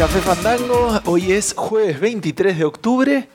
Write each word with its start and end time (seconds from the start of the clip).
Café 0.00 0.20
Fandango. 0.20 0.98
Hoy 1.04 1.30
es 1.30 1.52
jueves 1.52 2.00
23 2.00 2.56
de 2.56 2.64
octubre. 2.64 3.28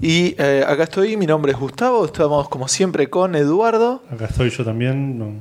Y 0.00 0.36
eh, 0.38 0.64
acá 0.64 0.84
estoy, 0.84 1.16
mi 1.16 1.26
nombre 1.26 1.50
es 1.50 1.58
Gustavo. 1.58 2.04
Estamos 2.04 2.48
como 2.48 2.68
siempre 2.68 3.10
con 3.10 3.34
Eduardo. 3.34 4.04
Acá 4.08 4.26
estoy 4.26 4.50
yo 4.50 4.64
también. 4.64 5.18
no, 5.18 5.32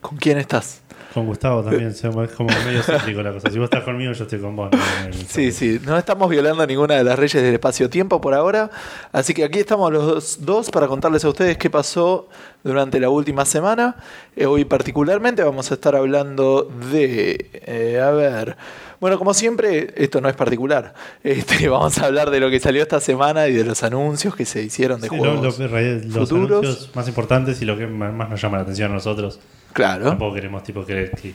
¿Con 0.00 0.18
quién 0.18 0.38
estás? 0.38 0.80
Con 1.12 1.26
Gustavo 1.26 1.64
también. 1.64 1.92
sea, 1.92 2.10
es 2.10 2.30
como 2.30 2.50
medio 2.64 2.84
cíclico 2.84 3.20
la 3.20 3.32
cosa. 3.32 3.50
Si 3.50 3.58
vos 3.58 3.64
estás 3.64 3.82
conmigo, 3.82 4.12
yo 4.12 4.22
estoy 4.22 4.38
con 4.38 4.54
vos. 4.54 4.70
Sí, 5.26 5.50
sí, 5.50 5.80
no 5.84 5.98
estamos 5.98 6.30
violando 6.30 6.64
ninguna 6.68 6.94
de 6.94 7.02
las 7.02 7.18
reyes 7.18 7.42
del 7.42 7.54
espacio-tiempo 7.54 8.20
por 8.20 8.32
ahora. 8.32 8.70
Así 9.10 9.34
que 9.34 9.42
aquí 9.42 9.58
estamos 9.58 9.92
los 9.92 10.44
dos 10.44 10.70
para 10.70 10.86
contarles 10.86 11.24
a 11.24 11.30
ustedes 11.30 11.58
qué 11.58 11.68
pasó 11.68 12.28
durante 12.64 13.00
la 13.00 13.08
última 13.10 13.44
semana. 13.44 13.96
Eh, 14.36 14.46
hoy 14.46 14.64
particularmente 14.64 15.42
vamos 15.42 15.70
a 15.70 15.74
estar 15.74 15.94
hablando 15.96 16.70
de... 16.90 17.50
eh, 17.66 18.00
a 18.00 18.10
ver... 18.10 18.56
Bueno, 19.00 19.18
como 19.18 19.34
siempre, 19.34 19.92
esto 19.96 20.20
no 20.20 20.28
es 20.28 20.36
particular. 20.36 20.94
Este, 21.24 21.68
vamos 21.68 21.98
a 21.98 22.06
hablar 22.06 22.30
de 22.30 22.38
lo 22.38 22.50
que 22.50 22.60
salió 22.60 22.82
esta 22.82 23.00
semana 23.00 23.48
y 23.48 23.52
de 23.52 23.64
los 23.64 23.82
anuncios 23.82 24.36
que 24.36 24.44
se 24.44 24.62
hicieron 24.62 25.00
de 25.00 25.08
Sí, 25.08 25.16
lo- 25.16 25.22
juegos 25.22 25.58
lo- 25.58 25.66
realidad, 25.68 26.04
los 26.04 26.28
futuros. 26.28 26.50
anuncios 26.64 26.90
más 26.94 27.08
importantes 27.08 27.60
y 27.62 27.64
lo 27.64 27.76
que 27.76 27.88
más 27.88 28.12
más 28.12 28.30
nos 28.30 28.40
llama 28.40 28.58
la 28.58 28.62
atención 28.62 28.92
a 28.92 28.94
nosotros. 28.94 29.40
Claro. 29.72 30.04
Tampoco 30.04 30.34
queremos 30.34 30.62
tipo 30.62 30.84
creer 30.84 31.10
que 31.12 31.34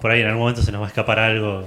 por 0.00 0.10
ahí 0.10 0.20
en 0.22 0.26
algún 0.26 0.40
momento 0.40 0.62
se 0.62 0.72
nos 0.72 0.80
va 0.80 0.86
a 0.86 0.88
escapar 0.88 1.18
algo. 1.20 1.64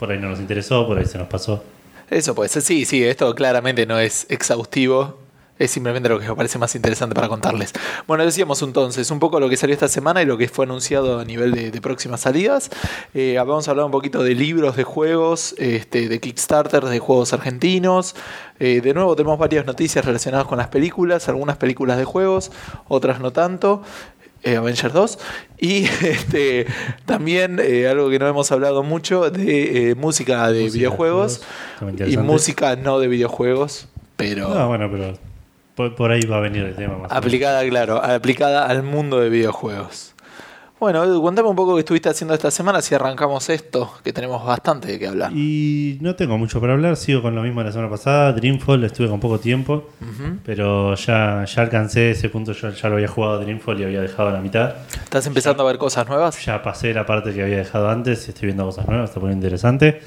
Por 0.00 0.10
ahí 0.10 0.18
no 0.18 0.28
nos 0.30 0.40
interesó, 0.40 0.84
por 0.86 0.98
ahí 0.98 1.04
se 1.06 1.18
nos 1.18 1.28
pasó. 1.28 1.62
Eso 2.10 2.34
puede 2.34 2.48
ser, 2.48 2.62
sí, 2.62 2.84
sí, 2.86 3.04
esto 3.04 3.32
claramente 3.36 3.84
no 3.86 3.98
es 4.00 4.26
exhaustivo, 4.30 5.18
es 5.58 5.70
simplemente 5.70 6.08
lo 6.08 6.18
que 6.20 6.28
me 6.28 6.34
parece 6.34 6.58
más 6.58 6.74
interesante 6.74 7.14
para 7.14 7.28
contarles. 7.28 7.72
Bueno, 8.06 8.24
decíamos 8.24 8.62
entonces 8.62 9.10
un 9.10 9.18
poco 9.18 9.40
lo 9.40 9.48
que 9.48 9.56
salió 9.56 9.74
esta 9.74 9.88
semana 9.88 10.22
y 10.22 10.26
lo 10.26 10.38
que 10.38 10.48
fue 10.48 10.64
anunciado 10.64 11.18
a 11.20 11.24
nivel 11.24 11.52
de, 11.52 11.70
de 11.70 11.80
próximas 11.80 12.20
salidas. 12.20 12.70
Eh, 13.14 13.34
vamos 13.38 13.68
a 13.68 13.72
hablar 13.72 13.86
un 13.86 13.92
poquito 13.92 14.22
de 14.22 14.34
libros 14.34 14.76
de 14.76 14.84
juegos, 14.84 15.54
este, 15.58 16.08
de 16.08 16.20
Kickstarter, 16.20 16.84
de 16.84 16.98
juegos 16.98 17.32
argentinos. 17.32 18.14
Eh, 18.60 18.80
de 18.80 18.94
nuevo 18.94 19.14
tenemos 19.16 19.38
varias 19.38 19.66
noticias 19.66 20.04
relacionadas 20.04 20.46
con 20.46 20.58
las 20.58 20.68
películas, 20.68 21.28
algunas 21.28 21.56
películas 21.56 21.98
de 21.98 22.04
juegos, 22.04 22.50
otras 22.88 23.20
no 23.20 23.32
tanto. 23.32 23.82
eh, 24.44 24.56
Avengers 24.56 24.92
2 24.94 25.18
y 25.58 25.84
este, 26.02 26.66
también 27.06 27.58
eh, 27.60 27.88
algo 27.88 28.08
que 28.08 28.20
no 28.20 28.28
hemos 28.28 28.52
hablado 28.52 28.84
mucho 28.84 29.30
de 29.30 29.90
eh, 29.90 29.94
música 29.96 30.46
de 30.52 30.62
Música 30.62 30.70
de 30.70 30.78
videojuegos 30.78 31.40
juegos, 31.80 32.08
y 32.08 32.16
música 32.18 32.76
no 32.76 33.00
de 33.00 33.08
videojuegos, 33.08 33.88
pero 34.16 34.48
No, 34.54 34.68
bueno, 34.68 34.88
pero 34.90 35.18
por, 35.78 35.94
por 35.94 36.10
ahí 36.10 36.22
va 36.22 36.38
a 36.38 36.40
venir 36.40 36.64
el 36.64 36.74
tema 36.74 36.98
más. 36.98 37.12
aplicada, 37.12 37.66
claro, 37.68 38.02
aplicada 38.02 38.66
al 38.66 38.82
mundo 38.82 39.20
de 39.20 39.28
videojuegos. 39.28 40.12
Bueno, 40.80 41.04
Edu, 41.04 41.20
cuéntame 41.22 41.48
un 41.48 41.54
poco 41.54 41.74
qué 41.74 41.80
estuviste 41.80 42.08
haciendo 42.08 42.34
esta 42.34 42.50
semana 42.50 42.82
si 42.82 42.96
arrancamos 42.96 43.48
esto, 43.48 43.92
que 44.02 44.12
tenemos 44.12 44.44
bastante 44.44 44.88
de 44.88 44.98
qué 44.98 45.06
hablar. 45.06 45.30
Y 45.32 45.98
no 46.00 46.16
tengo 46.16 46.36
mucho 46.36 46.60
para 46.60 46.72
hablar, 46.72 46.96
sigo 46.96 47.22
con 47.22 47.36
lo 47.36 47.42
mismo 47.42 47.60
de 47.60 47.66
la 47.66 47.72
semana 47.72 47.90
pasada. 47.90 48.32
Dreamfall 48.32 48.82
estuve 48.82 49.08
con 49.08 49.20
poco 49.20 49.38
tiempo, 49.38 49.88
pero 50.44 50.96
ya, 50.96 51.44
ya 51.44 51.62
alcancé 51.62 52.10
ese 52.10 52.28
punto. 52.28 52.52
Yo 52.52 52.70
ya 52.70 52.88
lo 52.88 52.96
había 52.96 53.08
jugado 53.08 53.38
Dreamfall 53.38 53.80
y 53.80 53.84
había 53.84 54.00
dejado 54.00 54.30
a 54.30 54.32
la 54.32 54.40
mitad. 54.40 54.74
¿Estás 55.04 55.26
empezando 55.28 55.62
a 55.62 55.66
ver 55.66 55.78
cosas 55.78 56.08
nuevas? 56.08 56.44
Ya 56.44 56.60
pasé 56.60 56.92
la 56.92 57.06
parte 57.06 57.32
que 57.32 57.42
había 57.42 57.58
dejado 57.58 57.88
antes 57.88 58.26
y 58.26 58.30
estoy 58.30 58.46
viendo 58.46 58.64
cosas 58.64 58.86
nuevas, 58.88 59.10
está 59.10 59.20
poniendo 59.20 59.46
interesante. 59.46 60.00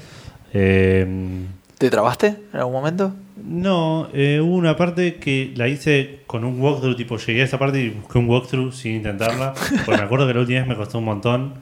Eh, 0.52 1.46
¿Te 1.78 1.90
trabaste 1.90 2.26
en 2.52 2.60
algún 2.60 2.74
momento? 2.74 3.12
No, 3.44 4.08
eh, 4.12 4.40
hubo 4.42 4.54
una 4.54 4.76
parte 4.76 5.16
que 5.16 5.52
la 5.56 5.68
hice 5.68 6.20
con 6.26 6.44
un 6.44 6.60
walkthrough, 6.60 6.96
tipo 6.96 7.16
llegué 7.18 7.42
a 7.42 7.44
esa 7.44 7.58
parte 7.58 7.80
y 7.80 7.90
busqué 7.90 8.18
un 8.18 8.28
walkthrough 8.28 8.72
sin 8.72 8.96
intentarla, 8.96 9.54
porque 9.84 9.98
me 10.00 10.04
acuerdo 10.06 10.26
que 10.26 10.34
la 10.34 10.40
última 10.40 10.60
vez 10.60 10.68
me 10.68 10.76
costó 10.76 10.98
un 10.98 11.04
montón. 11.04 11.54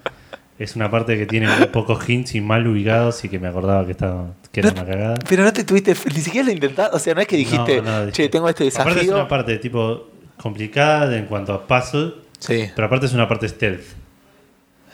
Es 0.59 0.77
una 0.77 0.91
parte 0.91 1.17
que 1.17 1.25
tiene 1.25 1.49
muy 1.49 1.67
pocos 1.69 2.07
hints 2.07 2.35
y 2.35 2.43
mal 2.43 2.67
ubicados 2.67 3.25
y 3.25 3.31
que 3.31 3.39
me 3.39 3.49
acordaba 3.49 3.87
que, 3.87 3.93
estaba, 3.93 4.35
que 4.53 4.61
era 4.61 4.71
una 4.73 4.85
cagada. 4.85 5.15
Pero 5.27 5.43
no 5.43 5.53
te 5.55 5.65
tuviste, 5.65 5.95
ni 6.15 6.21
siquiera 6.21 6.47
lo 6.49 6.53
intentaste, 6.53 6.95
o 6.95 6.99
sea, 6.99 7.15
no 7.15 7.23
es 7.23 7.27
que 7.27 7.37
dijiste, 7.39 7.81
No, 7.81 8.05
no, 8.05 8.11
che, 8.11 8.29
tengo 8.29 8.47
este 8.47 8.69
Aparte 8.69 8.91
es 8.91 8.95
desafío. 8.97 9.15
una 9.15 9.27
parte 9.27 9.57
tipo 9.59 10.11
complicada 10.37 11.17
en 11.17 11.25
cuanto 11.25 11.55
a 11.55 11.67
puzzle, 11.67 12.13
Sí. 12.39 12.67
pero 12.77 12.87
aparte 12.87 13.07
es 13.07 13.15
una 13.15 13.27
parte 13.27 13.49
stealth. 13.49 13.85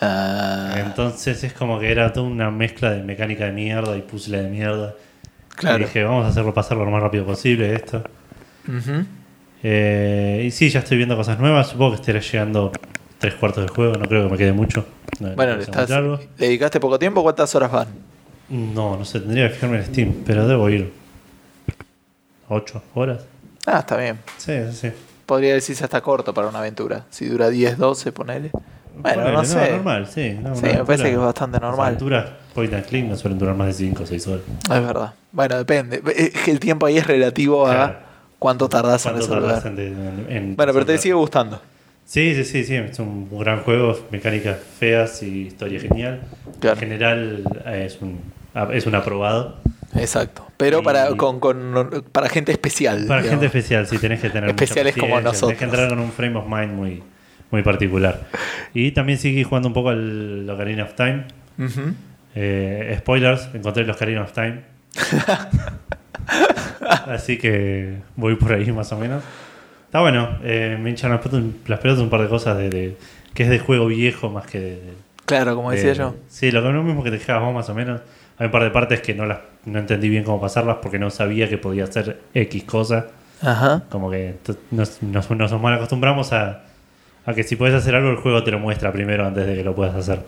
Ah, 0.01 0.75
Entonces 0.85 1.43
es 1.43 1.53
como 1.53 1.81
que 1.81 1.91
era 1.91 2.13
toda 2.13 2.27
una 2.27 2.51
mezcla 2.51 2.91
de 2.91 3.03
mecánica 3.03 3.47
de 3.47 3.53
mierda 3.53 3.97
y 3.97 4.03
puzzle 4.03 4.43
de 4.43 4.49
mierda. 4.51 4.95
Claro. 5.57 5.79
Y 5.79 5.87
dije, 5.87 6.05
vamos 6.05 6.25
a 6.25 6.29
hacerlo 6.29 6.55
pasarlo 6.55 6.85
lo 6.85 6.91
más 6.91 7.03
rápido 7.03 7.25
posible 7.27 7.75
esto. 7.75 8.03
Eh, 9.63 10.45
y 10.47 10.51
sí, 10.51 10.69
ya 10.71 10.81
estoy 10.81 10.97
viendo 10.97 11.17
cosas 11.17 11.39
nuevas. 11.39 11.69
Supongo 11.69 11.93
que 11.93 11.97
estaré 12.01 12.21
llegando 12.21 12.73
tres 13.19 13.35
cuartos 13.35 13.65
del 13.65 13.71
juego. 13.71 13.95
No 13.95 14.07
creo 14.07 14.27
que 14.27 14.33
me 14.33 14.39
quede 14.39 14.53
mucho. 14.53 14.87
No, 15.21 15.35
Bueno, 15.35 15.57
no 15.57 15.63
estás, 15.63 15.89
muy 15.89 15.97
largo. 15.97 16.21
¿le 16.39 16.47
dedicaste 16.47 16.79
poco 16.81 16.99
tiempo? 16.99 17.23
¿Cuántas 17.23 17.55
horas 17.55 17.73
van? 17.73 17.89
No, 18.49 18.97
no 18.97 19.05
sé, 19.05 19.21
tendría 19.21 19.49
que 19.49 19.55
fijarme 19.55 19.79
en 19.79 19.85
Steam, 19.87 20.15
pero 20.25 20.47
debo 20.47 20.69
ir. 20.71 20.93
¿Ocho 22.49 22.83
horas? 22.95 23.25
Ah, 23.67 23.81
está 23.81 23.97
bien. 23.97 24.19
Sí, 24.37 24.53
sí. 24.73 24.91
Podría 25.25 25.55
decirse 25.55 25.83
hasta 25.83 26.01
corto 26.01 26.33
para 26.33 26.47
una 26.49 26.61
aventura. 26.61 27.07
Si 27.11 27.27
dura 27.27 27.51
10, 27.51 27.79
12, 27.79 28.13
ponele. 28.13 28.51
Bueno, 28.97 29.17
Ponele, 29.23 29.33
no 29.37 29.45
sé. 29.45 29.71
normal, 29.73 30.07
sí. 30.07 30.39
no, 30.43 30.55
Sí, 30.57 30.63
me 30.63 30.69
parece 30.69 30.79
aventura- 30.79 31.03
que 31.05 31.11
es 31.13 31.19
bastante 31.19 31.57
Las 31.59 31.63
normal. 31.71 31.87
aventuras 31.89 32.27
point 32.55 32.73
and 32.75 32.87
click 32.87 33.05
no 33.05 33.17
suelen 33.17 33.39
durar 33.39 33.55
más 33.55 33.67
de 33.67 33.73
5 33.75 34.03
o 34.03 34.07
6 34.07 34.27
horas. 34.27 34.43
Es 34.63 34.69
verdad. 34.87 35.13
Bueno, 35.33 35.59
depende. 35.59 36.03
Es 36.17 36.31
que 36.43 36.51
el 36.51 36.59
tiempo 36.61 36.87
ahí 36.87 36.97
es 36.97 37.07
relativo 37.07 37.67
a 37.67 37.75
Claro. 37.75 37.95
cuánto 38.39 38.69
tardás 38.69 39.05
en 39.07 39.13
¿Cuánto 39.13 39.27
resolver. 39.35 39.55
tardas 39.63 39.67
en, 39.67 39.79
en- 39.79 40.27
en 40.31 40.57
Bueno, 40.57 40.73
pero 40.73 40.87
te 40.87 40.93
resolver? 40.93 40.99
sigue 40.99 41.15
gustando. 41.15 41.61
Sí, 42.07 42.35
sí, 42.35 42.45
sí, 42.45 42.65
sí. 42.65 42.75
Es 42.77 42.99
un 42.99 43.29
gran 43.39 43.63
juego, 43.63 43.99
mecánicas 44.11 44.57
feas 44.79 45.23
y 45.23 45.49
historia 45.49 45.81
genial. 45.81 46.23
Claro. 46.61 46.75
En 46.75 46.81
general 46.81 47.43
eh, 47.67 47.85
es 47.87 48.01
un, 48.01 48.21
es 48.73 48.87
un 48.87 48.95
aprobado. 48.95 49.57
Exacto. 49.95 50.47
Pero 50.57 50.79
Y- 50.81 50.83
para, 50.83 51.09
con, 51.17 51.39
con- 51.41 52.05
para 52.13 52.29
gente 52.31 52.53
especial. 52.53 53.05
Para 53.07 53.21
digamos. 53.23 53.31
gente 53.43 53.47
especial, 53.47 53.87
sí, 53.87 53.99
tenés 53.99 54.21
que 54.21 54.29
tener 54.31 54.45
mucha 54.51 54.65
Especiales 54.65 54.95
como 54.95 55.15
paciencia, 55.17 55.31
nosotros. 55.33 55.49
Tenés 55.49 55.59
que 55.59 55.65
entrar 55.65 55.89
con 55.91 55.99
un 55.99 56.13
frame 56.13 56.37
of 56.39 56.47
mind 56.47 56.73
muy, 56.75 57.03
muy 57.51 57.63
particular. 57.63 58.21
Y 58.75 58.93
también 58.93 59.19
seguí 59.19 59.45
jugando 59.45 59.69
un 59.69 59.75
poco 59.75 59.91
al 59.91 60.49
Ocarina 60.49 60.85
of 60.85 60.95
Time. 60.95 61.25
Ujú. 61.59 61.93
Eh, 62.35 62.95
spoilers, 62.99 63.49
encontré 63.55 63.85
el 63.85 63.91
Ocarina 63.91 64.23
of 64.23 64.33
Time. 64.33 64.61
Así 67.07 67.39
que 67.39 67.99
voy 68.17 68.37
por 68.37 68.53
ahí 68.53 68.71
más 68.73 68.93
o 68.93 68.99
menos. 68.99 69.23
Está 69.87 70.01
bueno, 70.01 70.39
eh, 70.43 70.77
me 70.81 70.91
hinchan 70.91 71.11
las 71.13 71.21
pelotas, 71.21 71.99
un 72.01 72.11
par 72.11 72.23
de 72.23 72.29
cosas 72.29 72.59
de, 72.59 72.71
de- 72.71 72.97
que 73.35 73.45
es 73.45 73.49
de 73.49 73.59
juego 73.59 73.87
viejo 73.87 74.31
más 74.31 74.47
que 74.47 74.61
de... 74.61 74.71
de- 74.77 75.07
Claro, 75.25 75.55
como 75.57 75.71
decía 75.71 75.91
de- 75.91 75.95
yo. 75.97 76.15
Sí, 76.29 76.51
lo 76.51 76.61
lo 76.61 76.83
mismo 76.83 77.03
que 77.03 77.11
te 77.11 77.19
dejabas 77.19 77.43
vos 77.45 77.55
más 77.55 77.69
o 77.69 77.75
menos. 77.75 78.01
Hay 78.39 78.47
un 78.47 78.53
par 78.53 78.63
de 78.65 78.71
partes 78.71 79.01
que 79.01 79.15
no 79.15 79.27
las 79.27 79.39
no 79.65 79.79
entendí 79.79 80.09
bien 80.09 80.25
cómo 80.25 80.41
pasarlas 80.41 80.77
porque 80.83 80.99
no 80.99 81.11
sabía 81.11 81.49
que 81.49 81.59
podía 81.59 81.85
hacer 81.85 82.21
X 82.35 82.65
cosa. 82.65 83.07
Ajá. 83.43 83.83
Como 83.91 84.11
que 84.11 84.37
nos, 84.71 85.03
nos, 85.03 85.31
nos 85.31 85.61
mal 85.61 85.75
acostumbramos 85.75 86.33
a, 86.33 86.65
a 87.27 87.35
que 87.35 87.43
si 87.43 87.57
puedes 87.57 87.75
hacer 87.75 87.95
algo, 87.95 88.11
el 88.11 88.17
juego 88.17 88.43
te 88.45 88.51
lo 88.51 88.59
muestra 88.59 88.93
primero 88.93 89.27
antes 89.27 89.47
de 89.47 89.55
que 89.57 89.65
lo 89.65 89.75
puedas 89.75 89.95
hacer. 89.95 90.23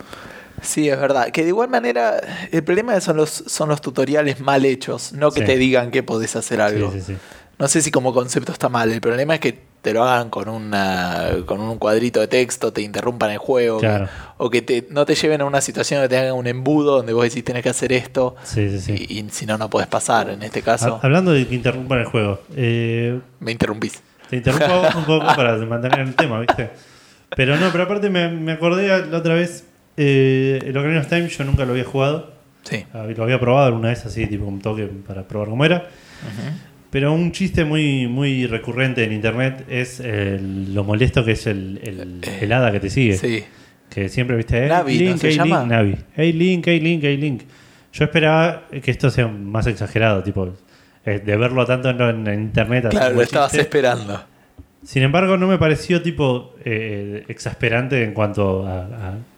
Sí, 0.61 0.89
es 0.89 0.99
verdad. 0.99 1.29
Que 1.31 1.43
de 1.43 1.47
igual 1.49 1.69
manera, 1.69 2.19
el 2.51 2.63
problema 2.63 2.99
son 2.99 3.15
los, 3.17 3.29
son 3.29 3.69
los 3.69 3.79
tutoriales 3.81 4.41
mal 4.41 4.65
hechos, 4.65 5.13
no 5.13 5.31
que 5.31 5.41
Sí. 5.41 5.45
te 5.45 5.57
digan 5.57 5.89
que 5.91 6.03
podés 6.03 6.35
hacer 6.35 6.59
algo. 6.61 6.91
Sí, 6.91 6.99
sí, 6.99 7.13
sí. 7.13 7.17
No 7.57 7.67
sé 7.67 7.81
si 7.81 7.91
como 7.91 8.13
concepto 8.13 8.51
está 8.51 8.69
mal. 8.69 8.91
El 8.91 9.01
problema 9.01 9.33
es 9.35 9.39
que 9.41 9.69
te 9.81 9.93
lo 9.93 10.03
hagan 10.03 10.29
con 10.29 10.49
una 10.49 11.29
con 11.45 11.61
un 11.61 11.77
cuadrito 11.77 12.19
de 12.19 12.27
texto, 12.27 12.73
te 12.73 12.81
interrumpan 12.81 13.31
el 13.31 13.37
juego, 13.37 13.79
Claro. 13.79 14.09
o 14.37 14.49
que 14.49 14.61
te, 14.61 14.85
no 14.89 15.05
te 15.05 15.15
lleven 15.15 15.39
a 15.39 15.45
una 15.45 15.61
situación 15.61 16.01
que 16.01 16.09
te 16.09 16.17
hagan 16.17 16.33
un 16.33 16.47
embudo 16.47 16.97
donde 16.97 17.13
vos 17.13 17.23
decís 17.23 17.43
tenés 17.45 17.63
que 17.63 17.69
hacer 17.69 17.93
esto 17.93 18.35
Sí, 18.43 18.69
sí, 18.69 18.79
sí. 18.81 19.05
y, 19.09 19.19
y 19.19 19.29
si 19.29 19.45
no, 19.45 19.57
no 19.57 19.69
podés 19.69 19.87
pasar. 19.87 20.29
En 20.29 20.43
este 20.43 20.61
caso, 20.61 20.99
Ha- 21.01 21.05
Hablando 21.05 21.31
de 21.31 21.47
que 21.47 21.55
interrumpan 21.55 21.99
el 21.99 22.05
juego, 22.05 22.41
eh, 22.57 23.19
me 23.39 23.51
interrumpís. 23.53 24.01
te 24.29 24.35
interrumpo 24.37 24.81
un 24.97 25.05
poco 25.05 25.25
para 25.27 25.55
mantener 25.57 25.99
el 25.99 26.15
tema, 26.15 26.41
¿viste? 26.41 26.69
Pero 27.35 27.57
no, 27.57 27.71
pero 27.71 27.83
aparte 27.83 28.09
me, 28.09 28.29
me 28.29 28.51
acordé 28.53 28.87
la 29.05 29.17
otra 29.17 29.33
vez, 29.35 29.65
eh, 29.97 30.59
el 30.65 30.75
Ocarina 30.77 30.99
of 31.01 31.07
Time 31.07 31.27
yo 31.27 31.43
nunca 31.43 31.65
lo 31.65 31.71
había 31.71 31.83
jugado, 31.85 32.33
Sí. 32.63 32.83
Ah, 32.93 33.05
lo 33.15 33.23
había 33.23 33.39
probado 33.39 33.67
alguna 33.67 33.89
vez 33.89 34.05
así, 34.05 34.27
tipo 34.27 34.45
un 34.45 34.59
toque 34.59 34.85
para 34.85 35.23
probar 35.27 35.47
cómo 35.49 35.63
era. 35.65 35.87
Pero 36.91 37.13
un 37.13 37.31
chiste 37.31 37.63
muy, 37.65 38.07
muy 38.07 38.47
recurrente 38.47 39.03
en 39.03 39.13
internet 39.13 39.63
es 39.69 39.99
el- 39.99 40.73
lo 40.73 40.83
molesto 40.83 41.23
que 41.23 41.31
es 41.33 41.47
el, 41.47 41.79
el, 41.83 42.21
el 42.41 42.51
hada 42.53 42.71
que 42.71 42.79
te 42.79 42.89
sigue. 42.89 43.15
Sí. 43.17 43.43
Que 43.89 44.09
siempre 44.09 44.35
viste, 44.35 44.63
hey, 44.63 44.69
Navi, 44.69 44.93
¿no 44.95 44.99
Link, 44.99 45.17
se 45.17 45.27
hey, 45.29 45.35
llama? 45.37 45.59
Link, 45.61 45.71
Navi. 45.71 45.95
Hey 46.15 46.33
Link, 46.33 46.63
hey 46.67 46.79
Link, 46.79 46.99
hey 47.03 47.17
Link. 47.17 47.41
Yo 47.93 48.03
esperaba 48.05 48.63
que 48.83 48.91
esto 48.91 49.09
sea 49.09 49.27
más 49.27 49.65
exagerado, 49.67 50.21
tipo, 50.23 50.53
eh, 51.05 51.19
de 51.25 51.37
verlo 51.37 51.65
tanto 51.65 51.89
en, 51.89 52.27
en 52.27 52.41
internet. 52.41 52.87
Claro, 52.89 53.15
lo 53.15 53.21
estabas 53.21 53.51
chiste. 53.51 53.61
esperando. 53.63 54.23
Sin 54.83 55.03
embargo, 55.03 55.37
no 55.37 55.47
me 55.47 55.57
pareció 55.57 56.01
tipo 56.01 56.55
eh, 56.65 57.25
exasperante 57.27 58.03
en 58.03 58.13
cuanto 58.13 58.65
a, 58.67 58.81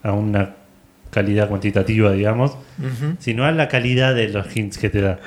a- 0.04 0.10
a 0.10 0.12
una 0.14 0.56
calidad 1.10 1.50
cuantitativa, 1.50 2.12
digamos, 2.12 2.52
Ujú. 2.80 3.16
sino 3.20 3.44
a 3.46 3.52
la 3.52 3.68
calidad 3.68 4.16
de 4.16 4.30
los 4.30 4.56
hints 4.56 4.78
que 4.78 4.90
te 4.90 5.02
da. 5.02 5.20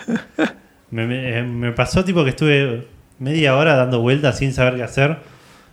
me, 0.90 1.06
me- 1.06 1.42
me 1.42 1.72
pasó 1.72 2.04
tipo 2.04 2.22
que 2.24 2.30
estuve 2.30 2.86
media 3.18 3.56
hora 3.56 3.74
dando 3.76 4.00
vueltas 4.00 4.38
sin 4.38 4.52
saber 4.52 4.76
qué 4.76 4.82
hacer. 4.84 5.18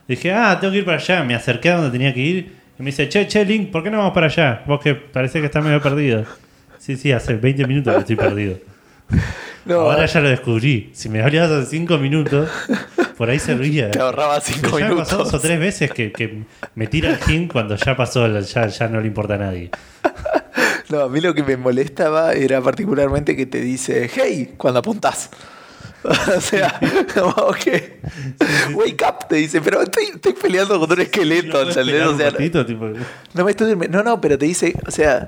Dije, 0.08 0.34
ah, 0.34 0.58
tengo 0.60 0.72
que 0.74 0.80
ir 0.80 0.86
para 0.86 0.98
allá. 0.98 1.24
Me 1.24 1.36
acerqué 1.36 1.70
a 1.70 1.76
donde 1.76 1.92
tenía 1.92 2.14
que 2.14 2.20
ir 2.20 2.38
y 2.78 2.84
me 2.84 2.88
dice, 2.88 3.08
che, 3.08 3.28
che, 3.28 3.46
Link, 3.46 3.70
¿por 3.72 3.84
qué 3.84 3.92
no 3.92 4.00
vamos 4.00 4.14
para 4.14 4.26
allá? 4.26 4.64
Vos 4.66 4.82
que 4.82 4.96
parece 4.96 5.40
que 5.40 5.46
estás 5.46 5.64
medio 5.64 5.82
perdido. 5.82 6.26
Sí, 6.80 6.98
sí, 6.98 7.12
hace 7.12 7.36
20 7.36 7.68
minutos 7.68 7.94
que 7.94 8.00
estoy 8.00 8.16
perdido. 8.16 8.58
No, 9.66 9.82
Ahora 9.82 10.06
ya 10.06 10.20
lo 10.20 10.30
descubrí. 10.30 10.90
Si 10.94 11.08
me 11.10 11.22
hablabas 11.22 11.52
hace 11.52 11.78
5 11.78 11.98
minutos, 12.00 12.50
por 13.18 13.30
ahí 13.30 13.40
servía. 13.40 13.92
te 13.92 14.00
ahorraba 14.00 14.42
5 14.42 14.80
ya 14.80 14.90
me 14.90 14.96
pasó 14.96 15.18
dos 15.18 15.28
o 15.28 15.32
minutos. 15.32 15.42
tres 15.42 15.60
veces 15.60 15.92
que, 15.92 16.12
que 16.12 16.44
me 16.76 16.88
tira 16.88 17.10
el 17.10 17.20
hint 17.32 17.52
cuando 17.52 17.76
ya 17.76 17.96
pasó, 17.96 18.28
ya, 18.40 18.68
ya 18.68 18.88
no 18.88 19.00
le 19.00 19.08
importa 19.08 19.36
a 19.36 19.38
nadie. 19.38 19.70
No, 20.90 21.02
a 21.02 21.10
mí 21.10 21.22
lo 21.22 21.34
que 21.34 21.44
me 21.44 21.56
molestaba 21.58 22.34
era 22.34 22.60
particularmente 22.62 23.36
que 23.36 23.46
te 23.46 23.62
dice, 23.62 24.10
hey, 24.14 24.56
cuando 24.58 24.80
apuntás. 24.80 25.30
o 26.04 26.42
sea, 26.42 26.80
como 27.14 27.52
que, 27.54 28.00
wake 28.74 29.04
up, 29.08 29.28
te 29.30 29.36
dice, 29.36 29.62
pero 29.62 29.84
estoy, 29.84 30.06
estoy 30.16 30.34
peleando 30.34 30.80
contra 30.80 30.96
un 30.96 31.02
esqueleto, 31.02 31.64
¿No 31.64 31.70
¿entendés? 31.70 31.86
pegar 31.86 32.08
O 32.08 32.52
sea? 32.52 32.66
Tipo, 32.66 32.90
no 33.36 33.46
me 33.46 33.52
estoy 33.52 33.68
durmiendo. 33.68 34.00
No, 34.00 34.04
no, 34.04 34.20
pero 34.20 34.38
te 34.38 34.46
dice, 34.46 34.74
o 34.88 34.92
sea, 34.92 35.28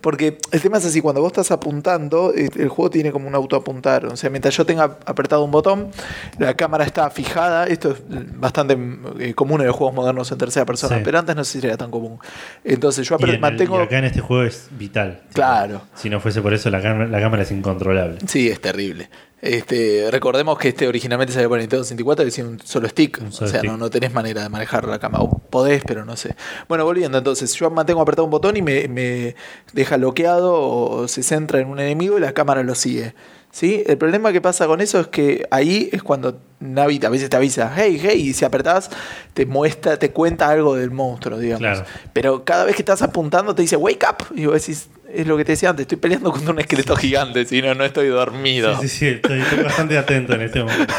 porque 0.00 0.38
el 0.52 0.60
tema 0.60 0.78
es 0.78 0.84
así, 0.86 1.00
cuando 1.00 1.20
vos 1.20 1.28
estás 1.32 1.50
apuntando, 1.50 2.32
eh, 2.34 2.48
el 2.56 2.68
juego 2.68 2.90
tiene 2.90 3.12
como 3.12 3.28
un 3.28 3.34
autoapuntar. 3.34 4.06
O 4.06 4.16
sea, 4.16 4.30
mientras 4.30 4.56
yo 4.56 4.64
tenga 4.66 4.98
apretado 5.06 5.44
un 5.44 5.50
botón, 5.50 5.90
la 6.38 6.54
cámara 6.54 6.84
está 6.84 7.08
fijada. 7.10 7.66
Esto 7.66 7.90
es 7.92 8.02
bastante 8.38 8.78
eh, 9.18 9.34
común 9.34 9.60
en 9.60 9.66
los 9.68 9.76
juegos 9.76 9.94
modernos 9.94 10.30
en 10.32 10.38
tercera 10.38 10.66
persona, 10.66 10.96
Sí. 10.96 11.02
pero 11.04 11.18
antes 11.18 11.34
no 11.36 11.44
sé 11.44 11.60
si 11.60 11.66
era 11.66 11.76
tan 11.76 11.90
común. 11.90 12.18
Entonces 12.64 13.08
yo 13.08 13.16
y, 13.18 13.24
en 13.24 13.30
el- 13.30 13.40
mantengo. 13.40 13.78
y 13.80 13.82
acá 13.82 13.98
en 13.98 14.04
este 14.04 14.20
juego 14.20 14.42
es 14.44 14.68
vital. 14.72 15.22
Claro. 15.32 15.82
Si 15.94 16.10
no 16.10 16.20
fuese 16.20 16.40
por 16.42 16.52
eso, 16.54 16.70
la, 16.70 16.80
la 16.80 17.20
cámara 17.20 17.42
es 17.42 17.50
incontrolable. 17.50 18.18
Sí, 18.26 18.48
es 18.48 18.60
terrible. 18.60 19.08
Este, 19.42 20.08
recordemos 20.10 20.58
que 20.58 20.68
este 20.68 20.86
originalmente 20.86 21.32
salió 21.32 21.48
para 21.48 21.60
Nintendo 21.60 21.82
64 21.82 22.22
y 22.22 22.26
decía 22.26 22.44
un 22.44 22.60
solo 22.60 22.88
stick. 22.88 23.20
Un 23.22 23.32
solo 23.32 23.48
o 23.48 23.50
sea, 23.50 23.60
stick. 23.60 23.70
no, 23.70 23.76
no 23.76 23.88
tenés 23.88 24.12
manera 24.12 24.42
de 24.42 24.48
manejar 24.48 24.86
la 24.86 24.98
cámara. 24.98 25.24
O 25.24 25.38
podés, 25.38 25.82
pero 25.86 26.04
no 26.04 26.16
sé. 26.16 26.36
Bueno, 26.68 26.84
volviendo 26.84 27.18
entonces, 27.18 27.54
yo 27.54 27.70
mantengo 27.70 28.02
apretado 28.02 28.24
un 28.24 28.30
botón 28.30 28.56
y 28.56 28.62
me, 28.62 28.86
me 28.88 29.34
deja 29.72 29.96
bloqueado 29.96 30.60
o 30.60 31.08
se 31.08 31.22
centra 31.22 31.60
en 31.60 31.68
un 31.68 31.80
enemigo 31.80 32.18
y 32.18 32.20
la 32.20 32.32
cámara 32.32 32.62
lo 32.62 32.74
sigue. 32.74 33.14
¿Sí? 33.52 33.82
El 33.86 33.98
problema 33.98 34.32
que 34.32 34.40
pasa 34.40 34.68
con 34.68 34.80
eso 34.80 35.00
es 35.00 35.08
que 35.08 35.44
ahí 35.50 35.88
es 35.92 36.04
cuando 36.04 36.38
Navi 36.60 37.00
a 37.04 37.08
veces 37.08 37.30
te 37.30 37.36
avisa, 37.36 37.72
hey, 37.76 37.98
hey, 38.00 38.28
y 38.28 38.32
si 38.32 38.44
apretás, 38.44 38.90
te 39.34 39.44
muestra, 39.44 39.98
te 39.98 40.12
cuenta 40.12 40.48
algo 40.48 40.76
del 40.76 40.92
monstruo, 40.92 41.36
digamos. 41.36 41.60
Claro. 41.60 41.84
Pero 42.12 42.44
cada 42.44 42.64
vez 42.64 42.76
que 42.76 42.82
estás 42.82 43.02
apuntando 43.02 43.52
te 43.54 43.62
dice, 43.62 43.74
wake 43.76 44.06
up. 44.08 44.36
Y 44.36 44.46
vos 44.46 44.54
decís, 44.54 44.88
es 45.14 45.26
lo 45.26 45.36
que 45.36 45.44
te 45.44 45.52
decía 45.52 45.70
antes, 45.70 45.84
estoy 45.84 45.98
peleando 45.98 46.30
contra 46.32 46.52
un 46.52 46.60
esqueleto 46.60 46.96
gigante, 46.96 47.44
si 47.44 47.60
no, 47.62 47.74
no 47.74 47.84
estoy 47.84 48.08
dormido. 48.08 48.74
Sí, 48.80 48.88
sí, 48.88 48.98
sí, 48.98 49.06
estoy, 49.08 49.40
estoy 49.40 49.62
bastante 49.64 49.98
atento 49.98 50.34
en 50.34 50.42
este 50.42 50.62
momento. 50.62 50.94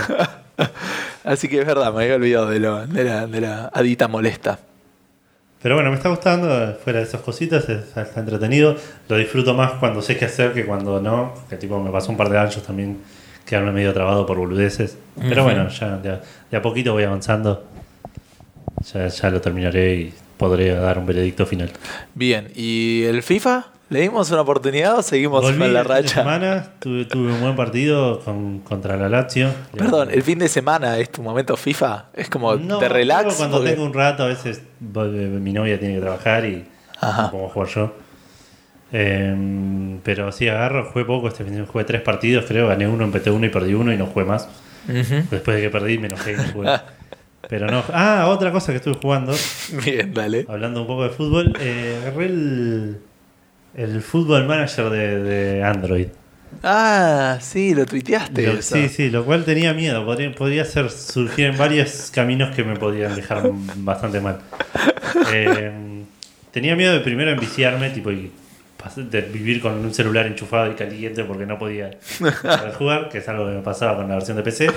Así 1.24 1.48
que 1.48 1.60
es 1.62 1.66
verdad, 1.66 1.94
me 1.94 2.04
había 2.04 2.16
olvidado 2.16 2.50
de, 2.50 2.60
lo- 2.60 2.88
de 2.88 3.04
la, 3.04 3.28
de 3.28 3.42
la 3.42 3.66
adita 3.74 4.08
molesta. 4.08 4.60
Pero 5.62 5.76
bueno, 5.76 5.92
me 5.92 5.96
está 5.98 6.10
gustando, 6.10 6.76
fuera 6.84 7.00
de 7.00 7.06
esas 7.06 7.22
cositas, 7.22 7.70
es- 7.70 7.96
está 7.96 8.20
entretenido. 8.20 8.76
Lo 9.08 9.18
disfruto 9.18 9.54
más 9.54 9.74
cuando 9.74 10.02
sé 10.02 10.18
qué 10.18 10.26
hacer 10.26 10.54
que 10.54 10.66
cuando 10.66 11.00
no. 11.00 11.34
Que 11.50 11.58
tipo 11.58 11.80
me 11.82 11.92
pasó 11.92 12.10
un 12.12 12.18
par 12.18 12.30
de 12.30 12.40
años 12.40 12.62
también 12.64 12.98
quedarme 13.46 13.72
medio 13.72 13.94
trabado 13.94 14.26
por 14.26 14.38
boludeces. 14.38 14.98
Pero 15.30 15.44
bueno, 15.44 15.68
ya 15.70 15.98
de 15.98 16.10
a, 16.10 16.22
de 16.50 16.58
a 16.58 16.62
poquito 16.62 16.94
voy 16.94 17.04
avanzando. 17.04 17.66
Ya, 18.94 19.08
ya 19.08 19.30
lo 19.30 19.40
terminaré 19.42 19.94
y 19.96 20.14
podré 20.38 20.70
dar 20.74 20.98
un 20.98 21.06
veredicto 21.06 21.46
final. 21.46 21.72
Bien, 22.16 22.48
¿y 22.56 23.04
el 23.04 23.22
FIFA? 23.22 23.66
¿Le 23.92 24.00
dimos 24.02 24.32
una 24.32 24.42
oportunidad 24.42 24.98
o 25.00 25.02
seguimos 25.04 25.42
Volví 25.44 25.58
con 25.60 25.74
la 25.74 25.82
el 25.82 25.86
fin 25.86 25.94
de 25.96 26.02
racha? 26.02 26.16
semana, 26.16 26.68
tuve, 26.80 27.04
tuve 27.06 27.34
un 27.34 27.42
buen 27.42 27.56
partido 27.58 28.22
con, 28.22 28.60
contra 28.62 28.96
la 28.96 29.10
Lazio. 29.10 29.50
Perdón, 29.78 30.10
¿el 30.12 30.24
fin 30.24 30.40
de 30.40 30.48
semana 30.48 30.98
es 30.98 31.12
tu 31.12 31.22
momento 31.22 31.58
FIFA? 31.58 32.06
¿Es 32.14 32.30
como 32.30 32.56
No, 32.56 32.80
de 32.80 32.88
relax? 32.88 33.36
Cuando 33.36 33.58
Porque- 33.58 33.72
tengo 33.74 33.84
un 33.86 33.94
rato, 33.94 34.24
a 34.24 34.28
veces 34.28 34.60
eh, 34.60 35.40
mi 35.42 35.52
novia 35.52 35.78
tiene 35.78 35.96
que 35.96 36.00
trabajar 36.02 36.46
y 36.46 36.66
Ajá. 37.02 37.24
no 37.24 37.32
puedo 37.32 37.50
jugar 37.50 37.70
yo. 37.70 37.94
Em, 38.94 40.00
pero 40.04 40.32
sí, 40.32 40.48
agarro, 40.48 40.86
jugué 40.92 41.06
poco 41.06 41.28
este 41.28 41.44
fin 41.44 41.48
de 41.54 41.58
semana, 41.60 41.72
jugué 41.72 41.84
tres 41.86 42.02
partidos, 42.02 42.46
creo, 42.48 42.68
gané 42.68 42.88
uno, 42.88 43.04
empaté 43.04 43.30
uno 43.32 43.46
y 43.46 43.50
perdí 43.50 43.74
uno 43.74 43.92
y 43.94 43.98
no 43.98 44.06
jugué 44.08 44.26
más. 44.26 44.48
Después 44.88 45.58
de 45.58 45.62
que 45.62 45.70
perdí 45.70 45.98
me 45.98 46.08
enojé 46.08 46.32
y 46.34 46.36
no 46.38 46.44
jugué. 46.54 46.70
Pero 47.50 47.68
no. 47.68 47.84
Ah, 47.94 48.28
otra 48.30 48.52
cosa 48.54 48.72
que 48.72 48.78
estuve 48.78 48.96
jugando, 49.02 49.34
Bien, 49.84 50.14
dale. 50.14 50.46
hablando 50.48 50.82
un 50.82 50.88
poco 50.88 51.04
de 51.04 51.10
fútbol, 51.10 51.54
eh, 51.60 52.00
agarré 52.02 52.26
el, 52.28 52.98
el 53.76 54.02
Football 54.02 54.46
Manager 54.48 54.90
de, 54.90 55.24
de 55.24 55.64
Android. 55.64 56.08
Ah, 56.64 57.38
sí, 57.40 57.74
lo 57.74 57.86
tuiteaste. 57.86 58.46
Lo- 58.46 58.62
sí, 58.62 58.90
sí, 58.90 59.10
lo 59.10 59.24
cual 59.24 59.46
tenía 59.46 59.74
miedo. 59.74 60.06
Podría, 60.06 60.32
podría 60.34 60.66
ser, 60.66 60.90
surgir 60.90 61.46
en 61.46 61.58
varios 61.58 62.12
caminos 62.14 62.54
que 62.56 62.64
me 62.64 62.76
podían 62.76 63.16
dejar 63.16 63.44
bastante 63.78 64.20
mal. 64.20 64.40
Eh, 65.34 65.72
tenía 66.52 66.76
miedo 66.76 66.94
de 66.94 67.00
primero 67.00 67.32
enviciarme, 67.32 67.90
tipo, 67.92 68.12
y 68.12 68.32
de 68.98 69.22
vivir 69.22 69.62
con 69.62 69.74
un 69.74 69.94
celular 69.94 70.26
enchufado 70.26 70.72
y 70.72 70.76
caliente 70.76 71.24
porque 71.24 71.46
no 71.46 71.58
podía 71.60 71.92
jugar, 72.78 73.10
que 73.10 73.20
es 73.20 73.30
algo 73.30 73.46
que 73.46 73.52
me 73.54 73.62
pasaba 73.62 73.96
con 73.98 74.10
la 74.10 74.16
versión 74.16 74.38
de 74.38 74.44
PC. 74.44 74.72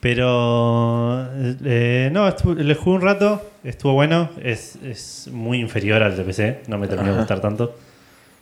Pero 0.00 1.26
eh, 1.64 2.10
no, 2.12 2.32
le 2.54 2.74
jugué 2.74 2.96
un 2.96 3.02
rato, 3.02 3.50
estuvo 3.66 3.92
bueno, 3.94 4.30
es, 4.42 4.76
es 4.84 5.28
muy 5.32 5.60
inferior 5.60 6.02
al 6.02 6.16
de 6.16 6.22
PC, 6.24 6.60
no 6.68 6.78
me 6.78 6.86
terminó 6.88 7.12
de 7.12 7.18
gustar 7.18 7.40
tanto. 7.40 7.76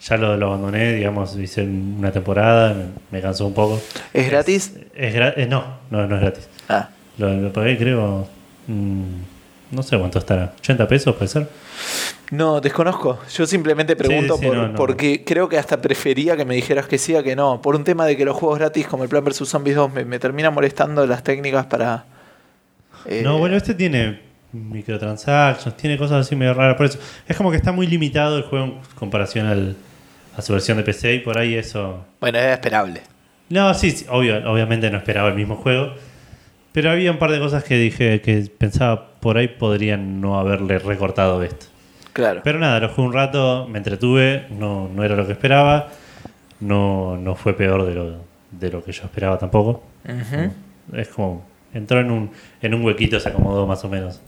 Ya 0.06 0.16
lo, 0.18 0.36
lo 0.36 0.48
abandoné, 0.48 0.92
digamos, 0.92 1.36
hice 1.38 1.62
una 1.62 2.12
temporada, 2.12 2.74
me, 2.74 2.84
me 3.10 3.22
cansó 3.22 3.46
un 3.46 3.54
poco. 3.54 3.80
¿Es 4.12 4.30
gratis? 4.30 4.74
Es 4.94 5.14
gra- 5.14 5.32
eh, 5.36 5.46
no, 5.46 5.64
no, 5.90 6.06
no 6.06 6.16
es 6.16 6.20
gratis. 6.20 6.48
Ah, 6.68 6.90
Lo, 7.16 7.32
lo 7.34 7.52
pagué, 7.52 7.78
creo, 7.78 8.28
mm, 8.66 9.02
no 9.70 9.82
sé 9.82 9.98
cuánto 9.98 10.18
estará, 10.18 10.52
80 10.58 10.86
pesos 10.88 11.14
puede 11.16 11.28
ser. 11.28 11.48
no, 12.32 12.60
desconozco. 12.60 13.18
Yo 13.32 13.46
simplemente 13.46 13.96
pregunto 13.96 14.34
Sí, 14.34 14.40
sí, 14.42 14.46
por- 14.46 14.56
no, 14.56 14.68
no. 14.68 14.74
porque 14.74 15.24
creo 15.24 15.48
que 15.48 15.56
hasta 15.56 15.80
prefería 15.80 16.36
que 16.36 16.44
me 16.44 16.54
dijeras 16.54 16.86
que 16.86 16.98
sí 16.98 17.16
a 17.16 17.22
que 17.22 17.34
no. 17.34 17.62
Por 17.62 17.74
un 17.74 17.84
tema 17.84 18.04
de 18.04 18.16
que 18.16 18.26
los 18.26 18.36
juegos 18.36 18.58
gratis 18.58 18.86
como 18.86 19.04
el 19.04 19.08
Plan 19.08 19.24
vs 19.24 19.48
Zombies 19.48 19.76
2 19.76 19.90
me, 19.92 20.04
me 20.04 20.18
terminan 20.18 20.52
molestando 20.52 21.06
las 21.06 21.22
técnicas 21.22 21.64
para... 21.66 22.04
eh, 23.06 23.22
No, 23.24 23.38
bueno, 23.38 23.56
este 23.56 23.72
tiene 23.74 24.20
microtransactions, 24.54 25.76
tiene 25.76 25.98
cosas 25.98 26.26
así 26.26 26.36
medio 26.36 26.54
raras, 26.54 26.76
por 26.76 26.86
eso 26.86 26.98
es 27.26 27.36
como 27.36 27.50
que 27.50 27.56
está 27.56 27.72
muy 27.72 27.86
limitado 27.86 28.38
el 28.38 28.44
juego 28.44 28.64
en 28.64 28.74
comparación 28.94 29.46
al, 29.46 29.76
a 30.36 30.42
su 30.42 30.52
versión 30.52 30.76
de 30.78 30.84
PC 30.84 31.14
y 31.14 31.18
por 31.20 31.38
ahí 31.38 31.54
eso... 31.54 32.04
Bueno, 32.20 32.38
era 32.38 32.54
esperable. 32.54 33.02
No, 33.48 33.74
sí, 33.74 33.90
sí, 33.90 34.06
obvio, 34.08 34.50
obviamente 34.50 34.90
no 34.90 34.98
esperaba 34.98 35.28
el 35.28 35.34
mismo 35.34 35.56
juego, 35.56 35.94
pero 36.72 36.90
había 36.90 37.10
un 37.10 37.18
par 37.18 37.30
de 37.30 37.38
cosas 37.38 37.64
que 37.64 37.76
dije 37.76 38.20
que 38.20 38.50
pensaba 38.56 39.12
por 39.20 39.36
ahí 39.36 39.48
podrían 39.48 40.20
no 40.20 40.38
haberle 40.38 40.78
recortado 40.78 41.42
esto. 41.42 41.66
Claro. 42.12 42.40
Pero 42.44 42.58
nada, 42.58 42.80
lo 42.80 42.88
jugué 42.88 43.08
un 43.08 43.12
rato, 43.12 43.66
me 43.68 43.78
entretuve, 43.78 44.46
no, 44.50 44.88
no 44.88 45.04
era 45.04 45.16
lo 45.16 45.26
que 45.26 45.32
esperaba, 45.32 45.88
no, 46.60 47.16
no 47.16 47.34
fue 47.34 47.54
peor 47.54 47.84
de 47.84 47.94
lo, 47.94 48.20
de 48.50 48.70
lo 48.70 48.82
que 48.84 48.92
yo 48.92 49.04
esperaba 49.04 49.38
tampoco. 49.38 49.82
Es 50.92 51.08
como, 51.08 51.44
entró 51.72 52.00
en 52.00 52.10
un, 52.10 52.30
en 52.62 52.74
un 52.74 52.84
huequito, 52.84 53.18
se 53.20 53.28
acomodó 53.28 53.66
más 53.66 53.84
o 53.84 53.88
menos. 53.88 54.20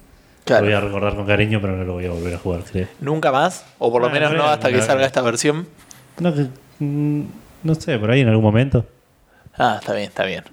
Claro. 0.47 0.65
Lo 0.65 0.71
voy 0.71 0.77
a 0.77 0.81
recordar 0.81 1.15
con 1.17 1.27
cariño, 1.27 1.61
pero 1.61 1.77
no 1.77 1.85
lo 1.85 1.93
voy 1.95 2.07
a 2.07 2.11
volver 2.11 2.35
a 2.35 2.39
jugar, 2.39 2.63
creo. 2.63 2.87
¿Nunca 3.01 3.31
más? 3.33 3.65
O 3.79 3.91
por 3.93 4.01
lo 4.01 4.09
Ah, 4.09 4.13
menos 4.13 4.33
no 4.33 4.45
hasta 4.45 4.71
que 4.71 4.81
salga 4.81 5.05
esta 5.05 5.21
versión. 5.21 5.67
No, 6.19 6.33
mm, 6.79 7.23
no 7.65 7.75
sé, 7.75 7.99
por 7.99 8.11
ahí 8.11 8.21
en 8.21 8.29
algún 8.29 8.45
momento. 8.45 8.87
Ah, 9.59 9.77
está 9.81 9.93
bien, 9.93 10.07
está 10.09 10.25
bien. 10.25 10.45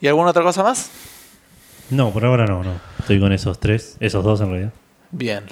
¿Y 0.00 0.06
alguna 0.06 0.30
otra 0.30 0.42
cosa 0.42 0.62
más? 0.62 0.90
No, 1.90 2.10
por 2.10 2.24
ahora 2.24 2.46
no, 2.46 2.62
no. 2.62 2.72
Estoy 2.98 3.18
con 3.18 3.32
esos 3.32 3.58
tres, 3.58 3.96
esos 4.00 4.22
dos 4.22 4.40
en 4.42 4.50
realidad. 4.50 4.72
Bien. 5.10 5.44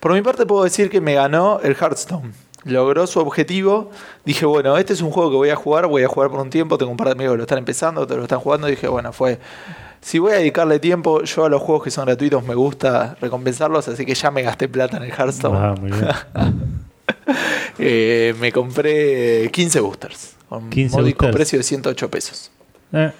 Por 0.00 0.12
mi 0.12 0.22
parte 0.22 0.46
puedo 0.46 0.64
decir 0.64 0.88
que 0.90 1.00
me 1.00 1.14
ganó 1.14 1.60
el 1.62 1.76
Hearthstone. 1.76 2.32
Logró 2.64 3.06
su 3.06 3.20
objetivo. 3.20 3.90
Dije, 4.24 4.44
bueno, 4.46 4.76
este 4.78 4.92
es 4.94 5.00
un 5.02 5.10
juego 5.10 5.30
que 5.30 5.36
voy 5.36 5.50
a 5.50 5.56
jugar, 5.56 5.86
voy 5.86 6.02
a 6.02 6.08
jugar 6.08 6.30
por 6.30 6.40
un 6.40 6.50
tiempo. 6.50 6.78
Tengo 6.78 6.90
un 6.90 6.96
par 6.96 7.08
de 7.08 7.12
amigos 7.12 7.34
que 7.34 7.36
lo 7.36 7.42
están 7.44 7.58
empezando, 7.58 8.00
otros 8.00 8.16
lo 8.16 8.24
están 8.24 8.40
jugando. 8.40 8.66
Dije, 8.66 8.88
bueno, 8.88 9.12
fue. 9.12 9.38
Si 10.00 10.18
voy 10.18 10.32
a 10.32 10.36
dedicarle 10.36 10.78
tiempo, 10.78 11.22
yo 11.22 11.44
a 11.44 11.48
los 11.48 11.62
juegos 11.62 11.84
que 11.84 11.90
son 11.90 12.06
gratuitos 12.06 12.44
me 12.44 12.54
gusta 12.54 13.16
recompensarlos, 13.20 13.88
así 13.88 14.06
que 14.06 14.14
ya 14.14 14.30
me 14.30 14.42
gasté 14.42 14.68
plata 14.68 14.96
en 14.98 15.04
el 15.04 15.10
Hearthstone. 15.10 15.58
Ah, 15.58 15.74
muy 15.78 15.90
bien. 15.90 16.06
Eh, 17.78 18.34
me 18.40 18.52
compré 18.52 19.50
15 19.52 19.80
boosters. 19.80 20.34
Con 20.48 20.70
15 20.70 20.96
módico 20.96 21.26
boosters. 21.26 21.36
precio 21.36 21.58
de 21.58 21.62
108 21.62 22.10
pesos. 22.10 22.50
Eh, 22.92 23.12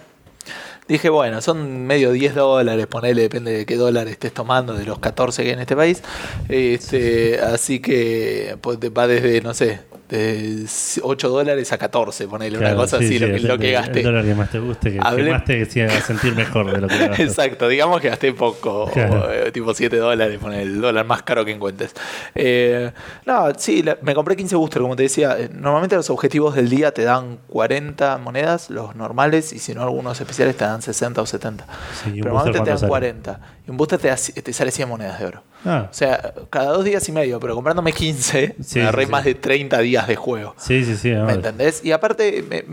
Dije, 0.89 1.09
bueno, 1.09 1.41
son 1.41 1.85
medio 1.85 2.13
10 2.13 2.37
dólares, 2.37 2.87
ponele, 2.87 3.23
depende 3.23 3.51
de 3.51 3.67
qué 3.67 3.75
dólar 3.75 4.07
estés 4.07 4.33
tomando, 4.33 4.73
de 4.75 4.85
los 4.85 5.01
14 5.01 5.43
que 5.43 5.49
hay 5.49 5.55
en 5.55 5.61
este 5.61 5.75
país. 5.75 6.03
Este, 6.49 7.41
así 7.41 7.81
que 7.81 8.57
pues, 8.61 8.79
va 8.79 9.09
desde, 9.09 9.41
no 9.41 9.53
sé, 9.53 9.81
de 10.09 10.65
8 11.03 11.29
dólares 11.29 11.73
a 11.73 11.79
14, 11.79 12.29
ponele 12.29 12.59
una 12.59 12.69
claro, 12.69 12.83
cosa 12.83 12.99
sí, 12.99 13.05
así, 13.07 13.15
sí, 13.15 13.19
lo, 13.19 13.27
que, 13.27 13.41
lo 13.41 13.59
que 13.59 13.73
gasté. 13.73 13.99
El 14.01 14.05
dólar 14.05 14.25
que 14.25 14.35
más 14.35 14.51
te 14.51 14.59
guste, 14.61 14.91
que, 14.93 14.99
que 14.99 15.03
Hablé- 15.03 15.31
más 15.33 15.45
te 15.45 15.63
hacía 15.63 15.89
sentir 16.01 16.35
mejor 16.35 16.71
de 16.73 16.81
lo 16.81 16.87
que 16.89 16.97
gastaste. 16.99 17.23
Exacto, 17.25 17.69
digamos 17.69 18.01
que 18.01 18.09
gasté 18.09 18.33
poco, 18.33 18.89
Claro. 18.93 19.25
o, 19.27 19.31
eh, 19.33 19.51
tipo 19.53 19.75
7 19.75 19.97
dólares, 19.97 20.39
poner 20.39 20.61
el 20.61 20.81
dólar 20.81 21.05
más 21.07 21.23
caro 21.23 21.45
que 21.45 21.51
encuentres. 21.53 21.93
Eh, 22.35 22.91
no, 23.25 23.49
sí, 23.57 23.83
la- 23.83 23.99
me 24.03 24.15
compré 24.15 24.37
15 24.37 24.55
boosters, 24.57 24.83
como 24.83 24.95
te 24.97 25.03
decía. 25.05 25.37
Eh, 25.39 25.51
Normalmente 25.53 25.97
los 25.97 26.09
objetivos 26.11 26.55
del 26.55 26.69
día 26.69 26.93
te 26.93 27.03
dan 27.03 27.39
40 27.49 28.19
monedas, 28.19 28.71
los 28.71 28.95
normales, 28.95 29.53
y 29.53 29.59
si 29.59 29.75
no, 29.75 29.83
algunos 29.83 30.21
especiales 30.21 30.57
te 30.57 30.65
dan 30.65 30.83
60 30.83 31.21
o 31.23 31.27
70. 31.27 31.65
Sí, 31.65 32.11
Pero 32.21 32.27
normalmente 32.27 32.61
te 32.61 32.71
dan 32.71 32.79
sale? 32.79 32.89
40. 32.91 33.41
Un 33.69 33.77
booster 33.77 33.99
te, 33.99 34.53
sale 34.53 34.71
100 34.71 34.89
monedas 34.89 35.19
de 35.19 35.27
oro. 35.27 35.43
Ah, 35.65 35.89
O 35.91 35.95
sea, 35.95 36.33
cada 36.51 36.71
dos 36.73 36.85
días 36.85 37.09
y 37.09 37.13
medio, 37.13 37.41
pero 37.41 37.55
comprándome 37.57 37.93
15, 37.93 38.55
Sí, 38.63 38.81
agarré 38.81 39.07
sí, 39.07 39.11
más 39.11 39.25
sí. 39.25 39.31
de 39.31 39.35
30 39.35 39.79
días 39.81 40.07
de 40.07 40.15
juego. 40.15 40.55
sí, 40.59 40.85
sí, 40.85 40.97
sí. 40.97 41.11
¿Me 41.11 41.33
entendés? 41.33 41.85
Y 41.85 41.91
aparte, 41.93 42.45
me- 42.49 42.65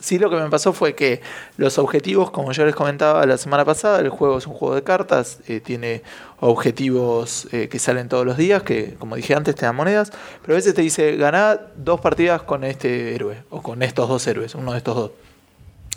sí 0.00 0.18
lo 0.18 0.28
que 0.28 0.36
me 0.36 0.50
pasó 0.50 0.72
fue 0.74 0.94
que 0.94 1.22
los 1.56 1.78
objetivos, 1.78 2.30
como 2.30 2.52
yo 2.52 2.66
les 2.66 2.74
comentaba 2.74 3.24
la 3.24 3.38
semana 3.38 3.64
pasada, 3.64 4.00
el 4.00 4.10
juego 4.10 4.36
es 4.38 4.46
un 4.46 4.52
juego 4.52 4.74
de 4.74 4.82
cartas, 4.82 5.38
eh, 5.48 5.60
tiene 5.60 6.02
objetivos 6.40 7.48
eh, 7.52 7.68
que 7.68 7.78
salen 7.78 8.08
todos 8.08 8.24
los 8.26 8.36
días, 8.36 8.62
que 8.62 8.94
como 8.98 9.16
dije 9.16 9.34
antes 9.34 9.54
te 9.54 9.64
dan 9.66 9.74
monedas, 9.74 10.12
pero 10.42 10.52
a 10.54 10.56
veces 10.56 10.74
te 10.74 10.82
dice, 10.82 11.16
ganá 11.16 11.58
dos 11.76 12.00
partidas 12.00 12.42
con 12.42 12.62
este 12.64 13.14
héroe, 13.14 13.42
o 13.50 13.62
con 13.62 13.82
estos 13.82 14.08
dos 14.08 14.26
héroes, 14.26 14.54
uno 14.54 14.72
de 14.72 14.78
estos 14.78 14.94
dos. 14.96 15.10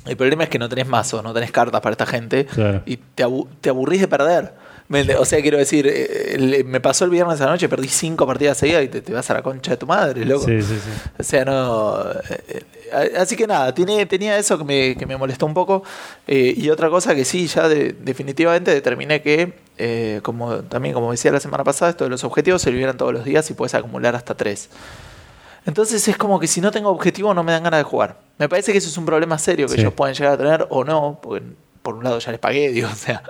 El 0.05 0.17
problema 0.17 0.43
es 0.43 0.50
que 0.50 0.59
no 0.59 0.69
tenés 0.69 0.88
mazo, 0.88 1.21
no 1.24 1.33
tenés 1.33 1.51
cartas 1.51 1.81
para 1.81 1.91
esta 1.93 2.05
gente 2.05 2.45
Claro. 2.45 2.81
y 2.85 2.97
te, 2.97 3.24
abu- 3.24 3.47
te 3.62 3.69
aburrís 3.69 4.01
de 4.01 4.07
perder. 4.07 4.53
Me 4.88 5.01
O 5.15 5.25
sea, 5.25 5.41
quiero 5.41 5.57
decir, 5.57 5.88
eh, 5.88 6.35
el- 6.35 6.63
me 6.65 6.79
pasó 6.79 7.05
el 7.05 7.09
viernes 7.12 7.41
a 7.41 7.45
la 7.45 7.51
noche, 7.51 7.67
perdí 7.67 7.88
cinco 7.88 8.27
partidas 8.27 8.55
seguidas 8.59 8.83
y 8.83 8.88
te, 8.88 9.01
te 9.01 9.13
vas 9.13 9.27
a 9.31 9.33
la 9.33 9.41
concha 9.41 9.71
de 9.71 9.77
tu 9.77 9.88
madre, 9.88 10.24
loco. 10.25 10.45
Sí, 10.45 10.62
sí, 10.62 10.75
sí. 10.75 10.91
O 11.17 11.24
sea, 11.24 11.43
no. 11.43 12.03
eh, 12.29 12.43
eh, 12.93 13.13
Así 13.17 13.35
que 13.35 13.47
nada, 13.47 13.74
tiene, 13.74 14.05
tenía 14.05 14.38
eso 14.38 14.59
que 14.59 14.63
me, 14.63 14.95
que 14.95 15.07
me 15.07 15.17
molestó 15.17 15.47
un 15.47 15.55
poco. 15.55 15.81
eh, 16.27 16.53
y 16.55 16.69
otra 16.69 16.89
cosa 16.91 17.15
que 17.15 17.25
sí, 17.25 17.47
ya 17.47 17.67
de- 17.67 17.93
definitivamente 18.00 18.71
determiné 18.71 19.24
que, 19.24 19.53
eh, 19.79 20.19
como 20.21 20.57
también 20.59 20.93
como 20.93 21.09
decía 21.09 21.31
la 21.31 21.39
semana 21.39 21.63
pasada, 21.63 21.89
esto 21.89 22.03
de 22.03 22.12
los 22.12 22.24
objetivos 22.24 22.62
se 22.62 22.71
liberan 22.71 22.95
todos 22.95 23.12
los 23.12 23.25
días 23.25 23.50
y 23.50 23.55
puedes 23.55 23.74
acumular 23.74 24.15
hasta 24.15 24.35
tres. 24.38 24.69
Entonces 25.65 26.07
es 26.07 26.15
como 26.15 26.39
que 26.39 26.45
si 26.47 26.62
no 26.62 26.69
tengo 26.71 26.89
objetivo 26.91 27.33
no 27.33 27.43
me 27.43 27.51
dan 27.53 27.63
ganas 27.63 27.79
de 27.79 27.83
jugar. 27.85 28.17
Me 28.38 28.50
parece 28.50 28.72
que 28.72 28.77
eso 28.80 28.89
es 28.89 28.98
un 28.98 29.06
problema 29.06 29.38
serio 29.38 29.68
que 29.68 29.75
Sí. 29.75 29.80
ellos 29.82 29.94
pueden 29.94 30.15
llegar 30.15 30.34
a 30.34 30.38
tener 30.38 30.68
o 30.70 30.84
no, 30.84 31.20
porque 31.22 31.44
por 31.82 31.96
un 31.96 32.04
lado 32.04 32.20
ya 32.20 32.32
les 32.32 32.39
pagué, 32.39 32.70
digo, 32.74 32.89
o 32.92 32.96
sea, 32.96 33.22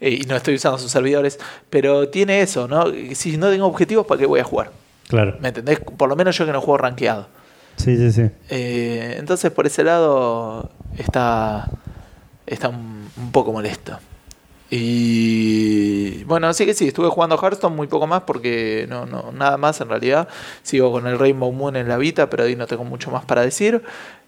eh, 0.00 0.10
y 0.10 0.24
no 0.26 0.36
estoy 0.36 0.54
usando 0.56 0.78
sus 0.78 0.90
servidores, 0.90 1.38
pero 1.70 2.08
tiene 2.08 2.40
eso, 2.42 2.68
¿no? 2.68 2.84
Si 3.14 3.36
no 3.36 3.48
tengo 3.50 3.66
objetivos, 3.66 4.06
¿para 4.06 4.18
qué 4.20 4.26
voy 4.26 4.40
a 4.40 4.44
jugar? 4.44 4.70
Claro. 5.08 5.36
¿Me 5.40 5.48
entendés? 5.48 5.80
Por 5.80 6.08
lo 6.08 6.16
menos 6.16 6.36
yo 6.36 6.44
que 6.46 6.52
no 6.52 6.60
juego 6.60 6.78
rankeado. 6.78 7.28
Sí, 7.76 7.96
sí, 7.96 8.10
sí. 8.10 8.30
Eh, 8.50 9.16
entonces 9.18 9.50
por 9.52 9.66
ese 9.66 9.84
lado 9.84 10.70
está, 10.98 11.68
está 12.46 12.68
un, 12.70 13.08
un 13.16 13.32
poco 13.32 13.52
molesto. 13.52 13.98
Y 14.68 16.24
bueno, 16.24 16.48
así 16.48 16.66
que 16.66 16.74
sí, 16.74 16.88
estuve 16.88 17.08
jugando 17.08 17.38
Hearthstone 17.40 17.74
muy 17.76 17.86
poco 17.86 18.06
más 18.06 18.22
porque 18.22 18.86
no, 18.88 19.06
no, 19.06 19.30
nada 19.32 19.56
más 19.56 19.80
en 19.80 19.88
realidad. 19.88 20.28
Sigo 20.62 20.90
con 20.90 21.06
el 21.06 21.18
Rainbow 21.18 21.52
Moon 21.52 21.76
en 21.76 21.88
la 21.88 21.96
Vita, 21.98 22.28
pero 22.28 22.44
ahí 22.44 22.56
no 22.56 22.66
tengo 22.66 22.84
mucho 22.84 23.10
más 23.10 23.24
para 23.24 23.42
decir. 23.42 23.82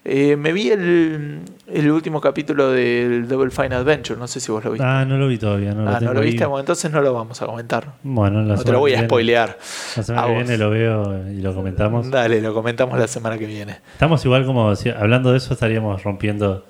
Eh, 0.05 0.37
me 0.37 0.53
vi 0.53 0.71
el, 0.71 1.41
el 1.67 1.91
último 1.91 2.21
capítulo 2.21 2.71
del 2.71 3.29
Double 3.29 3.51
Fine 3.51 3.75
Adventure, 3.75 4.19
no 4.19 4.27
sé 4.27 4.41
si 4.41 4.51
vos 4.51 4.65
lo 4.65 4.71
viste. 4.71 4.87
Ah, 4.87 5.05
no 5.05 5.19
lo 5.19 5.29
vi 5.29 5.37
todavía. 5.37 5.75
No 5.75 5.85
lo 5.85 5.91
Ah, 5.91 6.01
¿no 6.01 6.15
lo 6.15 6.21
viste? 6.23 6.47
Bueno, 6.47 6.61
entonces 6.61 6.91
no 6.91 7.03
lo 7.03 7.13
vamos 7.13 7.43
a 7.43 7.47
comentar. 7.47 7.93
Bueno, 8.03 8.41
la 8.43 8.55
No 8.57 8.63
te 8.65 8.73
lo 8.73 8.79
voy 8.79 8.95
a 8.95 9.03
spoilear. 9.03 9.59
La 9.97 10.03
semana 10.03 10.27
que 10.29 10.35
viene 10.35 10.57
lo 10.57 10.71
veo 10.71 11.29
y 11.29 11.41
lo 11.43 11.55
comentamos. 11.55 12.11
Dale, 12.11 12.41
lo 12.41 12.55
comentamos 12.55 12.99
la 12.99 13.07
semana 13.09 13.37
que 13.37 13.47
viene. 13.47 13.81
Estamos 13.93 14.25
igual 14.25 14.47
como, 14.47 14.75
si- 14.77 14.89
hablando 14.89 15.33
de 15.33 15.39
eso, 15.39 15.53
estaríamos 15.53 16.03
rompiendo 16.03 16.65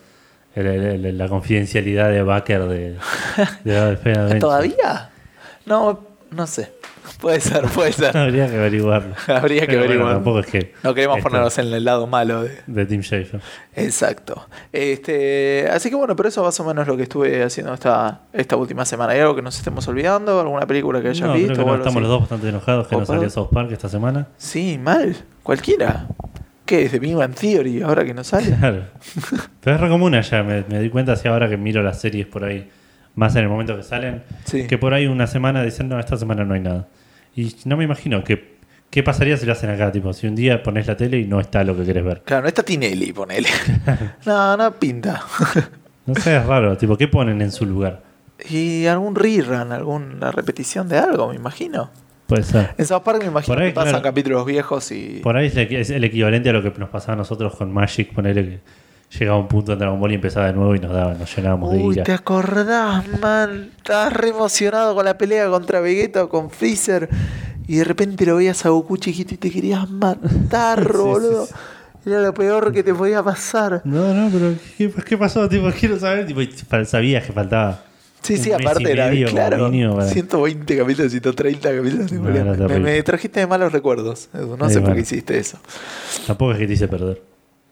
el- 0.56 0.66
el- 0.66 1.04
el- 1.06 1.18
la 1.18 1.28
confidencialidad 1.28 2.10
de 2.10 2.22
Backer 2.22 2.62
de, 2.66 2.96
de 3.62 3.74
Double 3.78 3.96
Fine 3.98 4.14
Adventure. 4.18 4.40
¿Todavía? 4.40 5.10
No, 5.66 6.07
no 6.30 6.46
sé. 6.46 6.72
Puede 7.20 7.40
ser, 7.40 7.62
puede 7.64 7.90
ser. 7.92 8.16
Habría 8.16 8.48
que 8.48 8.56
averiguarlo. 8.56 9.14
Habría 9.28 9.62
que 9.62 9.66
Pero 9.68 9.78
bueno, 9.78 9.84
averiguar. 9.86 10.14
tampoco 10.16 10.38
es 10.40 10.46
que. 10.46 10.74
No 10.84 10.94
queremos 10.94 11.16
esto- 11.18 11.28
ponernos 11.30 11.58
en 11.58 11.72
el 11.72 11.84
lado 11.84 12.06
malo 12.06 12.42
de. 12.44 12.58
De 12.66 12.86
Tim 12.86 13.00
Schafer. 13.00 13.40
Exacto. 13.74 14.46
Este, 14.72 15.66
así 15.72 15.88
que 15.90 15.96
bueno, 15.96 16.14
pero 16.14 16.28
eso 16.28 16.42
más 16.44 16.58
o 16.60 16.64
menos 16.64 16.86
lo 16.86 16.96
que 16.96 17.04
estuve 17.04 17.42
haciendo 17.42 17.72
esta, 17.74 18.20
esta 18.32 18.56
última 18.56 18.84
semana. 18.84 19.14
¿Hay 19.14 19.20
algo 19.20 19.34
que 19.34 19.42
nos 19.42 19.56
estemos 19.56 19.88
olvidando? 19.88 20.38
¿Alguna 20.40 20.66
película 20.66 21.00
que 21.00 21.08
hayas 21.08 21.26
No, 21.26 21.34
visto? 21.34 21.54
creo 21.54 21.56
que 21.56 21.62
o 21.62 21.66
no, 21.66 21.72
algo 21.72 21.82
estamos 21.84 21.96
así? 21.96 22.02
los 22.02 22.10
dos 22.10 22.20
bastante 22.20 22.48
enojados 22.50 22.86
que 22.88 22.94
no 22.96 23.02
Opa. 23.02 23.14
salió 23.14 23.30
South 23.30 23.48
Park 23.52 23.70
esta 23.72 23.88
semana. 23.88 24.28
Sí, 24.36 24.78
mal. 24.80 25.16
Cualquiera. 25.42 26.06
¿Qué 26.66 26.84
es? 26.84 26.92
¿De 26.92 26.98
Big 26.98 27.14
Bang 27.16 27.34
Theory 27.34 27.80
ahora 27.82 28.04
que 28.04 28.12
no 28.14 28.22
sale? 28.22 28.54
Claro. 28.58 28.84
Pero 29.62 29.76
es 29.76 29.80
re 29.82 29.88
común 29.88 30.14
allá, 30.14 30.42
me, 30.42 30.64
me 30.68 30.78
di 30.80 30.90
cuenta 30.90 31.12
así 31.12 31.26
ahora 31.26 31.48
que 31.48 31.56
miro 31.56 31.82
las 31.82 32.00
series 32.00 32.26
por 32.26 32.44
ahí, 32.44 32.68
más 33.18 33.34
en 33.34 33.42
el 33.42 33.48
momento 33.48 33.76
que 33.76 33.82
salen, 33.82 34.22
Sí. 34.44 34.66
que 34.66 34.78
por 34.78 34.94
ahí 34.94 35.06
una 35.06 35.26
semana 35.26 35.62
dicen, 35.62 35.88
no, 35.88 35.98
esta 35.98 36.16
semana 36.16 36.44
no 36.44 36.54
hay 36.54 36.60
nada. 36.60 36.88
Y 37.34 37.54
no 37.64 37.76
me 37.76 37.84
imagino 37.84 38.22
que, 38.22 38.56
qué 38.90 39.02
pasaría 39.02 39.36
si 39.36 39.44
lo 39.44 39.52
hacen 39.52 39.70
acá, 39.70 39.90
tipo, 39.90 40.12
si 40.12 40.28
un 40.28 40.36
día 40.36 40.62
pones 40.62 40.86
la 40.86 40.96
tele 40.96 41.18
y 41.18 41.24
no 41.26 41.40
está 41.40 41.64
lo 41.64 41.76
que 41.76 41.84
querés 41.84 42.04
ver. 42.04 42.22
Claro, 42.24 42.42
no 42.42 42.48
está 42.48 42.62
Tinelli, 42.62 43.12
ponele. 43.12 43.48
no, 44.26 44.56
no 44.56 44.72
pinta. 44.74 45.22
No 46.06 46.14
sé, 46.14 46.36
es 46.36 46.46
raro, 46.46 46.76
tipo, 46.76 46.96
¿qué 46.96 47.08
ponen 47.08 47.42
en 47.42 47.52
su 47.52 47.66
lugar? 47.66 48.02
y 48.48 48.86
algún 48.86 49.16
rerun, 49.16 49.72
alguna 49.72 50.30
repetición 50.30 50.88
de 50.88 50.96
algo, 50.96 51.30
me 51.30 51.34
imagino. 51.34 51.90
Puede 52.28 52.44
ser. 52.44 52.70
En 52.78 52.86
South 52.86 53.02
Park 53.02 53.18
me 53.20 53.26
imagino 53.26 53.58
ahí, 53.58 53.68
que 53.68 53.74
pasan 53.74 53.90
claro. 53.90 54.04
capítulos 54.04 54.46
viejos 54.46 54.92
y. 54.92 55.20
Por 55.24 55.36
ahí 55.36 55.50
es, 55.52 55.90
el 55.90 56.04
equivalente 56.04 56.50
a 56.50 56.52
lo 56.52 56.62
que 56.62 56.70
nos 56.78 56.88
pasaba 56.90 57.14
a 57.14 57.16
nosotros 57.16 57.56
con 57.56 57.72
Magic, 57.72 58.12
ponerle 58.12 58.44
que 58.44 58.60
llegaba 59.18 59.38
un 59.38 59.48
punto 59.48 59.72
en 59.72 59.78
Dragon 59.78 59.98
Ball 60.00 60.12
y 60.12 60.14
empezaba 60.16 60.46
de 60.46 60.52
nuevo 60.52 60.74
y 60.74 60.80
nos 60.80 60.92
daba, 60.92 61.14
nos 61.14 61.34
llenábamos 61.34 61.72
de 61.72 61.78
Uy, 61.78 61.94
ira. 61.94 62.04
¿te 62.04 62.12
acordás, 62.12 63.04
man? 63.20 63.70
Estabas 63.78 64.12
re 64.12 64.28
emocionado 64.30 64.94
con 64.94 65.04
la 65.04 65.16
pelea 65.16 65.48
contra 65.48 65.80
Vegeta 65.80 66.24
o 66.24 66.28
con 66.28 66.50
Freezer 66.50 67.08
y 67.66 67.76
de 67.76 67.84
repente 67.84 68.24
lo 68.26 68.36
veías 68.36 68.64
a 68.66 68.70
Goku 68.70 68.96
chiquito 68.96 69.34
y 69.34 69.36
te 69.38 69.50
querías 69.50 69.88
matar, 69.90 70.80
Sí, 70.92 70.98
boludo. 70.98 71.46
sí. 71.46 71.54
Era 72.06 72.20
lo 72.22 72.32
peor 72.32 72.72
que 72.72 72.82
te 72.82 72.94
podía 72.94 73.22
pasar. 73.22 73.82
No, 73.84 74.14
no, 74.14 74.30
pero 74.30 74.54
¿qué, 74.78 74.90
qué 75.04 75.18
pasó? 75.18 75.46
Tipo, 75.48 75.68
quiero 75.78 75.98
saber, 75.98 76.26
tipo, 76.26 76.40
sabías 76.86 77.24
que 77.26 77.32
faltaba. 77.32 77.82
Sí, 78.22 78.36
sí, 78.36 78.50
aparte 78.50 78.90
era, 78.90 79.10
claro, 79.30 79.68
mínimo 79.68 79.96
para- 79.96 80.08
120 80.08 80.76
capítulos, 80.76 81.10
130 81.12 81.70
capítulos. 81.76 82.10
de 82.10 82.18
No, 82.18 82.78
me, 82.80 83.02
trajiste 83.02 83.40
de 83.40 83.46
malos 83.46 83.72
recuerdos. 83.72 84.28
No 84.32 84.68
Sí, 84.68 84.74
sé 84.74 84.80
por 84.80 84.94
qué 84.94 85.00
hiciste 85.00 85.38
eso. 85.38 85.58
Tampoco 86.26 86.52
es 86.52 86.58
que 86.58 86.66
te 86.66 86.72
hice 86.72 86.88
perder. 86.88 87.20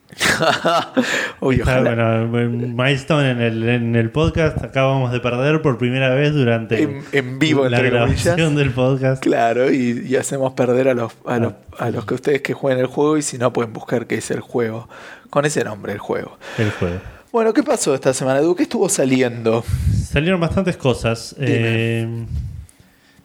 Uy, 1.41 1.61
ojalá. 1.61 2.23
bueno, 2.25 2.49
milestone 2.49 3.31
en 3.31 3.41
el, 3.41 3.67
en 3.69 3.95
el 3.95 4.09
podcast. 4.09 4.63
Acabamos 4.63 5.11
de 5.11 5.19
perder 5.19 5.61
por 5.61 5.77
primera 5.77 6.09
vez 6.13 6.33
durante 6.33 6.81
En, 6.81 7.01
en 7.11 7.39
vivo, 7.39 7.67
la 7.69 7.77
entre 7.77 7.91
grabación 7.91 8.35
comillas. 8.35 8.55
del 8.55 8.71
podcast. 8.71 9.21
Claro, 9.23 9.71
y, 9.71 10.05
y 10.07 10.15
hacemos 10.15 10.53
perder 10.53 10.89
a 10.89 10.93
los, 10.93 11.13
a, 11.25 11.37
los, 11.39 11.53
Ah. 11.77 11.85
a 11.85 11.89
los 11.91 12.05
que 12.05 12.13
ustedes 12.15 12.41
que 12.41 12.53
jueguen 12.53 12.79
el 12.79 12.87
juego 12.87 13.17
y 13.17 13.21
si 13.21 13.37
no 13.37 13.51
pueden 13.53 13.73
buscar 13.73 14.07
qué 14.07 14.15
es 14.15 14.31
el 14.31 14.39
juego. 14.41 14.87
Con 15.29 15.45
ese 15.45 15.63
nombre, 15.63 15.91
el 15.93 15.99
juego. 15.99 16.37
El 16.57 16.71
juego. 16.71 16.99
Bueno, 17.31 17.53
¿qué 17.53 17.61
pasó 17.61 17.93
esta 17.93 18.13
semana, 18.13 18.39
Edu? 18.39 18.55
¿Qué 18.55 18.63
estuvo 18.63 18.87
saliendo? 18.89 19.63
Salieron 20.09 20.39
bastantes 20.39 20.77
cosas. 20.77 21.35
Eh, 21.37 22.07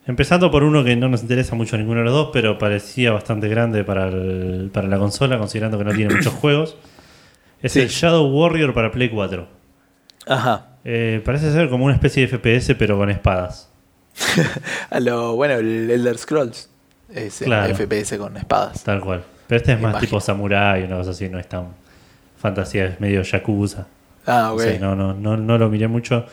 empezando 0.07 0.51
por 0.51 0.65
uno 0.65 0.83
que 0.85 0.97
no 0.97 1.09
nos 1.09 1.23
interesa 1.23 1.55
mucho 1.55 1.77
a 1.77 1.79
ninguno 1.79 2.01
de 2.01 2.05
los 2.07 2.13
dos, 2.15 2.31
pero 2.33 2.59
parecía 2.59 3.13
bastante 3.13 3.49
grande 3.49 3.85
para, 3.85 4.09
el- 4.09 4.71
para 4.73 4.89
la 4.89 4.99
consola, 4.99 5.39
considerando 5.39 5.79
que 5.79 5.85
no 5.85 5.93
tiene 5.93 6.15
muchos 6.15 6.33
juegos. 6.41 6.77
Es 7.63 7.73
Sí. 7.73 7.81
el 7.81 7.89
Shadow 7.89 8.27
Warrior 8.27 8.75
para 8.75 8.91
Play 8.91 9.09
4. 9.09 9.47
Ajá. 10.27 10.67
Eh, 10.85 11.21
parece 11.25 11.53
ser 11.53 11.69
como 11.69 11.85
una 11.85 11.95
especie 11.95 12.27
de 12.27 12.39
FPS, 12.39 12.75
pero 12.75 12.97
con 12.99 13.09
espadas. 13.11 13.71
A 14.91 15.01
lo, 15.01 15.37
bueno, 15.37 15.55
el 15.55 15.91
Elder 15.91 16.19
Scrolls. 16.19 16.69
Es 17.15 17.41
el 17.43 17.47
Claro. 17.47 17.75
FPS 17.75 18.19
con 18.19 18.37
espadas. 18.37 18.83
Tal 18.85 19.01
cual. 19.01 19.23
Pero 19.47 19.57
este 19.59 19.73
es 19.75 19.81
más 19.81 19.99
tipo 20.01 20.19
samurai, 20.21 20.83
una 20.85 20.97
cosa 20.97 21.11
así, 21.11 21.29
no 21.29 21.39
es 21.39 21.49
tan 21.49 21.69
fantasía, 22.39 22.87
es 22.87 23.01
medio 23.01 23.23
yakuza. 23.23 23.87
Ah, 24.27 24.53
ok. 24.53 24.63
No, 24.81 24.95
no, 24.97 25.15
no 25.37 25.59
lo 25.59 25.69
miré 25.69 25.89
mucho. 25.89 26.27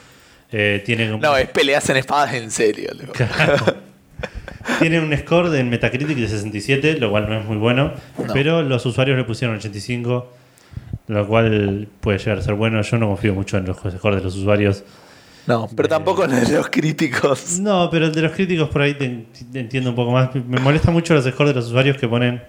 Eh, 0.51 0.81
tiene, 0.85 1.09
como- 1.11 1.21
No, 1.21 1.37
es 1.37 1.47
peleas 1.49 1.89
en 1.89 1.97
espadas 1.97 2.33
en 2.33 2.49
serio. 2.51 2.89
loco. 2.99 3.13
tiene 4.79 4.99
un 4.99 5.15
score 5.17 5.49
de 5.49 5.63
Metacritic 5.63 6.17
de 6.17 6.27
67, 6.27 6.97
lo 6.99 7.09
cual 7.11 7.29
no 7.29 7.39
es 7.39 7.45
muy 7.45 7.57
bueno. 7.57 7.93
No. 8.17 8.33
Pero 8.33 8.61
los 8.63 8.85
usuarios 8.85 9.17
le 9.17 9.23
pusieron 9.23 9.57
85, 9.57 10.33
lo 11.07 11.27
cual 11.27 11.87
puede 12.01 12.17
llegar 12.19 12.39
a 12.39 12.41
ser 12.41 12.53
bueno. 12.55 12.81
Yo 12.81 12.97
no 12.97 13.07
confío 13.07 13.33
mucho 13.33 13.57
en 13.57 13.65
los 13.65 13.77
scores 13.77 14.17
de 14.19 14.23
los 14.23 14.35
usuarios. 14.35 14.83
No, 15.47 15.67
pero 15.75 15.87
Eh. 15.87 15.89
tampoco 15.89 16.25
en 16.25 16.53
los 16.53 16.69
críticos. 16.69 17.59
No, 17.59 17.89
pero 17.89 18.05
el 18.07 18.11
de 18.13 18.21
los 18.21 18.31
críticos 18.33 18.69
por 18.69 18.81
ahí 18.81 18.93
te, 18.95 19.25
te 19.51 19.59
entiendo 19.59 19.89
un 19.91 19.95
poco 19.95 20.11
más. 20.11 20.33
Me 20.35 20.59
molesta 20.59 20.91
mucho 20.91 21.13
los 21.13 21.25
scores 21.25 21.53
de 21.53 21.59
los 21.59 21.67
usuarios 21.67 21.97
que 21.97 22.07
ponen. 22.07 22.41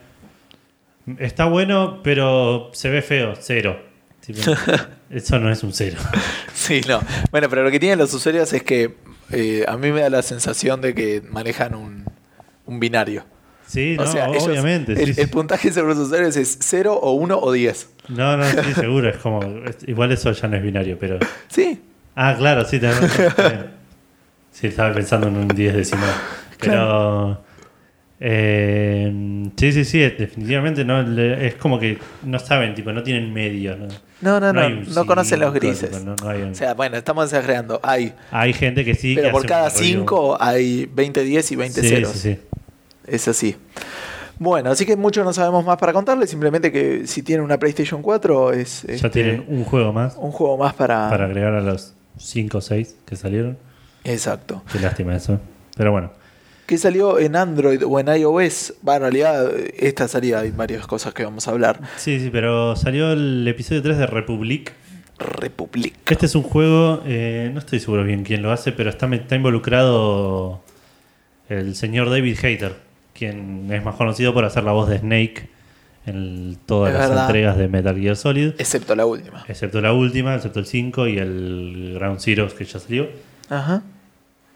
Está 1.18 1.46
bueno, 1.46 2.00
pero 2.02 2.70
se 2.72 2.90
ve 2.90 3.00
feo, 3.02 3.34
cero. 3.38 3.78
Eso 5.10 5.38
no 5.38 5.50
es 5.50 5.62
un 5.62 5.72
cero. 5.72 5.98
Sí, 6.54 6.82
no. 6.86 7.00
Bueno, 7.30 7.48
pero 7.48 7.64
lo 7.64 7.70
que 7.70 7.80
tienen 7.80 7.98
los 7.98 8.12
usuarios 8.12 8.52
es 8.52 8.62
que 8.62 8.94
eh, 9.30 9.64
a 9.66 9.76
mí 9.78 9.90
me 9.92 10.02
da 10.02 10.10
la 10.10 10.22
sensación 10.22 10.80
de 10.82 10.94
que 10.94 11.22
manejan 11.30 11.74
un, 11.74 12.04
un 12.66 12.78
binario. 12.80 13.24
Sí, 13.66 13.96
o 13.98 14.04
no, 14.04 14.12
sea, 14.12 14.26
ellos- 14.28 14.46
obviamente. 14.46 14.92
el, 14.92 15.14
sí, 15.14 15.20
el 15.22 15.26
sí. 15.28 15.32
puntaje 15.32 15.72
sobre 15.72 15.88
los 15.94 15.98
usuarios 15.98 16.36
es 16.36 16.58
0 16.60 16.92
o 17.00 17.12
1 17.12 17.38
o 17.40 17.50
10. 17.52 17.88
No, 18.08 18.36
no, 18.36 18.44
sí, 18.44 18.74
seguro. 18.74 19.08
Es 19.08 19.16
como. 19.16 19.42
es- 19.42 19.78
igual 19.88 20.12
eso 20.12 20.30
ya 20.32 20.48
no 20.48 20.56
es 20.58 20.62
binario, 20.62 20.98
pero. 20.98 21.18
Sí, 21.48 21.80
Ah, 22.14 22.34
claro, 22.36 22.64
sí, 22.66 22.78
bien. 22.78 22.92
Sí, 24.52 24.66
estaba 24.66 24.92
pensando 24.92 25.28
en 25.28 25.36
un 25.36 25.48
10 25.48 25.74
decimal. 25.74 26.10
Pero. 26.60 27.42
Eh, 28.22 29.50
sí, 29.56 29.72
sí, 29.72 29.84
sí, 29.84 29.98
definitivamente 29.98 30.84
no. 30.84 31.02
le- 31.02 31.46
Es 31.46 31.54
como 31.54 31.78
que 31.80 31.98
no 32.22 32.38
saben, 32.38 32.74
tipo, 32.74 32.92
no 32.92 33.02
tienen 33.02 33.32
medios. 33.32 33.78
No, 34.20 34.38
No, 34.38 34.52
no, 34.52 34.68
no, 34.70 35.06
conocen 35.06 35.40
los 35.40 35.54
grises. 35.54 35.90
tipo, 35.90 36.04
no- 36.04 36.16
no 36.16 36.28
hay, 36.28 36.42
un- 36.42 36.50
O 36.50 36.54
sea, 36.54 36.74
bueno, 36.74 36.96
estamos 36.96 37.24
exagerando. 37.24 37.80
Hay, 37.82 38.12
hay 38.30 38.52
gente 38.52 38.84
que 38.84 38.94
sí. 38.94 39.14
pero 39.14 39.28
que 39.28 39.32
por 39.32 39.46
cada 39.46 39.68
un 39.68 39.74
review. 39.74 39.98
5 40.00 40.36
hay 40.40 40.86
20 40.92 41.22
10 41.24 41.50
y 41.52 41.56
20 41.56 41.80
sí, 41.80 41.88
ceros. 41.88 42.12
sí, 42.12 42.18
sí. 42.34 42.38
Es 43.06 43.26
así. 43.28 43.56
Bueno, 44.38 44.70
así 44.70 44.86
que 44.86 44.96
mucho 44.96 45.24
no 45.24 45.32
sabemos 45.32 45.64
más 45.64 45.76
para 45.78 45.92
contarles. 45.92 46.30
Simplemente 46.30 46.70
que 46.72 47.06
si 47.06 47.22
tienen 47.22 47.44
una 47.44 47.58
PlayStation 47.58 48.02
4 48.02 48.52
es 48.52 48.82
Ya 48.86 48.94
este, 48.94 49.10
tienen 49.10 49.44
un 49.48 49.64
juego 49.64 49.92
más 49.92 50.16
un 50.16 50.30
juego 50.30 50.56
más 50.56 50.72
para... 50.74 51.10
para 51.10 51.24
agregar 51.26 51.52
a 51.54 51.60
los 51.60 51.94
5 52.18 52.58
o 52.58 52.60
6 52.60 52.96
que 53.06 53.16
salieron. 53.16 53.58
Exacto. 54.04 54.62
Qué 54.72 54.78
lástima 54.78 55.14
eso. 55.16 55.40
Pero 55.76 55.92
bueno. 55.92 56.12
Que 56.70 56.78
salió 56.78 57.18
en 57.18 57.34
Android 57.34 57.82
o 57.84 57.98
en 57.98 58.06
iOS. 58.06 58.74
Bueno, 58.82 59.06
en 59.06 59.12
realidad 59.12 59.50
esta 59.76 60.06
salida 60.06 60.38
hay 60.38 60.52
varias 60.52 60.86
cosas 60.86 61.12
que 61.12 61.24
vamos 61.24 61.48
a 61.48 61.50
hablar. 61.50 61.80
Sí, 61.96 62.20
sí, 62.20 62.30
pero 62.30 62.76
salió 62.76 63.10
el 63.10 63.44
episodio 63.48 63.82
3 63.82 63.98
de 63.98 64.06
Republic. 64.06 64.72
Republic. 65.18 65.94
Este 66.08 66.26
es 66.26 66.34
un 66.36 66.44
juego, 66.44 67.02
eh, 67.06 67.50
no 67.52 67.58
estoy 67.58 67.80
seguro 67.80 68.04
bien 68.04 68.22
quién 68.22 68.40
lo 68.42 68.52
hace, 68.52 68.70
pero 68.70 68.88
está, 68.88 69.12
está 69.12 69.34
involucrado 69.34 70.60
el 71.48 71.74
señor 71.74 72.08
David 72.08 72.38
Hayter, 72.40 72.76
quien 73.14 73.66
es 73.72 73.84
más 73.84 73.96
conocido 73.96 74.32
por 74.32 74.44
hacer 74.44 74.62
la 74.62 74.70
voz 74.70 74.88
de 74.88 74.98
Snake 75.00 75.48
en 76.06 76.56
todas 76.66 76.92
Es 76.92 76.98
las 77.00 77.08
verdad. 77.08 77.26
entregas 77.26 77.56
de 77.58 77.66
Metal 77.66 77.98
Gear 77.98 78.14
Solid, 78.14 78.52
Excepto 78.58 78.94
la 78.94 79.06
última. 79.06 79.44
excepto 79.48 79.80
la 79.80 79.92
última, 79.92 80.36
excepto 80.36 80.60
el 80.60 80.66
5 80.66 81.08
y 81.08 81.18
el 81.18 81.94
Ground 81.96 82.20
Zeroes 82.20 82.54
que 82.54 82.64
ya 82.64 82.78
salió. 82.78 83.08
Ajá. 83.48 83.82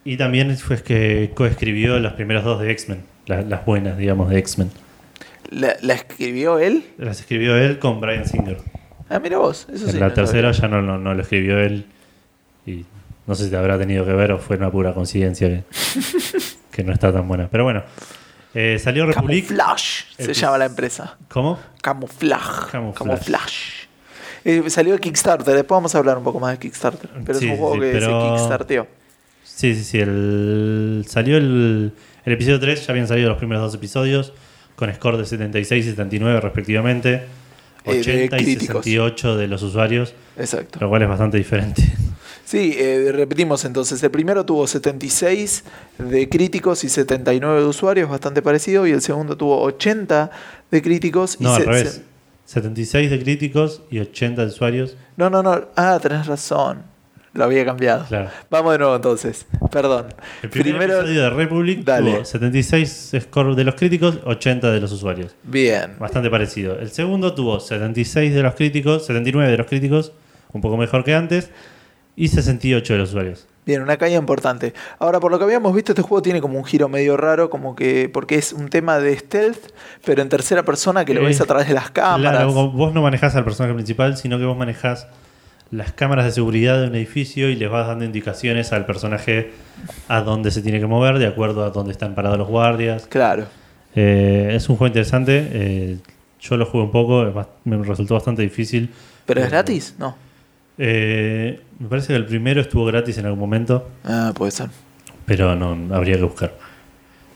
Y 0.04 0.16
también 0.16 0.56
fue 0.58 0.82
que 0.82 1.30
coescribió 1.34 1.99
los 1.99 2.12
primeros 2.12 2.44
dos 2.44 2.61
de 2.61 2.70
X-Men, 2.73 3.02
la- 3.26 3.42
las 3.42 3.64
buenas, 3.64 3.96
digamos, 3.96 4.28
de 4.30 4.38
X-Men. 4.38 4.70
¿La, 5.50 5.76
la 5.80 5.94
escribió 5.94 6.58
él? 6.58 6.84
Las 6.99 7.20
escribió 7.20 7.56
él 7.56 7.78
con 7.78 8.00
Brian 8.00 8.26
Singer. 8.26 8.58
Ah, 9.08 9.18
mira 9.18 9.38
vos. 9.38 9.66
Eso 9.73 9.87
sí. 9.87 9.92
en 9.94 10.00
la 10.00 10.08
no 10.08 10.14
tercera 10.14 10.52
sabía. 10.52 10.68
ya 10.70 10.76
no, 10.76 10.82
no, 10.82 10.99
no 10.99 11.14
lo 11.14 11.23
escribió 11.23 11.58
él. 11.58 11.87
Y 12.66 12.84
no 13.26 13.34
sé 13.34 13.44
si 13.44 13.50
te 13.50 13.56
habrá 13.56 13.78
tenido 13.78 14.04
que 14.04 14.12
ver 14.12 14.32
o 14.32 14.38
fue 14.38 14.56
una 14.56 14.70
pura 14.70 14.92
coincidencia 14.94 15.49
que, 15.49 15.62
que 16.73 16.82
no 16.84 16.92
está 16.92 17.12
tan 17.12 17.26
buena. 17.28 17.49
Pero 17.50 17.64
bueno, 17.64 17.82
eh, 18.54 18.78
salió 18.78 19.06
Republic. 19.06 19.46
Camouflage 19.46 20.04
se 20.18 20.34
llama 20.34 20.58
la 20.58 20.64
empresa. 20.66 21.16
¿Cómo? 21.28 21.58
Camuflage. 21.82 22.70
Camuflage. 22.73 23.88
Eh, 24.44 24.62
salió 24.68 24.94
de 24.94 24.99
Kickstarter. 25.00 25.54
Después 25.54 25.76
vamos 25.76 25.94
a 25.94 25.99
hablar 25.99 26.18
un 26.18 26.25
poco 26.25 26.40
más 26.40 26.52
de 26.52 26.58
Kickstarter. 26.58 27.08
Pero 27.25 27.38
Sí, 27.38 27.46
es 27.46 27.52
un 27.52 27.58
juego 27.58 27.75
sí, 27.75 27.80
que 27.80 27.92
pero- 27.92 28.20
se 28.23 28.28
Kickstarteó. 28.37 28.87
Sí, 29.54 29.75
sí, 29.75 29.84
sí. 29.84 29.99
El, 30.00 31.04
salió 31.08 31.37
el, 31.37 31.92
el 32.25 32.32
episodio 32.32 32.58
3, 32.61 32.87
ya 32.87 32.92
habían 32.92 33.06
salido 33.08 33.28
los 33.28 33.38
primeros 33.38 33.62
dos 33.64 33.75
episodios, 33.75 34.32
con 34.76 34.92
score 34.92 35.16
de 35.18 35.25
76 35.26 35.87
y 35.87 35.90
79 35.90 36.40
respectivamente. 36.40 37.23
Eh, 37.87 37.92
de 37.92 38.00
80 38.00 38.40
y 38.40 38.44
críticos. 38.44 38.84
68 38.84 39.37
de 39.37 39.46
los 39.46 39.62
usuarios, 39.62 40.14
Exacto. 40.38 40.78
lo 40.80 40.88
cual 40.88 41.02
es 41.02 41.08
bastante 41.08 41.37
diferente. 41.38 41.82
Sí, 42.46 42.75
eh, 42.78 43.11
repetimos 43.11 43.64
entonces. 43.64 44.02
El 44.02 44.11
primero 44.11 44.44
tuvo 44.44 44.66
76 44.66 45.64
de 45.96 46.28
críticos 46.28 46.84
y 46.84 46.90
79 46.90 47.61
de 47.62 47.66
usuarios, 47.66 48.08
bastante 48.11 48.42
parecido. 48.42 48.87
Y 48.87 48.90
el 48.90 49.00
segundo 49.00 49.34
tuvo 49.34 49.62
80 49.62 50.30
de 50.70 50.82
críticos 50.82 51.38
y 51.40 51.44
No, 51.44 51.54
al 51.54 51.64
revés. 51.64 52.02
se- 52.44 52.61
76 52.61 53.11
de 53.11 53.18
críticos 53.23 53.80
y 53.90 53.99
80 53.99 54.42
de 54.42 54.49
usuarios. 54.49 54.94
No, 55.16 55.30
no, 55.30 55.42
no. 55.42 55.68
Ah, 55.75 55.99
tenés 56.02 56.26
razón. 56.26 56.82
Lo 57.34 57.44
había 57.44 57.64
cambiado. 57.64 58.04
Claro. 58.06 58.30
Vamos 58.48 58.72
de 58.72 58.78
nuevo 58.78 58.94
entonces. 58.96 59.46
Perdón. 59.72 60.06
El 60.42 60.50
primer 60.50 60.72
Primero. 60.76 60.98
episodio 61.00 61.22
de 61.22 61.30
Republic 61.30 61.84
Dale. 61.84 62.12
tuvo 62.12 62.24
76 62.24 63.12
score 63.22 63.54
de 63.56 63.64
los 63.64 63.74
críticos, 63.74 64.20
80 64.24 64.70
de 64.70 64.80
los 64.80 64.92
usuarios. 64.92 65.35
Bien. 65.42 65.96
Bastante 65.98 66.30
parecido. 66.30 66.78
El 66.78 66.90
segundo 66.90 67.35
tuvo 67.35 67.59
76 67.61 68.32
de 68.32 68.42
los 68.42 68.54
críticos, 68.54 69.06
79 69.06 69.50
de 69.50 69.59
los 69.59 69.66
críticos, 69.66 70.12
un 70.52 70.61
poco 70.61 70.76
mejor 70.76 71.02
que 71.02 71.14
antes, 71.14 71.50
y 72.16 72.28
68 72.28 72.92
de 72.92 72.98
los 73.00 73.09
usuarios. 73.11 73.46
Bien, 73.66 73.82
una 73.82 73.96
caída 73.96 74.18
importante. 74.18 74.72
Ahora, 75.00 75.18
por 75.18 75.32
lo 75.32 75.38
que 75.38 75.44
habíamos 75.44 75.74
visto, 75.74 75.90
este 75.92 76.02
juego 76.02 76.22
tiene 76.22 76.40
como 76.40 76.59
un 76.59 76.64
giro 76.64 76.88
medio 76.88 77.16
raro, 77.16 77.50
como 77.50 77.74
que. 77.74 78.09
porque 78.12 78.37
es 78.37 78.52
un 78.52 78.68
tema 78.68 78.98
de 79.00 79.18
stealth, 79.18 79.72
pero 80.04 80.22
en 80.22 80.28
tercera 80.28 80.62
persona 80.64 81.04
que 81.04 81.14
lo 81.14 81.22
Eh, 81.22 81.24
ves 81.24 81.40
a 81.40 81.46
través 81.46 81.66
de 81.66 81.74
las 81.74 81.90
cámaras. 81.90 82.35
Claro, 82.44 82.52
vos- 82.52 82.72
vos 82.72 82.94
no 82.94 83.02
manejás 83.02 83.35
al 83.35 83.42
personaje 83.44 83.74
principal, 83.74 84.16
sino 84.18 84.38
que 84.38 84.44
vos 84.44 84.56
manejás 84.56 85.09
las 85.74 85.92
cámaras 85.92 86.24
de 86.26 86.30
seguridad 86.32 86.80
de 86.80 86.88
un 86.88 86.94
edificio 86.94 87.48
y 87.50 87.56
les 87.56 87.68
vas 87.70 87.87
dando 87.87 88.04
indicaciones 88.04 88.72
al 88.72 88.87
personaje 88.87 89.52
a 90.08 90.20
dónde 90.20 90.50
se 90.50 90.62
tiene 90.62 90.78
que 90.80 90.87
mover, 90.87 91.18
de 91.18 91.26
acuerdo 91.26 91.64
a 91.64 91.70
dónde 91.70 91.92
están 91.92 92.14
parados 92.14 92.38
los 92.38 92.48
guardias. 92.48 93.06
Claro. 93.08 93.46
Eh, 93.94 94.50
es 94.54 94.68
un 94.68 94.76
juego 94.76 94.88
interesante. 94.88 95.48
eh, 95.52 95.98
yo 96.40 96.56
lo 96.58 96.66
jugué 96.66 96.84
un 96.84 96.90
poco, 96.90 97.46
me 97.64 97.76
resultó 97.78 98.14
bastante 98.14 98.42
difícil. 98.42 98.90
¿Pero 99.24 99.40
es 99.40 99.46
Eh, 99.46 99.50
gratis? 99.50 99.94
No. 99.98 100.14
Eh, 100.76 101.60
me 101.78 101.88
parece 101.88 102.08
que 102.08 102.16
el 102.16 102.26
primero 102.26 102.60
estuvo 102.60 102.84
gratis 102.84 103.16
en 103.18 103.26
algún 103.26 103.40
momento, 103.40 103.88
Ah, 104.04 104.32
puede 104.34 104.50
ser. 104.50 104.68
pero 105.24 105.54
no 105.56 105.94
habría 105.94 106.16
que 106.16 106.22
buscar. 106.24 106.52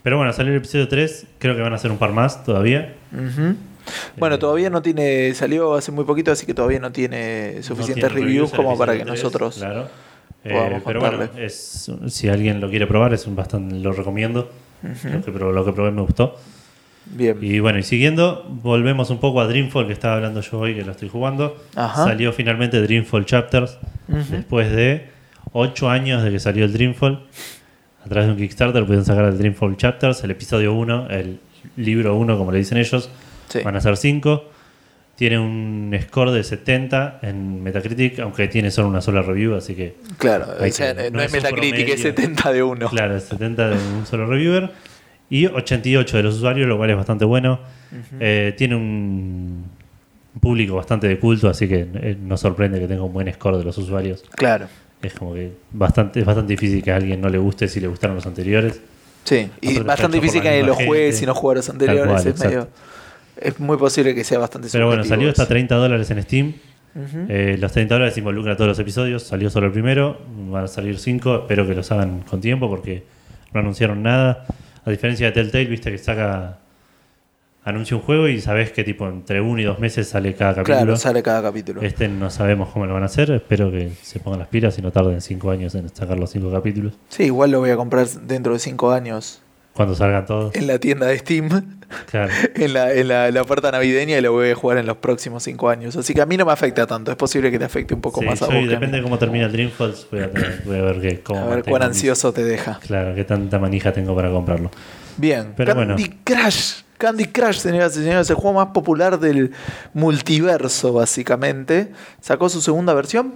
Pero 0.03 0.17
bueno, 0.17 0.33
salió 0.33 0.53
el 0.53 0.59
episodio 0.59 0.89
3, 0.89 1.27
creo 1.39 1.55
que 1.57 1.63
van 1.63 1.73
a 1.73 1.77
hacer 1.77 1.91
un 1.91 1.99
par 1.99 2.13
más 2.13 2.45
todavía. 2.45 2.95
Ujú. 3.13 3.55
Bueno, 4.17 4.37
Eh, 4.37 4.39
todavía 4.39 4.71
no 4.71 4.83
tiene. 4.83 5.35
salió 5.35 5.75
hace 5.75 5.93
muy 5.93 6.05
poquito, 6.05 6.33
así 6.33 6.47
que 6.47 6.55
todavía 6.55 6.79
no 6.81 6.93
tiene 6.93 7.63
suficientes 7.63 8.05
No 8.05 8.09
tiene 8.11 8.25
reviews 8.27 8.51
como 8.53 8.77
para 8.79 8.93
que 8.95 9.01
episodio 9.01 9.15
3, 9.15 9.25
nosotros. 9.25 9.55
Claro. 9.57 9.89
Eh, 10.45 10.51
podamos 10.53 10.85
bueno, 10.85 11.01
contarle. 11.01 11.45
es, 11.47 11.91
si 12.09 12.29
alguien 12.29 12.61
lo 12.61 12.71
quiere 12.71 12.87
probar, 12.87 13.13
es 13.15 13.27
un 13.27 13.35
bastante, 13.37 13.75
lo 13.77 13.93
recomiendo. 13.93 14.51
lo, 14.83 15.23
que, 15.25 15.33
pro- 15.33 15.53
lo 15.53 15.65
que 15.65 15.73
probé 15.73 15.91
me 15.91 16.03
gustó. 16.03 16.37
Bien. 17.07 17.39
Y 17.41 17.59
bueno, 17.61 17.79
y 17.79 17.83
siguiendo, 17.83 18.45
volvemos 18.49 19.11
un 19.11 19.19
poco 19.19 19.41
a 19.41 19.47
Dreamfall, 19.47 19.87
que 19.87 19.93
estaba 19.95 20.15
hablando 20.17 20.41
yo 20.43 20.59
hoy, 20.59 20.75
que 20.75 20.85
lo 20.85 20.93
estoy 20.93 21.09
jugando. 21.09 21.57
Ajá. 21.75 22.05
Salió 22.05 22.33
finalmente 22.33 22.81
Dreamfall 22.83 23.25
Chapters, 23.25 23.79
después 24.31 24.71
de 24.71 25.09
8 25.53 25.89
años 25.91 26.23
de 26.23 26.31
que 26.31 26.39
salió 26.39 26.65
el 26.67 26.73
Dreamfall. 26.73 27.27
A 28.05 28.09
través 28.09 28.27
de 28.27 28.33
un 28.35 28.39
Kickstarter 28.39 28.83
pudieron 28.85 29.05
sacar 29.05 29.25
el 29.25 29.39
Dreamfall 29.39 29.77
Chapters, 29.77 30.23
el 30.23 30.31
episodio 30.31 30.73
1, 30.75 31.09
el 31.11 31.41
libro 31.77 32.15
1, 32.17 32.39
como 32.39 32.53
le 32.53 32.59
dicen 32.59 32.79
ellos. 32.79 33.11
Sí. 33.49 33.61
Van 33.65 33.77
a 33.77 33.81
ser 33.81 33.97
5. 33.97 34.45
Tiene 35.17 35.39
un 35.39 35.97
score 36.03 36.31
de 36.31 36.45
70 36.45 37.19
en 37.23 37.61
Metacritic, 37.63 38.21
aunque 38.21 38.47
tiene 38.47 38.71
solo 38.71 38.87
una 38.89 39.01
sola 39.01 39.21
review, 39.23 39.57
así 39.57 39.75
que 39.75 39.97
Claro, 40.17 40.47
Hay 40.61 40.71
o 40.71 40.73
sea, 40.73 40.95
que- 40.95 41.11
no, 41.11 41.17
no 41.19 41.23
es 41.25 41.33
Metacritic, 41.33 41.89
es 41.89 42.01
promedio. 42.03 42.23
70 42.27 42.53
de 42.53 42.63
1. 42.63 42.89
Claro, 42.89 43.17
es 43.17 43.25
70 43.25 43.69
de 43.71 43.75
un 43.77 44.07
solo 44.07 44.27
reviewer. 44.27 44.71
Y 45.31 45.47
88 45.47 46.17
de 46.17 46.23
los 46.23 46.37
usuarios, 46.37 46.69
lo 46.69 46.77
cual 46.77 46.91
es 46.91 46.97
bastante 46.97 47.25
bueno. 47.25 47.59
Eh, 48.21 48.55
tiene 48.57 48.77
un 48.77 49.65
público 50.41 50.77
bastante 50.77 51.09
de 51.09 51.19
culto, 51.19 51.49
así 51.49 51.67
que 51.69 51.87
eh, 51.95 52.17
no 52.21 52.37
sorprende 52.37 52.79
que 52.79 52.87
tenga 52.87 53.03
un 53.03 53.13
buen 53.13 53.33
score 53.35 53.59
de 53.59 53.65
los 53.65 53.77
usuarios. 53.77 54.23
Claro. 54.37 54.67
Es 55.03 55.15
como 55.15 55.35
que 55.35 55.51
bastante, 55.73 56.21
es 56.21 56.27
bastante 56.27 56.53
difícil 56.53 56.83
que 56.83 56.93
a 56.93 56.97
alguien 56.97 57.21
no 57.21 57.29
le 57.29 57.39
guste 57.39 57.67
si 57.69 57.81
le 57.81 57.89
gustaron 57.89 58.17
los 58.17 58.27
anteriores. 58.27 58.81
Sí, 59.25 59.51
y 59.61 59.71
Aparte 59.73 59.83
bastante 59.87 60.17
difícil 60.19 60.43
que 60.43 60.51
misma 60.51 60.67
lo 60.69 60.75
juegue 60.75 61.13
si 61.13 61.27
no 61.27 61.35
juega 61.35 61.57
los 61.57 61.69
anteriores. 61.69 62.07
cual, 62.07 62.27
es, 62.27 62.41
medio, 62.41 62.69
es 63.41 63.61
muy 63.61 63.77
posible 63.77 64.15
que 64.15 64.25
sea 64.25 64.39
bastante 64.39 64.69
Pero 64.71 64.87
bueno, 64.87 65.05
salió 65.05 65.29
hasta 65.29 65.43
eso. 65.43 65.49
30 65.49 65.75
dólares 65.75 66.11
en 66.11 66.23
Steam. 66.23 66.55
Eh, 67.29 67.57
los 67.61 67.71
30 67.73 67.95
dólares 67.95 68.19
involucran 68.19 68.55
a 68.55 68.57
todos 68.57 68.69
los 68.69 68.79
episodios. 68.79 69.23
Salió 69.23 69.51
solo 69.51 69.67
el 69.67 69.73
primero. 69.73 70.19
Van 70.51 70.65
a 70.65 70.69
salir 70.69 70.99
5. 70.99 71.41
Espero 71.41 71.67
que 71.67 71.75
los 71.75 71.91
hagan 71.93 72.21
con 72.21 72.41
tiempo 72.41 72.69
porque 72.69 73.05
no 73.53 73.61
anunciaron 73.61 74.03
nada. 74.03 74.47
A 74.85 74.91
diferencia 74.91 75.27
de 75.27 75.33
Telltale, 75.33 75.67
viste 75.67 75.91
que 75.91 75.99
saca. 75.99 76.59
Anuncia 77.65 77.97
un 77.97 78.03
juego 78.03 78.29
y 78.29 78.41
sabes 78.41 78.73
que 78.73 78.83
tipo 78.83 79.07
entre 79.07 79.43
uno 79.43 79.61
y 79.61 79.65
dos 79.65 79.79
meses 79.79 80.09
sale 80.09 80.35
cada 80.35 80.55
capítulo. 80.55 80.79
Claro, 80.79 80.97
sale 80.97 81.23
cada 81.23 81.43
capítulo. 81.43 81.83
Este 81.83 82.09
no 82.09 82.31
sabemos 82.31 82.71
cómo 82.71 82.87
lo 82.87 82.95
van 82.95 83.03
a 83.03 83.07
hacer. 83.07 83.31
Espero 83.31 83.71
que 83.71 83.91
se 84.01 84.21
pongan 84.21 84.39
las 84.39 84.49
pilas 84.49 84.79
y 84.79 84.83
no 84.83 84.91
tarden 84.91 85.21
5 85.21 85.51
años 85.51 85.75
en 85.75 85.89
sacar 85.91 86.19
los 86.19 86.31
5 86.31 86.51
capítulos. 86.51 86.95
Sí, 87.11 87.25
igual 87.25 87.51
lo 87.51 87.61
voy 87.61 87.71
a 87.71 87.77
comprar 87.77 88.07
dentro 88.07 88.55
de 88.55 88.59
5 88.59 88.91
años 88.93 89.43
Cuando 89.79 89.95
salgan 89.95 90.27
todos. 90.27 90.55
en 90.57 90.67
la 90.67 90.79
tienda 90.81 91.07
de 91.07 91.17
Steam, 91.19 91.79
Claro. 92.11 92.33
en 92.57 92.73
la, 92.75 92.93
en 92.93 93.07
la, 93.09 93.31
la 93.31 93.43
oferta 93.43 93.71
navideña 93.71 94.19
y 94.19 94.21
lo 94.21 94.33
voy 94.33 94.51
a 94.51 94.55
jugar 94.57 94.77
en 94.79 94.87
los 94.87 94.97
próximos 94.97 95.43
5 95.45 95.69
años. 95.71 95.97
Así 95.97 96.13
que 96.15 96.21
a 96.21 96.27
mí 96.27 96.37
no 96.37 96.45
me 96.45 96.53
afecta 96.53 96.85
tanto. 96.87 97.13
Es 97.13 97.17
posible 97.17 97.51
que 97.53 97.59
te 97.61 97.65
afecte 97.65 97.95
un 97.95 98.01
poco 98.01 98.21
Sí, 98.21 98.27
más 98.27 98.43
a 98.43 98.47
vos. 98.47 98.69
depende 98.69 98.97
de 98.99 99.03
cómo 99.05 99.19
termina 99.19 99.47
el 99.47 99.53
Dreamfalls. 99.53 100.09
Voy 100.11 100.21
a, 100.21 100.31
tener- 100.33 100.63
voy 100.67 100.79
a 100.79 100.83
ver 100.83 101.01
qué, 101.01 101.21
cómo 101.21 101.41
A 101.41 101.47
ver 101.55 101.63
cuán 101.65 101.81
mis- 101.83 101.87
ansioso 101.97 102.33
te 102.33 102.43
deja. 102.45 102.79
Claro, 102.81 103.15
qué 103.15 103.23
tanta 103.25 103.59
manija 103.61 103.93
tengo 103.93 104.15
para 104.17 104.31
comprarlo. 104.31 104.71
Bien, 105.17 105.55
Pero 105.57 105.75
Candy 105.75 105.95
bueno. 106.05 106.15
Crush. 106.25 106.83
Candy 106.99 107.27
Crush, 107.27 107.59
señoras 107.59 107.97
y 107.97 108.01
señores, 108.01 108.29
el 108.29 108.35
juego 108.37 108.59
más 108.59 108.73
popular 108.75 109.21
del 109.21 109.53
multiverso, 109.95 110.93
básicamente. 110.93 111.93
Sacó 112.21 112.49
su 112.49 112.61
segunda 112.61 112.93
versión, 112.95 113.35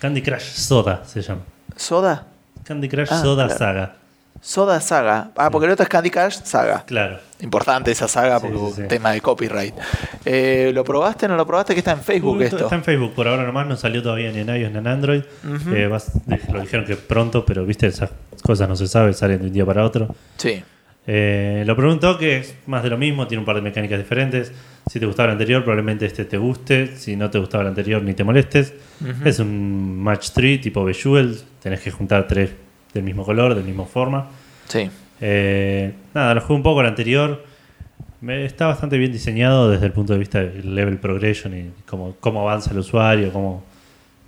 Candy 0.00 0.22
Crush 0.22 0.40
Soda 0.54 1.04
se 1.04 1.22
llama. 1.22 1.42
Soda. 1.76 2.26
Candy 2.64 2.88
Crush 2.88 3.08
Ah, 3.10 3.20
Soda 3.22 3.44
claro. 3.46 3.58
Saga. 3.58 3.96
Soda 4.42 4.80
Saga. 4.80 5.30
Ah, 5.36 5.50
porque 5.50 5.66
el 5.66 5.72
otro 5.72 5.82
es 5.82 5.88
Candy 5.88 6.10
Crush 6.10 6.42
Saga. 6.44 6.84
Claro. 6.86 7.18
Importante 7.40 7.90
esa 7.90 8.08
saga 8.08 8.40
porque 8.40 8.56
sí, 8.74 8.82
tema 8.88 9.12
de 9.12 9.20
copyright. 9.20 9.74
Eh, 10.24 10.70
¿Lo 10.74 10.82
probaste? 10.84 11.28
¿No 11.28 11.36
lo 11.36 11.46
probaste? 11.46 11.74
Que 11.74 11.80
está 11.80 11.92
en 11.92 12.00
Facebook 12.00 12.36
Uy, 12.38 12.44
esto. 12.44 12.56
Está 12.64 12.74
en 12.76 12.84
Facebook 12.84 13.12
por 13.14 13.28
ahora 13.28 13.44
nomás, 13.44 13.66
no 13.66 13.76
salió 13.76 14.02
todavía 14.02 14.30
ni 14.32 14.38
en 14.40 14.48
iOS 14.48 14.72
ni 14.72 14.78
en 14.78 14.86
Android. 14.86 15.22
Eh, 15.74 15.86
vas- 15.88 16.12
lo 16.52 16.60
dijeron 16.60 16.84
que 16.86 16.96
pronto, 16.96 17.44
pero 17.44 17.64
viste, 17.66 17.86
esas 17.86 18.10
cosas 18.42 18.68
no 18.68 18.76
se 18.76 18.86
sabe, 18.88 19.12
salen 19.14 19.40
de 19.40 19.46
un 19.46 19.52
día 19.52 19.64
para 19.66 19.84
otro. 19.84 20.14
Sí. 20.36 20.62
Eh, 21.06 21.64
lo 21.66 21.74
preguntó 21.76 22.18
que 22.18 22.38
es 22.38 22.54
más 22.66 22.82
de 22.82 22.90
lo 22.90 22.98
mismo, 22.98 23.26
tiene 23.26 23.40
un 23.40 23.46
par 23.46 23.56
de 23.56 23.62
mecánicas 23.62 23.98
diferentes. 23.98 24.52
Si 24.90 25.00
te 25.00 25.06
gustaba 25.06 25.26
el 25.28 25.32
anterior, 25.32 25.62
probablemente 25.62 26.06
este 26.06 26.24
te 26.24 26.36
guste. 26.38 26.96
Si 26.96 27.16
no 27.16 27.30
te 27.30 27.38
gustaba 27.38 27.62
el 27.62 27.68
anterior, 27.68 28.02
ni 28.02 28.14
te 28.14 28.24
molestes. 28.24 28.72
Es 29.24 29.38
un 29.38 29.98
match 29.98 30.30
3 30.34 30.60
tipo 30.60 30.84
Bejeweled. 30.84 31.36
Tenés 31.62 31.80
que 31.80 31.90
juntar 31.90 32.26
tres 32.26 32.50
del 32.94 33.02
mismo 33.04 33.24
color, 33.24 33.54
de 33.54 33.60
la 33.60 33.66
misma 33.66 33.84
forma. 33.84 34.26
Sí. 34.68 34.90
Eh, 35.20 35.92
nada, 36.14 36.34
lo 36.34 36.40
jugué 36.40 36.54
un 36.54 36.62
poco 36.62 36.80
el 36.80 36.86
anterior. 36.86 37.44
Me- 38.20 38.44
está 38.44 38.66
bastante 38.66 38.98
bien 38.98 39.12
diseñado 39.12 39.70
desde 39.70 39.86
el 39.86 39.92
punto 39.92 40.12
de 40.12 40.18
vista 40.18 40.40
del 40.40 40.74
level 40.74 40.98
progression 40.98 41.56
y 41.56 41.70
cómo, 41.86 42.16
cómo 42.20 42.40
avanza 42.42 42.70
el 42.72 42.78
usuario, 42.78 43.32
cómo 43.32 43.62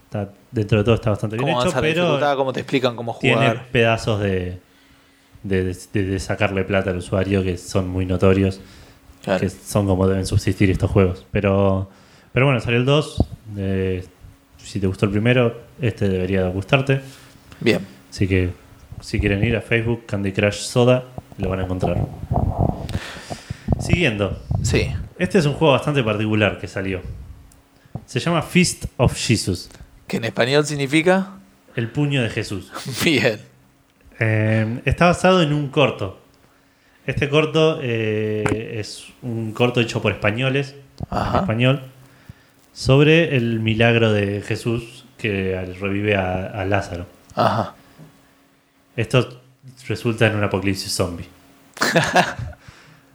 está, 0.05 0.31
dentro 0.51 0.79
de 0.79 0.85
todo 0.85 0.95
está 0.95 1.11
bastante 1.11 1.37
bien 1.37 1.49
¿Cómo 1.49 1.63
hecho, 1.63 1.75
pero? 1.81 2.19
¿Cómo 2.37 2.53
te 2.53 2.61
explican 2.61 2.97
cómo 2.97 3.17
tiene 3.21 3.37
jugar? 3.37 3.67
pedazos 3.71 4.21
de, 4.21 4.59
de, 5.43 5.65
de- 5.93 6.05
de 6.05 6.19
sacarle 6.19 6.65
plata 6.65 6.91
al 6.91 6.97
usuario 6.99 7.43
que 7.43 7.57
son 7.59 7.89
muy 7.89 8.07
notorios, 8.07 8.61
Claro. 9.23 9.41
que 9.41 9.51
son 9.51 9.87
como 9.87 10.09
deben 10.09 10.27
subsistir 10.27 10.71
estos 10.71 10.91
juegos. 10.91 11.25
Pero, 11.31 11.89
pero 12.33 12.47
bueno, 12.47 12.61
salió 12.61 12.79
el 12.81 12.85
2. 12.87 13.25
eh, 13.59 14.05
si 14.59 14.81
te 14.81 14.87
gustó 14.87 15.07
el 15.07 15.13
primero, 15.13 15.61
este 15.81 16.09
debería 16.09 16.47
gustarte. 16.49 17.01
Bien. 17.61 17.81
Así 18.13 18.29
que 18.29 18.51
si 19.01 19.19
quieren 19.19 19.43
ir 19.43 19.57
a 19.57 19.63
Facebook, 19.63 20.05
Candy 20.05 20.33
Crush 20.33 20.57
Soda, 20.65 21.05
lo 21.39 21.49
van 21.49 21.61
a 21.61 21.65
encontrar. 21.65 21.97
Siguiendo. 23.81 24.39
Sí. 24.63 24.93
Este 25.19 25.39
es 25.39 25.47
un 25.47 25.55
juego 25.55 25.73
bastante 25.73 26.05
particular 26.05 26.59
que 26.61 26.69
salió. 26.69 27.01
Se 28.05 28.21
llama 28.21 28.43
Fist 28.43 28.85
of 28.99 29.17
Jesus. 29.17 29.71
¿Que 30.07 30.19
en 30.19 30.25
español 30.25 30.67
significa? 30.67 31.39
El 31.75 31.89
puño 31.89 32.23
de 32.23 32.29
Jesús. 32.29 32.71
Bien. 33.03 33.41
Eh, 34.21 34.83
está 34.85 35.07
basado 35.07 35.43
en 35.43 35.55
un 35.55 35.69
corto. 35.69 36.21
Este 37.07 37.31
corto 37.31 37.79
eh, 37.83 38.77
es 38.79 39.07
un 39.23 39.53
corto 39.53 39.81
hecho 39.81 40.03
por 40.03 40.13
españoles, 40.13 40.75
en 41.01 41.17
Ajá. 41.17 41.39
español, 41.39 41.81
sobre 42.75 43.39
el 43.39 43.59
milagro 43.61 44.13
de 44.13 44.43
Jesús 44.43 45.07
que 45.17 45.75
revive 45.81 46.15
a, 46.15 46.49
a 46.49 46.67
Lázaro. 46.67 47.07
Ajá. 47.35 47.75
Esto 48.97 49.41
resulta 49.89 50.27
en 50.27 50.37
un 50.37 50.45
apocalipsis 50.45 50.93
zombie. 50.93 51.27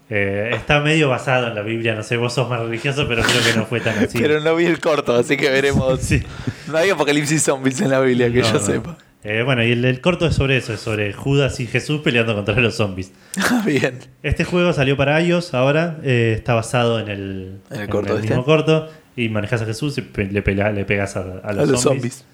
Eh, 0.10 0.52
está 0.54 0.80
medio 0.80 1.10
basado 1.10 1.48
en 1.48 1.56
la 1.56 1.62
Biblia, 1.62 1.94
no 1.94 2.02
sé, 2.02 2.16
vos 2.16 2.34
sos 2.34 2.50
más 2.50 2.62
religioso, 2.62 3.06
pero 3.10 3.24
creo 3.24 3.44
que 3.44 3.58
no 3.60 3.66
fue 3.66 3.82
tan 3.82 3.98
así. 4.00 4.18
Pero 4.18 4.40
no 4.40 4.56
vi 4.56 4.64
el 4.66 4.80
corto, 4.80 5.14
así 5.14 5.36
que 5.36 5.50
veremos. 5.50 6.00
Sí. 6.00 6.24
No 6.68 6.78
hay 6.78 6.90
apocalipsis 6.92 7.44
zombies 7.44 7.82
en 7.82 7.90
la 7.90 8.00
Biblia, 8.00 8.32
que 8.32 8.40
No, 8.40 8.46
yo 8.48 8.54
no. 8.54 8.60
sepa. 8.60 8.98
Eh, 9.26 9.42
bueno, 9.44 9.66
y 9.66 9.74
el, 9.74 9.84
el 9.84 10.00
corto 10.00 10.26
es 10.28 10.36
sobre 10.36 10.56
eso, 10.56 10.72
es 10.74 10.80
sobre 10.80 11.12
Judas 11.12 11.60
y 11.60 11.68
Jesús 11.68 12.00
peleando 12.06 12.34
contra 12.36 12.56
los 12.62 12.76
zombies. 12.76 13.12
Bien. 13.66 14.00
Este 14.24 14.46
juego 14.46 14.72
salió 14.72 14.96
para 14.96 15.20
iOS 15.22 15.54
ahora, 15.54 15.98
eh, 16.04 16.36
está 16.38 16.54
basado 16.54 17.02
en 17.02 17.10
el, 17.10 17.60
En 17.70 17.82
el 17.82 17.90
corto 17.90 18.16
este. 18.16 18.30
mismo 18.30 18.46
corto, 18.46 18.90
y 19.18 19.28
manejas 19.28 19.62
a 19.64 19.66
Jesús 19.66 19.98
y 19.98 20.02
le, 20.24 20.42
pegas 20.42 21.18
a, 21.18 21.20
a 21.20 21.50
A 21.50 21.52
los, 21.52 21.68
los 21.68 21.82
zombies. 21.82 22.14
zombies. 22.14 22.26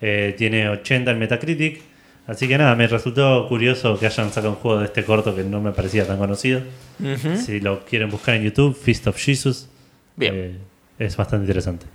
Eh, 0.00 0.34
tiene 0.36 0.68
80 0.68 1.12
en 1.12 1.18
Metacritic, 1.20 1.80
así 2.26 2.48
que 2.48 2.56
nada, 2.58 2.74
me 2.74 2.86
resultó 2.86 3.46
curioso 3.48 3.98
que 3.98 4.06
hayan 4.06 4.28
sacado 4.32 4.50
un 4.50 4.56
juego 4.56 4.78
de 4.80 4.86
este 4.86 5.04
corto 5.04 5.34
que 5.34 5.42
no 5.44 5.60
me 5.60 5.72
parecía 5.72 6.06
tan 6.06 6.18
conocido. 6.18 6.60
Ujú. 7.00 7.36
Si 7.36 7.60
lo 7.60 7.84
quieren 7.84 8.10
buscar 8.10 8.34
en 8.36 8.44
YouTube, 8.44 8.74
Fist 8.76 9.06
of 9.06 9.16
Jesus, 9.18 9.68
Bien. 10.16 10.34
eh, 10.34 10.58
es 10.98 11.16
bastante 11.16 11.44
interesante. 11.46 11.86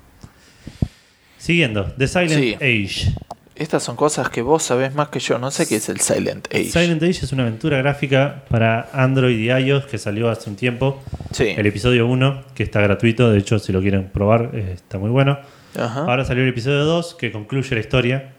Siguiendo, 1.37 1.85
The 1.97 2.07
Silent 2.07 2.31
Sí. 2.33 2.53
Age. 2.55 3.13
Estas 3.55 3.83
son 3.83 3.97
cosas 3.97 4.29
que 4.29 4.41
vos 4.41 4.63
sabés 4.63 4.95
más 4.95 5.09
que 5.09 5.19
yo. 5.19 5.37
No 5.37 5.51
sé 5.51 5.67
qué 5.67 5.75
es 5.77 5.89
el 5.89 5.99
Silent 5.99 6.47
Age. 6.53 6.65
Silent 6.71 7.03
Age 7.03 7.25
es 7.25 7.31
una 7.33 7.43
aventura 7.43 7.77
gráfica 7.79 8.43
para 8.49 8.89
Android 8.93 9.37
y 9.37 9.49
iOS 9.51 9.85
que 9.85 9.97
salió 9.97 10.29
hace 10.29 10.49
un 10.49 10.55
tiempo. 10.55 11.01
Sí. 11.31 11.53
El 11.57 11.65
episodio 11.65 12.07
1, 12.07 12.43
que 12.55 12.63
está 12.63 12.79
gratuito, 12.81 13.29
de 13.29 13.37
hecho, 13.39 13.59
si 13.59 13.73
lo 13.73 13.81
quieren 13.81 14.07
probar, 14.09 14.51
eh, 14.53 14.71
está 14.75 14.97
muy 14.97 15.09
bueno. 15.09 15.39
Ajá. 15.77 16.01
Ahora 16.01 16.23
salió 16.23 16.43
el 16.43 16.49
episodio 16.49 16.85
2, 16.85 17.15
que 17.15 17.31
concluye 17.33 17.73
la 17.75 17.81
historia. 17.81 18.33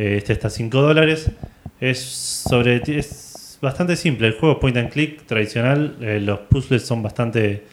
Eh, 0.00 0.16
Este 0.16 0.32
está 0.32 0.48
a 0.48 0.50
5 0.50 0.80
dólares. 0.80 1.30
Es 1.78 2.00
sobre. 2.00 2.82
Es 2.86 3.58
bastante 3.60 3.96
simple. 3.96 4.28
El 4.28 4.32
juego 4.32 4.54
es 4.54 4.60
point 4.60 4.76
and 4.78 4.88
click 4.88 5.26
tradicional. 5.26 5.96
Eh, 6.00 6.20
los 6.20 6.40
puzzles 6.40 6.86
son 6.86 7.02
bastante 7.02 7.64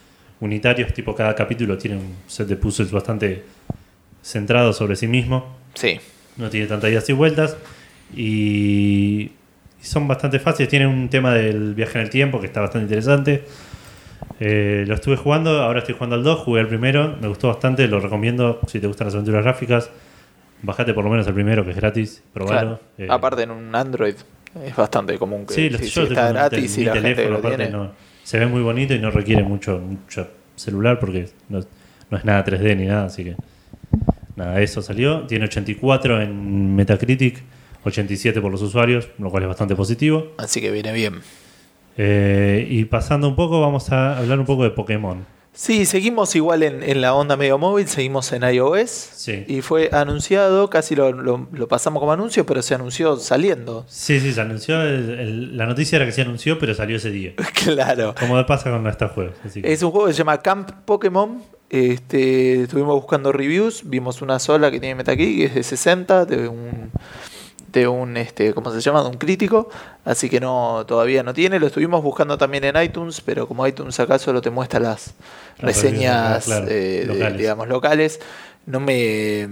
unitarios. 0.41 0.93
Tipo, 0.93 1.15
cada 1.15 1.33
capítulo 1.33 1.77
tiene 1.77 1.95
un 1.95 2.15
set 2.27 2.47
de 2.47 2.57
puzzles 2.57 2.91
bastante 2.91 3.43
centrado 4.21 4.73
sobre 4.73 4.97
sí 4.97 5.07
mismo. 5.07 5.55
Sí. 5.73 5.99
No 6.35 6.49
tiene 6.49 6.67
tantas 6.67 6.91
idas 6.91 7.07
y 7.09 7.13
vueltas. 7.13 7.55
Y, 8.13 9.31
son 9.81 10.05
bastante 10.05 10.39
fáciles. 10.39 10.67
Tiene 10.67 10.85
un 10.85 11.07
tema 11.07 11.33
del 11.33 11.75
viaje 11.75 11.97
en 11.97 12.03
el 12.03 12.09
tiempo 12.09 12.41
que 12.41 12.47
está 12.47 12.59
bastante 12.59 12.87
interesante. 12.87 13.45
Eh, 14.41 14.83
lo 14.85 14.95
estuve 14.95 15.15
jugando, 15.15 15.61
ahora 15.61 15.79
estoy 15.79 15.93
jugando 15.93 16.17
al 16.17 16.23
2, 16.23 16.39
jugué 16.39 16.59
al 16.59 16.67
primero, 16.67 17.15
me 17.21 17.27
gustó 17.27 17.47
bastante, 17.47 17.87
lo 17.87 17.99
recomiendo 17.99 18.59
si 18.67 18.79
te 18.79 18.87
gustan 18.87 19.07
las 19.07 19.13
aventuras 19.13 19.43
gráficas. 19.43 19.89
Bajate 20.63 20.93
por 20.93 21.03
lo 21.03 21.09
menos 21.09 21.27
el 21.27 21.33
primero, 21.33 21.63
que 21.63 21.71
es 21.71 21.75
gratis, 21.77 22.23
probalo. 22.33 22.59
Claro. 22.59 22.79
Eh, 22.97 23.07
Aparte 23.09 23.43
en 23.43 23.51
un 23.51 23.75
Android 23.75 24.15
es 24.63 24.75
bastante 24.75 25.17
común 25.17 25.45
que 25.45 25.53
sí, 25.53 25.69
lo- 25.69 25.77
si, 25.77 25.85
yo 25.85 25.89
si 25.89 25.99
lo 25.99 26.05
está 26.07 26.29
gratis 26.31 26.77
y 26.77 26.85
la 26.85 26.93
gente 26.95 27.29
lo 27.29 27.37
aparte 27.37 27.57
tiene. 27.57 27.71
no- 27.71 27.91
se 28.23 28.39
ve 28.39 28.47
muy 28.47 28.61
bonito 28.61 28.93
y 28.93 28.99
no 28.99 29.09
requiere 29.11 29.43
mucho, 29.43 29.77
mucho 29.79 30.27
celular 30.55 30.99
porque 30.99 31.29
no, 31.49 31.59
no 32.09 32.17
es 32.17 32.25
nada 32.25 32.43
3D 32.43 32.75
ni 32.75 32.85
nada, 32.87 33.05
así 33.05 33.23
que 33.23 33.35
nada, 34.35 34.59
eso 34.61 34.81
salió. 34.81 35.25
Tiene 35.27 35.45
84 35.45 36.21
en 36.21 36.75
Metacritic, 36.75 37.41
87 37.85 38.41
por 38.41 38.51
los 38.51 38.61
usuarios, 38.61 39.07
lo 39.19 39.29
cual 39.29 39.43
es 39.43 39.47
bastante 39.49 39.75
positivo. 39.75 40.33
Así 40.37 40.59
que 40.59 40.71
viene 40.71 40.91
bien. 40.91 41.21
Eh, 41.97 42.67
y 42.69 42.85
pasando 42.85 43.27
un 43.29 43.35
poco, 43.35 43.61
vamos 43.61 43.91
a 43.91 44.17
hablar 44.17 44.39
un 44.39 44.45
poco 44.45 44.63
de 44.63 44.71
Pokémon. 44.71 45.25
Sí, 45.59 45.87
seguimos 45.87 46.35
igual 46.35 46.61
en, 46.61 46.83
en 46.83 47.01
la 47.01 47.15
onda 47.15 47.35
medio 47.35 47.57
móvil, 47.57 47.87
seguimos 47.87 48.31
en 48.31 48.43
iOS. 48.43 48.91
Sí. 48.91 49.43
Y 49.47 49.61
fue 49.61 49.89
anunciado, 49.91 50.69
casi 50.69 50.95
lo, 50.95 51.11
lo- 51.11 51.47
lo 51.51 51.67
pasamos 51.67 51.99
como 51.99 52.11
anuncio, 52.11 52.45
pero 52.45 52.61
se 52.61 52.75
anunció 52.75 53.17
saliendo. 53.17 53.83
Sí, 53.87 54.19
sí, 54.19 54.33
se 54.33 54.41
anunció. 54.41 54.79
el- 54.83 55.09
el- 55.19 55.57
la 55.57 55.65
noticia 55.65 55.95
era 55.95 56.05
que 56.05 56.11
se 56.11 56.21
anunció, 56.21 56.59
pero 56.59 56.75
salió 56.75 56.97
ese 56.97 57.09
día. 57.09 57.33
claro. 57.65 58.13
Como 58.19 58.45
pasa 58.45 58.69
con 58.69 58.85
estos 58.85 59.11
juegos. 59.13 59.33
así 59.43 59.63
que- 59.63 59.73
Es 59.73 59.81
un 59.81 59.89
juego 59.89 60.05
que 60.05 60.13
se 60.13 60.19
llama 60.19 60.39
Camp 60.43 60.69
Pokémon. 60.85 61.41
Este, 61.71 62.61
estuvimos 62.61 62.93
buscando 62.95 63.31
reviews, 63.31 63.81
vimos 63.83 64.21
una 64.21 64.37
sola 64.37 64.69
que 64.69 64.79
tiene 64.79 64.93
Metacritic, 64.93 65.37
que 65.37 65.45
es 65.45 65.55
de 65.55 65.63
60, 65.63 66.25
de 66.25 66.47
un 66.47 66.91
de 67.77 67.87
un 67.87 68.17
este, 68.17 68.53
¿cómo 68.53 68.71
se 68.71 68.81
llama? 68.81 69.01
de 69.03 69.09
un 69.09 69.17
crítico, 69.17 69.69
así 70.05 70.29
que 70.29 70.39
no 70.39 70.85
todavía 70.87 71.23
no 71.23 71.33
tiene, 71.33 71.59
lo 71.59 71.67
estuvimos 71.67 72.01
buscando 72.03 72.37
también 72.37 72.63
en 72.63 72.81
iTunes, 72.81 73.21
pero 73.21 73.47
como 73.47 73.65
iTunes 73.67 73.99
acá 73.99 74.17
solo 74.19 74.41
te 74.41 74.49
muestra 74.49 74.79
las 74.79 75.13
reseñas 75.59 76.45
claro, 76.45 76.67
eh, 76.67 76.71
de- 77.01 77.05
locales. 77.05 77.37
digamos 77.37 77.67
locales, 77.67 78.19
no 78.65 78.79
me 78.79 79.47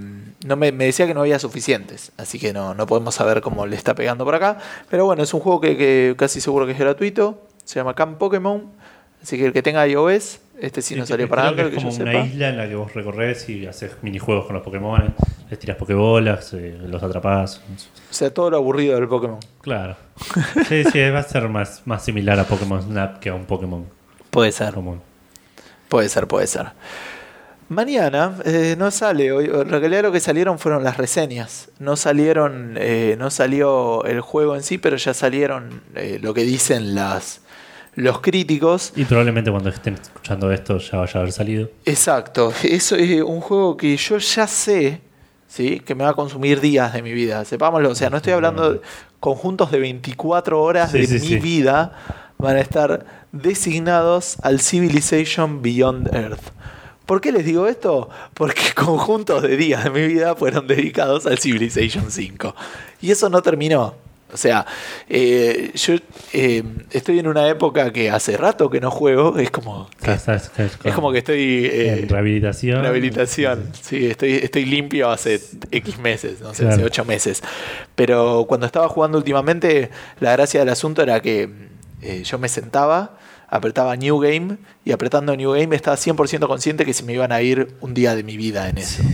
no 0.46 0.56
me, 0.56 0.72
me 0.72 0.86
decía 0.86 1.08
que 1.08 1.14
no 1.14 1.22
había 1.22 1.40
suficientes, 1.40 2.12
así 2.18 2.40
que 2.40 2.54
no 2.54 2.74
no 2.74 2.86
podemos 2.88 3.16
saber 3.16 3.42
cómo 3.42 3.66
le 3.66 3.76
está 3.76 3.96
pegando 3.96 4.26
por 4.26 4.36
acá, 4.36 4.58
pero 4.90 5.06
bueno, 5.06 5.24
es 5.24 5.34
un 5.34 5.40
juego 5.40 5.62
que, 5.62 5.78
que 5.78 6.16
casi 6.18 6.42
seguro 6.42 6.66
que 6.66 6.74
es 6.74 6.80
gratuito, 6.80 7.42
se 7.64 7.76
llama 7.80 7.94
Camp 7.96 8.18
Pokémon, 8.18 8.64
así 9.24 9.38
que 9.38 9.46
el 9.46 9.54
que 9.54 9.62
tenga 9.64 9.88
iOS, 9.88 10.40
este 10.60 10.82
sí, 10.82 10.96
no 10.96 11.06
salió 11.06 11.28
para 11.28 11.48
Android, 11.50 11.68
es 11.68 11.74
que 11.76 11.82
yo 11.82 11.88
como 11.90 11.96
una 12.04 12.12
sepa. 12.12 12.26
isla 12.26 12.50
en 12.50 12.58
la 12.58 12.68
que 12.68 12.76
vos 12.76 12.94
recorres 12.94 13.50
y 13.50 13.66
haces 13.68 13.92
minijuegos 14.02 14.46
con 14.46 14.56
los 14.56 14.64
Pokémon, 14.64 15.14
les 15.50 15.60
tiras 15.60 15.78
Pokébolas, 15.78 16.54
eh, 16.54 16.78
los 16.88 17.02
atrapás. 17.04 17.62
O 18.10 18.14
sea, 18.14 18.34
todo 18.34 18.50
lo 18.50 18.58
aburrido 18.58 18.96
del 18.96 19.08
Pokémon. 19.08 19.40
Claro. 19.62 19.96
Sí, 20.68 20.84
sí, 20.86 21.00
va 21.10 21.20
a 21.20 21.24
ser 21.24 21.50
más, 21.50 21.82
más 21.86 22.04
similar 22.04 22.40
a 22.40 22.46
Pokémon 22.46 22.82
Snap 22.82 23.20
que 23.20 23.30
a 23.30 23.34
un 23.36 23.46
Pokémon 23.46 23.86
Puede 24.30 24.52
ser. 24.52 24.74
común. 24.74 25.02
Puede 25.90 26.10
ser, 26.10 26.28
puede 26.28 26.48
ser. 26.48 26.68
Mañana 27.68 28.36
eh, 28.46 28.76
no 28.78 28.92
sale, 28.92 29.32
hoy, 29.32 29.46
en 29.46 29.70
realidad 29.70 30.04
lo 30.04 30.12
que 30.12 30.20
salieron 30.20 30.60
fueron 30.60 30.84
las 30.84 30.98
reseñas. 30.98 31.70
No 31.80 31.96
salieron, 31.96 32.76
eh, 32.80 33.16
no 33.18 33.32
salió 33.32 34.04
el 34.06 34.22
juego 34.22 34.56
en 34.56 34.62
sí, 34.62 34.78
pero 34.78 34.98
ya 34.98 35.14
salieron 35.16 35.82
lo 36.22 36.34
que 36.36 36.44
dicen 36.44 36.94
las, 36.94 37.42
los 37.96 38.20
críticos. 38.20 38.94
Y 38.96 39.06
probablemente 39.06 39.52
cuando 39.52 39.70
estén 39.70 39.96
escuchando 39.96 40.52
esto 40.52 40.78
ya 40.78 40.98
vaya 40.98 41.14
a 41.16 41.20
haber 41.22 41.32
salido. 41.32 41.70
Exacto, 41.86 42.54
eso 42.64 42.96
es 42.96 43.22
un 43.22 43.42
juego 43.42 43.78
que 43.78 43.96
yo 43.98 44.18
ya 44.18 44.48
sé, 44.48 45.02
¿sí? 45.48 45.80
que 45.80 45.96
me 45.96 46.04
va 46.04 46.12
a 46.12 46.14
consumir 46.14 46.60
días 46.62 46.94
de 46.94 47.02
mi 47.02 47.14
vida, 47.14 47.44
sepámoslo, 47.46 47.90
o 47.90 47.96
sea, 47.96 48.10
no 48.10 48.18
estoy 48.18 48.34
hablando 48.34 48.74
de 48.74 48.82
conjuntos 49.20 49.72
de 49.72 49.80
24 49.80 50.62
horas 50.62 50.92
Sí, 50.92 51.00
de 51.00 51.08
sí, 51.08 51.14
mi 51.14 51.20
sí. 51.20 51.36
vida, 51.38 51.94
van 52.38 52.58
a 52.58 52.62
estar 52.62 53.06
designados 53.32 54.38
al 54.44 54.60
Civilization 54.60 55.62
Beyond 55.62 56.14
Earth. 56.14 56.42
¿Por 57.06 57.22
qué 57.22 57.32
les 57.32 57.46
digo 57.46 57.68
esto? 57.68 58.10
Porque 58.34 58.62
conjuntos 58.76 59.42
de 59.44 59.56
días 59.58 59.84
de 59.84 59.90
mi 59.92 60.06
vida 60.08 60.36
fueron 60.36 60.68
dedicados 60.68 61.26
al 61.26 61.38
Civilization 61.38 62.12
5. 62.12 62.56
Y 63.02 63.12
eso 63.12 63.30
no 63.30 63.42
terminó. 63.42 63.96
O 64.34 64.38
sea, 64.38 64.66
eh, 65.08 65.72
yo 65.76 65.96
eh, 66.34 66.64
estoy 66.92 67.20
en 67.20 67.28
una 67.28 67.48
época 67.48 67.94
que 67.94 68.10
hace 68.10 68.36
rato 68.36 68.70
que 68.70 68.82
no 68.82 68.92
juego, 68.92 69.38
es 69.38 69.50
como 69.52 69.90
que 70.02 70.12
estás- 70.12 70.52
es, 70.58 70.94
como 70.94 71.12
que 71.12 71.20
estoy 71.20 71.66
eh, 71.66 72.00
en 72.00 72.10
rehabilitación. 72.10 72.82
rehabilitación. 72.82 73.70
Sí, 73.80 74.08
estoy, 74.08 74.34
estoy 74.34 74.66
limpio 74.66 75.10
hace 75.10 75.40
X 75.72 76.00
meses, 76.00 76.42
no 76.42 76.54
sé, 76.54 76.64
Claro. 76.64 76.76
hace 76.76 76.84
8 76.86 77.06
meses. 77.06 77.44
Pero 77.96 78.46
cuando 78.48 78.66
estaba 78.66 78.90
jugando 78.90 79.18
últimamente, 79.18 79.90
la 80.20 80.32
gracia 80.34 80.60
del 80.60 80.70
asunto 80.70 81.02
era 81.04 81.22
que 81.22 81.50
eh, 82.02 82.24
yo 82.26 82.38
me 82.40 82.50
sentaba, 82.50 83.18
apretaba 83.48 83.96
New 83.96 84.20
Game 84.20 84.58
y 84.84 84.92
apretando 84.92 85.36
New 85.38 85.52
Game 85.52 85.76
estaba 85.76 85.96
100% 85.98 86.48
consciente 86.48 86.84
que 86.84 86.94
se 86.94 87.04
me 87.04 87.14
iban 87.14 87.32
a 87.32 87.42
ir 87.42 87.76
un 87.80 87.94
día 87.94 88.16
de 88.16 88.24
mi 88.24 88.36
vida 88.38 88.68
en 88.70 88.80
eso. 88.80 89.02
¿Sí? 89.04 89.10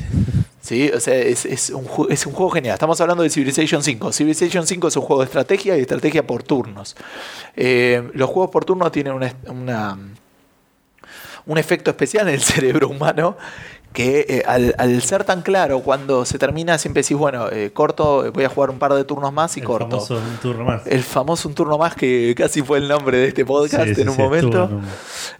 O 0.95 0.99
sea, 0.99 1.15
es, 1.15 1.69
un, 1.69 1.85
juego 1.85 2.49
genial. 2.49 2.73
Estamos 2.73 2.99
hablando 3.01 3.23
de 3.23 3.29
Civilization 3.29 3.83
5. 3.83 4.11
Civilization 4.13 4.65
5 4.65 4.87
es 4.87 4.95
un 4.95 5.03
juego 5.03 5.21
de 5.21 5.25
estrategia 5.25 5.77
y 5.77 5.81
estrategia 5.81 6.25
por 6.25 6.43
turnos. 6.43 6.95
Eh, 7.55 8.09
los 8.13 8.29
juegos 8.29 8.51
por 8.51 8.63
turnos 8.63 8.91
tienen 8.91 9.13
un 11.45 11.57
efecto 11.57 11.91
especial 11.91 12.27
en 12.29 12.35
el 12.35 12.41
cerebro 12.41 12.87
humano 12.87 13.37
que 13.93 14.25
eh, 14.29 14.43
al, 14.47 14.73
al 14.77 15.01
ser 15.01 15.25
tan 15.25 15.41
claro, 15.41 15.81
cuando 15.81 16.23
se 16.25 16.39
termina, 16.39 16.77
siempre 16.77 17.03
decís, 17.03 17.17
bueno, 17.17 17.49
eh, 17.51 17.71
corto, 17.73 18.31
voy 18.31 18.45
a 18.45 18.49
jugar 18.49 18.69
un 18.69 18.79
par 18.79 18.93
de 18.93 19.03
turnos 19.03 19.33
más 19.33 19.57
y 19.57 19.59
El 19.59 19.65
corto. 19.65 19.89
famoso 19.99 20.15
un 20.15 20.37
turno 20.41 20.63
más. 20.63 20.87
El 20.87 21.03
famoso 21.03 21.49
un 21.49 21.55
turno 21.55 21.77
más 21.77 21.95
que 21.95 22.33
casi 22.37 22.61
fue 22.61 22.77
el 22.77 22.87
nombre 22.87 23.17
de 23.17 23.27
este 23.27 23.43
podcast 23.45 23.87
Sí, 23.89 23.95
sí, 23.95 24.01
en 24.01 24.09
un 24.09 24.15
sí, 24.15 24.21
momento, 24.21 24.81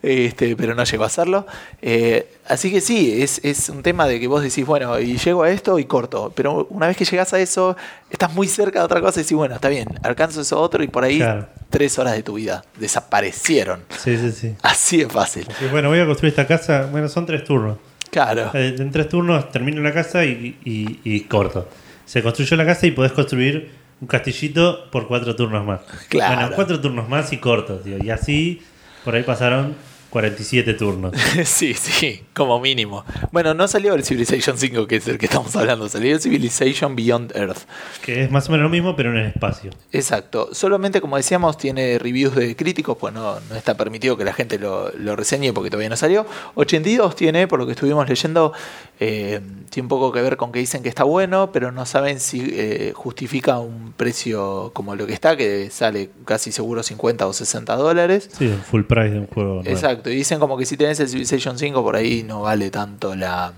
este, 0.03 0.55
pero 0.55 0.75
no 0.75 0.83
llegó 0.83 1.03
a 1.03 1.07
hacerlo. 1.07 1.45
Eh, 1.81 2.27
así 2.47 2.71
que 2.71 2.81
sí, 2.81 3.21
es, 3.21 3.39
es 3.43 3.69
un 3.69 3.83
tema 3.83 4.05
de 4.07 4.19
que 4.19 4.27
vos 4.27 4.43
decís, 4.43 4.65
bueno, 4.65 4.99
y 4.99 5.17
llego 5.17 5.43
a 5.43 5.49
esto 5.49 5.79
y 5.79 5.85
corto, 5.85 6.33
pero 6.35 6.67
una 6.71 6.87
vez 6.87 6.97
que 6.97 7.05
llegás 7.05 7.33
a 7.33 7.39
eso, 7.39 7.77
estás 8.09 8.33
muy 8.33 8.47
cerca 8.47 8.79
de 8.79 8.85
otra 8.85 8.99
cosa 9.01 9.19
y 9.19 9.23
decís, 9.23 9.37
bueno, 9.37 9.55
está 9.55 9.69
bien, 9.69 9.87
alcanzo 10.03 10.41
eso 10.41 10.59
otro 10.59 10.83
y 10.83 10.87
por 10.87 11.03
ahí 11.03 11.17
Claro. 11.19 11.47
tres 11.69 11.97
horas 11.99 12.13
de 12.15 12.23
tu 12.23 12.33
vida 12.33 12.63
desaparecieron. 12.77 13.83
Sí, 13.97 14.17
sí, 14.17 14.31
sí. 14.31 14.55
Así 14.61 14.97
de 14.97 15.09
fácil. 15.09 15.47
Bueno, 15.71 15.89
voy 15.89 15.99
a 15.99 16.05
construir 16.05 16.31
esta 16.31 16.47
casa. 16.47 16.87
Bueno, 16.91 17.07
son 17.07 17.25
tres 17.25 17.43
turnos. 17.43 17.77
Claro. 18.11 18.51
Eh, 18.53 18.75
En 18.77 18.91
tres 18.91 19.09
turnos 19.09 19.51
termino 19.51 19.81
la 19.81 19.93
casa 19.93 20.23
y, 20.25 20.57
y- 20.63 20.99
y 21.03 21.21
corto. 21.21 21.67
Se 22.05 22.21
construyó 22.21 22.55
la 22.57 22.65
casa 22.65 22.85
y 22.87 22.91
podés 22.91 23.13
construir 23.13 23.71
un 24.01 24.07
castillito 24.07 24.89
por 24.91 25.07
cuatro 25.07 25.35
turnos 25.35 25.65
más. 25.65 25.79
Claro. 26.09 26.35
Bueno, 26.41 26.51
cuatro 26.55 26.79
turnos 26.81 27.07
más 27.07 27.31
y 27.33 27.37
cortos. 27.37 27.83
tío. 27.83 27.97
Y 28.03 28.09
así, 28.09 28.61
por 29.05 29.15
ahí 29.15 29.23
pasaron 29.23 29.75
47 30.11 30.73
turnos. 30.75 31.13
Sí, 31.45 31.73
sí, 31.73 32.23
como 32.33 32.59
mínimo. 32.59 33.03
Bueno, 33.31 33.53
no 33.53 33.67
salió 33.67 33.93
el 33.95 34.03
Civilization 34.03 34.57
5, 34.57 34.85
que 34.85 34.97
es 34.97 35.07
el 35.07 35.17
que 35.17 35.25
estamos 35.25 35.55
hablando, 35.55 35.87
salió 35.89 36.13
el 36.13 36.21
Civilization 36.21 36.95
Beyond 36.95 37.35
Earth. 37.35 37.59
Que 38.03 38.23
es 38.23 38.31
más 38.31 38.47
o 38.49 38.51
menos 38.51 38.65
lo 38.65 38.69
mismo, 38.69 38.95
pero 38.95 39.11
en 39.11 39.17
el 39.17 39.27
espacio. 39.27 39.71
Exacto. 39.91 40.49
Solamente, 40.51 41.01
como 41.01 41.17
decíamos, 41.17 41.57
tiene 41.57 41.97
reviews 41.97 42.35
de 42.35 42.55
críticos, 42.55 42.97
pues 42.99 43.13
no, 43.13 43.39
no 43.49 43.55
está 43.55 43.75
permitido 43.75 44.17
que 44.17 44.25
la 44.25 44.33
gente 44.33 44.59
lo, 44.59 44.91
lo 44.91 45.15
reseñe 45.15 45.53
porque 45.53 45.69
todavía 45.69 45.89
no 45.89 45.97
salió. 45.97 46.25
82 46.55 47.15
tiene, 47.15 47.47
por 47.47 47.59
lo 47.59 47.65
que 47.65 47.71
estuvimos 47.71 48.07
leyendo, 48.07 48.53
eh, 49.03 49.41
tiene 49.71 49.85
un 49.85 49.89
poco 49.89 50.11
que 50.11 50.21
ver 50.21 50.37
con 50.37 50.51
que 50.51 50.59
dicen 50.59 50.83
que 50.83 50.89
está 50.89 51.03
bueno, 51.03 51.51
pero 51.51 51.71
no 51.71 51.87
saben 51.87 52.19
si 52.19 52.47
eh, 52.53 52.93
justifica 52.95 53.57
un 53.57 53.93
precio 53.97 54.69
como 54.75 54.95
lo 54.95 55.07
que 55.07 55.13
está, 55.13 55.35
que 55.35 55.71
sale 55.71 56.11
casi 56.23 56.51
seguro 56.51 56.83
50 56.83 57.25
o 57.25 57.33
60 57.33 57.75
dólares. 57.77 58.29
Sí, 58.37 58.45
el 58.45 58.61
full 58.61 58.83
price 58.83 59.09
de 59.09 59.19
un 59.21 59.25
juego. 59.25 59.61
Exacto, 59.65 60.11
y 60.11 60.15
dicen 60.17 60.39
como 60.39 60.55
que 60.55 60.67
si 60.67 60.77
tenés 60.77 60.99
el 60.99 61.09
Civilization 61.09 61.57
5 61.57 61.81
por 61.81 61.95
ahí 61.95 62.21
no 62.21 62.43
vale 62.43 62.69
tanto 62.69 63.15
la, 63.15 63.53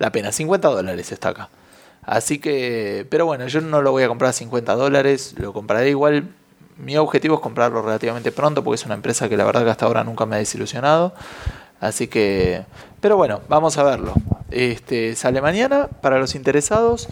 la 0.00 0.10
pena. 0.10 0.32
50 0.32 0.66
dólares 0.66 1.12
está 1.12 1.28
acá. 1.28 1.50
Así 2.02 2.40
que, 2.40 3.06
pero 3.08 3.26
bueno, 3.26 3.46
yo 3.46 3.60
no 3.60 3.80
lo 3.80 3.92
voy 3.92 4.02
a 4.02 4.08
comprar 4.08 4.30
a 4.30 4.32
50 4.32 4.74
dólares, 4.74 5.36
lo 5.38 5.52
compraré 5.52 5.90
igual. 5.90 6.30
Mi 6.78 6.96
objetivo 6.96 7.36
es 7.36 7.40
comprarlo 7.40 7.80
relativamente 7.80 8.32
pronto 8.32 8.64
porque 8.64 8.74
es 8.74 8.86
una 8.86 8.96
empresa 8.96 9.28
que 9.28 9.36
la 9.36 9.44
verdad 9.44 9.62
que 9.62 9.70
hasta 9.70 9.86
ahora 9.86 10.02
nunca 10.02 10.26
me 10.26 10.34
ha 10.34 10.40
desilusionado. 10.40 11.14
Así 11.84 12.06
que, 12.08 12.64
pero 13.00 13.18
bueno, 13.18 13.42
vamos 13.50 13.76
a 13.76 13.82
verlo. 13.82 14.14
Este 14.50 15.14
sale 15.16 15.42
mañana 15.42 15.86
para 16.00 16.18
los 16.18 16.34
interesados. 16.34 17.08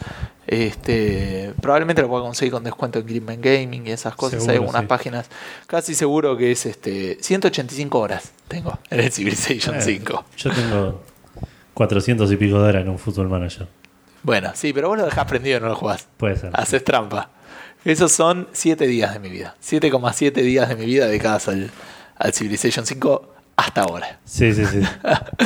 Este, 0.47 1.53
probablemente 1.61 2.01
lo 2.01 2.09
pueda 2.09 2.23
conseguir 2.23 2.53
con 2.55 2.65
descuento 2.65 2.99
en 2.99 3.07
Greenman 3.07 3.43
Gaming 3.43 3.87
y 3.87 3.91
esas 3.91 4.15
cosas. 4.15 4.49
Hay 4.49 4.57
algunas 4.57 4.81
sí. 4.81 4.87
páginas. 4.87 5.29
Casi 5.67 5.95
seguro 5.95 6.39
que 6.39 6.53
es 6.53 6.65
este 6.65 7.19
185 7.21 7.99
horas 7.99 8.33
tengo 8.49 8.79
en 8.89 9.01
el 9.01 9.13
Civilization 9.13 9.77
Eh, 9.77 9.83
5. 9.83 10.25
Yo 10.39 10.51
tengo 10.51 11.03
400 11.75 12.33
y 12.33 12.37
pico 12.37 12.63
de 12.63 12.71
horas 12.71 12.83
en 12.83 12.89
un 12.89 12.99
Football 12.99 13.29
Manager. 13.29 13.69
Bueno, 14.23 14.53
sí, 14.55 14.73
pero 14.73 14.89
vos 14.89 14.97
lo 14.97 15.05
dejás 15.05 15.27
prendido 15.27 15.59
y 15.59 15.61
no 15.61 15.69
lo 15.69 15.77
jugás. 15.77 16.09
Puede 16.17 16.37
ser. 16.37 16.51
Haces 16.55 16.83
trampa. 16.83 17.29
Esos 17.85 18.13
son 18.13 18.49
7 18.53 18.87
días 18.87 19.13
de 19.13 19.19
mi 19.19 19.29
vida. 19.29 19.55
7,7 19.63 20.33
días 20.33 20.71
de 20.71 20.77
mi 20.77 20.87
vida 20.87 21.07
dedicadas 21.07 21.49
al, 21.49 21.71
al 22.17 22.33
Civilization 22.33 22.87
5 22.87 23.33
hasta 23.57 23.83
ahora. 23.83 24.19
Sí, 24.25 24.53
sí, 24.55 24.65
sí. 24.67 24.81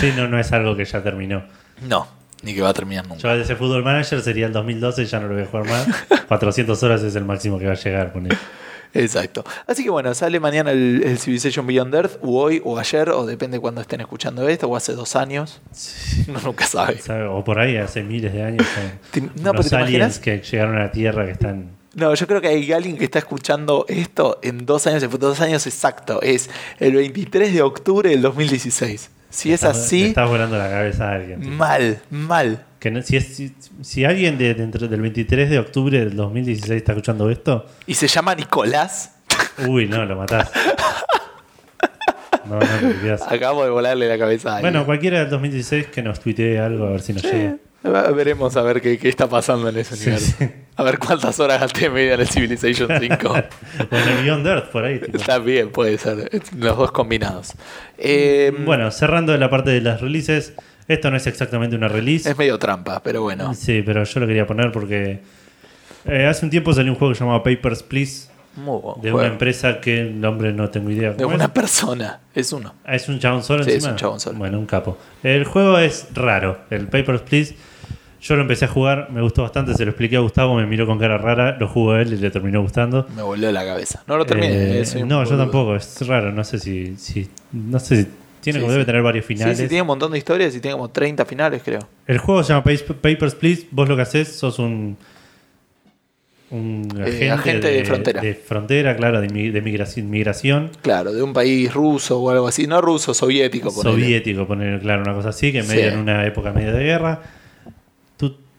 Sí, 0.01 0.13
no, 0.17 0.29
no 0.29 0.39
es 0.39 0.53
algo 0.53 0.77
que 0.77 0.85
ya 0.85 1.03
terminó. 1.03 1.45
No, 1.83 2.07
ni 2.43 2.55
que 2.55 2.63
va 2.63 2.71
a 2.71 2.75
terminar 2.75 3.07
nunca. 3.07 3.21
Yo 3.23 3.33
ese 3.33 3.57
Football 3.57 3.83
Manager 3.85 4.21
sería 4.23 4.47
el 4.47 4.53
2012, 4.53 5.05
ya 5.07 5.21
no 5.21 5.29
lo 5.29 5.35
voy 5.35 5.43
a 5.43 5.47
jugar 5.47 5.67
más. 5.67 5.87
400 6.29 6.83
horas 6.83 7.03
es 7.03 7.15
el 7.17 7.25
máximo 7.25 7.59
que 7.59 7.67
va 7.67 7.73
a 7.73 7.77
llegar. 7.77 8.13
poné. 8.13 8.31
Exacto. 8.95 9.45
Así 9.67 9.85
que 9.85 9.91
bueno, 9.91 10.15
sale 10.15 10.41
mañana 10.41 10.71
el, 10.71 11.03
el 11.05 11.19
Civilization 11.19 11.67
Beyond 11.67 11.95
Earth, 11.95 12.19
o 12.23 12.41
hoy, 12.43 12.63
o 12.65 12.79
ayer, 12.79 13.11
o 13.11 13.27
depende 13.27 13.59
cuando 13.61 13.81
estén 13.83 14.01
escuchando 14.01 14.49
esto, 14.49 14.69
o 14.69 14.77
hace 14.77 14.93
dos 14.95 15.17
años. 15.17 15.61
Uno 16.29 16.41
nunca 16.43 16.67
sabe. 16.67 16.99
O 17.29 17.45
por 17.45 17.59
ahí 17.59 17.77
hace 17.77 18.03
miles 18.03 18.33
de 18.33 18.43
años. 18.43 18.67
no, 19.43 19.53
pero 19.53 19.65
¿te 19.65 19.77
aliens 19.77 20.17
imaginas? 20.17 20.19
que 20.19 20.39
llegaron 20.39 20.77
a 20.77 20.85
la 20.85 20.93
Tierra 20.93 21.27
que 21.27 21.33
están. 21.33 21.71
No, 21.97 22.15
yo 22.15 22.27
creo 22.27 22.41
que 22.41 22.49
hay 22.49 22.73
alguien 22.73 22.97
que 22.97 23.05
está 23.05 23.19
escuchando 23.19 23.85
esto 23.89 24.39
en 24.43 24.65
dos 24.67 24.87
años, 24.87 25.03
en 25.03 25.11
dos 25.19 25.41
años 25.41 25.67
exacto. 25.67 26.21
Es 26.23 26.49
el 26.79 26.93
23 26.95 27.53
de 27.55 27.63
octubre 27.63 28.11
del 28.11 28.23
2016. 28.23 29.11
Si 29.31 29.53
es 29.53 29.65
así, 29.65 30.03
le 30.03 30.09
está 30.09 30.25
volando 30.27 30.57
la 30.57 30.69
cabeza 30.71 31.09
a 31.11 31.15
alguien. 31.15 31.41
tío. 31.41 31.51
mal, 31.51 32.01
mal. 32.11 32.65
Que 32.79 32.91
no- 32.91 33.03
si, 33.03 33.17
es- 33.17 33.35
si, 33.37 33.55
si 33.83 34.05
alguien 34.05 34.39
de, 34.39 34.55
del 34.55 35.01
23 35.01 35.51
de 35.51 35.59
octubre 35.59 35.99
del 35.99 36.15
2016 36.15 36.71
está 36.77 36.93
escuchando 36.93 37.29
esto, 37.31 37.67
Y 37.87 37.95
se 37.95 38.07
llama 38.09 38.35
Nicolás. 38.35 39.13
uy, 39.67 39.87
no, 39.89 40.05
lo 40.05 40.17
matás. 40.17 40.51
No, 42.49 42.59
no. 42.61 43.25
Acabo 43.29 43.65
de 43.65 43.71
volarle 43.71 44.09
la 44.09 44.19
cabeza 44.19 44.51
a 44.53 44.57
alguien. 44.57 44.73
Bueno, 44.73 44.87
cualquiera 44.87 45.19
del 45.21 45.31
2016 45.31 45.87
que 45.89 46.03
nos 46.03 46.21
tuitee 46.21 46.59
algo 46.61 46.87
a 46.87 46.91
ver 46.91 47.01
si 47.01 47.13
nos 47.13 47.23
llega. 47.25 47.57
Veremos 48.15 48.57
a 48.57 48.63
ver 48.63 48.81
qué, 48.81 48.99
qué 48.99 49.09
está 49.09 49.29
pasando 49.29 49.69
en 49.69 49.79
ese 49.79 49.97
Sí, 49.97 50.03
universo. 50.11 50.35
sí. 50.39 50.47
A 50.79 50.83
ver 50.83 50.99
cuántas 50.99 51.41
horas 51.41 51.61
gasté 51.61 51.89
media 51.89 52.15
en 52.15 52.21
el 52.21 52.29
Civilization 52.29 52.89
5. 53.01 53.29
O 53.31 53.37
en 53.37 54.09
el 54.09 54.23
Beyond 54.23 54.47
Earth, 54.47 54.71
por 54.71 54.85
ahí. 54.85 54.99
tipo. 55.01 55.17
Está 55.17 55.39
bien, 55.39 55.71
puede 55.71 55.97
ser. 55.99 56.31
Los 56.59 56.77
dos 56.77 56.93
combinados. 56.93 57.55
Eh, 57.99 58.53
Bueno, 58.65 58.91
cerrando 58.91 59.37
la 59.37 59.49
parte 59.49 59.71
de 59.71 59.81
las 59.81 60.01
releases, 60.01 60.53
esto 60.89 61.11
no 61.11 61.17
es 61.17 61.27
exactamente 61.27 61.77
una 61.77 61.89
release. 61.89 62.29
Es 62.31 62.37
medio 62.37 62.59
trampa, 62.59 63.03
pero 63.03 63.23
bueno. 63.23 63.55
Sí, 63.55 63.83
pero 63.85 64.05
yo 64.05 64.21
lo 64.21 64.27
quería 64.27 64.47
poner 64.47 64.71
porque 64.71 65.21
eh, 66.05 66.27
hace 66.27 66.45
un 66.45 66.51
tiempo 66.51 66.73
salió 66.75 66.93
un 66.93 66.99
juego 66.99 67.13
que 67.13 67.19
se 67.19 67.25
llamaba 67.25 67.43
Papers, 67.43 67.83
Please, 67.83 68.29
Muy 68.57 68.79
buen 68.81 69.01
de 69.01 69.13
una 69.13 69.27
empresa 69.27 69.81
que 69.81 70.01
el 70.03 70.21
nombre 70.21 70.53
no 70.53 70.69
tengo 70.71 70.91
idea. 70.91 71.13
De 71.13 71.25
una 71.25 71.45
es. 71.45 71.51
persona. 71.51 72.21
Es 72.35 72.53
uno. 72.53 72.75
Ah, 72.85 72.95
¿Es 72.95 73.09
un 73.09 73.19
chabón 73.19 73.43
solo 73.43 73.65
Sí, 73.65 73.71
es 73.71 73.77
encima? 73.77 73.93
un 73.93 73.99
chabón 73.99 74.21
solo. 74.21 74.39
Bueno, 74.39 74.59
un 74.59 74.67
capo. 74.67 74.99
El 75.23 75.45
juego 75.45 75.79
es 75.79 76.09
raro. 76.13 76.59
El 76.71 76.87
Papers, 76.89 77.23
Please. 77.23 77.57
Yo 78.21 78.35
lo 78.35 78.43
empecé 78.43 78.65
a 78.65 78.69
jugar, 78.69 79.09
me 79.11 79.21
gustó 79.23 79.43
bastante, 79.43 79.75
se 79.75 79.85
lo 79.85 79.91
expliqué 79.91 80.17
a 80.17 80.21
Gustavo, 80.21 80.55
me 80.57 80.67
miró 80.67 80.87
con 80.87 80.99
cara 80.99 81.19
rara, 81.19 81.57
lo 81.61 81.69
jugó 81.69 81.97
él 81.97 82.13
y 82.13 82.17
le 82.17 82.31
terminó 82.31 82.63
gustando. 82.63 83.07
Me 83.15 83.23
volvió 83.23 83.53
la 83.53 83.65
cabeza. 83.65 84.03
No 84.07 84.17
lo 84.17 84.25
terminé. 84.27 84.53
Eh, 84.53 84.81
eh, 84.81 84.85
soy 84.87 85.03
no, 85.05 85.23
yo 85.25 85.37
tampoco, 85.37 85.77
es 85.77 86.07
raro, 86.07 86.33
no 86.33 86.43
sé 86.43 86.59
si, 86.59 86.97
si 86.97 87.29
no 87.53 87.79
sé 87.79 88.03
si 88.05 88.09
tiene 88.41 88.59
Sí, 88.59 88.63
como 88.63 88.71
sí. 88.71 88.75
debe 88.75 88.85
tener 88.87 89.03
varios 89.03 89.25
finales. 89.27 89.59
sí, 89.59 89.69
tiene 89.69 89.83
un 89.83 89.89
montón 89.89 90.13
de 90.13 90.19
historias 90.19 90.55
y 90.57 90.61
tiene 90.61 90.73
como 90.77 90.89
30 90.91 91.25
finales, 91.25 91.63
creo. 91.65 91.81
El 92.07 92.19
juego 92.19 92.43
se 92.43 92.53
llama 92.53 92.65
Pa- 92.65 92.95
Papers, 92.95 93.35
Please. 93.35 93.67
Vos 93.71 93.89
lo 93.89 93.97
que 93.97 94.03
haces 94.03 94.29
sos 94.37 94.59
un. 94.59 94.97
Un 96.49 96.89
agente, 97.01 97.27
Eh, 97.27 97.31
agente 97.33 97.69
de 97.73 97.85
frontera. 97.85 98.21
De 98.21 98.35
frontera, 98.35 98.97
claro, 98.97 99.21
de, 99.21 99.29
mi- 99.29 99.51
de 99.51 99.61
migración, 99.61 100.71
Claro, 100.81 101.13
de 101.13 101.21
un 101.21 101.33
país 101.33 101.75
ruso 101.75 102.21
o 102.21 102.31
algo 102.31 102.47
así. 102.47 102.69
No 102.69 102.81
ruso, 102.81 103.13
soviético. 103.15 103.71
soviético, 103.73 104.47
poner 104.47 104.79
claro, 104.81 105.03
una 105.03 105.13
cosa 105.13 105.31
así, 105.31 105.51
que 105.53 105.65
medio 105.65 105.89
en 105.89 105.99
una 105.99 106.25
época 106.25 106.53
media 106.53 106.73
de 106.73 106.85
guerra. 106.85 107.21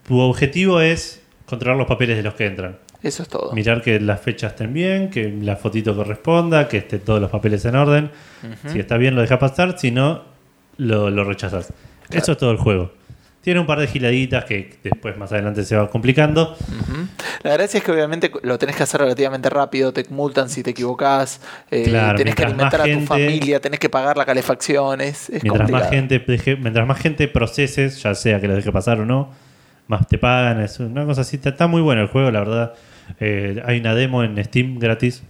Tu, 0.08 0.20
objetivo 0.20 0.82
es 0.82 1.22
controlar 1.46 1.78
los 1.78 1.88
papeles 1.88 2.17
de 2.17 2.24
los 2.24 2.34
que 2.34 2.46
entran. 2.46 2.78
Eso 3.04 3.24
es 3.24 3.30
todo. 3.30 3.52
Mirar 3.54 3.82
que 3.82 4.00
las 4.00 4.20
fechas 4.20 4.54
estén 4.54 4.74
bien, 4.74 5.10
que 5.10 5.30
la 5.41 5.56
fotito 5.56 5.96
corresponda, 5.96 6.67
que 6.67 6.78
estén 6.78 7.02
todos 7.02 7.22
los 7.22 7.30
papeles 7.30 7.63
en 7.65 7.76
orden. 7.76 8.12
Si 8.72 8.80
está 8.80 8.98
bien, 8.98 9.15
lo 9.15 9.22
dejas 9.22 9.38
pasar, 9.38 9.78
si 9.78 9.91
no, 9.91 10.24
lo, 10.78 11.10
lo 11.10 11.24
rechazas. 11.24 11.67
Claro. 12.08 12.24
Eso 12.24 12.32
es 12.32 12.38
todo 12.38 12.52
el 12.52 12.58
juego. 12.58 12.91
Tiene 13.41 13.62
un 13.62 13.65
par 13.65 13.80
de 13.80 13.88
giladitas 13.88 14.43
que 14.43 14.78
después 14.84 15.15
más 15.17 15.32
adelante 15.32 15.63
se 15.63 15.76
va 15.78 15.89
complicando. 15.89 16.58
La 17.43 17.54
gracia 17.54 17.78
es 17.78 17.84
que 17.84 17.91
obviamente 17.91 18.30
lo 18.43 18.58
tenés 18.58 18.76
que 18.76 18.84
hacer 18.84 19.00
relativamente 19.00 19.50
rápido, 19.50 19.93
te 19.93 20.04
multan 20.10 20.50
si 20.50 20.63
te 20.63 20.72
equivocás, 20.72 21.39
eh, 21.72 21.84
Claro, 21.84 22.17
tenés 22.17 22.36
que 22.36 22.43
alimentar 22.43 22.82
a 22.82 22.84
tu 22.84 22.89
gente- 22.89 23.06
familia, 23.08 23.62
tenés 23.62 23.80
que 23.80 23.89
pagar 23.89 24.17
la 24.17 24.26
calefacción, 24.26 25.00
es, 25.00 25.30
es 25.30 25.43
Mientras 25.43 25.70
más, 25.72 25.89
gente 25.89 26.22
mientras 26.60 26.86
más 26.88 27.00
gente 27.00 27.28
proceses, 27.30 28.02
ya 28.04 28.13
sea 28.15 28.41
que 28.41 28.50
lo 28.50 28.56
deje 28.56 28.70
pasar 28.72 29.00
o 29.00 29.06
no, 29.06 29.32
más 29.88 30.08
te 30.08 30.17
pagan. 30.17 30.62
Es 30.62 30.80
una 30.80 31.06
cosa 31.06 31.21
así. 31.21 31.36
Está, 31.38 31.50
está 31.50 31.67
muy 31.67 31.82
bueno 31.82 32.02
el 32.02 32.08
juego, 32.08 32.32
la 32.32 32.39
verdad. 32.39 32.73
Eh, 33.19 33.62
hay 33.65 33.80
una 33.80 33.95
demo 33.95 34.23
en 34.23 34.43
Steam 34.43 34.80
gratis 34.80 35.23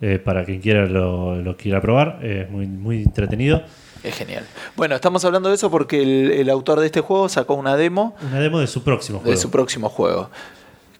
eh, 0.00 0.18
para 0.18 0.44
quien 0.44 0.60
quiera 0.60 0.86
lo, 0.86 1.36
lo 1.42 1.56
quiera 1.56 1.80
probar. 1.80 2.18
Eh, 2.22 2.44
Es 2.46 2.50
muy, 2.50 2.66
muy 2.66 3.02
entretenido. 3.02 3.62
Es 4.02 4.16
genial. 4.16 4.44
Bueno, 4.76 4.94
estamos 4.94 5.22
hablando 5.26 5.50
de 5.50 5.56
eso 5.56 5.70
porque 5.70 6.02
el, 6.02 6.30
el 6.32 6.48
autor 6.48 6.80
de 6.80 6.86
este 6.86 7.00
juego 7.02 7.28
sacó 7.28 7.52
una 7.54 7.76
demo 7.76 8.16
Una 8.22 8.40
demo 8.40 8.58
de 8.58 8.66
su 8.66 8.82
próximo 8.82 9.18
juego. 9.18 9.30
de 9.30 9.36
su 9.36 9.50
próximo 9.50 9.90
juego. 9.90 10.30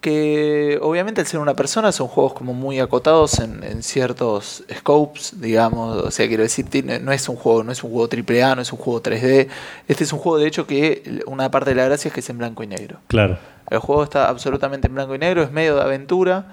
Que 0.01 0.79
obviamente 0.81 1.21
al 1.21 1.27
ser 1.27 1.39
una 1.39 1.53
persona 1.53 1.91
son 1.91 2.07
juegos 2.07 2.33
como 2.33 2.53
muy 2.53 2.79
acotados 2.79 3.39
en, 3.39 3.63
en 3.63 3.83
ciertos 3.83 4.63
scopes, 4.79 5.39
digamos, 5.39 5.97
o 6.03 6.11
sea, 6.11 6.27
quiero 6.27 6.43
decir, 6.43 6.65
tiene- 6.65 6.99
no 6.99 7.11
es 7.11 7.29
un 7.29 7.35
juego, 7.35 7.63
no 7.63 7.71
es 7.71 7.83
un 7.83 7.91
juego 7.91 8.09
AAA, 8.11 8.55
no 8.55 8.61
es 8.63 8.73
un 8.73 8.79
juego 8.79 9.01
3D, 9.01 9.47
este 9.87 10.03
es 10.03 10.11
un 10.11 10.19
juego 10.19 10.39
de 10.39 10.47
hecho 10.47 10.65
que 10.67 11.21
una 11.27 11.49
parte 11.51 11.69
de 11.69 11.75
la 11.75 11.85
gracia 11.85 12.09
es 12.09 12.13
que 12.13 12.19
es 12.21 12.29
en 12.29 12.39
blanco 12.39 12.63
y 12.63 12.67
negro. 12.67 12.97
Claro. 13.07 13.37
El 13.69 13.77
juego 13.79 14.03
está 14.03 14.27
absolutamente 14.27 14.87
en 14.87 14.95
blanco 14.95 15.13
y 15.15 15.19
negro, 15.19 15.43
es 15.43 15.51
medio 15.51 15.75
de 15.75 15.81
aventura. 15.81 16.45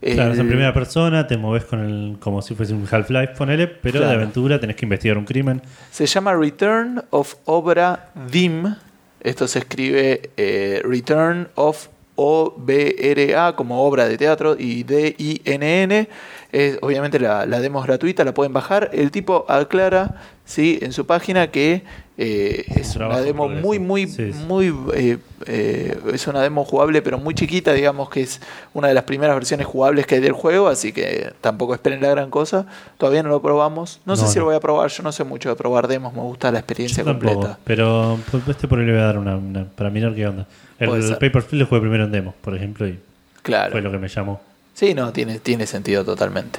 Claro, 0.00 0.32
es 0.32 0.38
en 0.38 0.42
El- 0.46 0.48
primera 0.48 0.72
persona, 0.74 1.26
te 1.26 1.36
moves 1.36 1.64
con 1.64 1.80
el, 1.80 2.18
como 2.18 2.42
si 2.42 2.54
fuese 2.54 2.72
un 2.74 2.86
Half-Life, 2.90 3.34
ponele, 3.38 3.66
pero 3.68 4.00
de 4.00 4.12
aventura 4.12 4.58
tenés 4.58 4.76
que 4.76 4.86
investigar 4.86 5.16
un 5.18 5.24
crimen. 5.24 5.62
Se 5.90 6.06
llama 6.06 6.34
Return 6.34 7.02
of 7.10 7.34
Obra 7.44 8.08
Dim. 8.30 8.74
Esto 9.20 9.46
se 9.48 9.60
escribe 9.60 10.30
eh, 10.36 10.82
Return 10.84 11.48
of 11.54 11.88
O-B-R-A 12.16 13.56
como 13.56 13.82
obra 13.82 14.08
de 14.08 14.16
teatro 14.16 14.56
y 14.58 14.84
D-I-N-N. 14.84 16.08
Es, 16.52 16.78
obviamente 16.82 17.18
la, 17.18 17.46
la 17.46 17.60
demo 17.60 17.80
es 17.80 17.86
gratuita, 17.86 18.24
la 18.24 18.34
pueden 18.34 18.52
bajar. 18.52 18.90
El 18.92 19.10
tipo 19.10 19.44
aclara 19.48 20.20
¿sí? 20.44 20.78
en 20.82 20.92
su 20.92 21.06
página 21.06 21.50
que 21.50 21.82
eh, 22.16 22.64
es 22.76 22.94
una 22.96 23.20
demo 23.20 23.48
muy, 23.48 23.78
muy, 23.80 24.06
Sí, 24.06 24.32
sí. 24.32 24.38
muy... 24.46 24.72
eh, 24.94 25.18
eh, 25.46 25.98
es 26.12 26.26
una 26.28 26.40
demo 26.42 26.64
jugable 26.64 27.02
pero 27.02 27.18
muy 27.18 27.34
chiquita, 27.34 27.72
digamos 27.72 28.08
que 28.08 28.20
es 28.22 28.40
una 28.72 28.88
de 28.88 28.94
las 28.94 29.02
primeras 29.04 29.34
versiones 29.34 29.66
jugables 29.66 30.06
que 30.06 30.14
hay 30.14 30.20
del 30.20 30.32
juego, 30.32 30.68
así 30.68 30.92
que 30.92 31.32
tampoco 31.40 31.74
esperen 31.74 32.00
la 32.00 32.10
gran 32.10 32.30
cosa. 32.30 32.66
Todavía 32.98 33.22
no 33.22 33.30
lo 33.30 33.42
probamos. 33.42 34.00
No, 34.06 34.14
sé 34.16 34.22
No, 34.22 34.28
si 34.28 34.38
lo 34.38 34.44
voy 34.44 34.54
a 34.54 34.60
probar, 34.60 34.90
yo 34.90 35.02
no 35.02 35.10
sé 35.12 35.24
mucho 35.24 35.48
de 35.48 35.56
probar 35.56 35.88
demos, 35.88 36.12
me 36.14 36.20
gusta 36.20 36.52
la 36.52 36.60
experiencia 36.60 37.02
Yo 37.02 37.10
tampoco, 37.10 37.32
completa. 37.34 37.58
pero 37.64 38.18
pues, 38.30 38.46
este 38.48 38.68
por 38.68 38.78
ahí 38.78 38.86
le 38.86 38.92
voy 38.92 39.00
a 39.00 39.04
dar 39.06 39.18
una, 39.18 39.36
una- 39.36 39.64
para 39.64 39.90
mirar 39.90 40.14
qué 40.14 40.26
onda. 40.26 40.46
El, 40.78 40.90
el. 40.90 41.16
Paper 41.18 41.44
lo 41.52 41.66
jugué 41.66 41.80
primero 41.80 42.04
en 42.04 42.12
demo, 42.12 42.34
por 42.40 42.54
ejemplo, 42.54 42.86
y 42.86 42.98
Claro. 43.42 43.72
fue 43.72 43.82
lo 43.82 43.90
que 43.90 43.98
me 43.98 44.08
llamó. 44.08 44.40
Sí, 44.72 44.94
no, 44.94 45.12
tiene, 45.12 45.38
tiene 45.40 45.66
sentido 45.66 46.04
totalmente. 46.04 46.58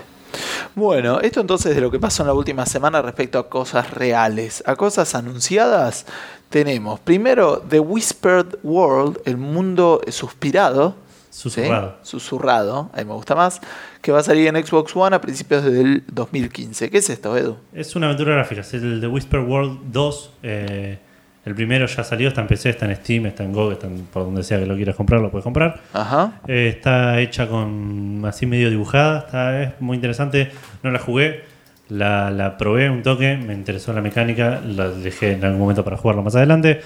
Bueno, 0.76 1.20
esto 1.22 1.42
entonces 1.42 1.76
de 1.76 1.82
lo 1.82 1.92
que 1.92 2.00
pasó 2.00 2.24
en 2.24 2.28
la 2.28 2.34
última 2.34 2.66
semana 2.66 3.02
respecto 3.02 3.40
a 3.40 3.50
cosas 3.50 3.92
reales, 3.92 4.64
a 4.66 4.76
cosas 4.76 5.16
anunciadas, 5.16 6.06
tenemos 6.50 7.00
primero 7.00 7.64
The 7.68 7.80
Whispered 7.80 8.58
World, 8.64 9.20
el 9.26 9.38
mundo 9.38 10.02
suspirado. 10.10 10.96
¿sí? 11.30 11.50
Susurrado. 11.50 11.96
Susurrado, 12.02 12.90
ahí 12.94 13.04
me 13.04 13.14
gusta 13.14 13.36
más, 13.36 13.60
que 14.02 14.12
va 14.12 14.20
a 14.20 14.24
salir 14.24 14.48
en 14.48 14.66
Xbox 14.66 14.96
One 14.96 15.16
a 15.16 15.22
principios 15.22 15.64
del 15.64 16.04
2015. 16.08 16.90
¿Qué 16.90 16.98
es 16.98 17.10
esto, 17.10 17.36
Edu? 17.36 17.58
Es 17.74 17.96
una 17.96 18.06
aventura 18.08 18.36
gráfica, 18.36 18.62
es 18.62 18.74
el 18.74 19.02
de 19.02 19.08
Whisper 19.08 19.42
World 19.42 19.80
2. 19.92 20.32
eh, 20.44 21.00
el 21.46 21.56
primero 21.56 21.86
ya 21.86 22.04
salió, 22.04 22.28
está 22.30 22.42
en 22.42 22.48
PC, 22.48 22.70
está 22.72 22.86
en 22.86 22.96
Steam, 22.96 23.28
está 23.28 23.44
en 23.44 23.54
GOG, 23.54 23.72
está 23.74 23.88
en- 23.88 24.06
por 24.06 24.24
donde 24.24 24.44
sea 24.44 24.60
que 24.60 24.66
lo 24.66 24.76
quieras 24.76 24.96
comprar, 24.96 25.22
lo 25.22 25.30
puedes 25.32 25.44
comprar. 25.44 25.80
Ajá. 25.94 26.42
Eh, 26.48 26.70
está 26.76 27.20
hecha 27.20 27.48
con 27.48 28.22
así 28.26 28.46
medio 28.46 28.70
dibujada, 28.70 29.20
está, 29.20 29.62
es 29.64 29.70
muy 29.80 29.96
interesante. 29.96 30.50
No 30.84 30.92
la 30.92 31.00
jugué, 31.00 31.44
la, 31.90 32.32
la 32.32 32.58
probé 32.58 32.90
un 32.90 33.04
toque, 33.04 33.38
me 33.38 33.54
interesó 33.54 33.94
la 33.94 34.02
mecánica, 34.02 34.60
la 34.66 34.90
dejé 34.90 35.34
en 35.34 35.46
algún 35.46 35.60
momento 35.60 35.84
para 35.84 35.98
jugarlo 35.98 36.24
más 36.24 36.36
adelante. 36.36 36.82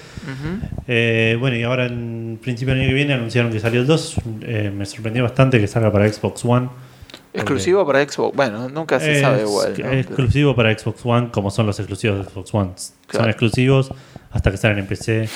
Eh, 0.86 1.36
bueno, 1.40 1.56
y 1.56 1.62
ahora 1.62 1.86
en 1.86 2.38
principio 2.42 2.74
del 2.74 2.82
año 2.82 2.90
que 2.90 2.94
viene 2.94 3.14
anunciaron 3.14 3.50
que 3.52 3.60
salió 3.60 3.80
el 3.80 3.86
2. 3.86 4.16
Eh, 4.42 4.72
me 4.74 4.84
sorprendió 4.86 5.22
bastante 5.22 5.58
que 5.58 5.66
salga 5.66 5.90
para 5.90 6.06
Xbox 6.10 6.44
One. 6.44 6.68
Exclusivo 7.32 7.86
para 7.86 8.02
Xbox. 8.06 8.36
Bueno, 8.36 8.68
nunca 8.68 8.98
se 8.98 9.12
Es 9.12 9.20
sabe 9.20 9.42
igual. 9.42 9.74
¿no? 9.78 9.90
exclusivo 9.92 10.54
para 10.56 10.76
Xbox 10.76 11.00
One, 11.06 11.28
como 11.30 11.50
son 11.50 11.66
los 11.66 11.78
exclusivos 11.78 12.18
de 12.18 12.24
Xbox 12.30 12.52
One. 12.54 12.70
Claro. 13.06 13.22
Son 13.24 13.30
exclusivos 13.30 13.92
hasta 14.30 14.50
que 14.50 14.56
salen 14.56 14.78
en 14.78 14.86
PC 14.86 15.28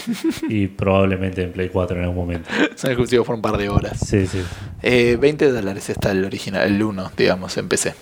y 0.48 0.68
probablemente 0.68 1.42
en 1.42 1.52
Play 1.52 1.68
4 1.68 1.96
en 1.96 2.02
algún 2.04 2.16
momento. 2.16 2.48
Son 2.76 2.90
exclusivos 2.90 3.26
por 3.26 3.34
un 3.34 3.42
par 3.42 3.56
de 3.56 3.68
horas. 3.68 3.98
Sí, 3.98 4.26
sí. 4.26 4.42
Eh, 4.82 5.16
20 5.20 5.50
dólares 5.50 5.90
está 5.90 6.12
el 6.12 6.24
original, 6.24 6.66
el 6.66 6.82
1, 6.82 7.12
digamos, 7.16 7.56
en 7.56 7.68
PC. 7.68 7.94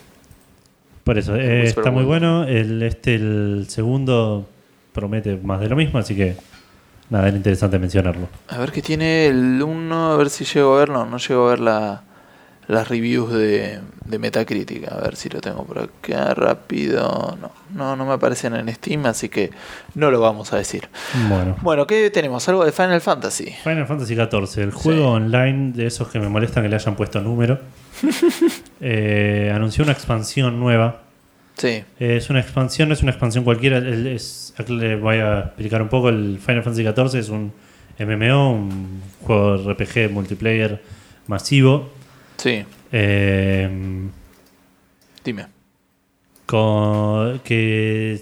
Por 1.04 1.18
eso, 1.18 1.34
eh, 1.34 1.64
está 1.64 1.90
muy 1.90 2.04
bueno. 2.04 2.44
El, 2.44 2.82
este, 2.82 3.14
el 3.14 3.66
segundo, 3.68 4.48
promete 4.92 5.36
más 5.42 5.60
de 5.60 5.68
lo 5.68 5.76
mismo, 5.76 5.98
así 5.98 6.14
que 6.14 6.36
nada, 7.10 7.28
era 7.28 7.36
interesante 7.36 7.78
mencionarlo. 7.78 8.28
A 8.48 8.58
ver 8.58 8.70
qué 8.70 8.82
tiene 8.82 9.26
el 9.26 9.62
1, 9.62 10.12
a 10.12 10.16
ver 10.16 10.30
si 10.30 10.44
llego 10.44 10.76
a 10.76 10.78
ver. 10.80 10.90
No, 10.90 11.06
no 11.06 11.16
llego 11.16 11.46
a 11.48 11.50
ver 11.50 11.60
la, 11.60 12.02
las 12.68 12.88
reviews 12.88 13.32
de, 13.32 13.80
de 14.06 14.18
Metacritic. 14.18 14.90
A 14.90 14.96
ver 15.00 15.16
si 15.16 15.28
lo 15.28 15.40
tengo 15.40 15.64
por 15.64 15.78
acá 15.80 16.32
rápido. 16.34 17.36
No, 17.40 17.50
no, 17.74 17.96
no 17.96 18.06
me 18.06 18.12
aparecen 18.12 18.54
en 18.54 18.72
Steam, 18.74 19.04
así 19.06 19.28
que 19.28 19.50
no 19.94 20.10
lo 20.10 20.20
vamos 20.20 20.52
a 20.52 20.56
decir. 20.58 20.88
Bueno. 21.28 21.56
Bueno, 21.62 21.86
¿qué 21.86 22.10
tenemos? 22.10 22.48
Algo 22.48 22.64
de 22.64 22.72
Final 22.72 23.00
Fantasy. 23.00 23.52
Final 23.62 23.86
Fantasy 23.86 24.14
XIV, 24.14 24.62
el 24.62 24.70
juego 24.72 25.10
online 25.12 25.72
de 25.72 25.86
esos 25.86 26.08
que 26.08 26.18
me 26.20 26.28
molestan 26.28 26.62
que 26.62 26.68
le 26.68 26.76
hayan 26.76 26.94
puesto 26.96 27.20
número. 27.20 27.58
eh, 28.80 29.52
anunció 29.54 29.84
una 29.84 29.92
expansión 29.92 30.58
nueva. 30.58 31.02
Sí, 31.56 31.84
Eh, 32.00 32.16
es 32.16 32.30
una 32.30 32.40
expansión, 32.40 32.88
no 32.88 32.94
es 32.94 33.02
una 33.02 33.10
expansión 33.12 33.44
cualquiera. 33.44 33.78
es- 33.78 34.54
aquí 34.56 34.74
le 34.76 34.96
voy 34.96 35.16
a 35.16 35.40
explicar 35.40 35.82
un 35.82 35.88
poco. 35.88 36.08
El 36.08 36.38
Final 36.44 36.62
Fantasy 36.62 36.82
XIV 36.84 37.18
es 37.20 37.28
un 37.28 37.52
MMO, 37.98 38.52
un 38.52 39.02
juego 39.22 39.56
RPG 39.72 40.10
multiplayer 40.10 40.82
masivo. 41.26 41.90
Sí, 42.42 42.64
eh, 42.90 43.70
dime. 45.24 45.46
con- 46.46 47.38
que 47.40 48.20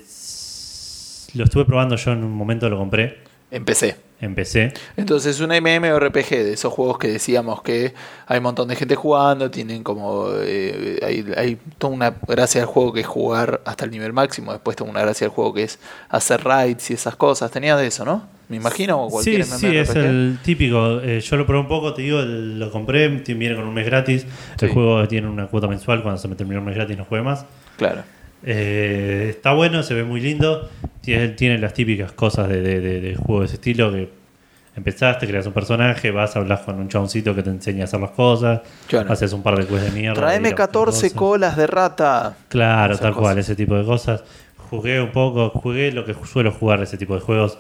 lo 1.35 1.45
estuve 1.45 1.65
probando 1.65 1.97
yo 1.97 2.13
en 2.13 2.25
un 2.25 2.33
momento, 2.33 2.69
lo 2.69 2.77
compré. 2.77 3.19
Empecé. 3.51 3.97
Empecé. 4.21 4.73
Entonces, 4.97 5.41
un 5.41 5.49
MMORPG 5.51 6.29
de 6.31 6.53
esos 6.53 6.73
juegos 6.73 6.99
que 6.99 7.09
decíamos 7.09 7.63
que 7.63 7.95
hay 8.27 8.37
un 8.39 8.43
montón 8.45 8.69
de 8.69 8.77
gente 8.77 8.95
jugando, 8.95 9.51
tienen 9.51 9.83
como. 9.83 10.27
eh, 10.43 10.99
hay, 11.03 11.25
hay 11.37 11.59
toda 11.79 11.93
una 11.95 12.15
gracia 12.29 12.61
del 12.61 12.69
juego 12.69 12.93
que 12.93 13.01
es 13.01 13.07
jugar 13.07 13.63
hasta 13.65 13.85
el 13.87 13.91
nivel 13.91 14.13
máximo, 14.13 14.53
después 14.53 14.77
toda 14.77 14.91
una 14.91 15.01
gracia 15.01 15.27
del 15.27 15.35
juego 15.35 15.55
que 15.55 15.63
es 15.63 15.79
hacer 16.11 16.45
raids 16.45 16.91
y 16.91 16.95
esas 16.95 17.17
cosas. 17.17 17.51
Tenía 17.51 17.77
de 17.77 17.87
eso, 17.87 18.05
¿no? 18.05 18.29
Me 18.51 18.57
imagino, 18.57 19.05
o 19.07 19.09
Sí, 19.09 19.13
cualquier 19.13 19.45
sí, 19.45 19.77
es 19.77 19.89
MMORPG. 19.89 19.97
el 20.07 20.39
típico. 20.43 21.01
eh, 21.01 21.21
yo 21.21 21.37
lo 21.37 21.47
probé 21.47 21.61
un 21.61 21.69
poco, 21.69 21.95
te 21.95 22.03
digo, 22.03 22.21
lo 22.21 22.71
compré, 22.71 23.09
viene 23.09 23.55
con 23.55 23.65
un 23.67 23.73
mes 23.75 23.87
gratis. 23.87 24.27
El 24.61 24.69
juego 24.71 25.07
tiene 25.09 25.29
una 25.29 25.47
cuota 25.47 25.67
mensual, 25.69 26.03
cuando 26.03 26.21
se 26.21 26.29
me 26.29 26.35
terminó 26.35 26.59
el 26.59 26.67
mes 26.67 26.75
gratis 26.75 26.99
no 26.99 27.05
juegue 27.05 27.25
más. 27.25 27.47
Claro. 27.77 28.03
Eh, 28.45 29.27
está 29.31 29.53
bueno, 29.53 29.83
se 29.83 29.95
ve 29.95 30.05
muy 30.05 30.21
lindo. 30.21 30.69
Tiene, 31.01 31.29
tiene 31.29 31.59
las 31.59 31.73
típicas 31.75 32.13
cosas 32.13 32.49
de, 32.49 32.61
de, 32.61 32.81
de- 32.81 33.01
de 33.01 33.15
juego 33.17 33.41
de 33.41 33.47
ese 33.47 33.55
estilo 33.57 33.91
que 33.93 34.11
empezaste, 34.77 35.27
creas 35.27 35.47
un 35.47 35.53
personaje, 35.53 36.11
vas, 36.11 36.37
hablas 36.37 36.61
con 36.61 36.79
un 36.79 36.89
chaboncito 36.89 37.35
que 37.35 37.43
te 37.43 37.51
enseña 37.51 37.83
a 37.83 37.85
hacer 37.85 38.01
las 38.01 38.11
cosas, 38.13 38.61
Claro. 38.87 39.13
haces 39.13 39.33
un 39.33 39.43
par 39.43 39.57
de 39.59 39.67
quests 39.67 39.93
de 39.93 40.01
mierda. 40.01 40.21
Traeme 40.21 40.49
ir 40.49 40.55
a 40.55 40.57
buscar 40.57 40.67
14 40.69 41.01
cosas. 41.09 41.13
colas 41.19 41.57
de 41.57 41.67
rata. 41.67 42.37
Claro, 42.49 42.97
tal 42.99 43.15
cual, 43.15 43.39
ese 43.39 43.57
tipo 43.57 43.75
de 43.77 43.85
cosas. 43.85 44.23
Jugué 44.71 45.01
un 45.01 45.11
poco, 45.11 45.51
jugué 45.51 45.91
lo 45.93 46.05
que 46.05 46.15
suelo 46.25 46.53
jugar 46.53 46.81
ese 46.83 46.97
tipo 46.97 47.15
de 47.15 47.21
juegos. 47.21 47.59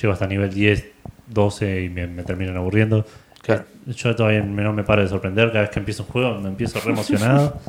Llego 0.00 0.12
hasta 0.12 0.26
nivel 0.26 0.52
10, 0.54 0.86
12 1.26 1.82
y 1.82 1.88
me, 1.90 2.06
me 2.06 2.22
terminan 2.22 2.56
aburriendo. 2.56 3.04
Claro. 3.42 3.64
Yo 3.86 4.14
todavía 4.14 4.40
no 4.42 4.72
me 4.72 4.84
paro 4.84 5.02
de 5.02 5.08
sorprender 5.08 5.48
cada 5.48 5.62
vez 5.62 5.70
que 5.70 5.80
empiezo 5.80 6.04
un 6.04 6.08
juego, 6.10 6.38
me 6.40 6.48
empiezo 6.50 6.78
re 6.80 6.92
emocionado. 6.92 7.58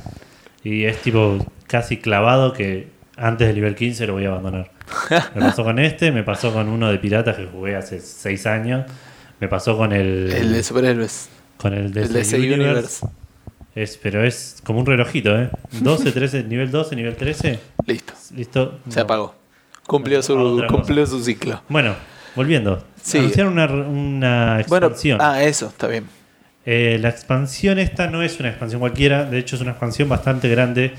y 0.63 0.85
es 0.85 0.97
tipo 1.01 1.37
casi 1.67 1.97
clavado 1.97 2.53
que 2.53 2.87
antes 3.17 3.47
del 3.47 3.55
nivel 3.55 3.75
15 3.75 4.07
lo 4.07 4.13
voy 4.13 4.25
a 4.25 4.29
abandonar. 4.29 4.71
Me 5.35 5.41
pasó 5.41 5.63
con 5.63 5.79
este, 5.79 6.11
me 6.11 6.23
pasó 6.23 6.51
con 6.53 6.67
uno 6.69 6.91
de 6.91 6.97
piratas 6.99 7.35
que 7.37 7.45
jugué 7.45 7.75
hace 7.75 7.99
6 7.99 8.45
años. 8.47 8.85
Me 9.39 9.47
pasó 9.47 9.77
con 9.77 9.91
el, 9.91 10.31
El 10.31 10.53
de 10.53 10.63
superhéroes. 10.63 11.29
con 11.57 11.73
el 11.73 11.85
El 11.85 11.93
de 11.93 12.07
DC 12.07 12.37
ese 12.37 12.53
universe. 12.53 13.05
Es, 13.75 13.97
pero 13.97 14.23
es 14.23 14.57
como 14.63 14.79
un 14.79 14.85
relojito, 14.85 15.35
¿eh? 15.35 15.49
12, 15.71 16.11
13, 16.11 16.43
nivel 16.43 16.69
12, 16.71 16.95
nivel 16.95 17.15
13. 17.15 17.59
Listo. 17.87 18.13
Listo. 18.35 18.79
Se 18.87 18.97
No. 18.99 19.03
apagó. 19.03 19.35
Cumplió 19.87 20.21
su, 20.21 20.37
Otra 20.37 20.67
cosa. 20.67 20.77
cumplió 20.77 21.05
su 21.07 21.23
ciclo. 21.23 21.61
Bueno, 21.69 21.95
volviendo. 22.35 22.83
Sí. 23.01 23.17
Anunciaron 23.17 23.53
una, 23.53 23.65
una 23.65 24.63
Bueno, 24.67 24.87
expansión. 24.87 25.19
ah, 25.21 25.43
eso, 25.43 25.67
está 25.67 25.87
bien. 25.87 26.05
Eh, 26.65 26.97
la 27.01 27.09
expansión 27.09 27.77
esta 27.77 28.07
no 28.07 28.21
es 28.23 28.39
una 28.39 28.49
expansión 28.49 28.79
cualquiera, 28.79 29.25
de 29.25 29.37
hecho 29.37 29.57
es 29.57 29.61
una 29.61 29.71
expansión 29.71 30.07
bastante 30.07 30.47
grande. 30.49 30.93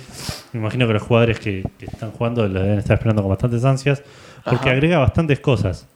Me 0.52 0.60
imagino 0.60 0.86
que 0.86 0.92
los 0.92 1.02
jugadores 1.02 1.38
que, 1.38 1.64
que 1.78 1.86
están 1.86 2.10
jugando 2.10 2.46
lo 2.46 2.62
deben 2.62 2.78
estar 2.78 2.94
esperando 2.96 3.22
con 3.22 3.30
bastantes 3.30 3.64
ansias, 3.64 4.02
porque 4.44 4.68
Ajá. 4.68 4.72
agrega 4.72 4.98
bastantes 4.98 5.40
cosas. 5.40 5.86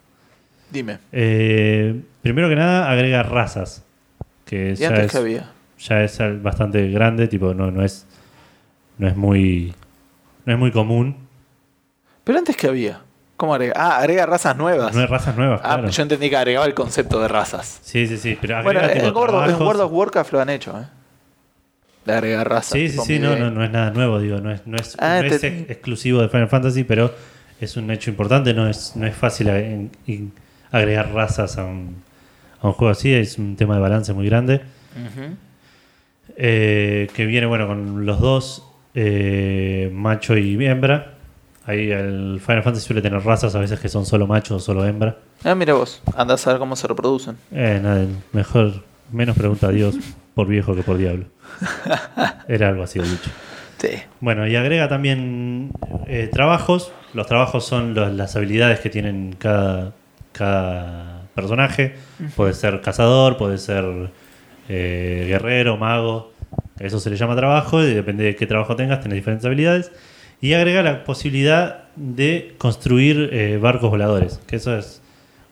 Dime. 0.70 0.98
Eh, 1.12 2.00
primero 2.22 2.48
que 2.48 2.56
nada, 2.56 2.90
agrega 2.90 3.22
razas, 3.22 3.84
que 4.44 4.72
¿Y 4.72 4.76
ya 4.76 4.88
antes 4.88 5.06
es, 5.06 5.12
qué 5.12 5.18
había? 5.18 5.50
ya 5.78 6.02
es 6.02 6.18
bastante 6.42 6.88
grande, 6.90 7.28
tipo 7.28 7.52
no, 7.54 7.70
no 7.70 7.84
es 7.84 8.06
no 8.96 9.06
es 9.06 9.16
muy 9.16 9.74
no 10.46 10.52
es 10.54 10.58
muy 10.58 10.70
común. 10.72 11.16
Pero 12.24 12.38
antes 12.38 12.56
qué 12.56 12.66
había. 12.68 13.00
¿Cómo 13.38 13.54
agrega? 13.54 13.72
Ah, 13.76 13.98
agrega 13.98 14.26
razas 14.26 14.54
nuevas. 14.56 14.92
No 14.94 15.00
hay 15.00 15.06
razas 15.06 15.34
nuevas, 15.36 15.60
ah, 15.64 15.76
claro. 15.76 15.88
yo 15.88 16.02
entendí 16.02 16.28
que 16.28 16.36
agregaba 16.36 16.66
el 16.66 16.74
concepto 16.74 17.20
de 17.22 17.28
razas. 17.28 17.78
Sí, 17.82 18.06
sí, 18.06 18.18
sí, 18.18 18.36
pero 18.38 18.62
Bueno, 18.64 18.80
en 18.80 19.14
World, 19.14 19.48
en. 19.50 19.62
World 19.62 19.80
of 19.80 19.92
Warcraft 19.92 20.32
lo 20.32 20.40
han 20.40 20.50
hecho, 20.50 20.78
¿eh? 20.78 20.84
De 22.04 22.12
agregar 22.14 22.48
razas. 22.48 22.72
Sí, 22.72 22.88
sí, 22.90 22.98
sí, 23.04 23.18
no, 23.18 23.36
no, 23.36 23.50
no 23.50 23.62
es 23.64 23.70
nada 23.70 23.90
nuevo, 23.92 24.18
digo, 24.18 24.40
no 24.40 24.50
es, 24.50 24.66
no 24.66 24.76
es, 24.76 24.96
Ah, 24.98 25.20
no 25.22 25.26
es 25.28 25.40
te- 25.40 25.46
ex- 25.46 25.70
exclusivo 25.70 26.20
de 26.20 26.28
Final 26.28 26.48
Fantasy, 26.48 26.82
pero 26.84 27.14
es 27.60 27.76
un 27.76 27.90
hecho 27.92 28.10
importante, 28.10 28.52
no 28.54 28.68
es, 28.68 28.96
no 28.96 29.06
es 29.06 29.14
fácil 29.14 29.48
en- 29.48 29.90
agregar 30.72 31.12
razas 31.12 31.58
a 31.58 31.64
un, 31.64 32.02
a 32.60 32.66
un 32.66 32.72
juego 32.72 32.90
así, 32.90 33.14
es 33.14 33.38
un 33.38 33.54
tema 33.56 33.76
de 33.76 33.80
balance 33.80 34.12
muy 34.12 34.26
grande. 34.26 34.62
eh, 36.36 37.08
que 37.14 37.26
viene 37.26 37.46
bueno 37.46 37.66
con 37.66 38.04
los 38.06 38.20
dos, 38.20 38.66
eh, 38.94 39.90
macho 39.92 40.36
y 40.36 40.64
hembra. 40.66 41.14
Ahí 41.68 41.90
el 41.90 42.40
Final 42.44 42.62
Fantasy 42.62 42.86
suele 42.86 43.02
tener 43.02 43.22
razas 43.22 43.54
a 43.54 43.58
veces 43.58 43.78
que 43.78 43.90
son 43.90 44.06
solo 44.06 44.26
macho 44.26 44.56
o 44.56 44.58
solo 44.58 44.86
hembra. 44.86 45.16
Ah, 45.44 45.54
mira 45.54 45.74
vos, 45.74 46.00
andás 46.16 46.46
a 46.46 46.52
ver 46.52 46.58
cómo 46.58 46.74
se 46.76 46.88
reproducen. 46.88 47.36
Eh, 47.52 47.78
nada, 47.82 48.06
mejor, 48.32 48.82
menos 49.12 49.36
pregunta 49.36 49.66
a 49.66 49.70
Dios 49.70 49.94
por 50.34 50.46
viejo 50.46 50.74
que 50.74 50.82
por 50.82 50.96
diablo. 50.96 51.26
Era 52.48 52.68
algo 52.68 52.82
así 52.84 52.98
el 52.98 53.10
dicho. 53.10 53.30
Sí. 53.76 53.90
Bueno, 54.20 54.46
y 54.48 54.56
agrega 54.56 54.88
también 54.88 55.70
eh, 56.06 56.28
trabajos. 56.32 56.90
Los 57.12 57.26
trabajos 57.26 57.66
son 57.66 57.92
los- 57.94 58.12
las 58.14 58.34
habilidades 58.34 58.80
que 58.80 58.88
tienen 58.90 59.36
cada, 59.38 59.92
cada 60.32 61.22
personaje. 61.34 61.96
Puede 62.34 62.54
ser 62.54 62.80
cazador, 62.80 63.36
puede 63.36 63.58
ser 63.58 63.84
eh, 64.70 65.26
guerrero, 65.28 65.76
mago. 65.76 66.32
Eso 66.80 66.98
se 66.98 67.10
le 67.10 67.16
llama 67.16 67.36
trabajo 67.36 67.82
y 67.82 67.92
depende 67.92 68.24
de 68.24 68.36
qué 68.36 68.46
trabajo 68.46 68.74
tengas, 68.74 69.00
tenés 69.00 69.16
diferentes 69.16 69.44
habilidades. 69.44 69.92
Y 70.40 70.52
agrega 70.54 70.82
la 70.82 71.04
posibilidad 71.04 71.84
de 71.96 72.54
construir 72.58 73.30
eh, 73.32 73.58
barcos 73.60 73.90
voladores, 73.90 74.40
que 74.46 74.56
eso 74.56 74.76
es 74.76 75.02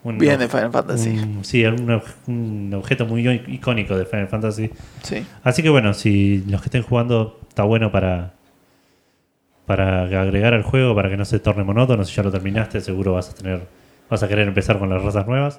un, 0.05 0.19
Bien 0.19 0.39
de 0.39 0.49
Final 0.49 0.71
Fantasy. 0.71 1.11
un- 1.11 1.45
sí, 1.45 1.65
un 1.65 2.73
objeto 2.75 3.05
muy 3.07 3.29
icónico 3.49 3.97
de 3.97 4.05
Final 4.07 4.29
Fantasy. 4.29 4.71
Sí. 5.03 5.25
Así 5.43 5.63
que 5.63 5.69
bueno, 5.71 5.93
si 5.95 6.45
los 6.47 6.61
que 6.61 6.67
estén 6.67 6.83
jugando 6.83 7.41
está 7.49 7.65
bueno 7.65 7.91
para 7.91 8.33
para 9.67 10.03
agregar 10.03 10.55
al 10.55 10.63
juego, 10.63 10.95
para 10.95 11.11
que 11.11 11.17
no 11.17 11.25
se 11.25 11.41
torne 11.41 11.65
monótono, 11.65 12.05
si 12.05 12.15
ya 12.15 12.23
lo 12.23 12.31
terminaste, 12.31 12.81
seguro 12.81 13.15
vas 13.15 13.31
a 13.31 13.35
tener 13.35 13.63
vas 14.09 14.23
a 14.23 14.29
querer 14.29 14.47
empezar 14.47 14.79
con 14.79 14.89
las 14.89 15.03
razas 15.03 15.27
nuevas. 15.27 15.59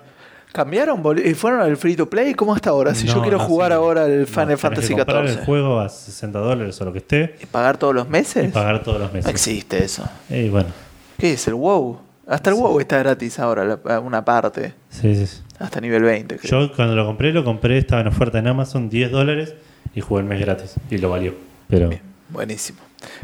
¿Cambiaron? 0.54 1.04
Eh, 1.20 1.36
¿Fueron 1.36 1.62
al 1.62 1.78
free 1.78 1.96
to 1.96 2.10
play? 2.10 2.34
¿Cómo 2.34 2.56
está 2.56 2.72
ahora? 2.72 2.96
Si 2.96 3.06
yo 3.06 3.22
quiero 3.22 3.38
no, 3.38 3.44
jugar 3.44 3.72
sí. 3.72 3.76
ahora 3.76 4.06
el 4.06 4.22
No, 4.22 4.28
Final 4.28 4.58
Fantasy 4.58 4.88
que 4.90 4.96
comprar 4.96 5.26
el 5.26 5.34
XIV. 5.36 5.46
juego 5.46 5.80
a 5.80 5.90
60 5.90 6.40
dólares 6.40 6.82
o 6.82 6.86
lo 6.86 6.92
que 6.94 7.00
esté 7.00 7.36
¿Y 7.42 7.46
pagar 7.46 7.78
todos 7.78 7.94
los 7.94 8.08
y 8.08 8.10
meses? 8.10 8.52
pagar 8.54 8.82
todos 8.82 9.00
los 9.00 9.10
No 9.10 9.14
meses. 9.14 9.30
existe 9.30 9.84
eso. 9.84 10.08
Y 10.30 10.50
bueno, 10.50 10.70
¿Qué 11.18 11.34
es? 11.34 11.48
¿El 11.48 11.56
WoW? 11.56 12.00
Hasta 12.28 12.50
el 12.50 12.56
WoW 12.56 12.80
está 12.80 12.98
gratis 13.00 13.40
ahora, 13.40 13.64
la- 13.84 14.00
una 14.00 14.24
parte. 14.26 14.74
sí, 14.90 15.16
sí, 15.16 15.28
sí. 15.28 15.42
Hasta 15.60 15.80
nivel 15.82 16.04
20, 16.04 16.38
creo. 16.38 16.68
Yo 16.68 16.76
cuando 16.76 16.96
lo 16.96 17.06
compré, 17.06 17.32
lo 17.34 17.44
compré, 17.44 17.78
estaba 17.78 18.02
en 18.02 18.08
oferta 18.08 18.38
en 18.40 18.48
Amazon, 18.48 18.90
10 18.90 19.12
dólares 19.12 19.56
y 19.96 20.02
jugué 20.02 20.22
el 20.22 20.28
mes 20.28 20.40
gratis 20.40 20.76
y 20.92 20.98
lo 20.98 21.10
valió. 21.10 21.34
Pero 21.68 21.90
Bien, 21.90 22.02
buenísimo. 22.30 22.80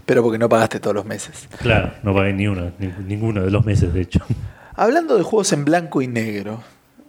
Pero 0.05 0.21
porque 0.23 0.37
no 0.37 0.49
pagaste 0.49 0.79
todos 0.79 0.95
los 0.95 1.05
meses. 1.05 1.47
claro, 1.59 1.91
no 2.03 2.13
pagué 2.13 2.33
ni 2.33 2.47
uno, 2.47 2.71
ni- 2.79 2.93
ninguno 3.07 3.41
de 3.43 3.51
los 3.51 3.65
meses 3.65 3.93
de 3.93 4.01
hecho. 4.01 4.19
Hablando 4.75 5.15
de 5.17 5.23
juegos 5.23 5.51
en 5.53 5.65
blanco 5.65 6.01
y 6.01 6.07
negro, 6.07 6.63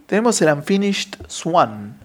tenemos 0.06 0.40
el 0.42 0.52
Unfinished 0.52 1.14
Swan, 1.28 1.96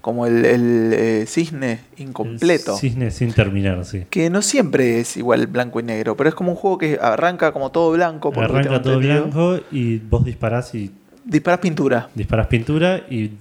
como 0.00 0.26
el, 0.26 0.44
el, 0.44 0.92
eh, 0.94 1.24
cisne 1.26 1.80
incompleto. 1.98 2.74
El 2.74 2.78
Cisne 2.78 3.10
sin 3.10 3.32
terminar, 3.32 3.84
sí. 3.84 4.04
Que 4.08 4.30
no 4.30 4.42
siempre 4.42 5.00
es 5.00 5.16
igual 5.16 5.46
blanco 5.48 5.80
y 5.80 5.82
negro, 5.82 6.16
pero 6.16 6.28
es 6.28 6.34
como 6.34 6.50
un 6.52 6.56
juego 6.56 6.78
que 6.78 6.98
arranca 7.00 7.52
como 7.52 7.70
todo 7.70 7.92
blanco. 7.92 8.32
Arranca 8.36 8.80
todo 8.80 8.94
entendido. 8.94 9.22
blanco 9.24 9.60
y 9.70 9.98
vos 9.98 10.24
disparás 10.24 10.74
y 10.74 10.90
Disparas 11.24 11.60
pintura. 11.60 12.08
disparás 12.14 12.46
pintura 12.46 13.02
y 13.10 13.32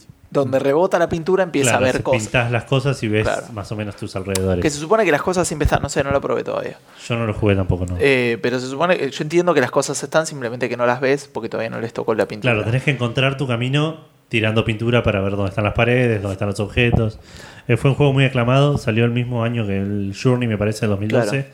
Donde 0.44 0.60
rebota 0.60 0.98
la 1.00 1.10
pintura 1.10 1.44
empieza 1.44 1.72
claro, 1.72 1.86
a 1.86 1.92
ver 1.92 2.04
cosas. 2.04 2.24
pintás 2.24 2.52
las 2.52 2.64
cosas 2.66 3.02
y 3.04 3.08
ves 3.08 3.24
Claro. 3.24 3.44
más 3.54 3.72
o 3.72 3.76
menos 3.76 3.96
tus 3.96 4.16
alrededores. 4.16 4.62
Que 4.62 4.70
se 4.70 4.80
supone 4.80 5.06
que 5.06 5.12
las 5.12 5.22
cosas 5.22 5.48
siempre 5.48 5.66
están, 5.66 5.82
no 5.82 5.90
sé, 5.90 6.04
no 6.04 6.12
lo 6.12 6.22
probé 6.22 6.44
todavía. 6.44 6.78
Yo 7.08 7.16
no 7.16 7.26
lo 7.26 7.34
jugué 7.34 7.56
tampoco, 7.56 7.86
¿no? 7.86 7.96
Eh, 8.00 8.38
pero 8.42 8.60
se 8.60 8.68
supone 8.68 8.98
que 8.98 9.10
yo 9.10 9.24
entiendo 9.24 9.54
que 9.54 9.62
las 9.62 9.72
cosas 9.72 10.02
están, 10.02 10.26
simplemente 10.26 10.70
que 10.70 10.78
no 10.78 10.86
las 10.86 11.02
ves 11.02 11.30
porque 11.32 11.50
todavía 11.50 11.70
no 11.70 11.80
les 11.80 11.94
tocó 11.94 12.14
la 12.16 12.28
pintura. 12.28 12.54
Claro, 12.54 12.66
tenés 12.66 12.84
que 12.84 12.92
encontrar 12.92 13.38
tu 13.38 13.48
camino 13.48 14.02
tirando 14.30 14.66
pintura 14.66 15.04
para 15.04 15.22
ver 15.22 15.36
dónde 15.36 15.50
están 15.50 15.64
las 15.64 15.74
paredes, 15.74 16.22
dónde 16.22 16.34
están 16.34 16.50
los 16.50 16.60
objetos. 16.60 17.20
Eh, 17.68 17.78
fue 17.78 17.92
un 17.92 17.96
juego 17.96 18.14
muy 18.14 18.26
aclamado, 18.26 18.78
salió 18.78 19.06
el 19.06 19.12
mismo 19.12 19.44
año 19.44 19.66
que 19.66 19.78
el 19.78 20.16
Journey, 20.22 20.48
me 20.48 20.58
parece, 20.58 20.86
en 20.86 20.92
2012. 20.92 21.30
Claro. 21.30 21.48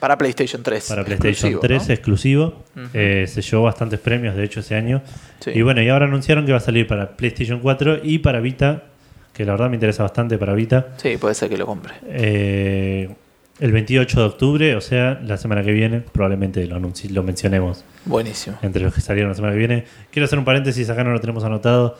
Para 0.00 0.16
PlayStation 0.18 0.62
3. 0.62 0.88
Para 0.88 1.04
PlayStation 1.04 1.52
exclusivo, 1.52 1.60
3 1.60 1.88
¿no? 1.88 1.94
exclusivo. 1.94 2.64
Eh, 2.94 3.26
se 3.28 3.42
llevó 3.42 3.64
bastantes 3.64 4.00
premios, 4.00 4.34
de 4.34 4.44
hecho, 4.44 4.60
ese 4.60 4.74
año. 4.74 5.02
Sí. 5.40 5.50
Y 5.54 5.62
bueno, 5.62 5.82
y 5.82 5.88
ahora 5.88 6.06
anunciaron 6.06 6.46
que 6.46 6.52
va 6.52 6.58
a 6.58 6.62
salir 6.62 6.86
para 6.86 7.10
PlayStation 7.16 7.60
4 7.60 8.00
y 8.02 8.18
para 8.18 8.40
Vita, 8.40 8.84
que 9.34 9.44
la 9.44 9.52
verdad 9.52 9.68
me 9.68 9.76
interesa 9.76 10.02
bastante 10.02 10.38
para 10.38 10.54
Vita. 10.54 10.88
Sí, 10.96 11.16
puede 11.18 11.34
ser 11.34 11.50
que 11.50 11.58
lo 11.58 11.66
compre. 11.66 11.92
Eh, 12.08 13.10
el 13.60 13.72
28 13.72 14.20
de 14.20 14.26
octubre, 14.26 14.74
o 14.74 14.80
sea, 14.80 15.20
la 15.22 15.36
semana 15.36 15.62
que 15.62 15.72
viene, 15.72 16.00
probablemente 16.00 16.66
lo, 16.66 16.78
lo 16.78 17.22
mencionemos 17.22 17.84
Buenísimo. 18.06 18.56
entre 18.62 18.82
los 18.82 18.94
que 18.94 19.02
salieron 19.02 19.28
la 19.30 19.34
semana 19.34 19.52
que 19.52 19.58
viene. 19.58 19.84
Quiero 20.10 20.24
hacer 20.24 20.38
un 20.38 20.46
paréntesis, 20.46 20.88
acá 20.88 21.04
no 21.04 21.12
lo 21.12 21.20
tenemos 21.20 21.44
anotado. 21.44 21.98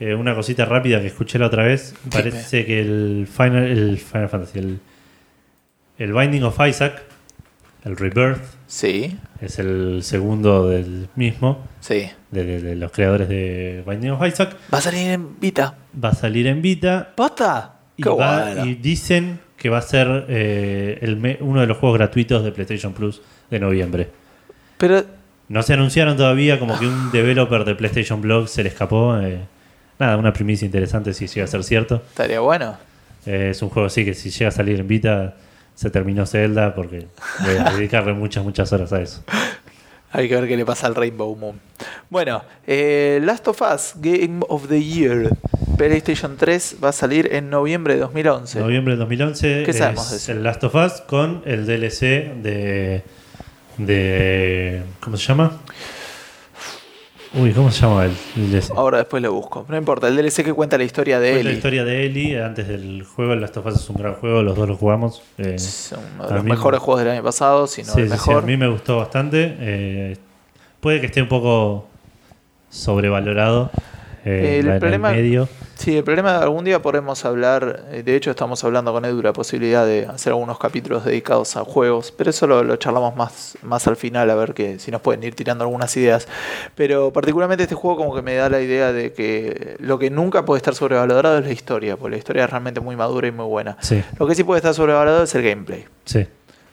Eh, 0.00 0.14
una 0.14 0.34
cosita 0.34 0.64
rápida 0.66 1.00
que 1.00 1.06
escuché 1.06 1.38
la 1.38 1.46
otra 1.46 1.62
vez. 1.64 1.94
Parece 2.10 2.66
que 2.66 2.80
el 2.80 3.26
Final, 3.30 3.64
el 3.64 3.98
Final 3.98 4.28
Fantasy, 4.28 4.58
el, 4.58 4.80
el 5.98 6.12
Binding 6.12 6.42
of 6.42 6.58
Isaac, 6.68 7.02
el 7.84 7.96
Rebirth, 7.96 8.40
Sí, 8.66 9.18
es 9.40 9.58
el 9.58 10.00
segundo 10.02 10.68
del 10.68 11.08
mismo, 11.16 11.58
sí. 11.80 12.08
de, 12.30 12.44
de- 12.44 12.62
de 12.62 12.76
los 12.76 12.90
creadores 12.92 13.28
de 13.28 13.82
Binding 13.86 14.12
of 14.12 14.26
Isaac. 14.26 14.56
Va 14.72 14.78
a 14.78 14.80
salir 14.80 15.08
en 15.10 15.38
Vita. 15.40 15.74
Va 16.02 16.10
a 16.10 16.14
salir 16.14 16.46
en 16.46 16.62
Vita 16.62 17.12
¿Posta? 17.14 17.74
y, 17.96 18.02
Qué 18.02 18.08
va- 18.08 18.44
bueno. 18.44 18.64
y 18.66 18.74
dicen 18.76 19.40
que 19.56 19.68
va 19.68 19.78
a 19.78 19.82
ser 19.82 20.26
eh, 20.28 20.98
el 21.02 21.36
uno 21.40 21.60
de 21.60 21.66
los 21.66 21.76
juegos 21.78 21.98
gratuitos 21.98 22.42
de 22.44 22.52
PlayStation 22.52 22.92
Plus 22.92 23.20
de 23.50 23.58
noviembre. 23.60 24.08
Pero, 24.78 25.04
No 25.48 25.62
se 25.62 25.74
anunciaron 25.74 26.16
todavía, 26.16 26.58
como 26.58 26.78
que 26.78 26.86
un 26.86 27.10
developer 27.12 27.64
de 27.64 27.74
PlayStation 27.74 28.20
Blog 28.22 28.48
se 28.48 28.62
le 28.62 28.70
escapó. 28.70 29.18
eh, 29.18 29.38
nada, 29.98 30.16
una 30.16 30.32
primicia 30.32 30.64
interesante 30.66 31.12
si 31.12 31.26
llega 31.26 31.44
a 31.44 31.46
ser 31.48 31.62
cierto. 31.62 31.96
estaría 32.08 32.40
bueno. 32.40 32.76
Eh, 33.26 33.48
es 33.50 33.60
un 33.62 33.68
juego 33.68 33.86
así 33.86 34.04
que 34.04 34.14
si 34.14 34.30
llega 34.30 34.48
a 34.48 34.52
salir 34.52 34.80
en 34.80 34.88
Vita, 34.88 35.34
se 35.74 35.90
terminó 35.90 36.26
Zelda 36.26 36.74
porque 36.74 37.06
voy 37.40 37.56
a 37.56 37.70
dedicarle 37.72 38.12
muchas, 38.12 38.44
muchas 38.44 38.72
horas 38.72 38.92
a 38.92 39.00
eso. 39.00 39.22
Hay 40.14 40.28
que 40.28 40.34
ver 40.34 40.46
qué 40.46 40.56
le 40.58 40.66
pasa 40.66 40.86
al 40.86 40.94
Rainbow 40.94 41.34
Moon. 41.34 41.58
Bueno, 42.10 42.42
eh, 42.66 43.18
Last 43.24 43.48
of 43.48 43.62
Us 43.62 43.94
Game 43.96 44.40
of 44.48 44.68
the 44.68 44.82
Year. 44.82 45.30
PlayStation 45.78 46.36
3 46.36 46.76
va 46.84 46.90
a 46.90 46.92
salir 46.92 47.30
en 47.32 47.48
noviembre 47.48 47.94
de 47.94 48.00
2011. 48.00 48.60
Noviembre 48.60 48.94
de 48.94 49.00
2011 49.00 49.62
¿Qué 49.64 49.72
sabemos 49.72 50.10
de 50.10 50.16
es 50.18 50.22
eso? 50.24 50.32
el 50.32 50.44
Last 50.44 50.62
of 50.64 50.74
Us 50.74 51.00
con 51.00 51.42
el 51.46 51.66
DLC 51.66 52.34
de, 52.42 53.02
de... 53.78 54.82
¿Cómo 55.00 55.16
se 55.16 55.26
llama? 55.26 55.58
Uy, 57.34 57.52
¿cómo 57.52 57.70
se 57.70 57.80
llama 57.80 58.04
el 58.04 58.12
DLC? 58.36 58.72
Ahora 58.76 58.98
después 58.98 59.22
lo 59.22 59.32
busco. 59.32 59.64
No 59.68 59.76
importa, 59.78 60.06
el 60.08 60.16
DLC 60.16 60.44
que 60.44 60.52
cuenta 60.52 60.76
la 60.76 60.84
historia 60.84 61.18
de 61.18 61.32
Fue 61.32 61.42
la 61.44 61.52
historia 61.52 61.82
de 61.84 62.04
Ellie 62.04 62.42
antes 62.42 62.68
del 62.68 63.04
juego. 63.04 63.32
El 63.32 63.40
Last 63.40 63.56
of 63.56 63.64
Us 63.66 63.76
es 63.76 63.88
un 63.88 63.96
gran 63.96 64.14
juego, 64.14 64.42
los 64.42 64.54
dos 64.54 64.68
lo 64.68 64.76
jugamos. 64.76 65.22
eh, 65.38 65.54
Es 65.54 65.94
uno 66.16 66.28
de 66.28 66.34
los 66.34 66.44
mejores 66.44 66.80
juegos 66.80 67.02
del 67.02 67.12
año 67.12 67.22
pasado, 67.22 67.66
si 67.66 67.82
no 67.84 67.92
Sí, 67.94 68.00
el 68.02 68.10
sí, 68.10 68.16
sí, 68.18 68.28
mejor. 68.28 68.42
a 68.42 68.46
mí 68.46 68.56
me 68.58 68.68
gustó 68.68 68.98
bastante. 68.98 69.56
eh, 69.60 70.16
puede 70.80 71.00
que 71.00 71.06
esté 71.06 71.22
un 71.22 71.28
poco 71.28 71.86
sobrevalorado. 72.68 73.70
Eh, 74.24 74.58
El 74.60 74.68
en 74.68 74.78
problema- 74.80 75.10
medio. 75.10 75.48
Sí, 75.76 75.96
el 75.96 76.04
problema 76.04 76.38
algún 76.38 76.64
día 76.64 76.80
podremos 76.80 77.24
hablar, 77.24 77.84
eh, 77.90 78.02
de 78.04 78.14
hecho 78.14 78.30
estamos 78.30 78.62
hablando 78.62 78.92
con 78.92 79.04
Edu 79.04 79.20
la 79.20 79.32
posibilidad 79.32 79.84
de 79.84 80.06
hacer 80.06 80.32
algunos 80.32 80.58
capítulos 80.58 81.04
dedicados 81.04 81.56
a 81.56 81.64
juegos, 81.64 82.12
pero 82.16 82.30
eso 82.30 82.46
lo, 82.46 82.62
lo 82.62 82.76
charlamos 82.76 83.16
más, 83.16 83.58
más 83.62 83.86
al 83.88 83.96
final, 83.96 84.30
a 84.30 84.34
ver 84.36 84.54
que 84.54 84.78
si 84.78 84.92
nos 84.92 85.00
pueden 85.00 85.24
ir 85.24 85.34
tirando 85.34 85.64
algunas 85.64 85.96
ideas. 85.96 86.28
Pero 86.76 87.12
particularmente 87.12 87.64
este 87.64 87.74
juego 87.74 87.96
como 87.96 88.14
que 88.14 88.22
me 88.22 88.34
da 88.36 88.48
la 88.48 88.60
idea 88.60 88.92
de 88.92 89.12
que 89.12 89.76
lo 89.80 89.98
que 89.98 90.08
nunca 90.10 90.44
puede 90.44 90.58
estar 90.58 90.74
sobrevalorado 90.74 91.38
es 91.38 91.44
la 91.46 91.52
historia, 91.52 91.96
porque 91.96 92.12
la 92.12 92.18
historia 92.18 92.44
es 92.44 92.50
realmente 92.50 92.80
muy 92.80 92.94
madura 92.94 93.26
y 93.26 93.32
muy 93.32 93.46
buena. 93.46 93.76
Sí, 93.80 94.04
Lo 94.20 94.26
que 94.28 94.34
sí 94.36 94.44
puede 94.44 94.58
estar 94.58 94.74
sobrevalorado 94.74 95.24
es 95.24 95.34
el 95.34 95.42
gameplay. 95.42 95.84
sí. 96.04 96.26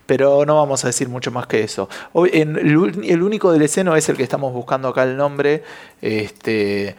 Pero 0.06 0.44
no 0.44 0.56
vamos 0.56 0.84
a 0.84 0.88
decir 0.88 1.08
mucho 1.08 1.30
más 1.30 1.46
que 1.46 1.62
eso. 1.62 1.88
El, 2.34 3.22
único 3.22 3.54
DLC 3.54 3.84
no 3.84 3.96
es 3.96 4.10
el 4.10 4.18
que 4.18 4.24
estamos 4.24 4.52
buscando 4.52 4.88
acá 4.88 5.04
el 5.04 5.16
nombre. 5.16 5.62
Este, 6.02 6.96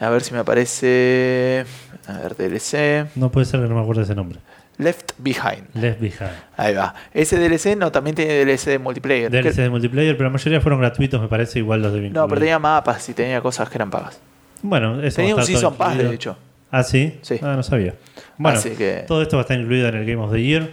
a 0.00 0.10
ver 0.10 0.22
si 0.22 0.32
me 0.32 0.40
aparece. 0.40 1.64
A 2.06 2.18
ver, 2.18 2.36
DLC. 2.36 3.08
No 3.16 3.30
puede 3.30 3.46
ser 3.46 3.60
que 3.60 3.68
no 3.68 3.74
me 3.74 3.82
acuerde 3.82 4.02
ese 4.02 4.14
nombre. 4.14 4.40
Left 4.78 5.12
Behind. 5.18 5.68
Left 5.74 6.00
Behind. 6.00 6.32
Ahí 6.56 6.74
va. 6.74 6.94
Ese 7.12 7.38
DLC 7.38 7.76
no, 7.76 7.92
también 7.92 8.16
tiene 8.16 8.44
DLC 8.44 8.66
de 8.66 8.78
multiplayer. 8.78 9.30
DLC 9.30 9.56
de 9.56 9.70
multiplayer, 9.70 10.16
pero 10.16 10.28
la 10.28 10.32
mayoría 10.32 10.60
fueron 10.60 10.80
gratuitos, 10.80 11.20
me 11.20 11.28
parece, 11.28 11.60
igual 11.60 11.82
los 11.82 11.92
de 11.92 12.10
no, 12.10 12.26
pero 12.26 12.40
tenía 12.40 12.58
mapas 12.58 13.08
y 13.08 13.14
tenía 13.14 13.40
cosas 13.40 13.68
que 13.68 13.76
eran 13.78 13.90
pagas. 13.90 14.18
Bueno, 14.62 15.00
eso 15.02 15.16
Tenía 15.16 15.36
un 15.36 15.44
Season 15.44 15.74
Pass, 15.76 15.98
de 15.98 16.14
hecho. 16.14 16.36
Ah, 16.70 16.82
sí. 16.82 17.18
Sí. 17.22 17.38
Ah, 17.42 17.54
no 17.54 17.62
sabía. 17.62 17.94
Bueno, 18.36 18.58
Así 18.58 18.70
que- 18.70 19.04
todo 19.06 19.22
esto 19.22 19.36
va 19.36 19.42
a 19.42 19.44
estar 19.44 19.58
incluido 19.58 19.88
en 19.88 19.94
el 19.94 20.04
Game 20.06 20.20
of 20.22 20.32
the 20.32 20.42
Year 20.42 20.70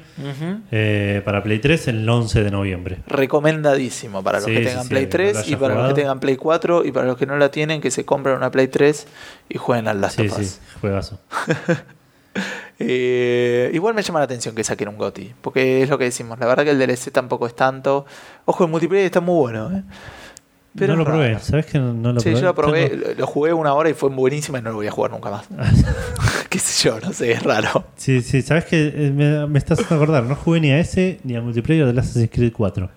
eh, 0.72 1.22
para 1.24 1.44
Play 1.44 1.60
3 1.60 1.88
el 1.90 2.10
11 2.10 2.44
de 2.44 2.50
noviembre. 2.52 2.98
Recomendadísimo 3.08 4.24
para 4.24 4.40
los 4.40 4.46
Sí, 4.46 4.52
que 4.54 4.60
sí, 4.60 4.66
tengan 4.66 4.84
sí, 4.84 4.90
Play 4.90 5.04
alguien 5.04 5.10
que 5.12 5.28
no 5.28 5.34
3 5.34 5.48
lo 5.48 5.54
y 5.54 5.56
para 5.60 5.76
los 5.76 5.88
que 5.90 5.94
tengan 6.02 6.20
Play 6.20 6.36
4 6.38 6.86
y 6.86 6.92
para 6.92 7.06
los 7.06 7.18
que 7.18 7.26
no 7.28 7.38
la 7.38 7.52
tienen 7.52 7.80
que 7.82 7.92
se 7.92 8.04
compren 8.06 8.36
una 8.36 8.50
Play 8.52 8.68
3 8.68 9.08
y 9.50 9.58
jueguen 9.58 9.88
al 9.88 10.02
Last 10.02 10.20
Sí, 10.20 10.28
of 10.28 10.40
Us. 10.40 10.46
sí, 10.48 10.60
juegazo. 10.82 11.20
Eh, 12.84 13.70
igual 13.74 13.94
me 13.94 14.02
llama 14.02 14.20
la 14.20 14.26
atención 14.26 14.56
que 14.56 14.64
saquen 14.64 14.88
un 14.88 14.98
GOTI, 14.98 15.36
porque 15.42 15.84
es 15.84 15.90
lo 15.90 16.00
que 16.00 16.06
decimos, 16.06 16.40
la 16.40 16.48
verdad 16.48 16.64
que 16.64 16.72
el 16.72 16.80
DLC 16.80 17.12
tampoco 17.12 17.46
es 17.46 17.56
tanto. 17.56 18.06
Ojo, 18.46 18.64
el 18.64 18.72
multiplayer 18.72 19.06
está 19.06 19.20
muy 19.22 19.36
bueno, 19.36 19.72
¿eh? 19.78 19.84
Pero 20.76 20.94
no 20.94 21.00
lo 21.00 21.06
probé. 21.06 21.38
¿sabes 21.40 21.66
que 21.68 21.78
no, 21.78 21.94
no 21.94 22.14
lo 22.14 22.22
sí, 22.22 22.30
probé? 22.30 22.42
yo 22.42 22.48
lo 22.48 22.56
probé, 22.56 22.96
lo- 22.96 23.14
lo 23.20 23.28
jugué 23.28 23.54
una 23.54 23.74
hora 23.74 23.90
y 23.90 23.94
fue 23.94 24.10
buenísima 24.10 24.58
y 24.60 24.62
no 24.64 24.70
lo 24.72 24.78
voy 24.78 24.88
a 24.88 24.92
jugar 24.92 25.12
nunca 25.12 25.30
más. 25.30 25.46
qué 26.52 26.60
sé 26.60 26.88
yo, 26.90 27.00
no 27.00 27.12
sé, 27.14 27.32
es 27.32 27.42
raro. 27.44 27.86
Sí, 27.96 28.22
sí, 28.22 28.42
sabes 28.44 28.66
que 28.66 29.12
me, 29.16 29.48
me 29.48 29.58
estás 29.58 29.80
haciendo 29.80 30.04
acordar, 30.04 30.24
no 30.26 30.36
jugué 30.36 30.60
ni 30.60 30.70
a 30.72 30.80
ese 30.80 31.20
ni 31.24 31.36
al 31.36 31.42
multiplayer 31.44 31.92
de 31.92 32.00
Assassin's 32.00 32.30
Creed 32.32 32.52
4. 32.56 32.90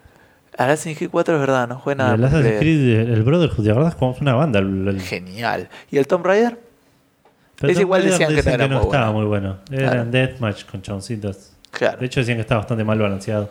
Assassin's 0.59 0.99
Creed 0.99 1.11
4 1.11 1.35
es 1.35 1.41
verdad, 1.41 1.67
no 1.69 1.79
juega 1.79 1.95
Y 1.95 1.99
nada. 2.05 2.15
el 2.17 2.25
Assassin's. 2.25 2.59
Creed, 2.59 2.99
el 3.11 3.23
Brotherhood, 3.23 3.65
¿te 3.65 3.71
acordás? 3.71 3.95
Como 3.95 4.17
una 4.21 4.35
banda. 4.35 4.59
El, 4.59 4.89
el- 4.89 5.01
Genial. 5.01 5.69
¿Y 5.91 5.99
el 5.99 6.07
Tomb 6.07 6.27
Raider? 6.27 6.59
pero 7.61 7.73
es 7.73 7.79
igual 7.81 8.03
Tomb 8.03 8.11
decían 8.11 8.29
Raider 8.31 8.45
que 8.45 8.51
no 8.59 8.65
era 8.65 8.83
estaba 8.83 9.11
bueno. 9.11 9.13
muy 9.13 9.27
bueno. 9.27 9.59
Eran 9.71 9.91
Claro. 9.93 10.11
Deathmatch 10.11 10.65
con 10.67 10.83
choncitos. 10.83 11.53
Claro. 11.71 11.99
De 11.99 12.07
hecho 12.07 12.21
decían 12.21 12.37
que 12.37 12.43
estaba 12.43 12.61
bastante 12.61 12.85
mal 12.85 12.99
balanceado. 12.99 13.51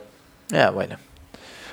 Ah, 0.53 0.69
bueno. 0.69 0.97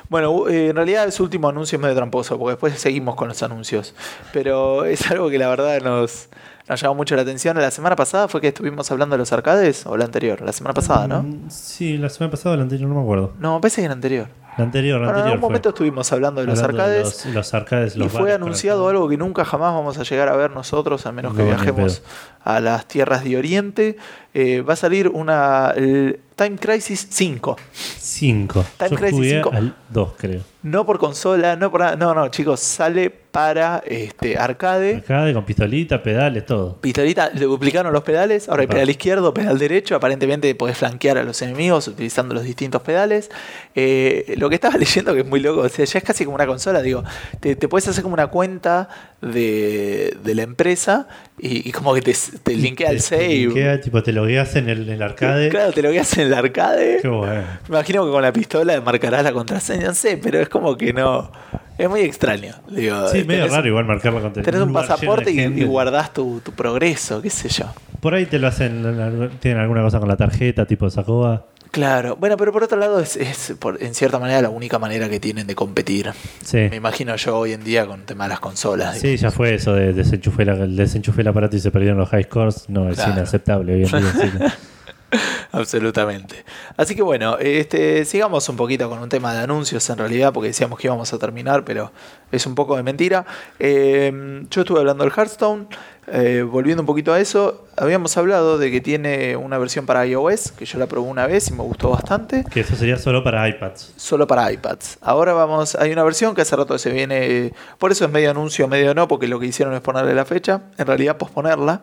Bueno, 0.08 0.48
eh, 0.48 0.68
en 0.70 0.76
realidad 0.76 1.08
su 1.12 1.22
último 1.22 1.48
anuncio 1.48 1.76
es 1.76 1.82
medio 1.82 1.94
tramposo, 1.94 2.36
porque 2.38 2.52
después 2.52 2.74
seguimos 2.80 3.14
con 3.14 3.28
los 3.28 3.40
anuncios. 3.44 3.94
Pero 4.32 4.84
es 4.84 5.08
algo 5.10 5.30
que 5.30 5.38
la 5.38 5.48
verdad 5.48 5.80
nos, 5.82 6.28
nos 6.70 6.80
llamó 6.80 6.94
mucho 6.94 7.14
la 7.16 7.22
atención. 7.22 7.56
La 7.58 7.70
semana 7.70 7.96
pasada 7.96 8.28
fue 8.28 8.40
que 8.40 8.48
estuvimos 8.48 8.90
hablando 8.90 9.14
de 9.14 9.18
los 9.18 9.32
arcades, 9.32 9.84
o 9.86 9.96
la 9.96 10.04
anterior, 10.06 10.40
la 10.40 10.52
semana 10.52 10.72
pasada, 10.72 11.06
¿no? 11.06 11.22
Mm, 11.24 11.50
Sí, 11.50 11.98
la 11.98 12.08
semana 12.08 12.30
pasada 12.30 12.54
o 12.54 12.56
la 12.56 12.62
anterior, 12.62 12.88
no 12.88 12.94
me 12.94 13.02
acuerdo. 13.02 13.32
No, 13.38 13.60
parece 13.60 13.82
que 13.82 13.88
la 13.88 13.94
anterior. 13.94 14.28
La 14.58 14.64
anterior, 14.64 15.00
la 15.00 15.06
Bueno, 15.06 15.10
en 15.10 15.16
anterior. 15.18 15.26
algún 15.34 15.40
fue. 15.40 15.48
momento 15.48 15.68
estuvimos 15.70 16.12
hablando 16.12 16.40
de 16.40 16.46
los 16.48 16.58
Hablando 16.60 16.82
de 16.90 16.98
arcades. 16.98 17.24
los, 17.26 17.34
los 17.34 17.54
arcades, 17.54 17.96
Y 17.96 17.98
los 18.00 18.12
fue 18.12 18.20
bares 18.22 18.34
con 18.36 18.42
anunciado 18.44 18.88
algo 18.88 19.08
que 19.08 19.16
nunca 19.16 19.44
jamás 19.44 19.72
vamos 19.74 19.98
a 19.98 20.02
llegar 20.02 20.28
a 20.28 20.36
ver 20.36 20.50
nosotros, 20.50 21.06
a 21.06 21.12
menos 21.12 21.34
que 21.34 21.40
No, 21.42 21.46
viajemos 21.48 22.02
a 22.44 22.60
las 22.60 22.86
tierras 22.86 23.24
de 23.24 23.36
Oriente. 23.36 23.96
Eh, 24.34 24.60
va 24.62 24.74
a 24.74 24.76
salir 24.76 25.08
una 25.08 25.72
el 25.76 26.20
Time 26.40 26.56
Crisis 26.56 27.06
5. 27.10 27.56
5. 27.98 28.64
Time 28.78 28.90
Yo 28.90 28.96
Crisis 28.96 29.14
jugué 29.14 29.30
5. 29.42 29.50
al 29.52 29.74
2, 29.90 30.12
creo. 30.16 30.40
No 30.62 30.84
por 30.86 30.98
consola, 30.98 31.56
no 31.56 31.70
por 31.70 31.80
nada. 31.80 31.96
No, 31.96 32.14
no, 32.14 32.28
chicos, 32.28 32.60
sale 32.60 33.10
para 33.10 33.82
este 33.86 34.36
arcade. 34.36 34.96
Arcade 34.96 35.32
con 35.32 35.44
pistolita, 35.46 36.02
pedales, 36.02 36.44
todo. 36.44 36.76
Pistolita, 36.80 37.30
le 37.30 37.46
duplicaron 37.46 37.92
los 37.92 38.02
pedales. 38.02 38.48
Ahora 38.48 38.62
hay 38.62 38.66
pedal 38.66 38.90
izquierdo, 38.90 39.32
pedal 39.32 39.58
derecho. 39.58 39.96
Aparentemente 39.96 40.54
podés 40.54 40.76
flanquear 40.76 41.16
a 41.18 41.22
los 41.24 41.40
enemigos 41.42 41.88
utilizando 41.88 42.34
los 42.34 42.44
distintos 42.44 42.82
pedales. 42.82 43.30
Eh, 43.74 44.34
lo 44.36 44.48
que 44.50 44.56
estaba 44.56 44.76
leyendo 44.78 45.14
que 45.14 45.20
es 45.20 45.26
muy 45.26 45.40
loco, 45.40 45.60
o 45.62 45.68
sea, 45.68 45.84
ya 45.84 45.98
es 45.98 46.04
casi 46.04 46.24
como 46.24 46.34
una 46.34 46.46
consola. 46.46 46.82
Digo, 46.82 47.04
te, 47.40 47.56
te 47.56 47.68
puedes 47.68 47.86
hacer 47.88 48.02
como 48.02 48.14
una 48.14 48.26
cuenta 48.26 48.88
de, 49.22 50.16
de 50.22 50.34
la 50.34 50.42
empresa 50.42 51.08
y, 51.38 51.66
y 51.68 51.72
como 51.72 51.94
que 51.94 52.02
te, 52.02 52.14
te 52.42 52.54
linkea 52.54 52.90
el 52.90 52.96
Te- 52.96 53.02
te 53.02 53.16
save. 53.16 53.28
linkea, 53.28 53.80
tipo, 53.80 54.02
te 54.02 54.12
logueas 54.12 54.56
en 54.56 54.68
el, 54.68 54.82
en 54.88 54.94
el 54.94 55.02
arcade. 55.02 55.48
Claro, 55.48 55.72
te 55.72 55.80
lo 55.80 55.90
guías 55.90 56.18
en 56.18 56.26
el 56.26 56.29
arcade. 56.34 56.98
Qué 57.02 57.08
bueno. 57.08 57.42
Me 57.68 57.76
imagino 57.76 58.04
que 58.06 58.10
con 58.10 58.22
la 58.22 58.32
pistola 58.32 58.80
marcarás 58.80 59.22
la 59.24 59.32
contraseña, 59.32 59.88
no 59.88 59.94
sé, 59.94 60.16
pero 60.22 60.38
es 60.40 60.48
como 60.48 60.76
que 60.76 60.92
no. 60.92 61.30
Es 61.78 61.88
muy 61.88 62.00
extraño. 62.00 62.54
Digo, 62.68 63.08
Sí, 63.08 63.24
medio 63.24 63.48
raro 63.48 63.66
igual 63.66 63.86
marcarla 63.86 64.20
con 64.20 64.32
Tenés 64.34 64.60
un 64.60 64.72
pasaporte 64.72 65.30
y, 65.30 65.40
y 65.40 65.64
guardás 65.64 66.12
tu, 66.12 66.40
tu 66.40 66.52
progreso, 66.52 67.22
qué 67.22 67.30
sé 67.30 67.48
yo. 67.48 67.66
Por 68.00 68.14
ahí 68.14 68.26
te 68.26 68.38
lo 68.38 68.48
hacen, 68.48 69.30
tienen 69.40 69.60
alguna 69.62 69.82
cosa 69.82 69.98
con 69.98 70.08
la 70.08 70.16
tarjeta, 70.16 70.66
tipo 70.66 70.88
Sacoa. 70.90 71.46
Claro, 71.70 72.16
bueno, 72.16 72.36
pero 72.36 72.52
por 72.52 72.64
otro 72.64 72.76
lado 72.76 72.98
es, 72.98 73.16
es 73.16 73.54
por- 73.58 73.80
en 73.80 73.94
cierta 73.94 74.18
manera 74.18 74.42
la 74.42 74.50
única 74.50 74.80
manera 74.80 75.08
que 75.08 75.20
tienen 75.20 75.46
de 75.46 75.54
competir. 75.54 76.10
Sí. 76.44 76.56
Me 76.68 76.76
imagino 76.76 77.14
yo 77.14 77.38
hoy 77.38 77.52
en 77.52 77.62
día 77.62 77.86
con 77.86 78.00
el 78.00 78.06
tema 78.06 78.24
de 78.24 78.30
las 78.30 78.40
consolas. 78.40 78.98
Sí, 78.98 79.16
ya 79.16 79.30
fue 79.30 79.54
eso 79.54 79.72
de 79.74 79.92
desenchufé, 79.92 80.44
la, 80.44 80.56
desenchufé 80.56 81.20
el 81.22 81.28
aparato 81.28 81.54
y 81.56 81.60
se 81.60 81.70
perdieron 81.70 81.96
los 81.98 82.08
high 82.08 82.24
scores. 82.24 82.64
No, 82.68 82.90
es 82.90 82.98
inaceptable 82.98 83.74
hoy 83.74 83.84
en 83.84 83.90
día. 83.90 84.54
Absolutamente. 85.52 86.44
Así 86.76 86.94
que 86.94 87.02
bueno, 87.02 87.38
este, 87.38 88.04
sigamos 88.04 88.48
un 88.48 88.56
poquito 88.56 88.88
con 88.88 88.98
un 89.00 89.08
tema 89.08 89.34
de 89.34 89.40
anuncios 89.40 89.88
en 89.90 89.98
realidad, 89.98 90.32
porque 90.32 90.48
decíamos 90.48 90.78
que 90.78 90.86
íbamos 90.86 91.12
a 91.12 91.18
terminar, 91.18 91.64
pero 91.64 91.92
es 92.30 92.46
un 92.46 92.54
poco 92.54 92.76
de 92.76 92.82
mentira. 92.82 93.26
Eh, 93.58 94.44
yo 94.50 94.60
estuve 94.62 94.80
hablando 94.80 95.04
del 95.04 95.12
Hearthstone, 95.12 95.66
eh, 96.12 96.42
volviendo 96.42 96.82
un 96.82 96.86
poquito 96.86 97.12
a 97.12 97.20
eso, 97.20 97.66
habíamos 97.76 98.16
hablado 98.16 98.58
de 98.58 98.70
que 98.70 98.80
tiene 98.80 99.36
una 99.36 99.58
versión 99.58 99.86
para 99.86 100.06
iOS, 100.06 100.52
que 100.52 100.64
yo 100.64 100.78
la 100.78 100.86
probé 100.86 101.08
una 101.08 101.26
vez 101.26 101.48
y 101.50 101.52
me 101.52 101.62
gustó 101.62 101.90
bastante. 101.90 102.44
Que 102.50 102.60
eso 102.60 102.74
sería 102.74 102.96
solo 102.96 103.22
para 103.22 103.48
iPads. 103.48 103.94
Solo 103.96 104.26
para 104.26 104.50
iPads. 104.50 104.98
Ahora 105.02 105.32
vamos, 105.34 105.74
hay 105.76 105.92
una 105.92 106.02
versión 106.02 106.34
que 106.34 106.42
hace 106.42 106.56
rato 106.56 106.78
se 106.78 106.90
viene, 106.90 107.52
por 107.78 107.92
eso 107.92 108.04
es 108.04 108.10
medio 108.10 108.30
anuncio, 108.30 108.66
medio 108.66 108.94
no, 108.94 109.06
porque 109.08 109.28
lo 109.28 109.38
que 109.38 109.46
hicieron 109.46 109.74
es 109.74 109.80
ponerle 109.80 110.14
la 110.14 110.24
fecha, 110.24 110.62
en 110.78 110.86
realidad 110.86 111.16
posponerla. 111.16 111.82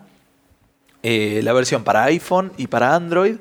Eh, 1.10 1.40
la 1.42 1.54
versión 1.54 1.86
para 1.86 2.04
iPhone 2.04 2.52
y 2.58 2.68
para 2.68 2.94
Android 2.94 3.36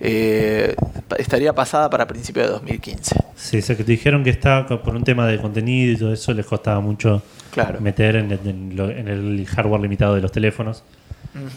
eh, 0.00 0.74
estaría 1.18 1.52
pasada 1.54 1.90
para 1.90 2.06
principios 2.06 2.46
de 2.46 2.52
2015. 2.52 3.14
Sí, 3.36 3.60
sé 3.60 3.76
que 3.76 3.84
te 3.84 3.92
dijeron 3.92 4.24
que 4.24 4.30
está 4.30 4.66
por 4.66 4.94
un 4.96 5.04
tema 5.04 5.26
de 5.26 5.38
contenido 5.38 5.92
y 5.92 5.96
todo 5.98 6.14
eso 6.14 6.32
les 6.32 6.46
costaba 6.46 6.80
mucho 6.80 7.22
Claro. 7.50 7.78
meter 7.80 8.16
en, 8.16 8.30
el- 8.32 8.40
en 8.46 8.76
lo- 8.76 8.88
en 8.90 9.08
el 9.08 9.46
hardware 9.46 9.82
limitado 9.82 10.14
de 10.14 10.22
los 10.22 10.32
teléfonos. 10.32 10.82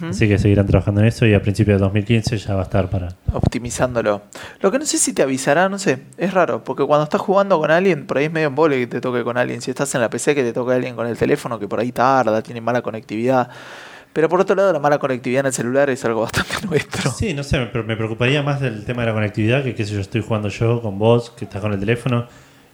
Así 0.07 0.27
que 0.27 0.37
seguirán 0.37 0.67
trabajando 0.67 1.01
en 1.01 1.07
eso 1.07 1.25
y 1.25 1.33
a 1.33 1.41
principios 1.41 1.79
de 1.79 1.83
2015 1.85 2.37
ya 2.37 2.53
va 2.55 2.59
a 2.61 2.63
estar 2.63 2.89
para... 2.89 3.07
Optimizándolo. 3.31 4.21
Lo 4.59 4.69
que 4.69 4.77
no 4.79 4.85
sé 4.85 4.97
si 4.99 5.13
te 5.13 5.23
avisará, 5.23 5.67
no 5.69 5.79
sé, 5.79 5.99
es 6.17 6.31
raro, 6.33 6.63
porque 6.63 6.83
cuando 6.85 7.05
estás 7.05 7.21
jugando 7.21 7.57
con 7.57 7.71
alguien, 7.71 8.05
por 8.05 8.17
ahí 8.19 8.25
es 8.25 8.31
medio 8.31 8.47
embole 8.47 8.77
que 8.79 8.87
te 8.87 9.01
toque 9.01 9.23
con 9.23 9.35
alguien. 9.37 9.61
Si 9.61 9.71
estás 9.71 9.95
en 9.95 10.01
la 10.01 10.09
PC, 10.11 10.35
que 10.35 10.43
te 10.43 10.53
toque 10.53 10.73
alguien 10.73 10.95
con 10.95 11.07
el 11.07 11.17
teléfono, 11.17 11.57
que 11.57 11.67
por 11.67 11.79
ahí 11.79 11.91
tarda, 11.91 12.41
tiene 12.43 12.59
mala 12.61 12.81
conectividad. 12.83 13.49
Pero 14.13 14.29
por 14.29 14.39
otro 14.39 14.55
lado, 14.55 14.71
la 14.71 14.79
mala 14.79 14.99
conectividad 14.99 15.41
en 15.41 15.47
el 15.47 15.53
celular 15.53 15.89
es 15.89 16.05
algo 16.05 16.21
bastante 16.31 16.65
nuestro. 16.67 17.11
Sí, 17.11 17.33
no 17.33 17.43
sé, 17.43 17.57
pero 17.71 17.83
me 17.83 17.97
preocuparía 17.97 18.43
más 18.43 18.61
del 18.61 18.85
tema 18.85 19.01
de 19.01 19.07
la 19.09 19.13
conectividad 19.13 19.63
que 19.63 19.73
qué 19.75 19.85
sé 19.85 19.93
yo, 19.95 19.99
estoy 20.01 20.21
jugando 20.21 20.49
yo 20.49 20.81
con 20.81 20.99
vos, 20.99 21.31
que 21.31 21.45
estás 21.45 21.61
con 21.61 21.73
el 21.73 21.79
teléfono, 21.79 22.27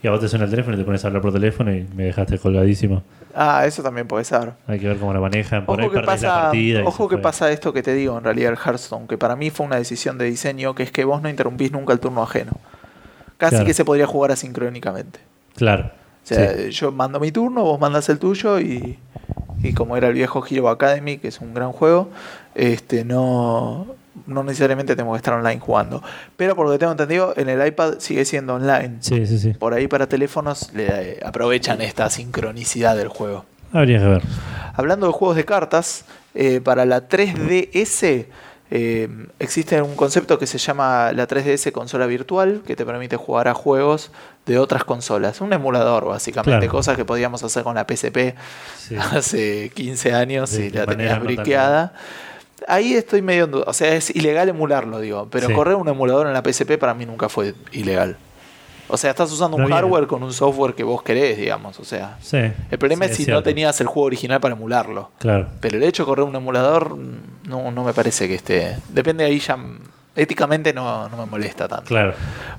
y 0.03 0.07
a 0.07 0.11
vos 0.11 0.19
te 0.19 0.27
suena 0.29 0.45
el 0.45 0.51
teléfono 0.51 0.75
y 0.75 0.79
te 0.79 0.85
pones 0.85 1.03
a 1.03 1.07
hablar 1.07 1.21
por 1.21 1.31
teléfono 1.33 1.73
y 1.73 1.85
me 1.95 2.03
dejaste 2.05 2.37
colgadísimo. 2.39 3.03
Ah, 3.35 3.63
eso 3.65 3.83
también 3.83 4.07
puede 4.07 4.23
ser. 4.25 4.53
Hay 4.67 4.79
que 4.79 4.87
ver 4.87 4.97
cómo 4.97 5.13
lo 5.13 5.21
manejan, 5.21 5.65
por 5.65 5.75
Ojo 5.79 5.83
ahí 5.83 5.89
que 5.89 5.95
perdés 6.05 6.21
la 6.23 6.29
pasa, 6.29 6.41
partida. 6.43 6.81
ojo 6.85 7.07
que 7.09 7.15
fue. 7.15 7.21
pasa 7.21 7.51
esto 7.51 7.71
que 7.73 7.83
te 7.83 7.93
digo 7.93 8.17
en 8.17 8.23
realidad 8.23 8.51
el 8.51 8.57
Hearthstone, 8.57 9.07
que 9.07 9.17
para 9.17 9.35
mí 9.35 9.49
fue 9.49 9.65
una 9.65 9.75
decisión 9.77 10.17
de 10.17 10.25
diseño, 10.25 10.73
que 10.75 10.83
es 10.83 10.91
que 10.91 11.03
vos 11.05 11.21
no 11.21 11.29
interrumpís 11.29 11.71
nunca 11.71 11.93
el 11.93 11.99
turno 11.99 12.23
ajeno. 12.23 12.51
Casi 13.37 13.51
Claro. 13.55 13.65
que 13.65 13.73
se 13.73 13.85
podría 13.85 14.07
jugar 14.07 14.31
asincrónicamente. 14.31 15.19
Claro. 15.55 15.85
O 16.23 16.27
sea, 16.29 16.53
sí. 16.55 16.71
yo 16.71 16.91
mando 16.91 17.19
mi 17.19 17.31
turno, 17.31 17.63
vos 17.63 17.79
mandas 17.79 18.07
el 18.09 18.19
tuyo 18.19 18.59
y, 18.59 18.99
y 19.63 19.73
como 19.73 19.97
era 19.97 20.07
el 20.07 20.13
viejo 20.13 20.43
Hero 20.49 20.69
Academy, 20.69 21.17
que 21.17 21.27
es 21.29 21.39
un 21.39 21.53
gran 21.53 21.71
juego, 21.71 22.09
este 22.55 23.05
no, 23.05 23.87
no 24.27 24.43
necesariamente 24.43 24.95
tengo 24.95 25.11
que 25.11 25.17
estar 25.17 25.33
online 25.33 25.59
jugando. 25.59 26.01
Pero 26.37 26.55
por 26.55 26.65
lo 26.65 26.71
que 26.71 26.79
tengo 26.79 26.91
entendido, 26.91 27.33
en 27.37 27.49
el 27.49 27.65
iPad 27.65 27.95
sigue 27.99 28.25
siendo 28.25 28.55
online. 28.55 28.97
sí, 29.01 29.25
sí, 29.25 29.39
sí. 29.39 29.53
Por 29.53 29.73
ahí 29.73 29.87
para 29.87 30.07
teléfonos 30.07 30.71
le 30.73 30.87
eh, 30.87 31.19
aprovechan 31.25 31.81
esta 31.81 32.09
sincronicidad 32.09 32.95
del 32.95 33.07
juego. 33.07 33.45
Habría 33.71 33.99
que 33.99 34.05
ver. 34.05 34.21
Hablando 34.73 35.07
de 35.07 35.13
juegos 35.13 35.35
de 35.35 35.45
cartas, 35.45 36.05
eh, 36.35 36.61
para 36.61 36.85
la 36.85 37.07
3DS 37.07 38.25
eh, 38.71 39.09
existe 39.39 39.81
un 39.81 39.95
concepto 39.95 40.37
que 40.37 40.45
se 40.47 40.57
llama 40.57 41.11
la 41.13 41.27
3DS 41.27 41.71
consola 41.71 42.05
virtual, 42.05 42.61
que 42.65 42.75
te 42.75 42.85
permite 42.85 43.15
jugar 43.15 43.47
a 43.47 43.53
juegos 43.53 44.11
de 44.45 44.57
otras 44.59 44.83
consolas. 44.83 45.41
Un 45.41 45.53
emulador, 45.53 46.05
básicamente, 46.05 46.51
Claro. 46.67 46.71
cosas 46.71 46.95
que 46.95 47.05
podíamos 47.05 47.43
hacer 47.43 47.63
con 47.63 47.75
la 47.75 47.85
PSP 47.85 48.35
Sí. 48.77 48.95
hace 49.11 49.71
15 49.73 50.13
años 50.13 50.51
De- 50.51 50.67
y 50.67 50.69
la 50.69 50.85
tenías 50.85 51.17
no 51.19 51.25
briqueada. 51.25 51.93
Ahí 52.67 52.93
estoy 52.93 53.21
medio 53.21 53.45
en 53.45 53.51
duda. 53.51 53.63
O 53.67 53.73
sea, 53.73 53.95
es 53.95 54.13
ilegal 54.15 54.49
emularlo, 54.49 54.99
digo. 54.99 55.27
Pero 55.31 55.47
Sí. 55.47 55.53
correr 55.53 55.75
un 55.75 55.87
emulador 55.87 56.27
en 56.27 56.33
la 56.33 56.41
PSP 56.43 56.77
para 56.77 56.93
mí 56.93 57.05
nunca 57.05 57.29
fue 57.29 57.55
ilegal. 57.71 58.17
O 58.89 58.97
sea, 58.97 59.11
estás 59.11 59.31
usando 59.31 59.55
un 59.55 59.63
bien. 59.65 59.75
hardware 59.77 60.07
con 60.07 60.23
un 60.23 60.33
software 60.33 60.73
que 60.73 60.83
vos 60.83 61.01
querés, 61.03 61.37
digamos. 61.37 61.79
O 61.79 61.85
sea, 61.85 62.17
Sí. 62.21 62.37
el 62.37 62.77
problema 62.79 63.05
Sí, 63.05 63.11
es 63.11 63.17
si 63.17 63.25
no 63.31 63.41
tenías 63.43 63.79
el 63.81 63.87
juego 63.87 64.07
original 64.07 64.39
para 64.41 64.55
emularlo. 64.55 65.11
Claro. 65.19 65.47
Pero 65.61 65.77
el 65.77 65.83
hecho 65.83 66.03
de 66.03 66.07
correr 66.07 66.25
un 66.25 66.35
emulador 66.35 66.97
no, 67.47 67.71
no 67.71 67.83
me 67.83 67.93
parece 67.93 68.27
que 68.27 68.35
esté. 68.35 68.77
Depende 68.89 69.23
ahí 69.23 69.39
ya. 69.39 69.57
Éticamente 70.15 70.73
no, 70.73 71.07
no 71.07 71.15
me 71.17 71.25
molesta 71.27 71.67
tanto. 71.67 71.85
Claro. 71.85 72.13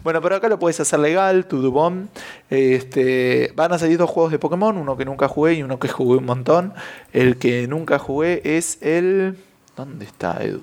Bueno, 0.05 0.22
pero 0.22 0.37
acá 0.37 0.49
lo 0.49 0.59
puedes 0.59 0.78
hacer 0.81 0.99
legal, 1.01 1.45
to 1.47 1.57
do 1.59 1.70
bomb. 1.72 2.07
Este, 2.49 3.53
van 3.57 3.72
a 3.72 3.78
salir 3.78 3.99
dos 3.99 4.09
juegos 4.09 4.31
de 4.33 4.39
Pokémon, 4.39 4.76
uno 4.78 4.97
que 4.97 5.05
nunca 5.05 5.28
jugué 5.28 5.55
y 5.55 5.62
uno 5.62 5.78
que 5.78 5.89
jugué 5.89 6.18
un 6.18 6.24
montón. 6.26 6.72
El 7.12 7.37
que 7.39 7.66
nunca 7.66 7.99
jugué 7.99 8.41
es 8.45 8.78
el. 8.83 9.37
¿Dónde 9.76 10.05
está 10.05 10.39
Edu? 10.43 10.62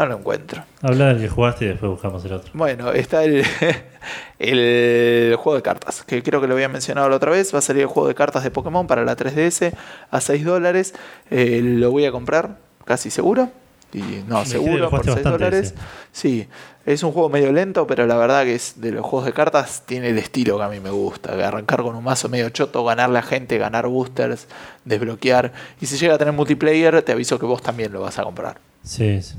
No 0.00 0.06
lo 0.06 0.16
encuentro. 0.16 0.62
Habla 0.80 1.08
del 1.08 1.20
que 1.20 1.28
jugaste 1.28 1.66
y 1.66 1.68
después 1.68 1.90
buscamos 1.90 2.24
el 2.24 2.32
otro. 2.32 2.50
Bueno, 2.54 2.90
está 2.90 3.22
el, 3.22 3.44
el 4.38 5.36
juego 5.36 5.56
de 5.56 5.60
cartas, 5.60 6.04
que 6.04 6.22
creo 6.22 6.40
que 6.40 6.46
lo 6.46 6.54
había 6.54 6.70
mencionado 6.70 7.10
la 7.10 7.16
otra 7.16 7.30
vez. 7.30 7.52
Va 7.52 7.58
a 7.58 7.60
salir 7.60 7.82
el 7.82 7.88
juego 7.88 8.08
de 8.08 8.14
cartas 8.14 8.42
de 8.42 8.50
Pokémon 8.50 8.86
para 8.86 9.04
la 9.04 9.14
3DS 9.14 9.74
a 10.10 10.20
6 10.22 10.42
dólares. 10.42 10.94
Eh, 11.30 11.60
lo 11.62 11.90
voy 11.90 12.06
a 12.06 12.12
comprar, 12.12 12.56
casi 12.86 13.10
seguro. 13.10 13.50
Y 13.92 14.22
no, 14.26 14.44
seguro, 14.44 14.90
por 14.90 15.00
jugaste 15.00 15.12
6 15.12 15.24
bastante 15.24 15.30
dólares. 15.30 15.66
ese. 15.72 15.74
Sí, 16.12 16.48
es 16.86 17.02
un 17.02 17.12
juego 17.12 17.28
medio 17.28 17.52
lento, 17.52 17.86
pero 17.86 18.06
la 18.06 18.16
verdad 18.16 18.44
que 18.44 18.54
es 18.54 18.80
de 18.80 18.92
los 18.92 19.04
juegos 19.04 19.26
de 19.26 19.32
cartas 19.32 19.82
tiene 19.86 20.08
el 20.08 20.18
estilo 20.18 20.56
que 20.58 20.64
a 20.64 20.68
mí 20.68 20.80
me 20.80 20.90
gusta. 20.90 21.32
Arrancar 21.46 21.82
con 21.82 21.94
un 21.94 22.04
mazo 22.04 22.28
medio 22.28 22.48
choto, 22.50 22.84
ganar 22.84 23.10
la 23.10 23.22
gente, 23.22 23.58
ganar 23.58 23.86
boosters, 23.86 24.46
desbloquear. 24.84 25.52
Y 25.80 25.86
si 25.86 25.96
llega 25.96 26.14
a 26.14 26.18
tener 26.18 26.32
multiplayer, 26.32 27.02
te 27.02 27.12
aviso 27.12 27.38
que 27.38 27.46
vos 27.46 27.62
también 27.62 27.92
lo 27.92 28.00
vas 28.00 28.18
a 28.18 28.24
comprar. 28.24 28.58
Sí, 28.82 29.20
sí. 29.20 29.34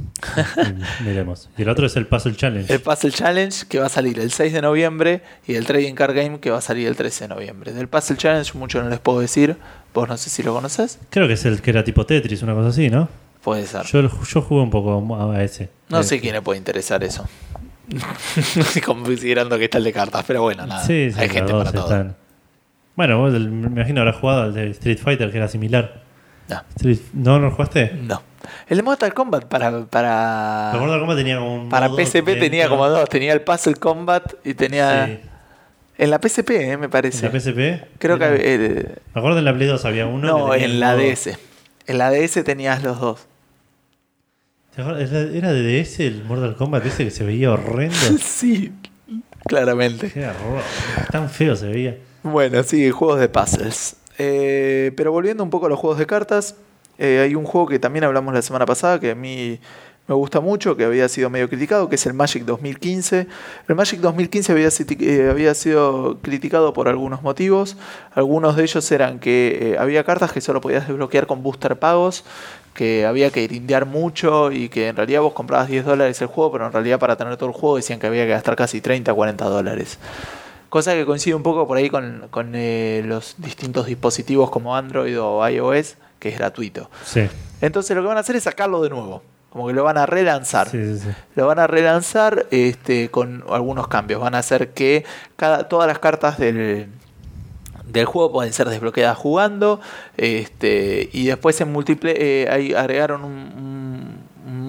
Miremos. 1.04 1.49
Y 1.58 1.64
el 1.64 1.70
otro 1.70 1.88
es 1.88 1.95
el 1.95 2.06
Puzzle 2.06 2.36
Challenge. 2.36 2.72
El 2.72 2.80
Puzzle 2.80 3.12
Challenge 3.12 3.66
que 3.68 3.80
va 3.80 3.88
a 3.88 3.89
salir 3.89 4.20
el 4.20 4.32
6 4.32 4.54
de 4.54 4.62
noviembre 4.62 5.24
y 5.47 5.56
el 5.56 5.66
Trading 5.66 5.95
Card 5.95 6.16
Game 6.16 6.39
que 6.39 6.52
va 6.52 6.60
a 6.60 6.62
salir 6.62 6.88
el 6.88 6.95
13 6.95 7.24
de 7.24 7.28
noviembre. 7.30 7.74
Del 7.74 7.88
Puzzle 7.88 8.18
Challenge 8.18 8.58
mucho 8.58 8.84
no 8.84 8.89
les 8.89 8.99
puedo 8.99 9.20
decir, 9.20 9.58
vos 9.95 10.08
no 10.08 10.16
sé 10.18 10.30
si 10.30 10.43
lo 10.43 10.54
conoces. 10.54 10.99
Creo 11.10 11.28
que 11.28 11.34
es 11.34 11.45
el 11.45 11.62
que 11.62 11.72
era 11.72 11.84
tipo 11.84 12.06
Tetris, 12.06 12.43
una 12.43 12.54
cosa 12.54 12.70
así, 12.70 12.91
¿no? 12.91 13.10
Puede 13.44 13.66
ser. 13.66 13.84
Yo, 13.86 14.02
yo 14.02 14.42
jugué 14.42 14.62
un 14.62 14.70
poco 14.70 15.18
a 15.34 15.44
ese. 15.44 15.70
No 15.89 16.04
sé 16.04 16.20
quién 16.20 16.34
le 16.34 16.42
puede 16.42 16.58
interesar 16.60 17.04
eso. 17.04 17.26
Considerando 18.86 19.58
que 19.58 19.66
está 19.66 19.78
el 19.78 19.84
de 19.84 19.94
cartas, 19.94 20.24
pero 20.28 20.42
bueno, 20.42 20.66
nada. 20.66 20.84
Sí, 20.86 21.12
sí, 21.12 21.20
Hay 21.20 21.30
gente 21.30 21.52
para 21.52 21.72
todo. 21.72 21.84
están. 21.84 22.16
Bueno, 22.96 23.18
vos 23.20 23.34
el- 23.34 23.50
me 23.50 23.68
imagino 23.68 24.02
habrás 24.02 24.18
jugado 24.18 24.44
al 24.44 24.54
de 24.54 24.70
Street 24.72 25.00
Fighter, 25.00 25.32
que 25.32 25.38
era 25.38 25.48
similar. 25.48 26.04
No, 26.50 26.62
Street- 26.76 27.00
¿No, 27.14 27.39
no 27.39 27.48
lo 27.48 27.52
jugaste? 27.52 27.92
no. 28.04 28.22
El 28.68 28.78
de 28.78 28.84
Mortal 28.84 29.14
Kombat 29.14 29.46
para. 29.46 29.86
para... 29.86 30.70
Me 30.74 30.78
acuerdo 30.80 31.00
cómo 31.00 31.16
tenía 31.16 31.38
como 31.38 31.56
un. 31.56 31.70
Para 31.70 31.89
PSP 31.89 32.26
tenía 32.39 32.68
como 32.70 32.88
dos. 32.89 33.08
Tenía 33.08 33.34
el 33.34 33.42
Puzzle 33.42 33.76
Combat 33.76 34.34
y 34.44 34.56
tenía. 34.56 35.06
Sí. 35.06 35.20
En 36.00 36.10
la 36.10 36.18
PSP, 36.20 36.50
eh, 36.50 36.78
me 36.78 36.86
¿En 36.86 36.89
parece. 36.92 37.30
la 37.30 37.39
PSP? 37.39 38.00
Creo 38.00 38.18
que. 38.18 38.26
Eh, 38.39 38.96
Me 39.14 39.20
acuerdo 39.22 39.38
en 39.39 39.46
la 39.46 39.54
Play 39.54 39.68
2 39.68 39.86
había 39.86 40.08
uno. 40.08 40.28
no, 40.28 40.54
en 40.56 40.64
el 40.64 40.80
la 40.80 40.96
DS. 40.96 41.38
En 41.86 41.98
la 42.00 42.10
DS 42.10 42.44
tenías 42.44 42.82
los 42.82 43.00
dos. 43.00 43.28
¿Era 44.78 45.51
de 45.51 45.82
DS 45.84 45.99
el 45.99 46.24
Mortal 46.24 46.55
Kombat 46.55 46.86
ese 46.86 47.03
que 47.05 47.11
se 47.11 47.24
veía 47.26 47.51
horrendo? 47.51 47.95
sí, 48.22 48.72
claramente. 49.45 50.09
Qué 50.11 50.26
horror. 50.26 50.61
Tan 51.11 51.30
feo 51.30 51.55
se 51.55 51.67
veía. 51.67 51.97
Bueno, 52.24 52.63
sí, 52.63 52.89
juegos 52.91 53.19
de 53.19 53.28
puzzles. 53.30 53.95
Eh, 54.17 54.91
pero 54.95 55.11
volviendo 55.11 55.43
un 55.43 55.49
poco 55.49 55.65
a 55.65 55.69
los 55.69 55.80
juegos 55.80 55.99
de 55.99 56.05
cartas, 56.05 56.55
eh, 56.97 57.19
hay 57.24 57.36
un 57.36 57.45
juego 57.45 57.67
que 57.67 57.80
también 57.80 58.03
hablamos 58.05 58.34
la 58.34 58.41
semana 58.41 58.65
pasada 58.65 58.99
que 58.99 59.11
a 59.11 59.15
mí 59.15 59.59
me 60.07 60.15
gusta 60.15 60.39
mucho, 60.41 60.76
que 60.76 60.84
había 60.84 61.07
sido 61.09 61.30
medio 61.30 61.47
criticado, 61.49 61.88
que 61.89 61.95
es 61.95 62.05
el 62.05 62.13
Magic 62.13 62.43
2015. 62.43 63.28
El 63.67 63.76
Magic 63.76 63.99
2015 64.01 64.51
había, 64.51 64.67
siti- 64.69 64.97
eh, 65.01 65.30
había 65.30 65.53
sido 65.53 66.19
criticado 66.22 66.74
por 66.74 66.88
algunos 66.88 67.22
motivos. 67.24 67.78
Algunos 68.13 68.55
de 68.55 68.63
ellos 68.63 68.91
eran 68.91 69.19
que 69.19 69.74
eh, 69.74 69.78
había 69.80 70.03
cartas 70.03 70.32
que 70.32 70.41
solo 70.41 70.59
podías 70.61 70.88
desbloquear 70.88 71.28
con 71.28 71.43
booster 71.43 71.80
pagos, 71.80 72.24
que 72.74 73.05
había 73.05 73.30
que 73.32 73.47
grindear 73.47 73.86
mucho 73.86 74.51
y 74.51 74.69
que 74.69 74.88
en 74.88 74.95
realidad 74.95 75.22
vos 75.22 75.34
comprabas 75.34 75.67
10 75.67 75.86
dólares 75.86 76.22
el 76.22 76.28
juego, 76.28 76.51
pero 76.51 76.65
en 76.67 76.74
realidad 76.74 76.99
para 76.99 77.15
tener 77.15 77.38
todo 77.38 77.49
el 77.49 77.55
juego 77.55 77.76
decían 77.76 77.99
que 77.99 78.07
había 78.07 78.24
que 78.24 78.32
gastar 78.32 78.55
casi 78.55 78.82
30, 78.82 79.13
40 79.13 79.45
dólares. 79.45 79.99
Cosa 80.69 80.93
que 80.93 81.05
coincide 81.05 81.36
un 81.36 81.43
poco 81.43 81.67
por 81.67 81.78
ahí 81.78 81.89
con, 81.89 82.28
con, 82.32 82.53
eh, 82.55 83.03
los 83.05 83.36
distintos 83.38 83.88
dispositivos 83.88 84.49
como 84.49 84.76
Android 84.76 85.19
o 85.19 85.47
iOS, 85.47 85.97
que 86.17 86.30
es 86.30 86.38
gratuito. 86.38 86.89
Sí. 87.03 87.28
Entonces 87.59 87.95
lo 87.95 88.01
que 88.01 88.07
van 88.07 88.17
a 88.17 88.22
hacer 88.22 88.38
es 88.38 88.43
sacarlo 88.43 88.82
de 88.82 88.89
nuevo. 88.89 89.22
Como 89.49 89.67
que 89.67 89.74
lo 89.74 89.84
van 89.84 89.97
a 89.97 90.05
relanzar. 90.05 90.69
Sí, 90.69 90.82
sí, 90.82 90.99
sí. 90.99 91.09
Lo 91.36 91.45
van 91.45 91.59
a 91.59 91.67
relanzar 91.67 92.45
este, 92.51 93.09
con 93.09 93.43
algunos 93.49 93.89
cambios. 93.89 94.22
Van 94.22 94.34
a 94.34 94.38
hacer 94.38 94.69
que 94.69 95.03
cada, 95.36 95.67
todas 95.67 95.89
las 95.89 95.99
cartas 95.99 96.38
del, 96.39 96.88
del 97.92 98.06
juego 98.06 98.32
pueden 98.32 98.54
ser 98.54 98.70
desbloqueadas 98.70 99.18
jugando. 99.18 99.80
Este, 100.18 101.10
y 101.14 101.26
después 101.26 101.60
en 101.62 101.72
multiplayer 101.72 102.50
ahí 102.50 102.74
agregaron 102.74 103.24
un 103.24 104.22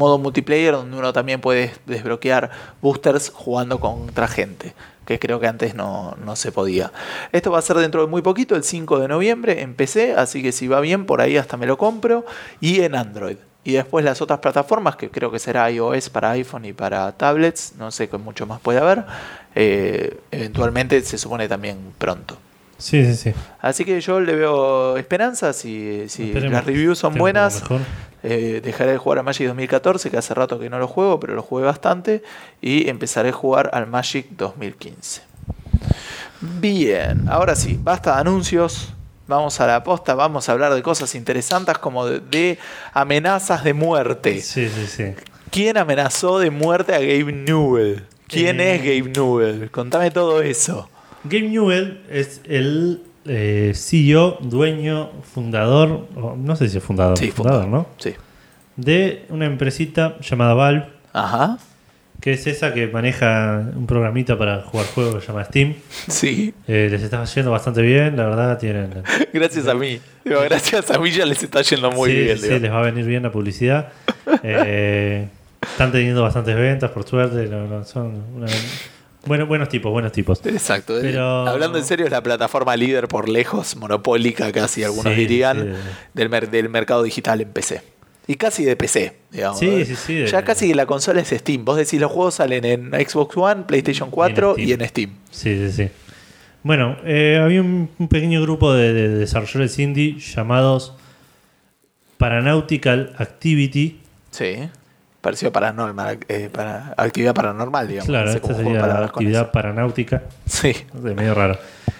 modo 0.02 0.18
multiplayer 0.18 0.72
donde 0.74 0.96
uno 0.96 1.12
también 1.12 1.40
puede 1.40 1.72
desbloquear 1.86 2.50
boosters 2.80 3.30
jugando 3.30 3.80
contra 3.80 4.28
gente. 4.28 4.74
Que 5.06 5.18
creo 5.18 5.40
que 5.40 5.48
antes 5.48 5.74
no, 5.74 6.16
no 6.24 6.36
se 6.36 6.52
podía. 6.52 6.92
Esto 7.32 7.50
va 7.50 7.58
a 7.58 7.62
ser 7.62 7.76
dentro 7.76 8.02
de 8.02 8.06
muy 8.08 8.22
poquito, 8.22 8.54
el 8.54 8.62
5 8.62 9.00
de 9.00 9.08
noviembre, 9.08 9.62
en 9.62 9.74
PC. 9.74 10.14
Así 10.14 10.42
que 10.42 10.52
si 10.52 10.68
va 10.68 10.80
bien, 10.80 11.06
por 11.06 11.20
ahí 11.20 11.36
hasta 11.36 11.56
me 11.56 11.66
lo 11.66 11.76
compro. 11.76 12.24
Y 12.60 12.82
en 12.82 12.94
Android. 12.94 13.36
Y 13.64 13.72
después 13.72 14.04
las 14.04 14.20
otras 14.20 14.40
plataformas, 14.40 14.96
que 14.96 15.10
creo 15.10 15.30
que 15.30 15.38
será 15.38 15.70
iOS 15.70 16.10
para 16.10 16.30
iPhone 16.32 16.64
y 16.64 16.72
para 16.72 17.12
tablets, 17.12 17.74
no 17.78 17.92
sé 17.92 18.08
qué 18.08 18.18
mucho 18.18 18.44
más 18.44 18.60
puede 18.60 18.80
haber, 18.80 19.04
eh, 19.54 20.18
eventualmente 20.32 21.00
se 21.02 21.16
supone 21.16 21.46
también 21.46 21.78
pronto. 21.96 22.36
Sí, 22.82 23.04
sí, 23.06 23.14
sí. 23.14 23.34
Así 23.60 23.84
que 23.84 24.00
yo 24.00 24.20
le 24.20 24.34
veo 24.34 24.96
esperanza, 24.96 25.52
si, 25.52 26.06
las 26.34 26.64
reviews 26.66 26.98
son 26.98 27.14
buenas, 27.14 27.62
eh, 28.24 28.60
dejaré 28.62 28.90
de 28.92 28.98
jugar 28.98 29.20
a 29.20 29.22
Magic 29.22 29.46
2014, 29.46 30.10
que 30.10 30.16
hace 30.16 30.34
rato 30.34 30.58
que 30.58 30.68
no 30.68 30.80
lo 30.80 30.88
juego, 30.88 31.20
pero 31.20 31.34
lo 31.36 31.42
jugué 31.42 31.64
bastante, 31.64 32.22
y 32.60 32.88
empezaré 32.88 33.28
a 33.28 33.32
jugar 33.32 33.70
al 33.72 33.86
Magic 33.86 34.26
2015. 34.30 35.22
Bien, 36.40 37.28
ahora 37.28 37.54
sí, 37.54 37.78
basta 37.80 38.14
de 38.16 38.20
anuncios. 38.22 38.92
Vamos 39.28 39.60
a 39.60 39.66
la 39.68 39.84
posta, 39.84 40.14
vamos 40.14 40.48
a 40.48 40.52
hablar 40.52 40.74
de 40.74 40.82
cosas 40.82 41.14
interesantes 41.14 41.78
como 41.78 42.04
de, 42.06 42.18
de 42.18 42.58
amenazas 42.92 43.62
de 43.62 43.72
muerte. 43.72 44.40
Sí, 44.42 44.68
sí, 44.68 44.86
sí. 44.88 45.14
¿Quién 45.50 45.78
amenazó 45.78 46.40
de 46.40 46.50
muerte 46.50 46.94
a 46.94 46.98
Gabe 46.98 47.32
Newell? 47.32 48.04
¿Quién 48.26 48.60
Eh. 48.60 48.74
es 48.74 48.80
Gabe 48.82 49.12
Newell? 49.14 49.70
Contame 49.70 50.10
todo 50.10 50.42
eso. 50.42 50.88
Gabe 51.24 51.48
Newell 51.48 52.00
es 52.10 52.40
el 52.48 53.02
eh, 53.26 53.72
CEO, 53.74 54.38
dueño, 54.40 55.10
fundador, 55.32 56.08
o 56.16 56.34
no 56.36 56.56
sé 56.56 56.68
si 56.68 56.78
es 56.78 56.84
fundador, 56.84 57.16
Sí, 57.18 57.30
fundador, 57.30 57.62
fundador. 57.64 57.86
¿no? 57.88 57.94
Sí. 57.98 58.14
De 58.76 59.24
una 59.28 59.46
empresita 59.46 60.18
llamada 60.20 60.54
Valve, 60.54 60.86
Ajá. 61.12 61.58
que 62.20 62.32
es 62.32 62.46
esa 62.46 62.72
que 62.74 62.86
maneja 62.88 63.62
un 63.76 63.86
programita 63.86 64.36
para 64.38 64.62
jugar 64.62 64.86
juegos 64.86 65.14
que 65.16 65.20
se 65.20 65.26
llama 65.28 65.44
Steam. 65.44 65.74
Sí. 66.08 66.52
Eh, 66.66 66.88
les 66.90 67.02
está 67.02 67.22
yendo 67.24 67.50
bastante 67.52 67.82
bien, 67.82 68.16
la 68.16 68.24
verdad, 68.26 68.58
tienen... 68.58 68.90
Gracias 69.32 69.68
a 69.68 69.74
mí. 69.74 70.00
Digo, 70.24 70.40
gracias 70.42 70.90
a 70.90 70.98
mí 70.98 71.10
ya 71.10 71.26
les 71.26 71.42
está 71.42 71.62
yendo 71.62 71.90
muy 71.90 72.10
sí, 72.10 72.16
bien. 72.16 72.38
sí, 72.38 72.46
digo. 72.48 72.58
les 72.60 72.70
va 72.72 72.78
a 72.80 72.82
venir 72.82 73.04
bien 73.04 73.22
la 73.22 73.30
publicidad. 73.32 73.88
Eh, 74.44 75.28
están 75.60 75.92
teniendo 75.92 76.22
bastantes 76.22 76.56
ventas, 76.56 76.90
por 76.90 77.04
suerte. 77.04 77.46
no, 77.48 77.66
no, 77.66 77.84
son 77.84 78.22
una- 78.36 78.46
bueno, 79.26 79.46
buenos 79.46 79.68
tipos, 79.68 79.92
buenos 79.92 80.12
tipos. 80.12 80.44
Exacto. 80.46 80.94
Pero- 81.00 81.46
Hablando 81.48 81.78
en 81.78 81.84
serio, 81.84 82.06
es 82.06 82.12
la 82.12 82.22
plataforma 82.22 82.76
líder 82.76 83.08
por 83.08 83.28
lejos, 83.28 83.76
monopólica 83.76 84.50
casi, 84.52 84.82
algunos 84.84 85.12
Sí, 85.14 85.20
dirían, 85.20 85.60
sí. 85.60 85.90
Del, 86.14 86.28
mer- 86.28 86.50
del 86.50 86.68
mercado 86.68 87.02
digital 87.02 87.40
en 87.40 87.50
PC. 87.52 87.82
Y 88.26 88.36
casi 88.36 88.64
de 88.64 88.76
PC, 88.76 89.16
digamos. 89.30 89.58
Sí, 89.58 89.66
¿eh? 89.68 89.84
sí, 89.84 89.96
sí, 89.96 90.14
de- 90.14 90.26
Ya 90.28 90.44
casi 90.44 90.68
que 90.68 90.74
la 90.74 90.86
consola 90.86 91.20
es 91.20 91.28
Steam. 91.28 91.64
Vos 91.64 91.76
decís, 91.76 92.00
los 92.00 92.10
juegos 92.10 92.34
salen 92.36 92.64
en 92.64 92.90
Xbox 92.92 93.36
One, 93.36 93.62
PlayStation 93.66 94.10
4 94.10 94.54
y 94.58 94.64
Steam. 94.66 94.80
en 94.80 94.88
Steam. 94.88 95.10
Sí, 95.30 95.56
sí, 95.56 95.72
sí. 95.72 95.88
Bueno, 96.64 96.96
eh, 97.04 97.40
había 97.42 97.60
un, 97.60 97.90
un 97.98 98.08
pequeño 98.08 98.40
grupo 98.40 98.72
de, 98.72 98.92
de 98.92 99.08
desarrolladores 99.08 99.76
indie 99.80 100.18
llamados 100.20 100.94
Paranautical 102.18 103.14
Activity. 103.18 104.00
Sí. 104.30 104.68
Pareció 105.22 105.52
paranormal, 105.52 106.18
eh, 106.28 106.50
para, 106.52 106.94
actividad 106.96 107.32
paranormal, 107.32 107.86
digamos. 107.88 108.08
Claro, 108.08 108.26
No 108.26 108.32
sé 108.32 108.38
esta 108.38 108.54
sería 108.54 108.86
la 108.86 109.04
actividad 109.06 109.52
paranáutica. 109.52 110.24
Sí. 110.46 110.74
De 110.92 111.14
medio 111.14 111.32
raro. 111.32 111.56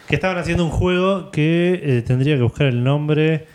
Que 0.08 0.16
estaban 0.16 0.36
haciendo 0.38 0.64
un 0.64 0.70
juego 0.72 1.30
que 1.30 1.80
eh, 1.82 2.02
tendría 2.02 2.34
que 2.36 2.42
buscar 2.42 2.66
el 2.66 2.82
nombre 2.82 3.46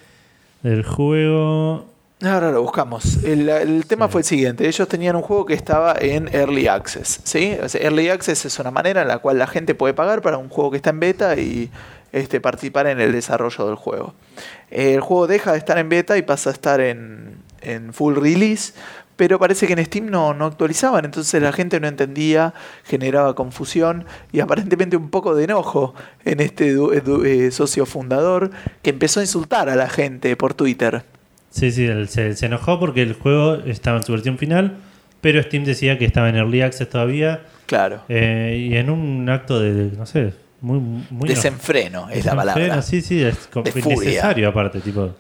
del 0.64 0.84
juego. 0.86 1.86
Ahora 2.24 2.50
lo 2.52 2.62
buscamos. 2.62 3.24
El, 3.26 3.48
el 3.50 3.86
tema 3.86 4.08
Sí. 4.08 4.12
fue 4.14 4.22
el 4.22 4.26
siguiente. 4.26 4.68
Ellos 4.68 4.88
tenían 4.88 5.18
un 5.18 5.22
juego 5.22 5.46
que 5.46 5.54
estaba 5.54 5.96
en 6.00 6.34
Early 6.34 6.68
Access. 6.68 7.20
¿sí? 7.26 7.58
O 7.62 7.68
sea, 7.68 7.82
Early 7.82 8.08
Access 8.10 8.46
es 8.46 8.58
una 8.60 8.72
manera 8.72 9.02
en 9.02 9.10
la 9.10 9.20
cual 9.20 9.38
la 9.38 9.48
gente 9.48 9.76
puede 9.76 9.94
pagar 9.94 10.22
para 10.22 10.38
un 10.38 10.48
juego 10.50 10.72
que 10.72 10.78
está 10.78 10.92
en 10.92 11.02
beta 11.02 11.36
y 11.36 11.70
este, 12.14 12.40
participar 12.40 12.88
en 12.88 13.02
el 13.02 13.12
desarrollo 13.12 13.68
del 13.68 13.76
juego. 13.76 14.14
El 14.72 15.02
juego 15.02 15.28
deja 15.28 15.52
de 15.52 15.58
estar 15.58 15.78
en 15.78 15.90
beta 15.90 16.18
y 16.18 16.22
pasa 16.22 16.52
a 16.52 16.54
estar 16.54 16.80
en, 16.80 17.36
en 17.62 17.94
full 17.94 18.16
release. 18.16 18.74
Pero 19.18 19.40
parece 19.40 19.68
que 19.68 19.74
en 19.74 19.84
Steam 19.86 20.06
no, 20.10 20.34
no 20.34 20.46
actualizaban, 20.46 21.04
entonces 21.04 21.42
la 21.42 21.52
gente 21.52 21.80
no 21.80 21.88
entendía, 21.88 22.54
generaba 22.86 23.34
confusión 23.36 24.06
y 24.32 24.40
aparentemente 24.40 24.96
un 24.96 25.10
poco 25.10 25.36
de 25.36 25.44
enojo 25.46 25.94
en 26.24 26.40
este 26.40 26.76
eh, 27.26 27.52
socio 27.52 27.86
fundador 27.86 28.52
que 28.84 28.92
empezó 28.92 29.20
a 29.20 29.24
insultar 29.24 29.70
a 29.70 29.76
la 29.76 29.90
gente 29.90 30.36
por 30.38 30.54
Twitter. 30.54 31.04
Sí, 31.50 31.72
sí, 31.72 31.86
él 31.86 32.08
se, 32.10 32.36
se 32.36 32.46
enojó 32.46 32.80
porque 32.80 33.02
el 33.02 33.14
juego 33.14 33.56
estaba 33.66 33.98
en 33.98 34.04
su 34.06 34.12
versión 34.12 34.38
final, 34.38 34.78
pero 35.20 35.42
Steam 35.42 35.64
decía 35.66 35.98
que 35.98 36.06
estaba 36.06 36.30
en 36.30 36.36
Early 36.36 36.62
Access 36.62 36.88
todavía. 36.90 37.42
Claro. 37.66 38.02
eh, 38.08 38.68
y 38.70 38.76
en 38.78 38.90
un 38.90 39.28
acto 39.30 39.60
de, 39.60 39.92
no 39.98 40.06
sé, 40.06 40.34
muy. 40.62 40.80
muy 41.10 41.28
Desenfreno 41.28 42.10
es 42.10 42.24
la 42.24 42.32
Desenfreno, 42.34 42.38
palabra. 42.68 42.82
Sí, 42.84 43.02
sí, 43.02 43.24
es 43.24 43.50
De 43.52 43.72
furia. 43.72 43.96
innecesario 43.96 44.48
aparte, 44.50 44.80
tipo. 44.80 45.16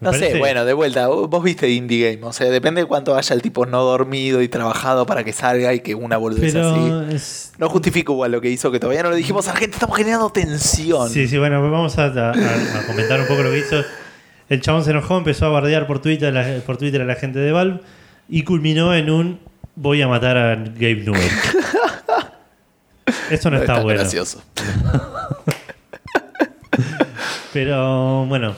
No 0.00 0.14
sé, 0.14 0.38
bueno, 0.38 0.64
de 0.64 0.72
vuelta, 0.72 1.08
vos 1.08 1.44
viste 1.44 1.68
Indie 1.68 2.12
Game, 2.14 2.26
o 2.26 2.32
sea, 2.32 2.48
depende 2.48 2.80
de 2.80 2.86
cuánto 2.86 3.14
haya 3.16 3.34
el 3.34 3.42
tipo 3.42 3.66
no 3.66 3.82
dormido 3.82 4.40
y 4.40 4.48
trabajado 4.48 5.04
para 5.04 5.24
que 5.24 5.34
salga 5.34 5.74
y 5.74 5.80
que 5.80 5.94
una 5.94 6.16
boludez 6.16 6.54
así. 6.54 6.74
Pero 6.74 7.02
es. 7.10 7.52
No 7.58 7.68
justifico 7.68 8.12
igual 8.14 8.32
lo 8.32 8.40
que 8.40 8.48
hizo, 8.48 8.70
que 8.72 8.80
todavía 8.80 9.02
no 9.02 9.10
lo 9.10 9.16
dijimos 9.16 9.46
a 9.48 9.52
la 9.52 9.58
gente, 9.58 9.74
estamos 9.76 9.94
generando 9.98 10.30
tensión. 10.30 11.10
Sí, 11.10 11.28
sí, 11.28 11.36
bueno, 11.36 11.60
vamos 11.70 11.98
a, 11.98 12.06
a- 12.06 12.30
a 12.30 12.86
comentar 12.86 13.20
un 13.20 13.26
poco 13.26 13.42
lo 13.42 13.50
que 13.50 13.58
hizo. 13.58 13.76
El 14.48 14.62
chabón 14.62 14.84
se 14.84 14.90
enojó, 14.92 15.18
empezó 15.18 15.44
a 15.46 15.50
bardear 15.50 15.86
por 15.86 16.00
Twitter, 16.00 16.32
la- 16.32 16.60
por 16.64 16.78
Twitter 16.78 17.02
a 17.02 17.04
la 17.04 17.16
gente 17.16 17.38
de 17.38 17.52
Valve 17.52 17.80
y 18.28 18.44
culminó 18.44 18.94
en 18.94 19.10
un 19.10 19.38
voy 19.76 20.00
a 20.02 20.08
matar 20.08 20.36
a 20.38 20.56
Gabe 20.56 21.02
Newell. 21.04 21.20
Esto 23.30 23.50
no 23.50 23.56
Es 23.58 23.62
está 23.62 23.74
tan 23.74 23.82
bueno. 23.82 24.00
gracioso. 24.00 24.42
Pero 27.52 28.24
bueno, 28.26 28.54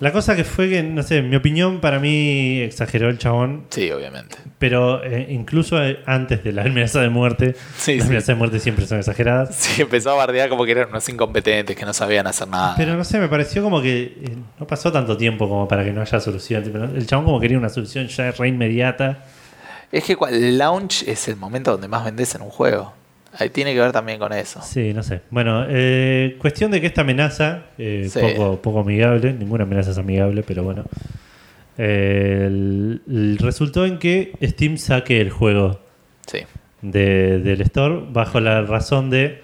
La 0.00 0.10
cosa 0.12 0.34
que 0.34 0.42
fue 0.42 0.68
que, 0.68 0.82
no 0.82 1.02
sé, 1.04 1.18
en 1.18 1.30
mi 1.30 1.36
opinión, 1.36 1.80
para 1.80 2.00
mí 2.00 2.58
exageró 2.60 3.08
el 3.08 3.18
chabón. 3.18 3.64
Sí, 3.70 3.90
obviamente. 3.92 4.36
Pero 4.58 5.04
eh, 5.04 5.28
incluso 5.30 5.80
eh, 5.82 6.00
antes 6.04 6.42
de 6.42 6.52
la 6.52 6.62
amenaza 6.62 7.00
de 7.00 7.10
muerte, 7.10 7.54
Sí, 7.76 7.92
las 7.94 8.02
sí. 8.02 8.08
amenazas 8.08 8.26
de 8.26 8.34
muerte 8.34 8.58
siempre 8.58 8.86
son 8.88 8.98
exageradas. 8.98 9.54
Sí, 9.54 9.82
empezó 9.82 10.10
a 10.10 10.14
bardear 10.14 10.48
como 10.48 10.64
que 10.64 10.72
eran 10.72 10.88
unos 10.88 11.08
incompetentes 11.08 11.76
que 11.76 11.84
no 11.84 11.92
sabían 11.94 12.26
hacer 12.26 12.48
nada. 12.48 12.74
Pero 12.76 12.96
no 12.96 13.04
sé, 13.04 13.20
me 13.20 13.28
pareció 13.28 13.62
como 13.62 13.80
que 13.80 14.02
eh, 14.20 14.36
no 14.58 14.66
pasó 14.66 14.90
tanto 14.90 15.16
tiempo 15.16 15.48
como 15.48 15.68
para 15.68 15.84
que 15.84 15.92
no 15.92 16.00
haya 16.00 16.18
solución. 16.18 16.64
El 16.96 17.06
chabón 17.06 17.26
como 17.26 17.38
quería 17.40 17.56
una 17.56 17.68
solución 17.68 18.08
ya 18.08 18.32
re 18.32 18.48
inmediata. 18.48 19.24
Es 19.92 20.02
que 20.04 20.16
el 20.28 20.58
launch 20.58 21.04
es 21.06 21.28
el 21.28 21.36
momento 21.36 21.70
donde 21.70 21.86
más 21.86 22.04
vendes 22.04 22.34
en 22.34 22.42
un 22.42 22.50
juego. 22.50 22.94
Ahí 23.38 23.50
tiene 23.50 23.74
que 23.74 23.80
ver 23.80 23.90
también 23.92 24.18
con 24.18 24.32
eso. 24.32 24.60
Sí, 24.62 24.92
no 24.94 25.02
sé. 25.02 25.20
Bueno, 25.30 25.64
eh, 25.68 26.36
cuestión 26.38 26.70
de 26.70 26.80
que 26.80 26.86
esta 26.86 27.00
amenaza, 27.00 27.64
eh, 27.78 28.08
Sí. 28.10 28.20
poco, 28.20 28.62
poco 28.62 28.80
amigable, 28.80 29.32
ninguna 29.32 29.64
amenaza 29.64 29.90
es 29.90 29.98
amigable, 29.98 30.42
pero 30.46 30.62
bueno. 30.62 30.84
eh, 31.76 32.44
el- 32.46 33.02
el- 33.08 33.38
resultó 33.38 33.84
en 33.84 33.98
que 33.98 34.30
Steam 34.40 34.76
saque 34.78 35.20
el 35.20 35.30
juego 35.30 35.80
Sí. 36.24 36.38
de- 36.82 37.40
del 37.40 37.60
store 37.62 38.04
bajo 38.12 38.38
la 38.38 38.62
razón 38.62 39.10
de 39.10 39.42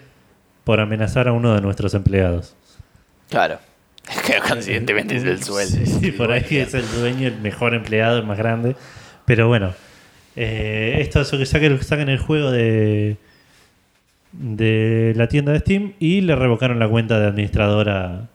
por 0.62 0.78
amenazar 0.78 1.26
a 1.26 1.32
uno 1.32 1.55
de 1.57 1.61
nuestros 1.61 1.93
empleados. 1.95 2.55
Claro. 3.30 3.59
Es 4.09 4.22
que 4.22 4.38
coincidentemente 4.49 5.16
es 5.16 5.24
el 5.24 5.43
sueldo. 5.43 5.76
Sí, 5.76 5.86
sí, 5.86 6.12
por 6.12 6.30
ahí 6.30 6.45
es 6.51 6.72
el 6.74 6.84
dueño, 6.93 7.26
el 7.26 7.41
mejor 7.41 7.74
empleado, 7.74 8.18
el 8.18 8.24
más 8.26 8.38
grande. 8.38 8.76
Pero 9.24 9.49
bueno, 9.49 9.74
eh, 10.36 10.99
esto 11.01 11.20
es 11.22 11.32
lo 11.32 11.38
que 11.41 11.47
saquen, 11.47 11.82
saquen 11.82 12.09
el 12.11 12.18
juego 12.18 12.53
de, 12.53 13.16
de 14.33 15.12
la 15.16 15.28
tienda 15.28 15.53
de 15.53 15.59
Steam 15.61 15.93
y 15.99 16.20
le 16.20 16.37
revocaron 16.37 16.78
la 16.78 16.89
cuenta 16.89 17.18
de 17.18 17.26
administradora 17.26 18.28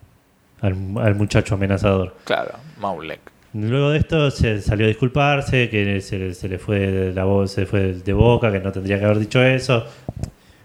al, 0.60 0.74
al 0.98 1.14
muchacho 1.14 1.54
amenazador. 1.54 2.16
Claro, 2.24 2.52
Maulek. 2.80 3.20
Luego 3.54 3.90
de 3.90 3.98
esto 3.98 4.30
se 4.30 4.60
salió 4.60 4.84
a 4.84 4.88
disculparse, 4.88 5.70
que 5.70 6.00
se, 6.02 6.34
se 6.34 6.48
le 6.48 6.58
fue 6.58 6.78
de 6.78 7.14
la 7.14 7.24
voz, 7.24 7.52
se 7.52 7.64
fue 7.64 7.94
de 7.94 8.12
boca, 8.12 8.52
que 8.52 8.60
no 8.60 8.70
tendría 8.70 8.98
que 8.98 9.06
haber 9.06 9.18
dicho 9.18 9.42
eso. 9.42 9.86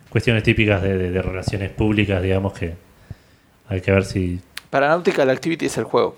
Cuestiones 0.09 0.43
típicas 0.43 0.81
de, 0.81 0.97
de- 0.97 1.11
de 1.11 1.21
relaciones 1.21 1.69
públicas, 1.71 2.21
digamos 2.21 2.51
que 2.51 2.73
hay 3.69 3.79
que 3.79 3.91
ver 3.93 4.03
si. 4.03 4.41
Para 4.69 4.89
Nautical 4.89 5.29
Activity 5.29 5.67
es 5.67 5.77
el 5.77 5.85
juego. 5.85 6.17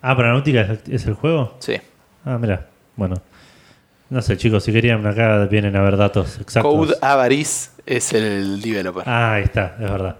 Ah, 0.00 0.16
para 0.16 0.28
Náutica 0.32 0.62
es, 0.62 0.88
es 0.88 1.06
el 1.06 1.14
juego. 1.14 1.54
Sí. 1.58 1.74
Ah, 2.24 2.38
mira, 2.38 2.66
bueno. 2.96 3.16
No 4.08 4.22
sé, 4.22 4.36
chicos, 4.36 4.62
si 4.64 4.72
querían 4.72 5.04
acá 5.06 5.46
vienen 5.46 5.74
a 5.76 5.82
ver 5.82 5.96
datos 5.96 6.38
exactos. 6.40 6.72
Code 6.74 6.94
Avarice 7.00 7.70
es 7.84 8.12
el 8.12 8.60
developer. 8.62 9.02
Ah, 9.06 9.34
ahí 9.34 9.42
está, 9.44 9.74
es 9.80 9.90
verdad. 9.90 10.16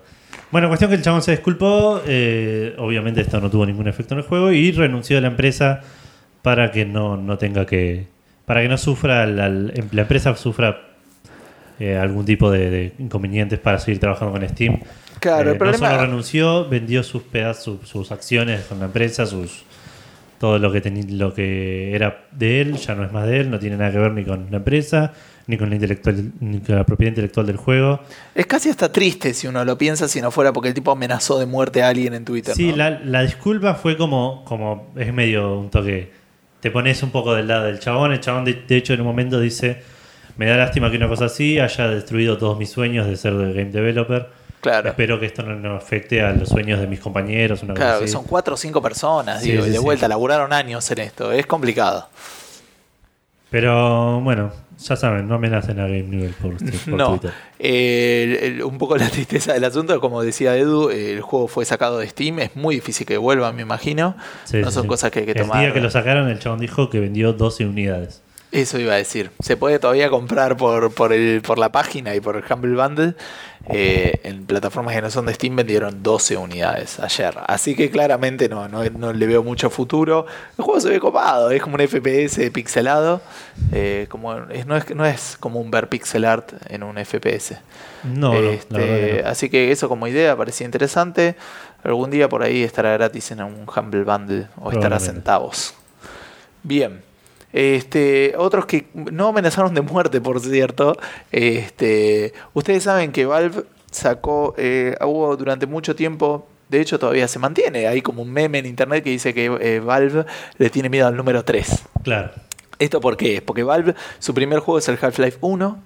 Bueno, 0.50 0.68
cuestión 0.68 0.90
que 0.90 0.96
el 0.96 1.02
chabón 1.02 1.22
se 1.22 1.32
disculpó. 1.32 2.00
eh, 2.06 2.74
obviamente 2.78 3.20
esto 3.20 3.40
no 3.40 3.50
tuvo 3.50 3.64
ningún 3.66 3.86
efecto 3.88 4.14
en 4.14 4.18
el 4.20 4.26
juego 4.26 4.50
y 4.52 4.72
renunció 4.72 5.18
a 5.18 5.20
la 5.20 5.28
empresa 5.28 5.82
para 6.42 6.70
que 6.72 6.84
no, 6.84 7.16
no 7.16 7.38
tenga 7.38 7.64
que. 7.66 8.06
Para 8.44 8.62
que 8.62 8.68
no 8.68 8.78
sufra, 8.78 9.26
la, 9.26 9.48
la 9.48 10.02
empresa 10.02 10.34
sufra 10.36 10.80
eh, 11.80 11.96
algún 11.96 12.24
tipo 12.24 12.50
de, 12.50 12.70
de 12.70 12.92
inconvenientes 12.98 13.58
para 13.58 13.78
seguir 13.78 13.98
trabajando 14.00 14.32
con 14.38 14.48
Steam. 14.48 14.80
Claro, 15.20 15.50
Eh, 15.50 15.52
el 15.54 15.58
problema- 15.58 15.88
No 15.88 15.94
solo 15.94 16.02
renunció, 16.06 16.68
vendió 16.68 17.02
sus 17.02 17.22
pedazos, 17.22 17.88
sus 17.88 18.12
acciones 18.12 18.62
con 18.66 18.78
la 18.78 18.84
empresa, 18.86 19.26
sus 19.26 19.64
todo 20.38 20.58
lo 20.58 20.70
que 20.70 20.80
lo 21.10 21.32
que 21.32 21.94
era 21.94 22.26
de 22.32 22.60
él 22.60 22.76
ya 22.76 22.94
no 22.94 23.04
es 23.04 23.12
más 23.12 23.26
de 23.26 23.40
él, 23.40 23.50
no 23.50 23.58
tiene 23.58 23.76
nada 23.76 23.90
que 23.90 23.98
ver 23.98 24.12
ni 24.12 24.24
con 24.24 24.48
la 24.50 24.58
empresa, 24.58 25.12
ni 25.46 25.56
con 25.56 25.68
la 25.68 25.76
intelectual, 25.76 26.32
ni 26.40 26.60
con 26.60 26.76
la 26.76 26.84
propiedad 26.84 27.10
intelectual 27.10 27.46
del 27.46 27.56
juego. 27.56 28.00
Es 28.34 28.46
casi 28.46 28.68
hasta 28.68 28.92
triste 28.92 29.32
si 29.34 29.46
uno 29.46 29.64
lo 29.64 29.78
piensa 29.78 30.08
si 30.08 30.20
no 30.20 30.30
fuera 30.30 30.52
porque 30.52 30.68
el 30.68 30.74
tipo 30.74 30.90
amenazó 30.90 31.38
de 31.38 31.46
muerte 31.46 31.82
a 31.82 31.88
alguien 31.88 32.14
en 32.14 32.24
Twitter. 32.24 32.54
Sí, 32.54 32.70
¿no? 32.70 32.76
la, 32.76 32.90
la 32.90 33.22
disculpa 33.22 33.74
fue 33.74 33.96
como, 33.96 34.44
como, 34.44 34.92
es 34.96 35.12
medio 35.12 35.58
un 35.58 35.70
toque, 35.70 36.10
te 36.60 36.70
pones 36.70 37.02
un 37.02 37.10
poco 37.10 37.34
del 37.34 37.48
lado 37.48 37.64
del 37.64 37.78
chabón, 37.78 38.12
el 38.12 38.20
chabón 38.20 38.44
de, 38.44 38.54
de 38.66 38.76
hecho 38.76 38.94
en 38.94 39.00
un 39.00 39.06
momento 39.06 39.40
dice, 39.40 39.82
me 40.36 40.46
da 40.46 40.56
lástima 40.56 40.90
que 40.90 40.96
una 40.96 41.08
cosa 41.08 41.26
así 41.26 41.58
haya 41.58 41.88
destruido 41.88 42.36
todos 42.36 42.58
mis 42.58 42.70
sueños 42.70 43.06
de 43.06 43.16
ser 43.16 43.34
de 43.34 43.52
game 43.52 43.70
developer. 43.70 44.28
Claro. 44.70 44.88
Espero 44.90 45.18
que 45.20 45.26
esto 45.26 45.42
no, 45.42 45.54
no 45.56 45.74
afecte 45.76 46.20
a 46.22 46.32
los 46.32 46.48
sueños 46.48 46.80
de 46.80 46.86
mis 46.86 47.00
compañeros. 47.00 47.62
Una 47.62 47.74
Claro, 47.74 47.90
cosa 47.92 47.98
que 48.00 48.04
así. 48.04 48.12
son 48.12 48.24
cuatro 48.24 48.54
o 48.54 48.56
cinco 48.56 48.82
personas, 48.82 49.42
Sí, 49.42 49.50
digo, 49.52 49.62
sí, 49.62 49.68
y 49.68 49.72
de 49.72 49.78
sí. 49.78 49.84
vuelta, 49.84 50.08
laburaron 50.08 50.52
años 50.52 50.90
en 50.90 50.98
esto, 51.00 51.32
es 51.32 51.46
complicado. 51.46 52.08
Pero 53.50 54.20
bueno, 54.22 54.52
ya 54.78 54.96
saben, 54.96 55.28
no 55.28 55.36
amenacen 55.36 55.78
a 55.78 55.84
Game 55.84 56.02
Newell 56.02 56.32
por, 56.34 56.56
por 56.56 56.88
no, 56.88 57.10
Twitter. 57.10 57.32
Eh, 57.60 58.38
el- 58.42 58.44
el- 58.56 58.62
un 58.64 58.76
poco 58.76 58.96
la 58.96 59.08
tristeza 59.10 59.52
del 59.52 59.64
asunto, 59.64 60.00
como 60.00 60.22
decía 60.22 60.56
Edu, 60.56 60.90
el 60.90 61.20
juego 61.20 61.46
fue 61.46 61.64
sacado 61.64 61.98
de 61.98 62.08
Steam, 62.08 62.40
es 62.40 62.56
muy 62.56 62.74
difícil 62.74 63.06
que 63.06 63.16
vuelva, 63.18 63.52
me 63.52 63.62
imagino. 63.62 64.16
Sí, 64.44 64.58
no 64.58 64.68
sí, 64.70 64.74
son 64.74 64.82
sí. 64.82 64.88
cosas 64.88 65.10
que 65.12 65.20
hay 65.20 65.24
que 65.26 65.32
El 65.32 65.42
tomar. 65.42 65.60
día 65.60 65.72
que 65.72 65.80
lo 65.80 65.90
sacaron, 65.90 66.28
el 66.28 66.38
chabón 66.40 66.58
dijo 66.58 66.90
que 66.90 66.98
vendió 66.98 67.32
12 67.32 67.66
unidades. 67.66 68.22
Eso 68.56 68.78
iba 68.78 68.94
a 68.94 68.96
decir. 68.96 69.30
Se 69.40 69.56
puede 69.56 69.78
todavía 69.78 70.08
comprar 70.08 70.56
por, 70.56 70.90
por, 70.94 71.12
el, 71.12 71.42
por 71.42 71.58
la 71.58 71.70
página 71.72 72.14
y 72.14 72.20
por 72.20 72.36
el 72.36 72.44
Humble 72.50 72.74
Bundle. 72.74 73.14
Eh, 73.68 74.20
en 74.22 74.46
plataformas 74.46 74.94
que 74.94 75.02
no 75.02 75.10
son 75.10 75.26
de 75.26 75.34
Steam 75.34 75.56
vendieron 75.56 76.02
12 76.02 76.36
unidades 76.36 76.98
ayer. 77.00 77.34
Así 77.48 77.74
que 77.74 77.90
claramente 77.90 78.48
no, 78.48 78.68
no, 78.68 78.82
no 78.84 79.12
le 79.12 79.26
veo 79.26 79.42
mucho 79.42 79.68
futuro. 79.68 80.24
El 80.56 80.64
juego 80.64 80.80
se 80.80 80.88
ve 80.88 81.00
copado, 81.00 81.50
es 81.50 81.60
como 81.60 81.74
un 81.74 81.86
FPS 81.86 82.50
pixelado. 82.50 83.20
eh, 83.72 84.06
como, 84.08 84.34
es, 84.50 84.66
no, 84.66 84.76
es, 84.76 84.94
no 84.94 85.04
es 85.04 85.36
como 85.38 85.60
un 85.60 85.70
ver 85.70 85.88
pixel 85.88 86.24
art 86.24 86.52
en 86.70 86.82
un 86.82 86.96
FPS. 86.96 87.56
No, 88.04 88.32
Este, 88.34 89.20
no. 89.22 89.28
Así 89.28 89.50
que 89.50 89.70
eso 89.72 89.88
como 89.88 90.06
idea 90.06 90.34
parecía 90.36 90.64
interesante. 90.64 91.34
Algún 91.82 92.10
día 92.10 92.28
por 92.28 92.42
ahí 92.42 92.62
estará 92.62 92.92
gratis 92.92 93.32
en 93.32 93.42
un 93.42 93.66
Humble 93.68 94.04
Bundle 94.04 94.46
o 94.60 94.70
estará 94.70 94.98
centavos. 95.00 95.74
Bien. 96.62 97.02
Este, 97.52 98.34
otros 98.36 98.66
que 98.66 98.86
no 98.94 99.28
amenazaron 99.28 99.74
de 99.74 99.80
muerte, 99.80 100.20
por 100.20 100.40
cierto. 100.40 100.96
Este, 101.32 102.32
ustedes 102.54 102.84
saben 102.84 103.12
que 103.12 103.26
Valve 103.26 103.64
sacó, 103.90 104.54
eh, 104.58 104.96
hubo 105.02 105.36
durante 105.36 105.66
mucho 105.66 105.96
tiempo, 105.96 106.46
de 106.68 106.80
hecho 106.80 106.98
todavía 106.98 107.28
se 107.28 107.38
mantiene, 107.38 107.86
hay 107.86 108.02
como 108.02 108.22
un 108.22 108.32
meme 108.32 108.58
en 108.58 108.66
internet 108.66 109.04
que 109.04 109.10
dice 109.10 109.32
que 109.32 109.46
eh, 109.46 109.80
Valve 109.80 110.26
le 110.58 110.70
tiene 110.70 110.88
miedo 110.88 111.06
al 111.06 111.16
número 111.16 111.44
3. 111.44 111.84
Claro. 112.02 112.30
¿Esto 112.78 113.00
por 113.00 113.16
qué? 113.16 113.40
Porque 113.40 113.62
Valve, 113.62 113.94
su 114.18 114.34
primer 114.34 114.58
juego 114.58 114.78
es 114.78 114.88
el 114.88 114.98
Half-Life 115.00 115.38
1. 115.40 115.82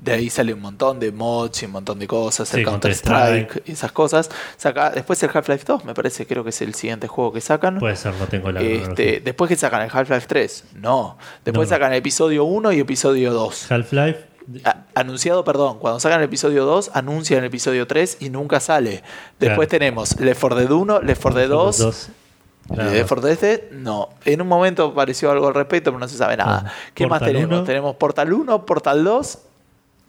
De 0.00 0.12
ahí 0.12 0.30
sale 0.30 0.52
un 0.52 0.60
montón 0.60 0.98
de 0.98 1.12
mods 1.12 1.62
y 1.62 1.66
un 1.66 1.72
montón 1.72 1.98
de 2.00 2.08
cosas, 2.08 2.52
el 2.54 2.60
Sí, 2.60 2.64
Counter-Strike 2.64 3.14
Counter-Strike. 3.48 3.68
y 3.68 3.72
esas 3.72 3.92
cosas. 3.92 4.30
Saca, 4.56 4.90
después 4.90 5.22
el 5.22 5.30
Half-Life 5.32 5.64
2, 5.66 5.84
me 5.84 5.94
parece, 5.94 6.26
creo 6.26 6.42
que 6.42 6.50
es 6.50 6.60
el 6.62 6.74
siguiente 6.74 7.06
juego 7.06 7.32
que 7.32 7.40
sacan. 7.40 7.78
Puede 7.78 7.94
ser, 7.94 8.12
no 8.14 8.26
tengo 8.26 8.50
la 8.50 8.60
Este, 8.62 9.20
después 9.20 9.48
que 9.48 9.56
sacan 9.56 9.82
el 9.82 9.90
Half-Life 9.92 10.26
3, 10.26 10.64
no. 10.74 11.16
Después 11.44 11.68
No, 11.68 11.70
no. 11.70 11.76
sacan 11.76 11.92
el 11.92 11.98
episodio 11.98 12.44
1 12.44 12.72
y 12.72 12.80
episodio 12.80 13.32
2. 13.32 13.70
Half-Life. 13.70 14.26
Anunciado, 14.94 15.44
perdón, 15.44 15.78
cuando 15.78 16.00
sacan 16.00 16.18
el 16.20 16.24
episodio 16.24 16.64
2, 16.64 16.90
anuncian 16.94 17.38
el 17.40 17.44
episodio 17.46 17.86
3 17.86 18.16
y 18.20 18.30
nunca 18.30 18.58
sale. 18.60 19.02
Después 19.38 19.68
Claro. 19.68 19.78
tenemos 19.78 20.18
Left 20.20 20.40
4 20.40 20.58
Dead 20.58 20.70
1, 20.70 21.00
Left 21.02 21.22
4 21.22 21.38
Dead 21.40 21.48
2, 21.48 21.78
dos. 21.78 22.08
y 22.70 22.76
Nada 22.76 22.90
de 22.90 23.00
más. 23.00 23.08
For 23.08 23.20
Dead 23.20 23.38
Dead, 23.38 23.60
no. 23.70 24.08
En 24.24 24.42
un 24.42 24.48
momento 24.48 24.84
apareció 24.86 25.30
algo 25.30 25.46
al 25.48 25.54
respecto, 25.54 25.90
pero 25.90 26.00
no 26.00 26.08
se 26.08 26.16
sabe 26.16 26.36
nada. 26.36 26.64
Ah, 26.66 26.72
¿Qué 26.92 27.06
más 27.06 27.22
tenemos? 27.22 27.50
1. 27.58 27.64
Tenemos 27.64 27.94
Portal 27.96 28.32
1, 28.32 28.66
Portal 28.66 29.04
2, 29.04 29.38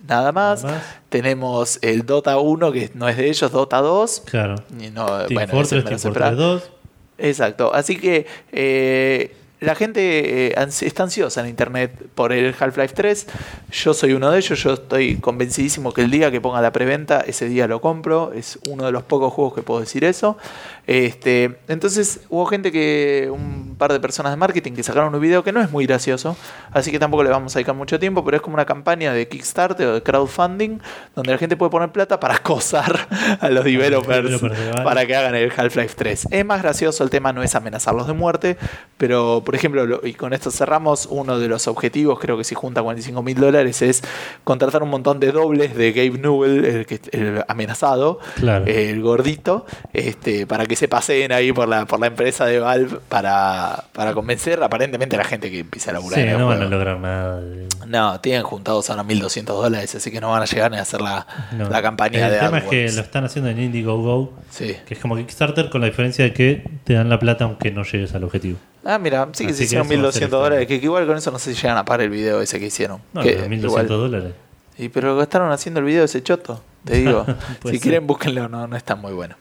nada 0.08 0.32
más. 0.32 0.64
Nada 0.64 0.78
más. 0.78 0.86
Tenemos 1.10 1.80
el 1.82 2.06
Dota 2.06 2.38
1, 2.38 2.72
que 2.72 2.92
no 2.94 3.08
es 3.10 3.18
de 3.18 3.30
ellos, 3.30 3.52
Dota 3.52 3.82
2. 3.82 4.24
Claro. 4.26 4.56
Y 4.80 4.90
no, 4.90 5.06
Team 5.06 5.34
bueno, 5.34 5.52
Fortress, 5.52 5.70
Team 5.70 6.00
Fortress 6.00 6.06
esperar. 6.06 6.36
2. 6.36 6.70
Exacto. 7.18 7.74
Así 7.74 7.98
que 7.98 8.26
eh, 8.52 9.36
la 9.64 9.76
gente 9.76 10.50
eh, 10.50 10.68
está 10.82 11.04
ansiosa 11.04 11.42
en 11.42 11.48
internet 11.48 11.94
por 12.16 12.34
el 12.34 12.54
Half-Life 12.58 12.94
3. 12.96 13.28
Yo 13.72 13.94
soy 13.94 14.14
uno 14.14 14.30
de 14.30 14.40
ellos. 14.40 14.62
Yo 14.62 14.74
estoy 14.74 15.16
convencidísimo 15.18 15.94
que 15.94 16.02
el 16.02 16.12
día 16.12 16.32
que 16.32 16.42
ponga 16.42 16.62
la 16.62 16.74
preventa, 16.74 17.22
ese 17.22 17.48
día 17.48 17.68
lo 17.68 17.80
compro. 17.80 18.34
Es 18.34 18.60
uno 18.70 18.86
de 18.86 18.92
los 18.92 19.04
pocos 19.04 19.32
juegos 19.32 19.54
que 19.54 19.62
puedo 19.62 19.80
decir 19.80 20.04
eso. 20.04 20.38
Este, 20.86 21.60
entonces 21.70 22.22
hubo 22.30 22.46
gente 22.46 22.72
que, 22.72 23.30
un 23.32 23.73
par 23.76 23.92
de 23.94 24.00
personas 24.00 24.32
de 24.32 24.38
marketing 24.38 24.74
que 24.74 24.84
sacaron 24.84 25.14
un 25.14 25.22
video 25.22 25.44
que 25.44 25.52
no 25.52 25.62
es 25.62 25.72
muy 25.72 25.86
gracioso, 25.86 26.36
así 26.72 26.92
que 26.92 27.00
tampoco 27.00 27.24
le 27.24 27.30
vamos 27.30 27.56
a 27.56 27.60
dedicar 27.60 27.76
mucho 27.76 28.00
tiempo, 28.00 28.24
pero 28.24 28.38
es 28.38 28.42
como 28.44 28.56
una 28.56 28.66
campaña 28.66 29.14
de 29.14 29.28
Kickstarter 29.28 29.88
o 29.88 29.94
de 29.96 30.04
crowdfunding 30.04 30.80
donde 31.16 31.32
la 31.32 31.38
gente 31.38 31.56
puede 31.58 31.70
poner 31.72 31.92
plata 31.92 32.20
para 32.20 32.36
acosar 32.36 33.08
a 33.40 33.50
los 33.50 33.64
developers 33.64 34.42
para 34.84 35.06
que 35.06 35.16
hagan 35.16 35.36
el 35.36 35.52
Half-Life 35.56 35.94
3. 35.98 36.28
Es 36.32 36.46
más 36.46 36.62
gracioso, 36.62 37.04
el 37.04 37.10
tema 37.10 37.34
no 37.34 37.44
es 37.44 37.56
amenazarlos 37.56 38.08
de 38.08 38.14
muerte, 38.14 38.58
pero 38.98 39.42
por 39.46 39.56
ejemplo, 39.56 39.86
lo- 39.86 40.02
y 40.06 40.14
con 40.14 40.34
esto 40.34 40.52
cerramos, 40.52 41.08
uno 41.10 41.40
de 41.40 41.48
los 41.48 41.68
objetivos, 41.68 42.20
creo 42.20 42.38
que 42.38 42.44
si 42.44 42.56
junta 42.56 42.82
45 42.82 43.22
mil 43.24 43.36
dólares, 43.40 43.82
es 43.82 44.02
contratar 44.44 44.84
un 44.84 44.90
montón 44.90 45.20
de 45.20 45.32
dobles 45.32 45.76
de 45.76 45.92
Gabe 45.92 46.18
Newell, 46.20 46.66
el, 46.66 46.86
que, 46.86 47.00
el 47.12 47.44
amenazado, 47.48 48.20
Claro. 48.36 48.66
el 48.66 49.02
gordito, 49.02 49.66
este, 49.94 50.46
para 50.48 50.66
que 50.66 50.76
se 50.76 50.88
paseen 50.88 51.32
ahí 51.32 51.52
por 51.52 51.68
la, 51.68 51.86
por 51.86 52.00
la 52.00 52.08
empresa 52.08 52.46
de 52.46 52.60
Valve 52.60 52.98
para, 53.10 53.73
para, 53.76 53.88
para 53.94 54.14
convencer 54.14 54.62
aparentemente 54.64 55.16
a 55.16 55.20
la 55.20 55.26
gente 55.26 55.50
que 55.52 55.60
empieza 55.60 55.92
a 55.92 55.94
laburar 55.94 56.20
Sí, 56.20 56.24
en 56.26 56.30
el 56.32 56.38
no 56.40 56.48
van 56.48 56.62
a 56.62 56.66
lograr 56.66 57.00
nada. 57.00 57.42
No, 57.88 58.20
tienen 58.22 58.44
juntados 58.44 58.90
ahora 58.90 59.04
1.200 59.04 59.44
dólares, 59.46 59.96
así 59.96 60.12
que 60.12 60.22
no 60.22 60.30
van 60.32 60.42
a 60.42 60.46
llegar 60.46 60.72
ni 60.72 60.78
a 60.78 60.82
hacer 60.82 61.02
la, 61.02 61.26
no. 61.52 61.70
la 61.70 61.82
campaña 61.82 62.26
El 62.28 62.34
de 62.34 62.40
tema 62.40 62.58
es 62.60 62.64
que 62.66 62.92
lo 62.92 63.02
están 63.02 63.24
haciendo 63.26 63.50
en 63.50 63.60
Indiegogo, 63.60 64.34
Sí. 64.50 64.76
que 64.86 64.94
es 64.94 65.00
como 65.00 65.16
Kickstarter, 65.16 65.70
con 65.70 65.82
la 65.82 65.88
diferencia 65.88 66.24
de 66.26 66.34
que 66.34 66.64
te 66.84 66.94
dan 66.94 67.10
la 67.10 67.20
plata 67.20 67.44
aunque 67.46 67.72
no 67.72 67.84
llegues 67.84 68.14
al 68.16 68.24
objetivo. 68.24 68.58
Ah, 68.86 68.98
mira, 69.00 69.28
sí 69.34 69.46
que 69.46 69.54
se 69.54 69.64
hicieron 69.64 69.90
eso 69.92 70.02
va 70.04 70.10
a 70.10 70.12
ser 70.12 70.24
1.200 70.28 70.30
dólares, 70.30 70.68
que 70.68 70.76
igual 70.76 71.08
con 71.08 71.18
eso 71.18 71.32
no 71.32 71.40
sé 71.40 71.54
si 71.54 71.62
llegan 71.62 71.78
a 71.78 71.86
pagar 71.86 72.02
el 72.02 72.10
video 72.10 72.42
ese 72.42 72.60
que 72.60 72.66
hicieron. 72.68 73.02
No, 73.14 73.22
que 73.22 73.32
pero 73.34 73.46
1.200 73.48 73.64
igual- 73.66 73.88
dólares. 73.88 74.34
Y 74.78 74.90
pero 74.90 75.16
gastaron 75.16 75.52
haciendo 75.52 75.80
el 75.82 75.86
video 75.86 76.04
ese 76.04 76.24
choto, 76.24 76.62
te 76.84 76.96
digo. 76.98 77.26
Si 77.64 77.70
ser. 77.72 77.80
quieren, 77.80 78.08
búsquenlo, 78.08 78.50
no, 78.50 78.68
no 78.68 78.76
está 78.76 78.96
muy 78.96 79.14
bueno. 79.14 79.36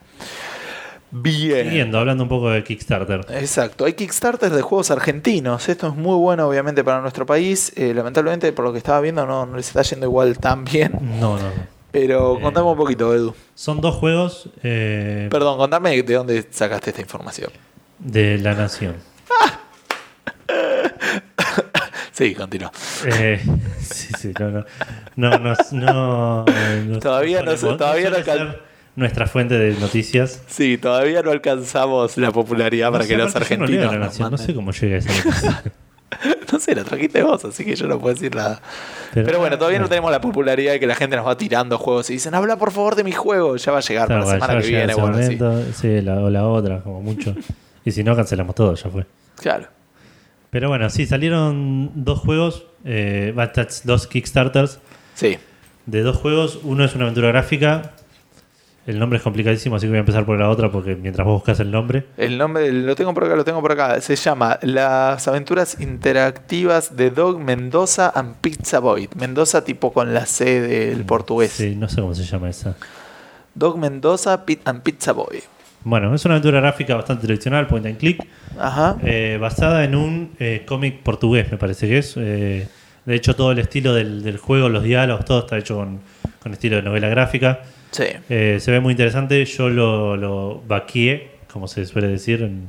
Bien. 1.15 1.69
Siguiendo, 1.69 1.99
hablando 1.99 2.23
un 2.23 2.29
poco 2.31 2.49
de 2.51 2.65
Kickstarter. 2.65 3.27
Exacto, 3.29 3.85
hay 3.85 3.93
Kickstarter 3.93 4.51
de 4.51 4.63
juegos 4.63 4.91
argentinos. 4.91 5.69
Esto 5.69 5.89
es 5.89 5.95
muy 5.95 6.17
bueno, 6.17 6.49
obviamente, 6.49 6.83
para 6.83 7.01
nuestro 7.03 7.27
país. 7.27 7.71
Eh, 7.77 7.93
lamentablemente, 7.95 8.51
por 8.53 8.65
lo 8.65 8.73
que 8.73 8.79
estaba 8.79 9.01
viendo, 9.03 9.27
no, 9.27 9.45
no 9.45 9.57
les 9.57 9.69
está 9.69 9.83
yendo 9.83 10.07
igual 10.07 10.39
tan 10.39 10.65
bien. 10.65 10.93
No, 11.21 11.37
no, 11.37 11.43
no. 11.43 11.83
Pero 11.91 12.39
Eh. 12.39 12.43
contame 12.43 12.67
un 12.71 12.77
poquito, 12.79 13.15
Edu. 13.15 13.35
Son 13.55 13.83
dos 13.83 13.95
juegos 13.97 14.49
eh, 14.63 15.29
Perdón, 15.31 15.59
contame 15.59 16.03
de 16.03 16.15
dónde 16.15 16.47
sacaste 16.51 16.89
esta 16.91 17.03
información. 17.03 17.51
de 17.99 18.39
la 18.39 18.55
nación. 18.55 18.97
Sí, 22.13 22.35
continúa. 22.35 22.71
Sí, 23.81 24.09
sí, 24.19 24.33
no, 24.39 24.51
no. 24.51 24.65
No, 25.17 25.39
no, 25.39 26.45
no, 26.45 26.99
Todavía 27.01 27.43
no 27.43 27.57
sé- 27.57 27.67
todavía 27.77 28.11
no 28.11 28.23
cal- 28.25 28.61
nuestra 28.97 29.27
fuente 29.27 29.59
de 29.59 29.79
noticias. 29.81 30.43
Sí, 30.47 30.79
todavía 30.79 31.23
no 31.23 31.31
alcanzamos 31.31 32.17
la 32.19 32.31
popularidad 32.31 32.91
para 32.93 33.07
que 33.07 33.17
los 33.17 33.33
yo 33.33 33.39
no 33.39 33.45
argentinos. 33.45 33.93
La 33.93 33.99
Nación, 33.99 34.31
no 34.31 34.39
sé 34.39 34.55
cómo 34.55 34.73
llega 34.73 34.97
esa 34.99 35.11
noticia. 35.25 35.63
No 36.53 36.61
sé, 36.61 36.75
la 36.75 36.85
trajiste 36.85 37.23
vos, 37.23 37.43
así 37.47 37.65
que 37.65 37.75
yo 37.75 37.87
no 37.89 37.99
puedo 37.99 38.13
decir 38.15 38.37
nada. 38.37 38.61
Pero, 39.15 39.39
bueno, 39.39 39.57
todavía 39.57 39.79
no 39.79 39.89
tenemos 39.89 40.11
la 40.11 40.21
popularidad 40.21 40.73
de 40.73 40.81
que 40.81 40.87
la 40.87 40.95
gente 40.95 41.17
nos 41.17 41.27
va 41.27 41.39
tirando 41.39 41.79
juegos 41.79 42.11
y 42.11 42.13
dicen, 42.13 42.35
habla 42.35 42.59
por 42.59 42.71
favor 42.71 42.95
de 42.97 43.03
mi 43.03 43.13
juego. 43.13 43.57
Ya 43.57 43.73
va 43.73 43.79
a 43.79 43.81
llegar 43.81 44.09
Claro, 44.09 44.25
para 44.27 44.39
la 44.39 44.47
semana 44.47 44.61
que 44.61 44.69
viene. 44.69 44.95
Bueno, 44.95 45.17
sí. 45.17 45.37
momento, 45.39 45.73
sí, 45.73 46.01
la, 46.03 46.21
o 46.21 46.29
la 46.29 46.47
otra, 46.47 46.81
como 46.83 47.01
mucho. 47.01 47.35
Y 47.85 47.91
si 47.93 48.05
no, 48.05 48.15
cancelamos 48.15 48.55
todo, 48.55 48.75
ya 48.75 48.91
fue. 48.91 49.07
Claro. 49.41 49.69
Pero 50.51 50.69
bueno, 50.69 50.91
sí, 50.91 51.07
salieron 51.07 51.91
dos 51.95 52.21
juegos, 52.21 52.67
eh, 52.85 53.35
dos 53.85 54.07
Kickstarters 54.07 54.79
Sí. 55.15 55.39
de 55.87 56.03
dos 56.03 56.19
juegos. 56.19 56.61
Uno 56.63 56.85
es 56.85 56.95
una 56.95 57.05
aventura 57.05 57.29
gráfica. 57.29 57.93
El 58.85 58.99
nombre 58.99 59.19
es 59.19 59.23
complicadísimo, 59.23 59.77
así 59.77 59.87
que 59.87 59.91
voy 59.91 59.99
a 59.99 60.01
empezar 60.01 60.27
por 60.27 60.37
la 60.39 60.49
otra 60.49 60.73
porque 60.73 60.97
mientras 60.97 61.25
vos 61.25 61.35
buscas 61.35 61.61
el 61.61 61.71
nombre. 61.71 62.05
El 62.17 62.37
nombre, 62.37 62.73
lo 62.73 62.97
tengo 62.97 63.15
por 63.15 63.25
acá, 63.25 63.37
lo 63.37 63.45
tengo 63.45 63.61
por 63.61 63.71
acá. 63.71 64.01
Se 64.01 64.17
llama 64.17 64.59
Las 64.63 65.29
aventuras 65.29 65.81
interactivas 65.81 66.97
de 66.97 67.11
Dog 67.11 67.39
Mendoza 67.39 68.11
and 68.13 68.35
Pizza 68.41 68.81
Boy. 68.81 69.09
Mendoza 69.17 69.65
tipo 69.65 69.93
con 69.93 70.13
la 70.13 70.27
C 70.27 70.61
del 70.61 71.05
portugués. 71.05 71.53
Sí, 71.53 71.77
no 71.77 71.89
sé 71.89 72.01
cómo 72.01 72.15
se 72.15 72.25
llama 72.25 72.51
esa. 72.51 72.77
Dog 73.55 73.79
Mendoza 73.79 74.45
and 74.65 74.83
Pizza 74.83 75.13
Boy. 75.13 75.43
Bueno, 75.85 76.15
es 76.15 76.25
una 76.25 76.35
aventura 76.35 76.61
gráfica 76.61 76.95
bastante 76.97 77.27
tradicional, 77.27 77.67
point 77.67 77.87
and 77.87 77.99
click, 77.99 78.25
Ajá. 78.59 78.97
eh, 79.05 79.39
basada 79.41 79.85
en 79.85 79.97
un 79.97 80.31
eh, 80.39 80.65
cómic 80.67 81.03
portugués, 81.03 81.51
me 81.51 81.57
parece 81.59 81.89
que 81.89 81.99
es. 81.99 82.15
Eh, 82.17 82.69
de 83.05 83.15
hecho, 83.15 83.35
todo 83.35 83.53
el 83.53 83.59
estilo 83.59 83.95
del, 83.95 84.23
del 84.23 84.37
juego, 84.37 84.69
los 84.69 84.83
diálogos, 84.83 85.25
todo 85.25 85.41
está 85.41 85.59
hecho 85.59 85.77
con, 85.77 86.01
con 86.41 86.53
estilo 86.53 86.77
de 86.77 86.83
novela 86.83 87.09
gráfica. 87.09 87.63
Sí. 87.91 88.05
Eh, 88.29 88.59
se 88.61 88.71
ve 88.71 88.81
muy 88.81 88.93
interesante. 88.93 89.45
Yo 89.45 89.69
lo, 89.69 90.17
lo 90.17 90.63
vaqueé, 90.67 91.31
como 91.53 91.69
se 91.69 91.85
suele 91.87 92.09
decir 92.09 92.43
en, 92.43 92.69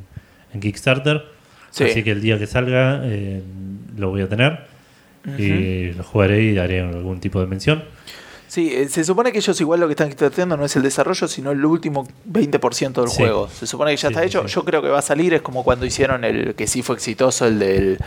en 0.54 0.60
Kickstarter. 0.60 1.24
Sí. 1.72 1.86
Así 1.86 2.04
que 2.04 2.12
el 2.12 2.22
día 2.22 2.38
que 2.38 2.48
salga 2.48 3.02
eh, 3.04 3.42
lo 3.98 4.10
voy 4.10 4.22
a 4.22 4.30
tener. 4.30 4.72
Y 5.38 5.94
lo 5.94 6.04
jugaré 6.04 6.42
y 6.42 6.54
daré 6.54 6.82
algún 6.82 7.22
tipo 7.22 7.40
de 7.40 7.48
mención. 7.48 7.82
Sí, 8.54 8.72
eh, 8.72 8.88
se 8.88 9.04
supone 9.04 9.32
que 9.32 9.39
ellos 9.39 9.60
igual 9.62 9.80
lo 9.80 9.88
que 9.88 9.93
están 9.93 10.12
tratando 10.12 10.56
no 10.56 10.64
es 10.66 10.76
el 10.76 10.84
desarrollo, 10.84 11.28
sino 11.28 11.49
el 11.49 11.66
último 11.66 12.08
20% 12.26 13.01
del 13.01 13.10
Sí. 13.10 13.18
juego. 13.18 13.47
Se 13.47 13.66
supone 13.66 13.89
que 13.89 13.97
ya 13.97 14.10
Sí, 14.10 14.14
está 14.14 14.24
hecho. 14.24 14.47
sí. 14.47 14.54
Yo 14.54 14.64
creo 14.64 14.80
que 14.84 14.89
va 14.89 14.99
a 14.99 15.01
salir, 15.01 15.34
es 15.34 15.41
como 15.41 15.64
cuando 15.64 15.88
hicieron 15.88 16.24
el 16.24 16.54
que 16.54 16.68
sí 16.68 16.84
fue 16.84 16.95
exitoso, 16.95 17.47
el 17.47 17.58
del 17.58 17.97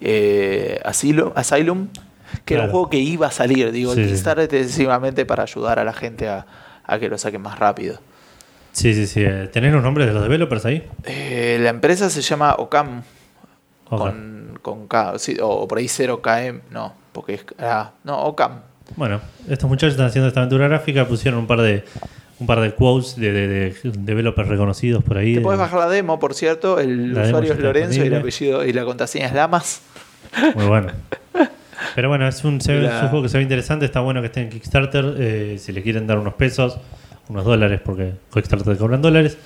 eh, 0.00 0.80
Asylum, 0.84 1.32
Asylum, 1.34 1.88
que 2.44 2.54
era 2.54 2.66
un 2.66 2.70
juego 2.70 2.88
que 2.88 2.98
iba 2.98 3.26
a 3.26 3.30
salir. 3.32 3.72
Digo, 3.72 3.94
el. 3.94 4.06
Kickstarter 4.06 4.44
es 4.54 4.62
excesivamente 4.66 5.26
para 5.26 5.42
ayudar 5.42 5.80
a 5.80 5.84
la 5.84 5.92
gente 5.92 6.28
a, 6.28 6.46
a 6.84 6.98
que 7.00 7.08
lo 7.08 7.18
saquen 7.18 7.42
más 7.42 7.58
rápido. 7.58 7.98
Sí, 8.70 8.94
sí, 8.94 9.08
sí. 9.08 9.22
Eh, 9.24 9.48
¿Tenés 9.52 9.72
los 9.72 9.82
nombres 9.82 10.06
de 10.06 10.12
los 10.12 10.22
developers 10.22 10.66
ahí? 10.66 10.88
Eh, 11.02 11.58
la 11.60 11.70
empresa 11.70 12.10
se 12.10 12.22
llama 12.22 12.54
Ocam, 12.58 13.02
con, 13.88 14.58
con 14.62 14.86
K, 14.86 15.18
sí, 15.18 15.36
o 15.42 15.66
por 15.66 15.78
ahí 15.78 15.86
0KM, 15.86 16.60
no, 16.70 16.94
porque 17.12 17.34
es... 17.34 17.44
Ah, 17.58 17.90
no, 18.04 18.22
Ocam. 18.24 18.60
Bueno, 18.94 19.20
estos 19.48 19.68
muchachos 19.68 19.92
están 19.92 20.06
haciendo 20.06 20.28
esta 20.28 20.40
aventura 20.40 20.68
gráfica, 20.68 21.06
pusieron 21.06 21.40
un 21.40 21.46
par 21.46 21.60
de 21.60 21.84
un 22.38 22.46
par 22.46 22.60
de 22.60 22.72
quotes 22.74 23.16
de, 23.16 23.32
de- 23.32 23.48
de 23.48 23.74
developers 23.82 24.48
reconocidos 24.48 25.02
por 25.02 25.16
ahí. 25.18 25.32
Te 25.32 25.38
de- 25.40 25.42
puedes 25.44 25.58
bajar 25.58 25.80
la 25.80 25.88
demo, 25.88 26.18
por 26.18 26.34
cierto. 26.34 26.78
El 26.78 27.14
La 27.14 27.22
usuario 27.22 27.52
es 27.54 27.58
Lorenzo 27.58 27.94
y 27.94 27.96
el 27.96 28.02
disponible. 28.04 28.18
apellido 28.18 28.64
y 28.66 28.72
la 28.72 28.84
contraseña 28.84 29.26
es 29.26 29.32
Lamas. 29.32 29.80
Muy 30.54 30.66
bueno. 30.66 30.92
Pero 31.94 32.08
bueno, 32.10 32.28
es 32.28 32.44
un, 32.44 32.60
se 32.60 32.74
ve- 32.74 32.82
La- 32.82 32.96
es 32.98 33.02
un 33.04 33.08
juego 33.08 33.22
que 33.22 33.28
se 33.30 33.38
ve 33.38 33.42
interesante, 33.42 33.86
está 33.86 34.00
bueno 34.00 34.20
que 34.20 34.26
esté 34.26 34.42
en 34.42 34.50
Kickstarter. 34.50 35.14
eh, 35.18 35.56
si 35.58 35.72
le 35.72 35.82
quieren 35.82 36.06
dar 36.06 36.18
unos 36.18 36.34
pesos, 36.34 36.78
unos 37.28 37.44
dólares, 37.44 37.80
porque 37.84 38.12
Kickstarter 38.32 38.74
te 38.74 38.78
cobran 38.78 39.00
dólares, 39.02 39.38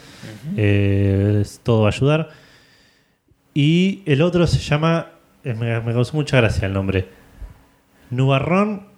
eh, 0.56 1.44
todo 1.62 1.82
va 1.82 1.88
a 1.88 1.92
ayudar. 1.92 2.28
Y 3.54 4.02
el 4.06 4.20
otro 4.22 4.46
se 4.48 4.58
llama, 4.58 5.06
eh, 5.44 5.54
me, 5.54 5.80
me 5.80 5.92
causó 5.92 6.16
mucha 6.16 6.36
gracia 6.38 6.66
el 6.66 6.72
nombre, 6.72 7.06
Nubarrón. 8.10 8.89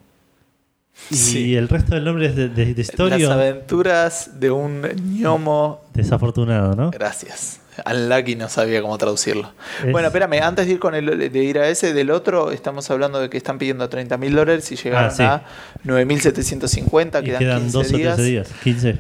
Y 1.10 1.16
Sí. 1.16 1.56
el 1.56 1.68
resto 1.68 1.94
del 1.94 2.04
nombre 2.04 2.26
es 2.26 2.36
de, 2.36 2.48
de, 2.48 2.66
de 2.66 2.70
Las 2.76 2.78
historia 2.88 3.32
aventuras 3.32 4.38
de 4.38 4.50
un 4.50 4.82
ñomo. 5.18 5.80
desafortunado, 5.94 6.74
¿no? 6.74 6.90
Gracias. 6.90 7.58
Unlucky 7.90 8.36
no 8.36 8.48
sabía 8.50 8.82
cómo 8.82 8.96
traducirlo. 8.98 9.50
Es- 9.84 9.90
Bueno, 9.92 10.08
espérame, 10.08 10.42
antes 10.42 10.66
de 10.66 10.72
ir 10.74 10.78
con 10.78 10.94
el, 10.94 11.32
de 11.32 11.38
ir 11.42 11.58
a 11.58 11.68
ese, 11.68 11.94
del 11.94 12.10
otro, 12.10 12.50
estamos 12.52 12.90
hablando 12.90 13.18
de 13.18 13.30
que 13.30 13.38
están 13.38 13.58
pidiendo 13.58 13.88
30 13.88 14.16
mil 14.18 14.34
dólares 14.34 14.70
y 14.72 14.76
llegaron 14.76 15.08
Ah, 15.08 15.10
sí. 15.10 15.22
a 15.22 15.42
9.750, 15.84 17.20
Y 17.20 17.24
quedan, 17.24 17.38
quedan 17.38 17.60
15 17.62 17.78
dos 17.78 17.92
o 17.92 17.96
días. 17.96 18.16
13 18.16 18.30
días. 18.30 18.48
15. 18.62 18.96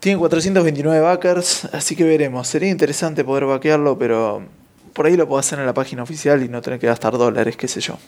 Tienen 0.00 0.18
429 0.18 1.00
backers, 1.00 1.64
así 1.72 1.96
que 1.96 2.04
veremos. 2.04 2.46
Sería 2.46 2.68
interesante 2.70 3.24
poder 3.24 3.46
vaquearlo, 3.46 3.98
pero 3.98 4.42
por 4.92 5.06
ahí 5.06 5.16
lo 5.16 5.26
puedo 5.26 5.40
hacer 5.40 5.58
en 5.58 5.66
la 5.66 5.74
página 5.74 6.02
oficial 6.02 6.42
y 6.42 6.48
no 6.48 6.60
tener 6.62 6.78
que 6.78 6.86
gastar 6.86 7.16
dólares, 7.16 7.56
qué 7.56 7.66
sé 7.66 7.80
yo. 7.80 7.98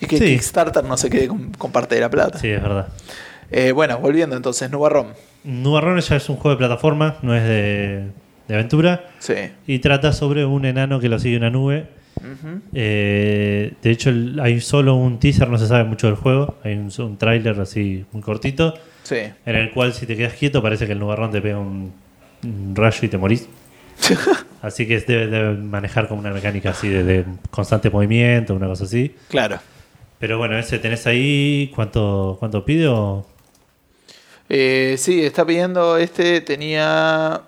Y 0.00 0.06
que 0.06 0.18
Sí. 0.18 0.24
Kickstarter 0.26 0.84
no 0.84 0.96
se 0.96 1.08
quede 1.10 1.28
con, 1.28 1.52
con 1.52 1.70
parte 1.72 1.94
de 1.94 2.00
la 2.00 2.10
plata. 2.10 2.38
Sí, 2.38 2.48
es 2.48 2.62
verdad. 2.62 2.88
Eh, 3.50 3.72
bueno, 3.72 3.98
volviendo 3.98 4.36
entonces, 4.36 4.70
Nubarrom. 4.70 5.08
Nubarrón 5.44 6.00
ya 6.00 6.16
es 6.16 6.28
un 6.28 6.36
juego 6.36 6.50
de 6.50 6.58
plataforma, 6.58 7.16
no 7.22 7.34
es 7.36 7.42
de, 7.44 8.04
de 8.48 8.54
aventura. 8.54 9.04
Sí. 9.18 9.34
Y 9.66 9.78
trata 9.80 10.12
sobre 10.12 10.44
un 10.44 10.64
enano 10.64 10.98
que 11.00 11.08
lo 11.08 11.18
sigue 11.18 11.36
una 11.36 11.50
nube. 11.50 11.86
Eh, 12.72 13.72
de 13.82 13.90
hecho, 13.90 14.10
hay 14.40 14.60
solo 14.60 14.94
un 14.96 15.18
teaser, 15.18 15.48
no 15.48 15.58
se 15.58 15.66
sabe 15.66 15.84
mucho 15.84 16.06
del 16.06 16.16
juego. 16.16 16.56
Hay 16.64 16.74
un, 16.74 16.90
un 16.98 17.18
tráiler 17.18 17.60
así 17.60 18.04
muy 18.12 18.22
cortito. 18.22 18.74
Sí. 19.02 19.16
En 19.44 19.56
el 19.56 19.70
cual, 19.70 19.92
si 19.92 20.06
te 20.06 20.16
quedas 20.16 20.32
quieto, 20.32 20.62
parece 20.62 20.86
que 20.86 20.92
el 20.92 20.98
nubarrón 20.98 21.30
te 21.30 21.40
pega 21.42 21.58
un, 21.58 21.92
un 22.42 22.74
rayo 22.74 22.98
y 23.02 23.08
te 23.08 23.18
morís. 23.18 23.48
así 24.62 24.86
que 24.88 24.98
debe, 25.00 25.26
debe 25.26 25.54
manejar 25.54 26.08
como 26.08 26.20
una 26.20 26.30
mecánica 26.32 26.70
así 26.70 26.88
de, 26.88 27.04
de 27.04 27.24
constante 27.50 27.90
movimiento, 27.90 28.54
una 28.54 28.66
cosa 28.66 28.84
así. 28.84 29.14
Claro. 29.28 29.58
Pero 30.18 30.38
bueno, 30.38 30.58
ese 30.58 30.78
tenés 30.78 31.06
ahí. 31.06 31.70
¿Cuánto, 31.74 32.36
cuánto 32.38 32.64
pide? 32.64 32.86
o- 32.88 33.26
Eh, 34.48 34.96
sí, 34.98 35.24
está 35.24 35.44
pidiendo 35.44 35.96
este, 35.96 36.40
tenía... 36.40 37.40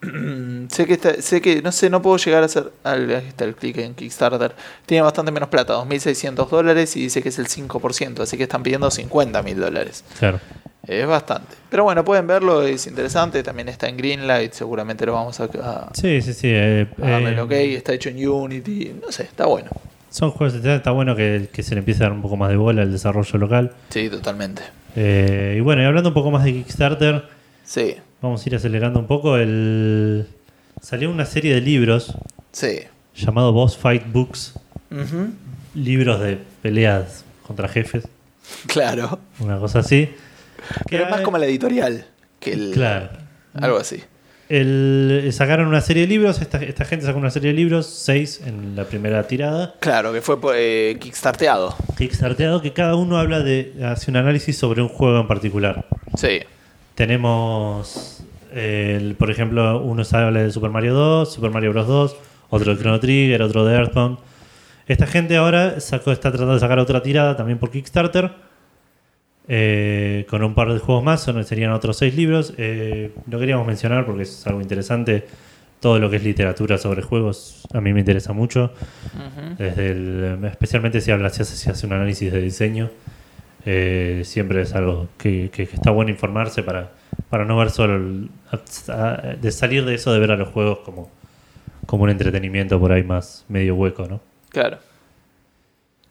sé 0.68 0.86
que 0.86 0.92
está, 0.94 1.20
sé 1.20 1.40
que, 1.40 1.62
no 1.62 1.72
sé, 1.72 1.90
no 1.90 2.00
puedo 2.02 2.16
llegar 2.16 2.42
a 2.42 2.46
hacer... 2.46 2.70
Al, 2.84 3.10
ahí 3.14 3.26
está 3.26 3.44
el 3.44 3.54
clic 3.54 3.78
en 3.78 3.94
Kickstarter. 3.94 4.54
Tiene 4.86 5.02
bastante 5.02 5.32
menos 5.32 5.48
plata, 5.48 5.74
2.600 5.74 6.48
dólares 6.48 6.96
y 6.96 7.02
dice 7.02 7.22
que 7.22 7.28
es 7.30 7.38
el 7.38 7.46
5%, 7.48 8.20
así 8.20 8.36
que 8.36 8.44
están 8.44 8.62
pidiendo 8.62 8.90
50 8.90 9.42
mil 9.42 9.58
dólares. 9.60 10.04
Claro. 10.18 10.40
Es 10.86 11.06
bastante. 11.06 11.54
Pero 11.70 11.84
bueno, 11.84 12.04
pueden 12.04 12.26
verlo, 12.26 12.62
es 12.62 12.86
interesante. 12.86 13.42
También 13.42 13.68
está 13.70 13.88
en 13.88 13.96
Greenlight, 13.96 14.52
seguramente 14.52 15.06
lo 15.06 15.14
vamos 15.14 15.40
a, 15.40 15.44
a, 15.44 15.90
Sí, 15.94 16.20
sí, 16.20 16.34
sí. 16.34 16.48
eh, 16.50 16.86
a 17.02 17.10
darle 17.10 17.30
el 17.30 17.38
eh, 17.38 17.40
ok. 17.40 17.52
Está 17.52 17.94
hecho 17.94 18.10
en 18.10 18.28
Unity, 18.28 18.94
no 19.02 19.10
sé, 19.10 19.22
está 19.24 19.46
bueno. 19.46 19.70
Son 20.14 20.30
juegos 20.30 20.62
de 20.62 20.76
está 20.76 20.92
bueno 20.92 21.16
que, 21.16 21.48
que 21.52 21.64
se 21.64 21.74
le 21.74 21.80
empiece 21.80 22.04
a 22.04 22.06
dar 22.06 22.12
un 22.12 22.22
poco 22.22 22.36
más 22.36 22.48
de 22.48 22.54
bola 22.54 22.82
al 22.82 22.92
desarrollo 22.92 23.36
local. 23.36 23.72
Sí, 23.88 24.08
totalmente. 24.08 24.62
Eh, 24.94 25.56
y 25.58 25.60
bueno, 25.60 25.82
y 25.82 25.86
hablando 25.86 26.10
un 26.10 26.14
poco 26.14 26.30
más 26.30 26.44
de 26.44 26.52
Kickstarter, 26.52 27.24
Sí, 27.64 27.96
vamos 28.22 28.44
a 28.46 28.48
ir 28.48 28.54
acelerando 28.54 29.00
un 29.00 29.08
poco. 29.08 29.36
El... 29.36 30.24
Salió 30.80 31.10
una 31.10 31.24
serie 31.26 31.52
de 31.52 31.60
libros 31.60 32.14
sí. 32.52 32.78
llamado 33.16 33.52
Boss 33.52 33.76
Fight 33.76 34.04
Books, 34.12 34.54
Ujú. 34.92 35.30
libros 35.74 36.20
de 36.20 36.38
peleas 36.62 37.24
contra 37.44 37.66
jefes, 37.66 38.06
Claro. 38.68 39.18
una 39.40 39.58
cosa 39.58 39.80
así. 39.80 40.10
Pero 40.88 41.04
es 41.06 41.10
más 41.10 41.22
como 41.22 41.38
la 41.38 41.46
editorial 41.46 42.06
que 42.38 42.52
el... 42.52 42.70
Claro. 42.72 43.08
Algo 43.54 43.78
así. 43.78 44.00
El- 44.48 45.28
sacaron 45.32 45.66
una 45.68 45.80
serie 45.80 46.02
de 46.02 46.08
libros, 46.08 46.40
esta, 46.40 46.58
esta 46.62 46.84
gente 46.84 47.06
sacó 47.06 47.18
una 47.18 47.30
serie 47.30 47.50
de 47.52 47.56
libros, 47.56 47.86
seis 47.86 48.40
en 48.46 48.76
la 48.76 48.84
primera 48.84 49.26
tirada, 49.26 49.74
Claro, 49.80 50.12
que 50.12 50.20
fue 50.20 50.36
eh, 50.54 50.96
kickstarteado. 51.00 51.74
Kickstarteado, 51.96 52.60
que 52.62 52.72
cada 52.72 52.94
uno 52.96 53.18
habla 53.18 53.40
de, 53.40 53.72
hace 53.84 54.10
un 54.10 54.16
análisis 54.18 54.56
sobre 54.56 54.82
un 54.82 54.88
juego 54.88 55.20
en 55.20 55.26
particular. 55.26 55.86
Sí. 56.16 56.40
Tenemos, 56.94 58.24
eh, 58.52 58.96
el- 59.00 59.14
por 59.16 59.30
ejemplo, 59.30 59.80
uno 59.82 60.02
habla 60.12 60.42
de 60.42 60.50
Super 60.52 60.70
Mario 60.70 60.94
2, 60.94 61.32
Super 61.32 61.50
Mario 61.50 61.70
Bros. 61.72 61.86
2, 61.86 62.16
otro 62.50 62.74
de 62.74 62.80
Chrono 62.80 63.00
Trigger, 63.00 63.42
otro 63.42 63.64
de 63.64 63.74
Earthbound. 63.74 64.18
Esta 64.86 65.06
gente 65.06 65.36
ahora 65.36 65.80
sacó, 65.80 66.12
está 66.12 66.30
tratando 66.30 66.54
de 66.54 66.60
sacar 66.60 66.78
otra 66.78 67.02
tirada 67.02 67.36
también 67.36 67.58
por 67.58 67.70
Kickstarter, 67.70 68.30
eh, 69.48 70.26
con 70.30 70.42
un 70.42 70.54
par 70.54 70.72
de 70.72 70.78
juegos 70.78 71.04
más, 71.04 71.22
son, 71.22 71.42
serían 71.44 71.72
otros 71.72 71.96
seis 71.98 72.14
libros. 72.16 72.54
Eh, 72.56 73.12
lo 73.30 73.38
queríamos 73.38 73.66
mencionar 73.66 74.06
porque 74.06 74.22
es 74.22 74.46
algo 74.46 74.60
interesante. 74.60 75.24
Todo 75.80 75.98
lo 75.98 76.08
que 76.08 76.16
es 76.16 76.24
literatura 76.24 76.78
sobre 76.78 77.02
juegos 77.02 77.66
a 77.74 77.80
mí 77.80 77.92
me 77.92 78.00
interesa 78.00 78.32
mucho. 78.32 78.72
Desde 79.58 79.90
el- 79.90 80.40
especialmente 80.46 81.00
si 81.02 81.10
habla, 81.10 81.28
si 81.30 81.42
hace, 81.42 81.56
si 81.56 81.68
hace 81.70 81.86
un 81.86 81.92
análisis 81.92 82.32
de 82.32 82.40
diseño. 82.40 82.90
Eh, 83.66 84.22
siempre 84.24 84.60
es 84.62 84.74
algo 84.74 85.08
que, 85.18 85.50
que- 85.52 85.66
que 85.66 85.74
está 85.76 85.90
bueno 85.90 86.10
informarse 86.10 86.62
para, 86.62 86.90
para 87.30 87.44
no 87.44 87.56
ver 87.56 87.70
solo 87.70 87.96
el- 87.96 88.28
de 89.40 89.52
salir 89.52 89.84
de 89.84 89.94
eso 89.94 90.12
de 90.12 90.18
ver 90.20 90.30
a 90.30 90.36
los 90.36 90.48
juegos 90.48 90.80
como, 90.80 91.10
como 91.86 92.04
un 92.04 92.10
entretenimiento 92.10 92.78
por 92.80 92.92
ahí 92.92 93.02
más 93.02 93.44
medio 93.48 93.74
hueco, 93.74 94.06
¿no? 94.06 94.20
Claro. 94.50 94.78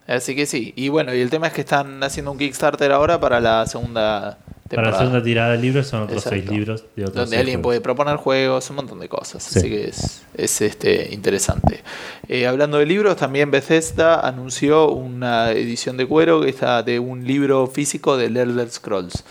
Así 0.08 0.36
que 0.36 0.46
sí. 0.46 0.74
Y 0.76 0.90
bueno, 0.90 1.14
y 1.14 1.22
el 1.22 1.30
tema 1.30 1.48
es 1.48 1.54
que 1.54 1.62
están 1.62 2.04
haciendo 2.04 2.32
un 2.32 2.38
Kickstarter 2.38 2.92
ahora 2.92 3.20
para 3.20 3.40
la 3.40 3.66
segunda 3.66 4.38
Para 4.76 4.88
la 4.88 4.92
temporada. 4.92 4.98
segunda 5.00 5.24
tirada 5.24 5.52
de 5.54 5.58
libros 5.58 5.88
son 5.88 6.04
otros 6.04 6.18
Exacto. 6.26 6.40
seis 6.40 6.50
libros 6.50 6.84
de 6.96 7.04
otros 7.04 7.16
donde 7.16 7.38
alguien 7.38 7.56
juegos. 7.58 7.64
puede 7.64 7.82
proponer 7.82 8.16
juegos, 8.18 8.70
un 8.70 8.76
montón 8.78 9.00
de 9.00 9.10
cosas. 9.10 9.44
Sí. 9.44 9.60
Así 9.60 9.70
que 9.70 9.88
es, 9.88 10.22
es, 10.36 10.62
este, 10.62 11.10
interesante. 11.14 11.84
Eh, 12.28 12.48
hablando 12.48 12.78
de 12.78 12.86
libros, 12.86 13.16
también 13.18 13.52
Bethesda 13.52 14.20
anunció 14.28 14.90
una 14.90 15.52
edición 15.52 15.98
de 15.98 16.06
cuero 16.08 16.42
que 16.42 16.50
está 16.50 16.84
de 16.84 17.00
un 17.00 17.26
libro 17.26 17.68
físico 17.68 18.18
del 18.18 18.38
Elder 18.38 18.70
Scrolls. 18.70 19.24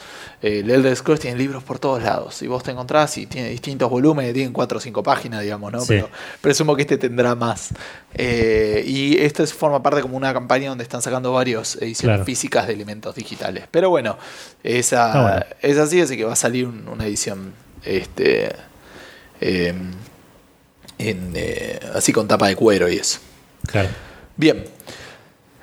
Eh, 0.43 0.61
el 0.61 0.71
Elder 0.71 0.95
Scrolls 0.97 1.21
tiene 1.21 1.39
libros 1.39 1.63
por 1.63 1.79
todos 1.79 2.03
lados. 2.03 2.43
Y 2.43 2.49
vos 2.49 2.63
te 2.65 2.73
encontrás 2.73 3.17
y 3.17 3.27
tiene 3.27 3.49
distintos 3.51 3.89
volúmenes, 3.89 4.35
tienen 4.35 4.53
cuatro 4.53 4.79
o 4.79 4.81
cinco 4.81 5.03
páginas, 5.03 5.41
digamos, 5.43 5.71
¿no? 5.73 5.81
Sí. 5.81 5.87
Pero 5.89 6.09
presumo 6.41 6.75
que 6.75 6.83
este 6.83 6.99
tendrá 6.99 7.35
más. 7.37 7.69
Eh, 8.15 8.83
y 8.87 9.19
esto 9.21 9.43
es, 9.43 9.55
forma 9.55 9.83
parte 9.83 10.03
como 10.03 10.17
una 10.17 10.33
campaña 10.33 10.69
donde 10.69 10.85
están 10.85 11.01
sacando 11.01 11.33
varias 11.33 11.77
ediciones 11.77 12.17
Claro. 12.17 12.25
físicas 12.25 12.67
de 12.67 12.75
elementos 12.75 13.15
digitales. 13.15 13.65
Pero 13.71 13.89
bueno, 13.91 14.19
esa, 14.65 15.07
Está 15.07 15.23
es 15.61 15.79
así, 15.79 16.01
así 16.01 16.17
que 16.17 16.25
va 16.25 16.33
a 16.33 16.37
salir 16.37 16.67
un- 16.67 16.87
una 16.89 17.07
edición 17.07 17.53
este 17.85 18.53
eh, 19.41 19.75
en, 20.99 21.33
eh, 21.35 21.81
así 21.95 22.13
con 22.13 22.29
tapa 22.29 22.49
de 22.49 22.57
cuero 22.57 22.89
y 22.89 22.97
eso. 22.97 23.19
Claro. 23.67 23.89
Bien. 24.37 24.65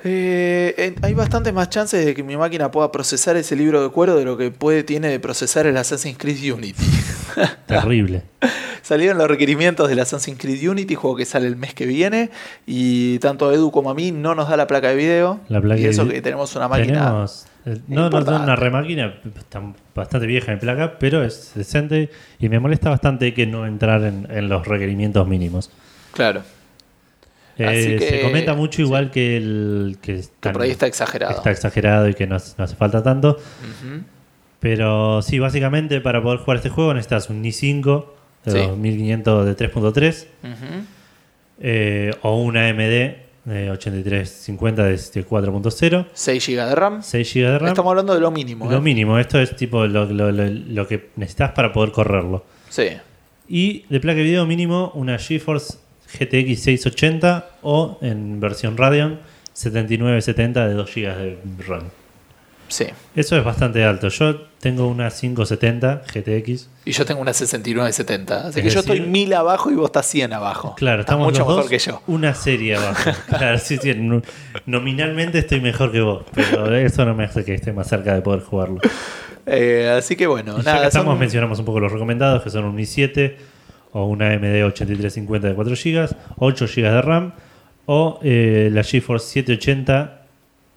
Eh, 0.02 0.94
hay 1.02 1.12
bastantes 1.14 1.52
más 1.52 1.68
chances 1.68 2.04
de 2.06 2.14
que 2.14 2.22
mi 2.22 2.34
máquina 2.36 2.70
pueda 2.70 2.90
procesar 2.90 3.36
ese 3.36 3.54
libro 3.54 3.82
de 3.82 3.90
cuero 3.90 4.16
de 4.16 4.24
lo 4.24 4.38
que 4.38 4.50
puede 4.50 4.82
tiene 4.82 5.08
de 5.08 5.20
procesar 5.20 5.66
el 5.66 5.76
Assassin's 5.76 6.16
Creed 6.16 6.52
Unity. 6.54 6.84
Terrible. 7.66 8.22
Salieron 8.82 9.18
los 9.18 9.28
requerimientos 9.28 9.88
del 9.90 10.00
Assassin's 10.00 10.38
Creed 10.40 10.66
Unity, 10.68 10.94
juego 10.94 11.16
que 11.16 11.26
sale 11.26 11.46
el 11.46 11.56
mes 11.56 11.74
que 11.74 11.84
viene, 11.84 12.30
y 12.66 13.18
tanto 13.18 13.52
Edu 13.52 13.70
como 13.70 13.90
a 13.90 13.94
mí 13.94 14.10
no 14.10 14.34
nos 14.34 14.48
da 14.48 14.56
la 14.56 14.66
placa 14.66 14.88
de 14.88 14.96
video. 14.96 15.38
La 15.48 15.60
placa 15.60 15.80
y 15.80 15.84
eso 15.84 16.08
que 16.08 16.22
tenemos 16.22 16.56
una 16.56 16.66
máquina. 16.66 17.04
Tenemos, 17.04 17.46
no, 17.64 17.74
no, 17.88 18.00
no 18.00 18.04
importante. 18.06 18.42
una 18.44 18.56
remáquina, 18.56 19.14
está 19.36 19.62
bastante 19.94 20.26
vieja 20.26 20.52
en 20.52 20.58
placa, 20.58 20.98
pero 20.98 21.22
es 21.22 21.52
decente 21.54 22.10
y 22.38 22.48
me 22.48 22.58
molesta 22.58 22.90
bastante 22.90 23.34
que 23.34 23.46
no 23.46 23.66
entrar 23.66 24.02
en, 24.04 24.26
en 24.30 24.48
los 24.48 24.66
requerimientos 24.66 25.26
mínimos. 25.28 25.70
Claro. 26.12 26.42
Eh, 27.58 27.66
Así 27.66 27.96
que- 27.98 28.08
se 28.08 28.20
comenta 28.22 28.54
mucho 28.54 28.80
igual 28.80 29.10
que 29.10 29.36
el 29.36 29.98
que, 30.00 30.24
por 30.40 30.62
ahí 30.62 30.70
está 30.70 30.86
exagerado. 30.86 31.36
está 31.36 31.50
exagerado 31.50 32.08
y 32.08 32.14
que 32.14 32.26
no, 32.26 32.36
hace- 32.36 32.54
no 32.56 32.64
hace 32.64 32.76
falta 32.76 33.02
tanto. 33.02 33.36
Pero 34.60 35.22
sí, 35.22 35.38
básicamente 35.38 36.00
para 36.00 36.22
poder 36.22 36.40
jugar 36.40 36.58
este 36.58 36.68
juego 36.68 36.92
necesitas 36.94 37.30
un 37.30 37.42
i5 37.42 38.06
de 38.44 38.52
Sí. 38.52 38.58
2500 38.58 39.46
de 39.46 39.54
3.3 39.56 40.26
Ujú. 40.42 40.84
eh, 41.60 42.10
o 42.22 42.36
una 42.42 42.68
AMD 42.68 43.16
de 43.44 43.70
8350 43.70 44.84
de 44.84 44.94
4.0, 44.96 46.06
6 46.12 46.46
GB 46.46 46.66
de 46.68 46.74
RAM. 46.74 47.02
6 47.02 47.32
GB 47.34 47.40
de 47.52 47.58
RAM. 47.58 47.68
Estamos 47.68 47.90
hablando 47.90 48.14
de 48.14 48.20
lo 48.20 48.30
mínimo. 48.30 48.70
Lo 48.70 48.76
¿eh? 48.78 48.80
mínimo, 48.80 49.18
esto 49.18 49.40
es 49.40 49.56
tipo 49.56 49.86
lo, 49.86 50.04
lo- 50.06 50.30
lo- 50.30 50.46
lo 50.48 50.86
que 50.86 51.10
necesitas 51.16 51.52
para 51.52 51.72
poder 51.72 51.90
correrlo. 51.92 52.44
Sí. 52.68 52.88
Y 53.48 53.84
de 53.88 54.00
placa 54.00 54.18
de 54.18 54.24
video 54.24 54.46
mínimo, 54.46 54.92
una 54.94 55.18
GeForce 55.18 55.78
GTX 56.18 56.60
680 56.62 57.50
o 57.62 57.98
en 58.02 58.40
versión 58.40 58.76
Radeon 58.76 59.20
7970 59.52 60.68
de 60.68 60.74
2 60.74 60.90
GB 60.94 61.02
de 61.16 61.38
RAM. 61.66 61.84
Sí. 62.70 62.86
Eso 63.14 63.36
es 63.36 63.44
bastante 63.44 63.84
alto. 63.84 64.08
Yo 64.08 64.42
tengo 64.60 64.86
una 64.86 65.10
570 65.10 66.02
GTX. 66.14 66.68
Y 66.84 66.92
yo 66.92 67.04
tengo 67.04 67.20
una 67.20 67.32
6970. 67.34 68.46
Así 68.46 68.60
Es 68.60 68.64
que 68.64 68.70
yo 68.70 68.80
estoy 68.80 69.00
1000 69.00 69.34
abajo 69.34 69.70
y 69.70 69.74
vos 69.74 69.86
estás 69.86 70.06
100 70.06 70.32
abajo. 70.32 70.74
Claro, 70.76 71.00
estamos 71.00 71.26
mucho 71.26 71.40
los 71.40 71.48
mejor 71.48 71.62
dos 71.64 71.70
que 71.70 71.78
yo. 71.78 72.00
una 72.06 72.32
serie 72.34 72.76
abajo. 72.76 73.10
Claro, 73.28 73.58
sí, 73.58 73.76
sí, 73.76 73.92
no- 73.94 74.22
nominalmente 74.66 75.40
estoy 75.40 75.60
mejor 75.60 75.90
que 75.92 76.00
vos, 76.00 76.24
pero 76.32 76.74
eso 76.76 77.04
no 77.04 77.14
me 77.14 77.24
hace 77.24 77.44
que 77.44 77.54
esté 77.54 77.72
más 77.72 77.88
cerca 77.88 78.14
de 78.14 78.22
poder 78.22 78.40
jugarlo. 78.42 78.78
Eh, 79.46 79.88
así 79.98 80.14
que 80.16 80.26
bueno, 80.28 80.52
Y 80.52 80.56
ya 80.58 80.62
que 80.62 80.76
nada. 80.76 80.86
estamos, 80.88 81.12
son- 81.12 81.18
mencionamos 81.18 81.58
un 81.58 81.64
poco 81.64 81.80
los 81.80 81.90
recomendados, 81.90 82.42
que 82.42 82.50
son 82.50 82.66
un 82.66 82.76
i7 82.78 83.34
o 83.92 84.04
una 84.04 84.28
AMD 84.32 84.62
8350 84.66 85.48
de 85.48 85.54
4 85.54 85.74
GB, 85.74 86.08
8 86.36 86.66
GB 86.66 86.82
de 86.82 87.02
RAM, 87.02 87.32
o 87.86 88.20
eh, 88.22 88.68
la 88.70 88.84
GeForce 88.84 89.26
780 89.42 90.19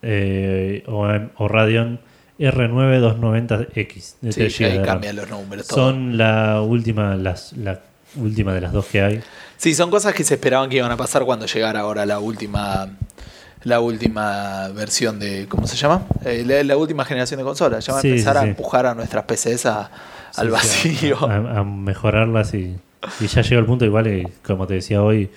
eh, 0.04 0.84
o, 0.88 1.08
o 1.38 1.48
Radeon 1.48 2.00
R9290X 2.40 4.14
de 4.22 4.30
3 4.32 4.54
Sí, 4.56 4.64
ahí 4.64 4.78
de 4.78 4.84
cambian 4.86 5.16
los 5.16 5.30
números. 5.30 5.68
todo. 5.68 5.78
Son 5.80 6.18
la 6.18 6.62
última, 6.62 7.16
las, 7.16 7.54
la 7.54 7.80
última 8.16 8.54
de 8.54 8.62
las 8.62 8.72
dos 8.74 8.86
que 8.86 9.02
hay. 9.02 9.22
Sí, 9.58 9.74
son 9.74 9.90
cosas 9.90 10.14
que 10.14 10.24
se 10.24 10.36
esperaban 10.36 10.70
que 10.70 10.78
iban 10.78 10.92
a 10.92 10.98
pasar 10.98 11.24
cuando 11.26 11.46
llegara 11.46 11.80
ahora 11.82 12.06
la 12.06 12.20
última 12.20 12.90
la 13.64 13.80
última 13.80 14.68
versión 14.70 15.20
de 15.20 15.46
¿cómo 15.48 15.68
se 15.68 15.78
llama? 15.78 16.06
Eh, 16.26 16.44
la, 16.46 16.64
la 16.64 16.76
última 16.76 17.06
generación 17.06 17.38
de 17.38 17.46
consolas. 17.46 17.86
Ya 17.86 17.94
va 17.94 18.00
a 18.00 18.02
empezar 18.02 18.36
sí, 18.38 18.44
a 18.44 18.48
empujar 18.50 18.86
a 18.86 18.94
nuestras 18.94 19.24
PCs 19.24 19.66
a- 19.68 19.90
al 20.36 20.50
vacío. 20.50 21.18
A, 21.30 21.60
a 21.60 21.64
mejorarlas 21.64 22.54
y, 22.56 22.76
y 23.22 23.28
ya 23.28 23.42
llegó 23.42 23.60
el 23.62 23.66
punto 23.66 23.86
igual 23.86 24.04
que, 24.06 24.28
como 24.46 24.68
te 24.68 24.74
decía 24.76 25.02
hoy, 25.02 25.30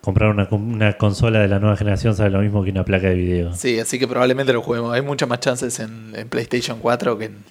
comprar 0.00 0.30
una, 0.30 0.48
una 0.50 0.94
consola 0.94 1.40
de 1.40 1.48
la 1.48 1.58
nueva 1.58 1.76
generación 1.76 2.14
sabe 2.14 2.30
lo 2.30 2.40
mismo 2.40 2.64
que 2.64 2.70
una 2.70 2.84
placa 2.84 3.08
de 3.08 3.14
video. 3.14 3.54
Sí, 3.54 3.78
así 3.78 3.98
que 3.98 4.08
probablemente 4.08 4.52
lo 4.52 4.62
juguemos. 4.62 4.92
Hay 4.94 5.02
muchas 5.02 5.28
más 5.28 5.40
chances 5.40 5.78
en, 5.80 6.12
en 6.14 6.28
PlayStation 6.28 6.78
4 6.80 7.18
que, 7.18 7.24
en- 7.26 7.44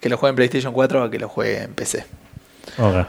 que 0.00 0.08
lo 0.08 0.16
juegue 0.16 0.30
en 0.30 0.36
PlayStation 0.36 0.72
4 0.72 1.02
a 1.04 1.10
que 1.10 1.18
lo 1.18 1.28
juegue 1.28 1.62
en 1.64 1.74
PC. 1.74 2.04
Ok. 2.78 3.06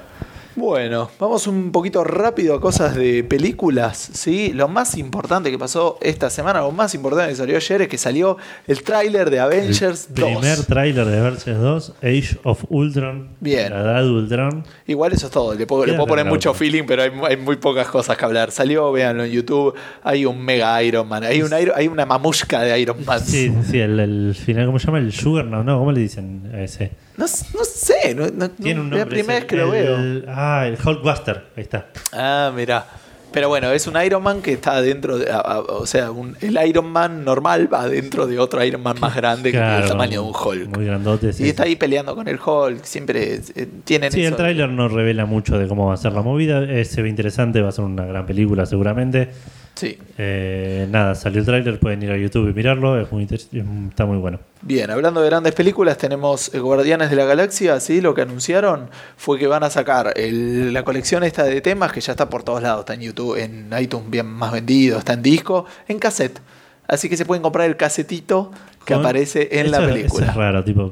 Bueno, 0.56 1.10
vamos 1.18 1.48
un 1.48 1.72
poquito 1.72 2.04
rápido 2.04 2.56
a 2.56 2.62
cosas 2.62 2.94
de 2.96 3.24
películas, 3.24 3.98
¿sí? 4.14 4.52
Lo 4.54 4.68
más 4.68 4.98
importante 4.98 5.50
que 5.50 5.58
pasó 5.58 5.98
esta 6.02 6.30
semana, 6.30 6.60
lo 6.60 6.72
más 6.72 6.94
importante 6.94 7.30
que 7.32 7.36
salió 7.38 7.56
ayer 7.56 7.84
es 7.84 7.88
que 7.88 7.98
salió 7.98 8.38
el 8.68 8.84
tráiler 8.84 9.30
de 9.30 9.40
Avengers 9.40 10.10
El 10.10 10.16
2. 10.16 10.30
primer 10.40 10.66
tráiler 10.66 11.06
de 11.06 11.20
Avengers 11.20 11.58
2, 11.60 11.94
Age 12.04 12.38
of 12.44 12.66
Ultron. 12.70 13.30
Bien. 13.40 13.72
La 13.72 13.80
edad 13.80 14.04
de 14.04 14.10
Ultron. 14.10 14.64
Igual 14.88 15.14
eso 15.14 15.28
es 15.28 15.32
todo, 15.32 15.54
le 15.56 15.66
puedo, 15.66 15.86
le 15.86 15.92
Queda 15.92 15.98
puedo 15.98 16.08
poner 16.08 16.26
mucho 16.26 16.54
feeling, 16.54 16.84
pero 16.86 17.04
hay, 17.04 17.12
hay 17.30 17.38
muy 17.38 17.56
pocas 17.56 17.88
cosas 17.88 18.18
que 18.18 18.26
hablar. 18.26 18.52
Salió, 18.52 18.92
véanlo 18.92 19.24
en 19.24 19.32
YouTube, 19.32 19.74
hay 20.04 20.26
un 20.26 20.44
mega 20.44 20.84
Iron 20.84 21.08
Man, 21.08 21.24
hay, 21.24 21.42
un 21.42 21.54
hay 21.54 21.88
una 21.88 22.06
mamushka 22.06 22.62
de 22.62 22.78
Iron 22.78 23.06
Man. 23.06 23.22
Sí, 23.22 23.54
sí, 23.70 23.80
el, 23.80 24.00
el 24.00 24.36
final, 24.36 24.66
¿cómo 24.66 24.80
se 24.80 24.88
llama? 24.88 25.00
El 25.00 25.14
Sugar, 25.14 25.46
no, 25.46 25.64
no, 25.64 25.80
¿cómo 25.80 25.94
le 25.94 26.02
dicen 26.02 26.52
a 26.54 26.62
ese? 26.62 26.92
No, 27.18 27.26
no 27.26 27.64
sé, 27.66 28.16
no, 28.16 28.28
no- 28.30 28.50
Tiene 28.52 28.80
un 28.82 28.90
no- 28.90 28.96
es 28.98 29.04
la 29.04 29.10
primera 29.10 29.40
vez 29.40 29.46
que 29.46 29.56
lo 29.58 29.74
el- 29.74 30.22
veo. 30.22 30.34
Ah, 30.34 30.66
el 30.68 30.78
Hulkbuster, 30.84 31.44
ahí 31.56 31.64
está. 31.64 31.88
Ah, 32.14 32.52
mira. 32.56 32.86
Pero 33.34 33.48
bueno, 33.48 33.72
es 33.72 33.88
un 33.88 33.96
Iron 34.04 34.22
Man 34.22 34.42
que 34.42 34.52
está 34.52 34.82
dentro 34.82 35.18
de. 35.18 35.32
a- 35.32 35.38
a- 35.38 35.60
o 35.62 35.86
sea, 35.86 36.12
un- 36.12 36.36
el 36.42 36.58
Iron 36.68 36.92
Man 36.92 37.24
normal 37.24 37.74
va 37.74 37.88
dentro 37.88 38.28
de 38.28 38.38
otro 38.40 38.62
Iron 38.62 38.84
Man 38.84 38.98
más 39.00 39.16
grande 39.16 39.52
que 39.52 39.58
tiene 39.58 39.68
el 39.70 39.76
Claro, 39.84 39.88
tamaño 39.88 40.22
de 40.22 40.28
un 40.28 40.34
Hulk. 40.36 40.68
Muy 40.76 40.86
grandote. 40.86 41.32
sí, 41.32 41.46
y 41.46 41.50
está 41.50 41.64
ahí 41.64 41.78
peleando 41.78 42.14
con 42.14 42.28
el 42.28 42.38
Hulk. 42.46 42.84
Siempre 42.84 43.36
eh, 43.56 43.68
tienen 43.86 44.12
Sí, 44.12 44.20
eso. 44.22 44.30
el 44.32 44.36
tráiler 44.36 44.68
no 44.70 44.90
revela 44.90 45.26
mucho 45.26 45.58
de 45.58 45.70
cómo 45.70 45.88
va 45.88 45.94
a 45.94 45.98
ser 45.98 46.12
la 46.12 46.22
movida. 46.22 46.62
Eh, 46.64 46.84
se 46.84 47.02
ve 47.02 47.08
interesante, 47.08 47.62
va 47.62 47.70
a 47.70 47.72
ser 47.72 47.86
una 47.86 48.04
gran 48.06 48.26
película 48.26 48.66
seguramente. 48.66 49.30
Sí. 49.76 49.98
Eh, 50.18 50.86
nada, 50.92 51.16
salió 51.16 51.40
el 51.40 51.46
tráiler, 51.46 51.80
pueden 51.80 52.04
ir 52.04 52.12
a 52.12 52.18
YouTube 52.18 52.50
y 52.50 52.54
mirarlo, 52.54 53.00
es 53.02 53.12
muy 53.12 53.28
está 53.32 54.06
muy 54.06 54.18
bueno. 54.18 54.40
Bien, 54.62 54.92
hablando 54.92 55.22
de 55.22 55.30
grandes 55.30 55.54
películas, 55.56 55.98
tenemos 55.98 56.54
eh, 56.54 56.60
Guardianes 56.60 57.10
de 57.10 57.16
la 57.16 57.26
Galaxia, 57.26 57.80
sí, 57.80 58.00
lo 58.00 58.14
que 58.14 58.22
anunciaron 58.22 58.90
fue 59.18 59.40
que 59.40 59.48
van 59.48 59.64
a 59.64 59.70
sacar 59.72 60.14
el- 60.18 60.72
la 60.74 60.84
colección 60.84 61.24
esta 61.24 61.44
de 61.46 61.62
temas 61.62 61.92
que 61.92 62.02
ya 62.02 62.12
está 62.12 62.30
por 62.30 62.44
todos 62.44 62.62
lados, 62.62 62.82
está 62.82 62.94
en 62.94 63.02
YouTube, 63.02 63.38
en 63.42 63.70
iTunes 63.80 64.10
bien 64.10 64.28
más 64.28 64.52
vendido, 64.52 65.00
está 65.00 65.14
en 65.14 65.24
disco, 65.24 65.66
en 65.88 65.98
cassette. 65.98 66.40
Así 66.88 67.10
que 67.10 67.18
se 67.18 67.26
pueden 67.26 67.42
comprar 67.42 67.68
el 67.68 67.78
casetito 67.78 68.52
que 68.86 68.94
aparece 68.94 69.48
en 69.60 69.72
la 69.72 69.80
película. 69.80 70.24
Eso 70.26 70.32
es 70.32 70.38
raro, 70.38 70.64
tipo. 70.64 70.92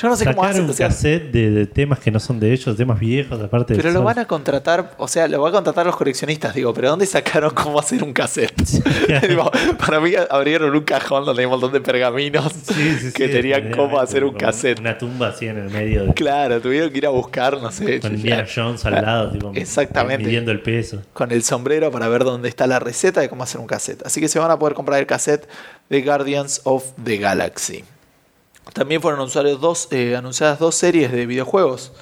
Yo 0.00 0.08
no 0.08 0.16
sé 0.16 0.24
cómo 0.24 0.44
hacen, 0.44 0.64
un 0.64 0.70
o 0.70 0.72
sea, 0.72 0.88
cassette 0.88 1.30
de, 1.30 1.50
de 1.50 1.66
temas 1.66 1.98
que 1.98 2.10
no 2.10 2.20
son 2.20 2.40
de 2.40 2.52
ellos, 2.52 2.76
temas 2.76 2.98
viejos, 2.98 3.40
aparte. 3.40 3.74
pero 3.74 3.90
lo 3.90 4.02
van 4.02 4.18
a 4.18 4.24
contratar, 4.24 4.94
o 4.96 5.06
sea, 5.08 5.28
lo 5.28 5.42
van 5.42 5.50
a 5.50 5.56
contratar 5.56 5.84
los 5.84 5.96
coleccionistas, 5.96 6.54
digo, 6.54 6.72
pero 6.72 6.88
¿dónde 6.88 7.06
sacaron 7.06 7.50
cómo 7.50 7.78
hacer 7.78 8.02
un 8.02 8.12
cassette? 8.12 8.58
Digo, 9.28 9.50
para 9.78 10.00
mí 10.00 10.12
abrieron 10.30 10.74
un 10.74 10.82
cajón 10.82 11.24
donde 11.24 11.42
hay 11.42 11.46
un 11.46 11.52
montón 11.52 11.72
de 11.72 11.80
pergaminos 11.80 12.52
Sí, 12.52 12.74
sí, 12.74 12.98
sí, 12.98 13.12
que 13.14 13.28
tenían 13.28 13.70
cómo 13.72 13.98
hacer 14.00 14.24
un 14.24 14.34
cassette. 14.34 14.80
Una 14.80 14.96
tumba 14.96 15.28
así 15.28 15.46
en 15.46 15.58
el 15.58 15.70
medio. 15.70 16.04
De, 16.04 16.14
Claro, 16.14 16.60
tuvieron 16.60 16.90
que 16.90 16.98
ir 16.98 17.06
a 17.06 17.10
buscar, 17.10 17.60
no 17.60 17.70
sé, 17.70 18.00
Con 18.00 18.14
Indiana 18.14 18.46
Jones 18.52 18.84
al 18.86 18.94
lado, 18.94 19.30
tipo, 19.30 19.52
Exactamente. 19.54 20.24
midiendo 20.24 20.50
el 20.50 20.60
peso. 20.60 21.02
con 21.12 21.30
el 21.30 21.42
sombrero 21.42 21.90
para 21.90 22.08
ver 22.08 22.24
dónde 22.24 22.48
está 22.48 22.66
la 22.66 22.78
receta 22.78 23.20
de 23.20 23.28
cómo 23.28 23.42
hacer 23.42 23.60
un 23.60 23.66
cassette. 23.66 24.04
Así 24.06 24.20
que 24.20 24.28
se 24.28 24.38
van 24.38 24.50
a 24.50 24.58
poder 24.58 24.74
comprar 24.74 24.98
el 25.00 25.06
cassette 25.06 25.48
de 25.88 26.02
Guardians 26.02 26.62
of 26.64 26.84
the 27.02 27.16
Galaxy. 27.18 27.84
También 28.72 29.00
fueron 29.00 29.20
anunciados 29.20 29.60
dos, 29.60 29.88
eh, 29.90 30.16
anunciadas 30.16 30.58
dos 30.58 30.74
series 30.74 31.10
de 31.12 31.26
videojuegos. 31.26 31.92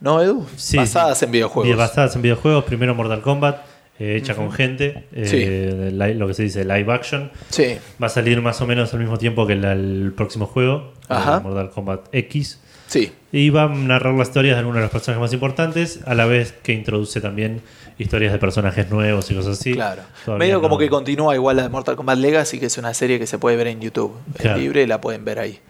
¿No, 0.00 0.22
Edu? 0.22 0.46
Sí, 0.56 0.76
Basadas 0.76 1.22
en 1.22 1.30
videojuegos. 1.30 1.76
Basadas 1.76 2.16
en 2.16 2.22
videojuegos. 2.22 2.64
Primero 2.64 2.94
Mortal 2.94 3.20
Kombat, 3.20 3.58
eh, 3.98 4.16
hecha 4.16 4.34
con 4.34 4.50
gente. 4.50 5.04
eh, 5.12 5.90
Sí. 5.92 6.14
lo 6.14 6.26
que 6.26 6.34
se 6.34 6.44
dice 6.44 6.64
live 6.64 6.90
action. 6.92 7.30
Sí, 7.50 7.76
Va 8.02 8.06
a 8.06 8.10
salir 8.10 8.40
más 8.40 8.60
o 8.62 8.66
menos 8.66 8.92
al 8.94 9.00
mismo 9.00 9.18
tiempo 9.18 9.46
que 9.46 9.56
la- 9.56 9.72
el 9.72 10.12
próximo 10.16 10.46
juego, 10.46 10.92
eh, 11.02 11.06
Ajá. 11.10 11.40
Mortal 11.40 11.70
Kombat 11.70 12.08
X. 12.12 12.60
sí. 12.86 13.12
Y 13.32 13.50
va 13.50 13.62
a 13.64 13.68
narrar 13.68 14.14
las 14.14 14.26
historias 14.26 14.56
de 14.56 14.58
algunos 14.58 14.78
de 14.78 14.82
los 14.82 14.90
personajes 14.90 15.20
más 15.20 15.32
importantes, 15.32 16.00
a 16.04 16.14
la 16.14 16.26
vez 16.26 16.52
que 16.64 16.72
introduce 16.72 17.20
también 17.20 17.60
historias 17.96 18.32
de 18.32 18.40
personajes 18.40 18.90
nuevos 18.90 19.30
y 19.30 19.34
cosas 19.36 19.60
así. 19.60 19.74
Claro. 19.74 20.02
Todavía 20.24 20.46
Medio 20.46 20.60
como 20.60 20.76
que 20.78 20.88
continúa 20.88 21.36
igual 21.36 21.56
la 21.58 21.62
de 21.62 21.68
Mortal 21.68 21.94
Kombat 21.94 22.18
Legacy, 22.18 22.58
que 22.58 22.66
es 22.66 22.76
una 22.78 22.92
serie 22.92 23.20
que 23.20 23.28
se 23.28 23.38
puede 23.38 23.56
ver 23.56 23.68
en 23.68 23.80
YouTube. 23.80 24.16
Claro. 24.36 24.56
Es 24.56 24.62
libre 24.64 24.82
y 24.82 24.86
la 24.88 25.00
pueden 25.00 25.24
ver 25.24 25.38
ahí. 25.38 25.60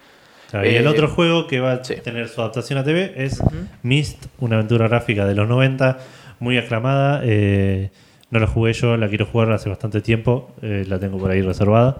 Claro, 0.51 0.69
y 0.69 0.75
el 0.75 0.85
Eh, 0.85 0.89
otro 0.89 1.09
juego 1.09 1.47
que 1.47 1.61
va 1.61 1.73
a 1.73 1.85
sí. 1.85 1.95
tener 2.03 2.29
su 2.29 2.41
adaptación 2.41 2.79
a 2.79 2.85
TV 2.85 3.13
es 3.17 3.41
Myst, 3.83 4.27
una 4.41 4.57
aventura 4.57 4.89
gráfica 4.89 5.25
de 5.27 5.35
los 5.35 5.49
90, 5.49 5.99
muy 6.41 6.59
aclamada. 6.59 7.21
eh, 7.25 7.91
no 8.31 8.39
la 8.39 8.47
jugué 8.47 8.73
yo, 8.73 8.97
la 8.97 9.09
quiero 9.09 9.27
jugar 9.27 9.51
hace 9.51 9.69
bastante 9.69 10.01
tiempo, 10.01 10.53
eh, 10.63 10.85
la 10.87 10.99
tengo 11.01 11.19
por 11.19 11.31
ahí 11.33 11.43
reservada. 11.43 11.97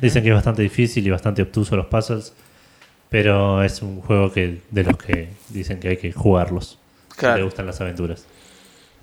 Dicen 0.00 0.22
que 0.22 0.28
es 0.28 0.34
bastante 0.34 0.62
difícil 0.62 1.04
y 1.06 1.10
bastante 1.10 1.42
obtuso 1.42 1.74
los 1.76 1.86
puzzles, 1.86 2.34
pero 3.08 3.62
es 3.64 3.82
un 3.82 4.00
juego 4.00 4.32
que 4.32 4.60
de 4.70 4.84
los 4.84 4.96
que 4.96 5.28
dicen 5.48 5.80
que 5.80 5.88
hay 5.88 5.96
que 5.96 6.12
jugarlos. 6.12 6.78
Si 7.10 7.16
Claro. 7.18 7.38
le 7.38 7.42
gustan 7.42 7.66
las 7.66 7.80
aventuras. 7.80 8.26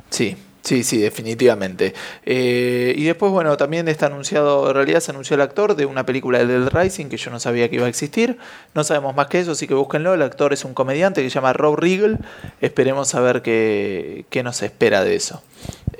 Sí, 0.09 0.35
sí, 0.61 0.83
sí, 0.83 0.97
definitivamente. 0.99 1.93
Eh, 2.25 2.93
y 2.95 3.03
después, 3.03 3.31
bueno, 3.31 3.55
también 3.57 3.87
está 3.87 4.07
anunciado, 4.07 4.69
en 4.69 4.75
realidad 4.75 4.99
se 4.99 5.11
anunció 5.11 5.35
el 5.35 5.41
actor 5.41 5.75
de 5.75 5.85
una 5.85 6.05
película 6.05 6.39
de 6.39 6.47
Dead 6.47 6.69
Rising 6.69 7.07
que 7.07 7.17
yo 7.17 7.31
no 7.31 7.39
sabía 7.39 7.69
que 7.69 7.75
iba 7.75 7.85
a 7.85 7.89
existir. 7.89 8.37
No 8.73 8.83
sabemos 8.83 9.15
más 9.15 9.27
que 9.27 9.39
eso, 9.39 9.51
así 9.51 9.67
que 9.67 9.73
búsquenlo. 9.73 10.13
El 10.13 10.21
actor 10.21 10.53
es 10.53 10.65
un 10.65 10.73
comediante 10.73 11.21
que 11.21 11.29
se 11.29 11.35
llama 11.35 11.53
Rob 11.53 11.77
Riggle. 11.77 12.17
Esperemos 12.61 13.15
a 13.15 13.21
ver 13.21 13.41
qué, 13.41 14.25
qué 14.29 14.43
nos 14.43 14.61
espera 14.61 15.03
de 15.03 15.15
eso. 15.15 15.41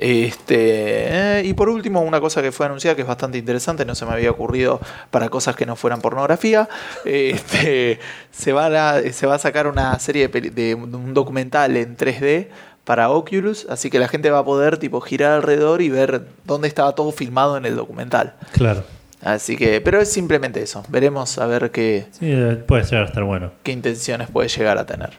Este, 0.00 1.38
eh, 1.38 1.42
y 1.44 1.52
por 1.52 1.68
último, 1.68 2.00
una 2.00 2.20
cosa 2.20 2.40
que 2.40 2.52
fue 2.52 2.64
anunciada 2.64 2.96
que 2.96 3.02
es 3.02 3.08
bastante 3.08 3.36
interesante, 3.36 3.84
no 3.84 3.94
se 3.94 4.06
me 4.06 4.12
había 4.12 4.30
ocurrido 4.30 4.80
para 5.10 5.28
cosas 5.28 5.56
que 5.56 5.66
no 5.66 5.76
fueran 5.76 6.00
pornografía. 6.00 6.70
Este, 7.04 8.00
se, 8.30 8.52
va 8.54 8.66
a, 8.66 9.02
se 9.12 9.26
va 9.26 9.34
a 9.34 9.38
sacar 9.38 9.66
una 9.66 9.98
serie 9.98 10.28
de, 10.28 10.40
de 10.50 10.74
un 10.74 11.12
documental 11.12 11.76
en 11.76 11.98
3D 11.98 12.48
para 12.90 13.08
Oculus, 13.08 13.68
así 13.70 13.88
que 13.88 14.00
la 14.00 14.08
gente 14.08 14.32
va 14.32 14.40
a 14.40 14.44
poder 14.44 14.76
tipo 14.76 15.00
girar 15.00 15.30
alrededor 15.34 15.80
y 15.80 15.90
ver 15.90 16.26
dónde 16.44 16.66
estaba 16.66 16.92
todo 16.96 17.12
filmado 17.12 17.56
en 17.56 17.64
el 17.64 17.76
documental. 17.76 18.34
Claro. 18.50 18.82
Así 19.22 19.56
que, 19.56 19.80
pero 19.80 20.00
es 20.00 20.10
simplemente 20.12 20.60
eso. 20.60 20.82
Veremos 20.88 21.38
a 21.38 21.46
ver 21.46 21.70
qué, 21.70 22.06
Sí, 22.10 22.26
eh, 22.32 22.56
puede 22.66 22.82
llegar 22.82 23.02
a 23.04 23.06
estar 23.06 23.22
bueno. 23.22 23.52
qué 23.62 23.70
intenciones 23.70 24.28
puede 24.28 24.48
llegar 24.48 24.76
a 24.76 24.86
tener. 24.86 25.10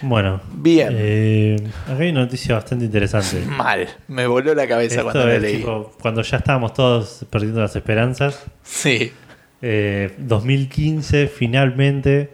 Bueno. 0.00 0.40
Bien. 0.54 0.88
eh, 0.92 1.56
acá 1.84 1.98
hay 2.02 2.08
una 2.12 2.20
noticia 2.20 2.54
bastante 2.54 2.86
interesante. 2.86 3.40
Mal, 3.46 3.86
me 4.06 4.26
voló 4.26 4.54
la 4.54 4.66
cabeza 4.66 5.00
Esto 5.00 5.12
cuando 5.12 5.26
la 5.26 5.38
leí. 5.38 5.56
tipo, 5.58 5.92
cuando 6.00 6.22
ya 6.22 6.38
estábamos 6.38 6.72
todos 6.72 7.26
perdiendo 7.28 7.60
las 7.60 7.76
esperanzas. 7.76 8.42
Sí, 8.62 9.12
eh, 9.60 10.14
2015 10.16 11.26
finalmente 11.26 12.30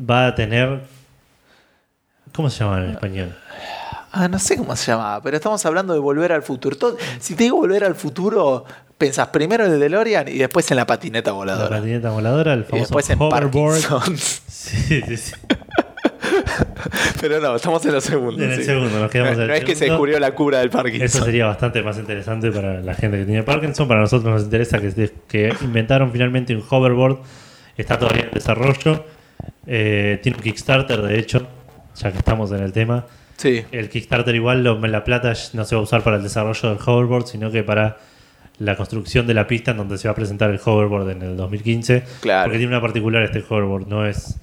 va 0.00 0.28
a 0.28 0.34
tener. 0.34 0.80
¿Cómo 2.34 2.48
se 2.48 2.60
llama 2.64 2.82
en 2.82 2.90
español? 2.92 3.36
Ah, 4.12 4.28
no 4.28 4.38
sé 4.38 4.56
cómo 4.58 4.76
se 4.76 4.92
llamaba, 4.92 5.22
pero 5.22 5.36
estamos 5.36 5.64
hablando 5.64 5.94
de 5.94 5.98
volver 5.98 6.32
al 6.32 6.42
futuro. 6.42 6.76
Todo- 6.76 6.96
si 7.18 7.34
te 7.34 7.44
digo 7.44 7.56
volver 7.56 7.82
al 7.84 7.94
futuro, 7.94 8.64
pensás 8.98 9.28
primero 9.28 9.64
en 9.64 9.72
el 9.72 9.80
DeLorean 9.80 10.28
y 10.28 10.38
después 10.38 10.70
en 10.70 10.76
la 10.76 10.86
patineta 10.86 11.30
La 11.30 11.34
voladora. 11.36 11.76
patineta 11.78 12.10
voladora, 12.10 12.52
el 12.52 12.60
y 12.60 12.64
famoso 12.64 12.80
después 12.84 13.10
en 13.10 13.18
hoverboard. 13.20 13.80
Parkinson's. 13.82 14.42
Sí, 14.62 15.02
sí, 15.08 15.16
sí. 15.16 15.32
pero 17.20 17.40
no, 17.40 17.56
estamos 17.56 17.84
en 17.84 17.92
lo 17.92 18.00
segundo. 18.00 18.42
En 18.42 18.50
el 18.52 18.58
sí. 18.58 18.64
segundo, 18.64 18.98
nos 18.98 19.10
quedamos 19.10 19.36
No, 19.36 19.42
en 19.42 19.48
no 19.48 19.54
el 19.54 19.58
es 19.60 19.64
que 19.64 19.74
se 19.74 19.86
descubrió 19.86 20.18
la 20.20 20.34
cura 20.34 20.58
del 20.60 20.70
Parkinson. 20.70 21.04
Eso 21.06 21.24
sería 21.24 21.46
bastante 21.46 21.82
más 21.82 21.98
interesante 21.98 22.50
para 22.50 22.80
la 22.80 22.94
gente 22.94 23.18
que 23.18 23.24
tiene 23.24 23.42
Parkinson. 23.42 23.88
Para 23.88 24.00
nosotros 24.00 24.32
nos 24.32 24.42
interesa 24.44 24.78
que, 24.80 25.12
que 25.28 25.54
inventaron 25.62 26.10
finalmente 26.12 26.54
un 26.54 26.64
hoverboard. 26.68 27.18
Está 27.76 27.98
todavía 27.98 28.24
en 28.24 28.30
desarrollo. 28.30 29.04
Eh, 29.66 30.20
tiene 30.22 30.36
un 30.38 30.42
Kickstarter, 30.44 31.02
de 31.02 31.18
hecho, 31.18 31.46
ya 31.96 32.12
que 32.12 32.18
estamos 32.18 32.50
en 32.52 32.62
el 32.62 32.72
tema. 32.72 33.04
Sí, 33.36 33.64
El 33.72 33.88
Kickstarter 33.88 34.34
igual 34.34 34.62
lo- 34.62 34.78
la 34.86 35.04
plata 35.04 35.32
no 35.54 35.64
se 35.64 35.74
va 35.74 35.80
a 35.80 35.84
usar 35.84 36.02
para 36.02 36.16
el 36.16 36.22
desarrollo 36.22 36.68
del 36.68 36.78
hoverboard, 36.84 37.26
sino 37.26 37.50
que 37.50 37.62
para 37.62 37.96
la 38.58 38.76
construcción 38.76 39.26
de 39.26 39.34
la 39.34 39.46
pista 39.48 39.72
en 39.72 39.78
donde 39.78 39.98
se 39.98 40.06
va 40.06 40.12
a 40.12 40.14
presentar 40.14 40.50
el 40.50 40.60
hoverboard 40.64 41.10
en 41.10 41.22
el 41.22 41.36
2015. 41.36 42.04
Claro. 42.20 42.44
Porque 42.44 42.58
tiene 42.58 42.72
una 42.72 42.80
particular 42.80 43.22
este 43.22 43.42
hoverboard, 43.48 43.88
no 43.88 44.06
es... 44.06 44.36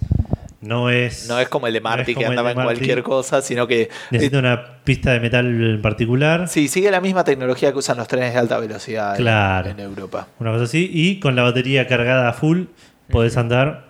No 0.61 0.89
es, 0.89 1.29
no 1.29 1.39
es 1.39 1.47
como 1.47 1.67
el 1.67 1.73
de 1.73 1.79
no 1.79 1.85
Marty 1.89 2.13
que 2.13 2.25
andaba 2.25 2.51
en 2.51 2.55
cualquier 2.61 3.01
cosa, 3.01 3.41
sino 3.41 3.65
que. 3.65 3.87
Necesita 4.11 4.39
una 4.39 4.61
pista 4.83 5.13
de 5.13 5.21
metal 5.21 5.45
en 5.45 5.81
particular. 5.81 6.49
Sí, 6.49 6.67
sigue 6.67 6.91
la 6.91 6.99
misma 6.99 7.23
tecnología 7.23 7.71
que 7.71 7.77
usan 7.77 7.95
los 7.95 8.09
trenes 8.09 8.33
de 8.33 8.39
alta 8.39 8.59
velocidad 8.59 9.11
en- 9.15 9.21
Claro. 9.21 9.69
en 9.69 9.79
Europa. 9.79 10.27
Una 10.37 10.51
cosa 10.51 10.65
así. 10.65 10.91
Y 10.93 11.21
con 11.21 11.37
la 11.37 11.43
batería 11.43 11.87
cargada 11.87 12.27
a 12.27 12.33
full, 12.33 12.63
podés 13.09 13.37
andar 13.37 13.85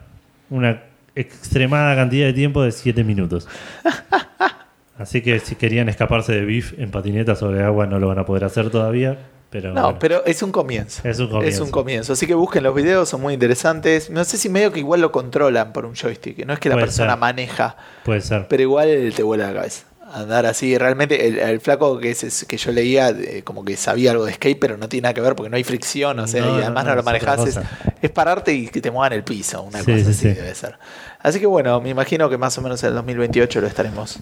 una 0.52 0.84
extremada 1.16 1.96
cantidad 1.96 2.28
de 2.28 2.34
tiempo 2.34 2.62
de 2.62 2.72
7 2.72 3.04
minutos. 3.04 3.48
Así 5.00 5.22
que 5.22 5.40
si 5.40 5.56
querían 5.56 5.90
escaparse 5.90 6.34
de 6.34 6.46
Biff 6.46 6.74
en 6.78 6.92
patineta 6.92 7.36
sobre 7.36 7.64
agua, 7.64 7.88
no 7.88 7.98
lo 8.00 8.08
van 8.08 8.20
a 8.20 8.26
poder 8.26 8.44
hacer 8.44 8.70
todavía. 8.70 9.18
Pero, 9.50 9.74
No, 9.74 9.82
bueno, 9.82 9.98
pero 10.00 10.26
es 10.26 10.44
un 10.44 10.52
comienzo. 10.52 11.02
es 11.08 11.18
un 11.20 11.28
comienzo. 11.30 11.50
Es 11.56 11.60
un 11.60 11.72
comienzo. 11.72 12.14
Así 12.14 12.28
que 12.28 12.36
busquen 12.36 12.62
los 12.62 12.76
videos, 12.76 13.10
son 13.10 13.22
muy 13.22 13.34
interesantes. 13.34 14.12
No 14.12 14.24
sé 14.24 14.38
si 14.38 14.48
medio 14.50 14.72
que 14.72 14.80
igual 14.80 15.02
lo 15.02 15.12
controlan 15.12 15.74
por 15.74 15.86
un 15.88 15.96
joystick. 15.96 16.46
No 16.46 16.54
es 16.54 16.60
que 16.60 16.70
la 16.70 16.76
Puede 16.76 16.86
persona 16.86 17.14
ser. 17.14 17.20
maneja, 17.20 17.76
Puede 18.06 18.22
ser. 18.22 18.46
pero 18.48 18.62
igual 18.62 19.12
te 19.16 19.24
vuela 19.24 19.48
la 19.48 19.54
cabeza. 19.56 19.86
Andar 20.12 20.48
así, 20.48 20.76
realmente 20.76 21.28
el, 21.28 21.38
el 21.38 21.60
flaco 21.62 22.00
que, 22.00 22.10
es, 22.12 22.46
que 22.48 22.58
yo 22.58 22.72
leía, 22.72 23.10
eh, 23.10 23.44
como 23.44 23.64
que 23.64 23.78
sabía 23.78 24.10
algo 24.10 24.26
de 24.26 24.34
skate, 24.34 24.58
pero 24.60 24.76
no 24.76 24.90
tiene 24.90 25.04
nada 25.04 25.14
que 25.14 25.22
ver 25.22 25.36
porque 25.36 25.52
no 25.52 25.56
hay 25.56 25.64
fricción, 25.64 26.18
o 26.20 26.26
sea, 26.28 26.44
No, 26.44 26.58
y 26.58 26.62
además 26.64 26.84
no, 26.86 26.90
no, 26.92 26.96
lo 26.98 27.04
manejas. 27.04 27.60
Es, 28.02 28.10
pararte 28.10 28.52
y 28.54 28.68
que 28.70 28.82
te 28.82 28.90
muevan 28.90 29.14
el 29.14 29.24
piso, 29.24 29.62
una 29.62 29.80
Sí, 29.84 29.86
cosa 29.92 29.98
sí, 30.06 30.10
así 30.10 30.14
sí. 30.14 30.28
debe 30.30 30.56
ser. 30.56 30.80
Así 31.22 31.40
que 31.40 31.46
bueno, 31.46 31.82
me 31.82 31.90
imagino 31.90 32.30
que 32.30 32.38
más 32.38 32.58
o 32.58 32.62
menos 32.62 32.82
en 32.84 32.90
el 32.90 32.96
2028 32.96 33.60
lo 33.60 33.68
estaremos 33.68 34.20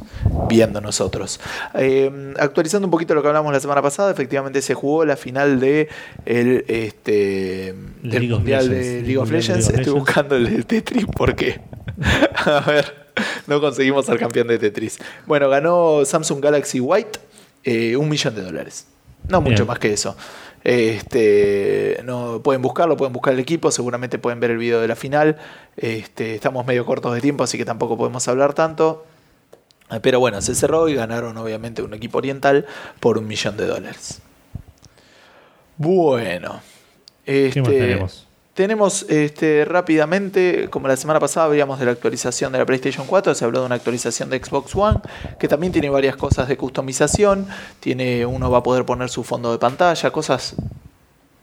viendo 0.49 0.81
nosotros. 0.81 1.39
Eh, 1.75 2.33
actualizando 2.39 2.87
un 2.87 2.91
poquito 2.91 3.13
lo 3.13 3.21
que 3.21 3.27
hablamos 3.27 3.53
la 3.53 3.59
semana 3.59 3.83
pasada, 3.83 4.09
efectivamente 4.11 4.61
se 4.63 4.73
jugó 4.73 5.05
la 5.05 5.15
final 5.15 5.59
de 5.59 5.89
el, 6.25 6.65
este, 6.67 7.75
del 8.01 8.11
League 8.11 8.33
of 8.33 8.39
Mundial 8.39 8.69
de. 8.69 9.01
League 9.03 9.17
of 9.17 9.29
Legends. 9.29 9.69
Estoy 9.69 9.93
buscando 9.93 10.35
el 10.35 10.49
de 10.57 10.63
Tetris 10.63 11.05
porque, 11.15 11.61
a 12.45 12.61
ver, 12.61 13.11
no 13.45 13.61
conseguimos 13.61 14.07
ser 14.07 14.17
campeón 14.17 14.47
de 14.47 14.57
Tetris. 14.57 14.97
Bueno, 15.27 15.49
ganó 15.49 16.03
Samsung 16.03 16.41
Galaxy 16.41 16.79
White 16.79 17.19
eh, 17.63 17.95
un 17.97 18.09
millón 18.09 18.33
de 18.33 18.41
dólares. 18.41 18.87
No 19.27 19.41
mucho 19.41 19.55
Bien. 19.55 19.67
más 19.67 19.79
que 19.79 19.91
eso. 19.91 20.15
Este, 20.67 22.01
no, 22.03 22.41
pueden 22.43 22.61
buscarlo, 22.61 22.97
pueden 22.97 23.13
buscar 23.13 23.33
el 23.33 23.39
equipo, 23.39 23.71
seguramente 23.71 24.19
pueden 24.19 24.41
ver 24.41 24.51
el 24.51 24.57
video 24.57 24.81
de 24.81 24.89
la 24.89 24.97
final. 24.97 25.37
Este, 25.77 26.35
estamos 26.35 26.65
medio 26.65 26.85
cortos 26.85 27.13
de 27.13 27.21
tiempo, 27.21 27.45
así 27.45 27.57
que 27.57 27.63
tampoco 27.63 27.97
podemos 27.97 28.27
hablar 28.27 28.53
tanto. 28.53 29.05
Pero 30.01 30.19
bueno, 30.19 30.41
se 30.41 30.55
cerró 30.55 30.89
y 30.89 30.93
ganaron 30.93 31.37
obviamente 31.37 31.81
un 31.83 31.93
equipo 31.93 32.17
oriental 32.17 32.65
por 32.99 33.17
un 33.17 33.27
millón 33.27 33.55
de 33.55 33.65
dólares. 33.65 34.21
Bueno. 35.77 36.59
¿Qué 37.23 37.53
más 37.55 37.55
Este, 37.55 37.79
tenemos? 37.79 38.26
Tenemos 38.57 39.05
este, 39.07 39.65
rápidamente, 39.65 40.67
como 40.71 40.87
la 40.87 40.97
semana 40.97 41.19
pasada 41.19 41.45
habíamos 41.45 41.77
de 41.77 41.85
la 41.85 41.91
actualización 41.91 42.51
de 42.53 42.57
la 42.57 42.65
PlayStation 42.65 43.05
4, 43.05 43.35
se 43.35 43.45
habló 43.45 43.59
de 43.59 43.67
una 43.67 43.75
actualización 43.75 44.31
de 44.31 44.43
Xbox 44.43 44.75
One, 44.75 44.99
que 45.39 45.47
también 45.47 45.71
tiene 45.71 45.91
varias 45.91 46.15
cosas 46.15 46.47
de 46.47 46.57
customización, 46.57 47.47
tiene, 47.79 48.25
uno 48.25 48.49
va 48.49 48.57
a 48.57 48.63
poder 48.63 48.83
poner 48.83 49.09
su 49.09 49.23
fondo 49.23 49.51
de 49.51 49.59
pantalla, 49.59 50.09
cosas 50.09 50.55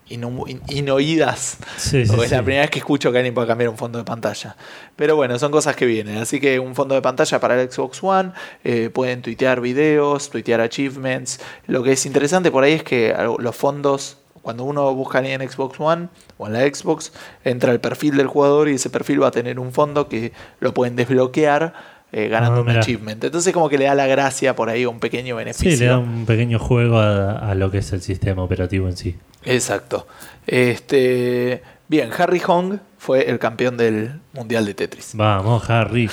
ino- 0.09 0.43
in- 0.45 0.61
inoídas, 0.67 1.57
Sí, 1.77 1.99
es 1.99 2.09
la 2.31 2.43
primera 2.43 2.63
vez 2.63 2.69
que 2.69 2.79
escucho 2.79 3.13
que 3.13 3.19
alguien 3.19 3.33
puede 3.33 3.47
cambiar 3.47 3.69
un 3.69 3.77
fondo 3.77 3.97
de 3.97 4.03
pantalla. 4.03 4.57
Pero 4.97 5.15
bueno, 5.15 5.39
son 5.39 5.53
cosas 5.53 5.75
que 5.77 5.85
vienen, 5.85 6.17
así 6.17 6.41
que 6.41 6.59
un 6.59 6.75
fondo 6.75 6.95
de 6.95 7.01
pantalla 7.01 7.39
para 7.39 7.61
el 7.61 7.71
Xbox 7.71 8.03
One, 8.03 8.33
eh, 8.65 8.89
pueden 8.93 9.21
tuitear 9.21 9.61
videos, 9.61 10.29
tuitear 10.29 10.59
achievements, 10.59 11.39
lo 11.67 11.81
que 11.81 11.93
es 11.93 12.05
interesante 12.05 12.51
por 12.51 12.65
ahí 12.65 12.73
es 12.73 12.83
que 12.83 13.15
los 13.39 13.55
fondos 13.55 14.17
cuando 14.45 14.63
uno 14.63 14.93
busca 14.93 15.27
en 15.27 15.49
Xbox 15.49 15.79
One 15.79 16.09
o 16.37 16.45
en 16.45 16.53
la 16.53 16.59
Xbox, 16.59 17.11
entra 17.43 17.71
el 17.71 17.79
perfil 17.79 18.15
del 18.15 18.27
jugador 18.27 18.69
y 18.69 18.75
ese 18.75 18.91
perfil 18.91 19.23
va 19.23 19.29
a 19.29 19.31
tener 19.31 19.59
un 19.59 19.71
fondo 19.73 20.07
que 20.07 20.33
lo 20.59 20.71
pueden 20.71 20.95
desbloquear 20.95 21.73
eh, 22.11 22.27
ganando 22.27 22.59
Ah, 22.59 22.61
un 22.61 22.69
achievement. 22.69 23.23
Entonces 23.23 23.51
como 23.55 23.69
que 23.69 23.79
le 23.79 23.85
da 23.85 23.95
la 23.95 24.05
gracia 24.05 24.55
por 24.55 24.69
ahí 24.69 24.85
un 24.85 24.99
pequeño 24.99 25.35
beneficio. 25.35 25.71
Sí, 25.71 25.77
le 25.77 25.87
da 25.87 25.97
un 25.97 26.27
pequeño 26.27 26.59
juego 26.59 26.99
a, 26.99 27.39
a 27.39 27.55
lo 27.55 27.71
que 27.71 27.79
es 27.79 27.91
el 27.91 28.03
sistema 28.03 28.43
operativo 28.43 28.87
en 28.87 28.95
sí. 28.95 29.15
Exacto. 29.45 30.05
Este, 30.45 31.63
bien, 31.87 32.11
Harry 32.15 32.39
Hong 32.41 32.77
fue 32.99 33.27
el 33.27 33.39
campeón 33.39 33.77
del 33.77 34.21
Mundial 34.33 34.67
de 34.67 34.75
Tetris. 34.75 35.13
Vamos, 35.15 35.67
Harry. 35.71 36.07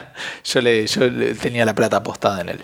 yo, 0.44 0.60
le, 0.60 0.86
yo 0.86 1.08
le 1.08 1.34
tenía 1.36 1.64
la 1.64 1.74
plata 1.74 1.96
apostada 1.96 2.42
en 2.42 2.50
él. 2.50 2.60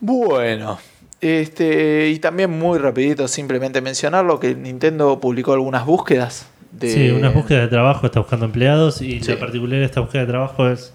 Bueno, 0.00 0.78
este, 1.20 2.08
y 2.10 2.18
también 2.18 2.50
muy 2.50 2.78
rapidito 2.78 3.26
simplemente 3.28 3.80
mencionarlo 3.80 4.38
que 4.40 4.54
Nintendo 4.54 5.18
publicó 5.20 5.52
algunas 5.54 5.86
búsquedas 5.86 6.48
de 6.72 6.90
Sí, 6.90 7.10
unas 7.10 7.32
búsquedas 7.32 7.62
de 7.62 7.68
trabajo, 7.68 8.06
está 8.06 8.20
buscando 8.20 8.44
empleados 8.46 9.00
y 9.00 9.20
Sí. 9.20 9.32
la 9.32 9.38
particular 9.38 9.78
de 9.78 9.84
esta 9.86 10.00
búsqueda 10.00 10.22
de 10.22 10.28
trabajo 10.28 10.68
es 10.68 10.92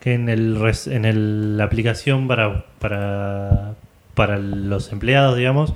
que 0.00 0.14
en 0.14 0.28
el 0.28 0.58
en 0.86 1.04
el- 1.04 1.56
la 1.56 1.64
aplicación 1.64 2.26
para, 2.26 2.64
para, 2.80 3.74
para 4.14 4.36
los 4.38 4.90
empleados, 4.90 5.36
digamos, 5.36 5.74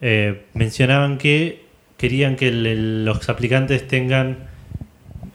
eh, 0.00 0.44
mencionaban 0.54 1.18
que 1.18 1.66
querían 1.98 2.36
que 2.36 2.48
el- 2.48 3.04
los 3.04 3.28
aplicantes 3.28 3.86
tengan 3.86 4.48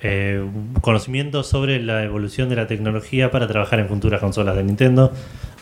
eh, 0.02 0.45
conocimiento 0.82 1.44
sobre 1.44 1.82
la 1.82 2.03
evolución 2.03 2.49
de 2.49 2.56
la 2.56 2.68
tecnología 2.68 3.32
para 3.32 3.48
trabajar 3.48 3.80
en 3.80 3.88
futuras 3.88 4.19
consolas 4.22 4.56
de 4.56 4.64
Nintendo, 4.64 5.11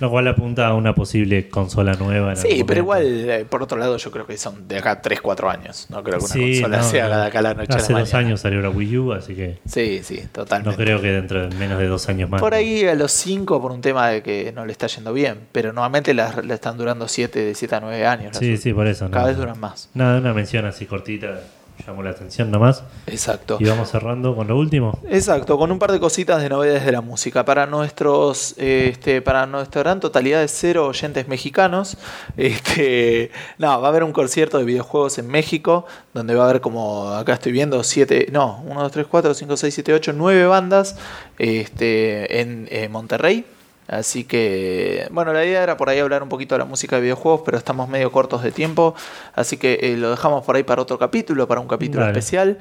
lo 0.02 0.10
cual 0.10 0.28
apunta 0.28 0.68
a 0.68 0.74
una 0.74 0.94
posible 0.94 1.48
consola 1.48 1.94
nueva. 1.94 2.32
en 2.32 2.38
Sí, 2.38 2.64
pero 2.68 2.82
igual, 2.82 3.30
eh, 3.30 3.46
por 3.50 3.64
otro 3.64 3.78
lado, 3.78 3.96
yo 3.96 4.12
creo 4.12 4.26
que 4.28 4.38
son 4.38 4.68
de 4.68 4.78
acá 4.80 5.02
3-4 5.02 5.50
años. 5.50 5.88
No 5.90 6.04
creo 6.04 6.20
que 6.20 6.26
una 6.26 6.34
Sí, 6.34 6.52
consola 6.62 6.78
no, 6.80 6.84
se 6.84 7.02
haga 7.02 7.16
no. 7.16 7.22
de 7.22 7.28
acá 7.28 7.40
a 7.40 7.42
la 7.44 7.54
noche 7.54 7.72
a 7.74 7.78
la 7.78 7.82
Hace 7.84 7.94
dos 7.94 8.14
años 8.14 8.42
salió 8.42 8.62
la 8.62 8.70
Wii 8.70 8.98
U, 8.98 9.14
así 9.14 9.36
que 9.36 9.60
Sí, 9.66 10.02
sí, 10.04 10.20
no 10.22 10.30
totalmente. 10.34 10.84
creo 10.84 11.00
que 11.02 11.12
dentro 11.14 11.48
de 11.48 11.56
menos 11.56 11.80
de 11.80 11.88
dos 11.88 12.10
años 12.10 12.30
más. 12.30 12.42
Por 12.42 12.54
ahí 12.54 12.86
a 12.86 12.96
los 12.96 13.14
5 13.14 13.62
por 13.62 13.72
un 13.72 13.80
tema 13.82 14.10
de 14.10 14.22
que 14.22 14.52
no 14.54 14.66
le 14.66 14.74
está 14.74 14.88
yendo 14.88 15.14
bien, 15.14 15.38
pero 15.54 15.72
normalmente 15.72 16.14
las, 16.14 16.44
le 16.44 16.54
están 16.54 16.78
durando 16.78 17.08
7 17.08 17.40
de 17.40 17.56
7 17.56 17.76
a 17.76 17.80
9 17.80 18.06
años. 18.06 18.34
las 18.34 18.38
Sí, 18.40 18.58
sí, 18.58 18.74
por 18.74 18.88
eso. 18.88 19.10
Cada 19.10 19.22
no. 19.24 19.28
vez 19.30 19.38
duran 19.38 19.60
más. 19.62 19.90
Nada, 19.94 20.20
una 20.20 20.34
mención 20.34 20.66
así 20.66 20.86
cortita 20.86 21.40
llamó 21.86 22.04
la 22.04 22.12
atención 22.12 22.52
nomás. 22.52 22.84
Exacto. 23.08 23.58
Y 23.60 23.66
vamos 23.66 23.90
cerrando 23.90 24.36
con 24.36 24.48
lo 24.48 24.58
último. 24.58 25.00
Exacto, 25.10 25.58
con 25.58 25.72
un 25.72 25.80
par 25.80 25.92
de 25.92 26.00
cositas 26.00 26.42
de 26.42 26.50
novedades 26.50 26.86
de 26.86 26.92
la 26.92 27.02
música. 27.02 27.46
Para 27.46 27.66
nuestros, 27.66 28.56
eh, 28.58 28.90
este, 28.92 29.22
para 29.22 29.46
nuestra 29.46 29.82
gran 29.82 30.00
totalidad 30.00 30.42
de 30.42 30.48
cero 30.48 30.88
oyentes 30.88 31.28
mexicanos, 31.28 31.98
este, 32.38 33.32
no, 33.58 33.82
va 33.82 33.88
a 33.88 33.90
haber 33.90 34.04
un 34.04 34.14
concierto 34.14 34.58
de 34.58 34.64
videojuegos 34.64 35.18
en 35.18 35.28
México, 35.28 35.86
donde 36.14 36.36
va 36.36 36.46
a 36.46 36.50
haber 36.50 36.62
como, 36.62 37.10
acá 37.10 37.34
estoy 37.34 37.52
viendo, 37.52 37.84
siete, 37.84 38.28
no, 38.32 38.64
1, 38.66 38.82
2, 38.84 38.92
3, 38.92 39.08
4, 39.08 39.34
5, 39.34 39.58
6, 39.58 39.74
7, 39.74 39.94
8, 39.94 40.14
9 40.14 40.46
bandas 40.48 40.98
este, 41.38 42.42
en 42.42 42.68
eh, 42.72 42.90
Monterrey. 42.90 43.46
Así 43.88 44.24
que, 44.24 45.08
bueno, 45.12 45.32
la 45.32 45.46
idea 45.46 45.62
era 45.62 45.78
por 45.78 45.90
ahí 45.90 46.00
hablar 46.00 46.24
un 46.24 46.30
poquito 46.30 46.56
de 46.56 46.60
la 46.60 46.66
música 46.66 46.96
de 46.96 47.04
videojuegos, 47.04 47.42
pero 47.46 47.58
estamos 47.58 47.88
medio 47.88 48.12
cortos 48.12 48.42
de 48.42 48.52
tiempo, 48.52 48.96
así 49.36 49.58
que 49.58 49.78
eh, 49.82 49.96
lo 49.98 50.10
dejamos 50.10 50.44
por 50.44 50.56
ahí 50.56 50.64
para 50.64 50.82
otro 50.82 50.98
capítulo, 50.98 51.48
para 51.48 51.62
un 51.62 51.68
capítulo 51.68 52.02
Dale. 52.04 52.18
especial. 52.18 52.58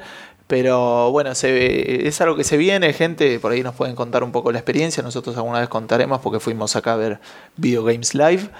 Pero 0.46 1.10
bueno, 1.10 1.34
se 1.34 1.50
ve- 1.50 2.02
es 2.06 2.20
algo 2.20 2.36
que 2.36 2.44
se 2.44 2.58
viene, 2.58 2.92
gente, 2.92 3.40
por 3.40 3.52
ahí 3.52 3.62
nos 3.62 3.74
pueden 3.74 3.94
contar 3.96 4.22
un 4.22 4.30
poco 4.32 4.52
la 4.52 4.58
experiencia, 4.58 5.02
nosotros 5.02 5.34
alguna 5.38 5.60
vez 5.60 5.70
contaremos 5.70 6.20
porque 6.20 6.38
fuimos 6.40 6.76
acá 6.76 6.92
a 6.92 6.96
ver 6.96 7.18
Video 7.56 7.82
Games 7.82 8.14
Live. 8.14 8.50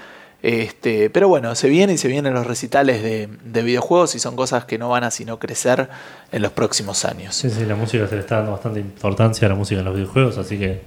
Este, 0.41 1.09
pero 1.11 1.27
bueno, 1.27 1.53
se 1.55 1.69
viene 1.69 1.93
y 1.93 1.97
se 1.97 2.07
vienen 2.07 2.33
los 2.33 2.45
recitales 2.45 3.01
de, 3.03 3.29
de 3.43 3.61
videojuegos 3.63 4.15
y 4.15 4.19
son 4.19 4.35
cosas 4.35 4.65
que 4.65 4.77
no 4.77 4.89
van 4.89 5.03
a 5.03 5.11
sino 5.11 5.39
crecer 5.39 5.87
en 6.31 6.41
los 6.41 6.51
próximos 6.51 7.05
años. 7.05 7.35
Sí, 7.35 7.49
sí, 7.51 7.65
la 7.65 7.75
música 7.75 8.07
se 8.07 8.15
le 8.15 8.21
está 8.21 8.37
dando 8.37 8.51
bastante 8.53 8.79
importancia 8.79 9.45
a 9.47 9.49
la 9.49 9.55
música 9.55 9.79
en 9.79 9.85
los 9.85 9.95
videojuegos, 9.95 10.37
así 10.39 10.57
que 10.59 10.81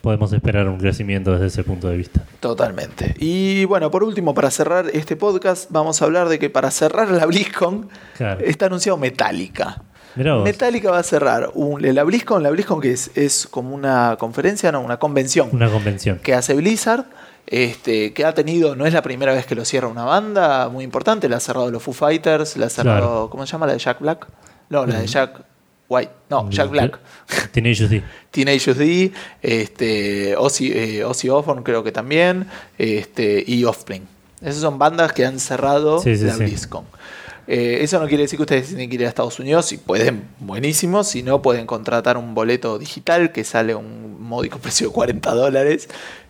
podemos 0.00 0.32
esperar 0.32 0.68
un 0.68 0.78
crecimiento 0.78 1.32
desde 1.32 1.46
ese 1.46 1.64
punto 1.64 1.88
de 1.88 1.96
vista. 1.96 2.22
Totalmente. 2.40 3.14
Y 3.18 3.64
bueno, 3.66 3.90
por 3.90 4.02
último, 4.04 4.34
para 4.34 4.50
cerrar 4.50 4.86
este 4.92 5.16
podcast, 5.16 5.70
vamos 5.70 6.00
a 6.00 6.04
hablar 6.04 6.28
de 6.28 6.38
que 6.38 6.50
para 6.50 6.70
cerrar 6.70 7.10
la 7.10 7.26
BlizzCon 7.26 7.88
Claro. 8.16 8.44
está 8.44 8.66
anunciado 8.66 8.96
Metallica. 8.98 9.82
Metallica 10.16 10.90
va 10.90 10.98
a 10.98 11.02
cerrar 11.04 11.50
un, 11.54 11.80
la 11.94 12.02
BlizzCon, 12.02 12.42
la 12.42 12.50
BlizzCon 12.50 12.80
que 12.80 12.90
es, 12.92 13.10
es 13.14 13.46
como 13.46 13.72
una 13.74 14.16
conferencia, 14.18 14.72
no, 14.72 14.80
una 14.80 14.98
convención 14.98 15.48
Una 15.52 15.70
convención. 15.70 16.18
que 16.18 16.34
hace 16.34 16.54
Blizzard, 16.54 17.04
este, 17.46 18.12
que 18.12 18.24
ha 18.24 18.34
tenido, 18.34 18.74
no 18.74 18.84
es 18.84 18.92
la 18.92 19.02
primera 19.02 19.32
vez 19.32 19.46
que 19.46 19.54
lo 19.54 19.64
cierra 19.64 19.86
una 19.86 20.04
banda 20.04 20.68
muy 20.70 20.82
importante, 20.82 21.28
la 21.28 21.36
ha 21.36 21.40
cerrado 21.40 21.70
los 21.70 21.82
Foo 21.82 21.94
Fighters, 21.94 22.56
la 22.56 22.66
ha 22.66 22.70
cerrado, 22.70 22.98
Claro. 23.00 23.30
¿cómo 23.30 23.46
se 23.46 23.52
llama? 23.52 23.66
La 23.66 23.74
de 23.74 23.78
Jack 23.78 24.00
Black. 24.00 24.26
No, 24.70 24.84
la 24.86 24.98
de 25.00 25.06
Jack 25.06 25.40
White, 25.88 26.12
no, 26.28 26.50
Jack 26.50 26.70
Black. 26.70 26.98
Tenacious 27.52 27.88
D. 27.90 28.02
Teenage 28.30 28.74
D, 28.74 29.12
este, 29.42 30.36
Ozzy, 30.36 30.72
eh, 30.72 31.04
Ozzy 31.04 31.30
Osbourne 31.30 31.62
creo 31.62 31.82
que 31.82 31.92
también, 31.92 32.46
este, 32.76 33.42
y 33.46 33.64
Offspring. 33.64 34.06
Esas 34.40 34.60
son 34.60 34.78
bandas 34.78 35.12
que 35.12 35.24
han 35.24 35.40
cerrado 35.40 36.00
Sí, 36.00 36.16
sí, 36.16 36.24
la 36.24 36.34
sí. 36.34 36.44
BlizzCon. 36.44 36.84
Eh, 37.46 37.78
eso 37.80 37.98
no 37.98 38.06
quiere 38.06 38.24
decir 38.24 38.36
que 38.36 38.42
ustedes 38.42 38.68
tienen 38.68 38.90
que 38.90 38.96
ir 38.96 39.06
a 39.06 39.08
Estados 39.08 39.40
Unidos, 39.40 39.64
si 39.64 39.78
pueden, 39.78 40.28
buenísimo, 40.38 41.02
si 41.02 41.22
no 41.22 41.40
pueden 41.40 41.64
contratar 41.64 42.18
un 42.18 42.34
boleto 42.34 42.78
digital 42.78 43.32
que 43.32 43.42
sale 43.42 43.72
a 43.72 43.78
un 43.78 44.22
módico 44.22 44.58
precio 44.62 44.88
de 44.88 44.92
40 44.92 45.34
dólares 45.34 45.88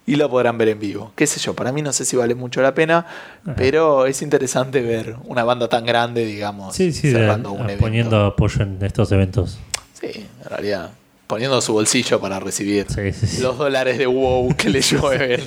y 0.08 0.16
lo 0.16 0.28
podrán 0.30 0.56
ver 0.58 0.68
en 0.68 0.80
vivo. 0.80 1.12
Qué 1.14 1.26
sé 1.26 1.38
yo, 1.40 1.54
para 1.54 1.70
mí 1.70 1.82
no 1.82 1.92
sé 1.92 2.04
si 2.04 2.16
vale 2.16 2.34
mucho 2.34 2.62
la 2.62 2.74
pena, 2.74 2.98
Ajá. 3.44 3.54
pero 3.56 4.06
es 4.06 4.22
interesante 4.22 4.80
ver 4.80 5.16
una 5.26 5.44
banda 5.44 5.68
tan 5.68 5.84
grande, 5.84 6.24
digamos, 6.24 6.74
Sí, 6.74 6.92
sí, 6.92 7.08
de- 7.08 7.14
cerrando 7.20 7.52
un 7.52 7.64
evento. 7.64 7.80
poniendo 7.84 8.24
apoyo 8.24 8.62
en 8.62 8.78
estos 8.82 9.12
eventos. 9.12 9.58
Sí, 10.00 10.06
en 10.44 10.48
realidad, 10.48 10.90
poniendo 11.26 11.60
su 11.60 11.72
bolsillo 11.74 12.20
para 12.20 12.40
recibir 12.40 12.86
Sí, 12.88 13.42
los 13.42 13.58
dólares 13.58 13.98
de 13.98 14.06
WoW 14.06 14.54
que 14.56 14.70
le 14.70 14.80
llueven. 14.82 15.40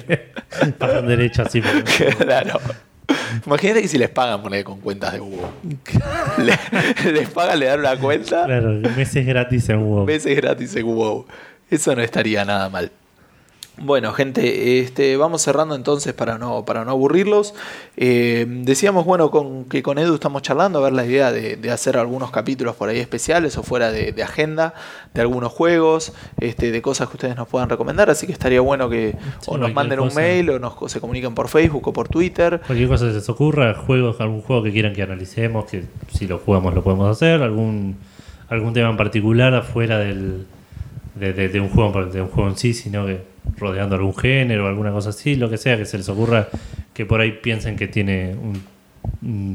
Pasan 0.77 1.07
derecho 1.07 1.41
así. 1.41 1.61
por- 1.61 1.83
claro. 2.25 2.59
Imagínate 3.45 3.81
que 3.81 3.87
si 3.87 3.97
les 3.97 4.09
pagan 4.09 4.41
poner 4.43 4.63
con 4.63 4.79
cuentas 4.79 5.13
de 5.13 5.19
WoW. 5.21 5.49
Le- 6.37 7.11
les 7.11 7.29
pagan, 7.29 7.59
le 7.59 7.65
dan 7.65 7.79
una 7.79 7.97
cuenta, 7.97 8.45
Claro, 8.45 8.71
meses 8.95 9.25
gratis 9.25 9.67
en 9.69 9.83
WoW. 9.83 10.05
meses 10.05 10.35
gratis 10.35 10.75
en 10.75 10.85
WoW. 10.85 11.25
Eso 11.69 11.95
no 11.95 12.01
estaría 12.01 12.43
nada 12.45 12.69
mal. 12.69 12.91
Bueno, 13.77 14.11
gente, 14.13 14.79
este, 14.79 15.17
vamos 15.17 15.41
cerrando 15.41 15.73
entonces 15.75 16.13
para 16.13 16.37
no, 16.37 16.65
para 16.65 16.85
no 16.85 16.91
aburrirlos. 16.91 17.55
Eh, 17.97 18.45
decíamos, 18.47 19.05
bueno, 19.05 19.31
con, 19.31 19.65
que 19.65 19.81
con 19.81 19.97
Edu 19.97 20.13
estamos 20.15 20.41
charlando, 20.43 20.77
a 20.79 20.81
ver 20.83 20.93
la 20.93 21.05
idea 21.05 21.31
de, 21.31 21.55
de 21.55 21.71
hacer 21.71 21.97
algunos 21.97 22.29
capítulos 22.31 22.75
por 22.75 22.89
ahí 22.89 22.99
especiales 22.99 23.57
o 23.57 23.63
fuera 23.63 23.89
de, 23.91 24.11
de 24.11 24.23
agenda, 24.23 24.75
de 25.13 25.21
algunos 25.21 25.51
juegos, 25.53 26.13
este, 26.39 26.71
de 26.71 26.81
cosas 26.81 27.07
que 27.09 27.15
ustedes 27.15 27.35
nos 27.35 27.47
puedan 27.47 27.69
recomendar. 27.69 28.09
Así 28.11 28.27
que 28.27 28.33
estaría 28.33 28.61
bueno 28.61 28.89
que 28.89 29.13
Sí, 29.39 29.47
o 29.47 29.57
nos 29.57 29.73
manden 29.73 29.99
un 30.01 30.13
mail 30.15 30.49
o 30.51 30.59
nos 30.59 30.91
se 30.91 30.99
comuniquen 30.99 31.33
por 31.33 31.47
Facebook 31.47 31.87
o 31.87 31.93
por 31.93 32.07
Twitter. 32.07 32.61
Cualquier 32.67 32.89
cosa 32.89 33.05
que 33.05 33.11
se 33.11 33.17
les 33.19 33.29
ocurra, 33.29 33.73
juegos, 33.73 34.19
algún 34.21 34.41
juego 34.41 34.61
que 34.63 34.71
quieran 34.71 34.93
que 34.93 35.01
analicemos, 35.01 35.65
que 35.65 35.85
si 36.13 36.27
lo 36.27 36.37
jugamos 36.39 36.75
lo 36.75 36.83
podemos 36.83 37.09
hacer, 37.09 37.41
algún 37.41 37.95
algún 38.49 38.73
tema 38.73 38.89
en 38.89 38.97
particular 38.97 39.53
afuera 39.55 39.97
del 39.97 40.45
de, 41.15 41.33
de- 41.33 41.49
de 41.49 41.59
un 41.61 41.69
juego 41.69 42.05
de 42.05 42.21
un 42.21 42.27
juego 42.27 42.49
en 42.49 42.57
sí, 42.57 42.73
sino 42.73 43.05
que 43.05 43.30
rodeando 43.57 43.95
algún 43.95 44.15
género 44.15 44.67
alguna 44.67 44.91
cosa 44.91 45.09
así, 45.09 45.35
lo 45.35 45.49
que 45.49 45.57
sea 45.57 45.77
que 45.77 45.85
se 45.85 45.97
les 45.97 46.09
ocurra, 46.09 46.47
que 46.93 47.05
por 47.05 47.21
ahí 47.21 47.39
piensen 47.41 47.75
que 47.75 47.87
tiene 47.87 48.35
un 48.35 48.61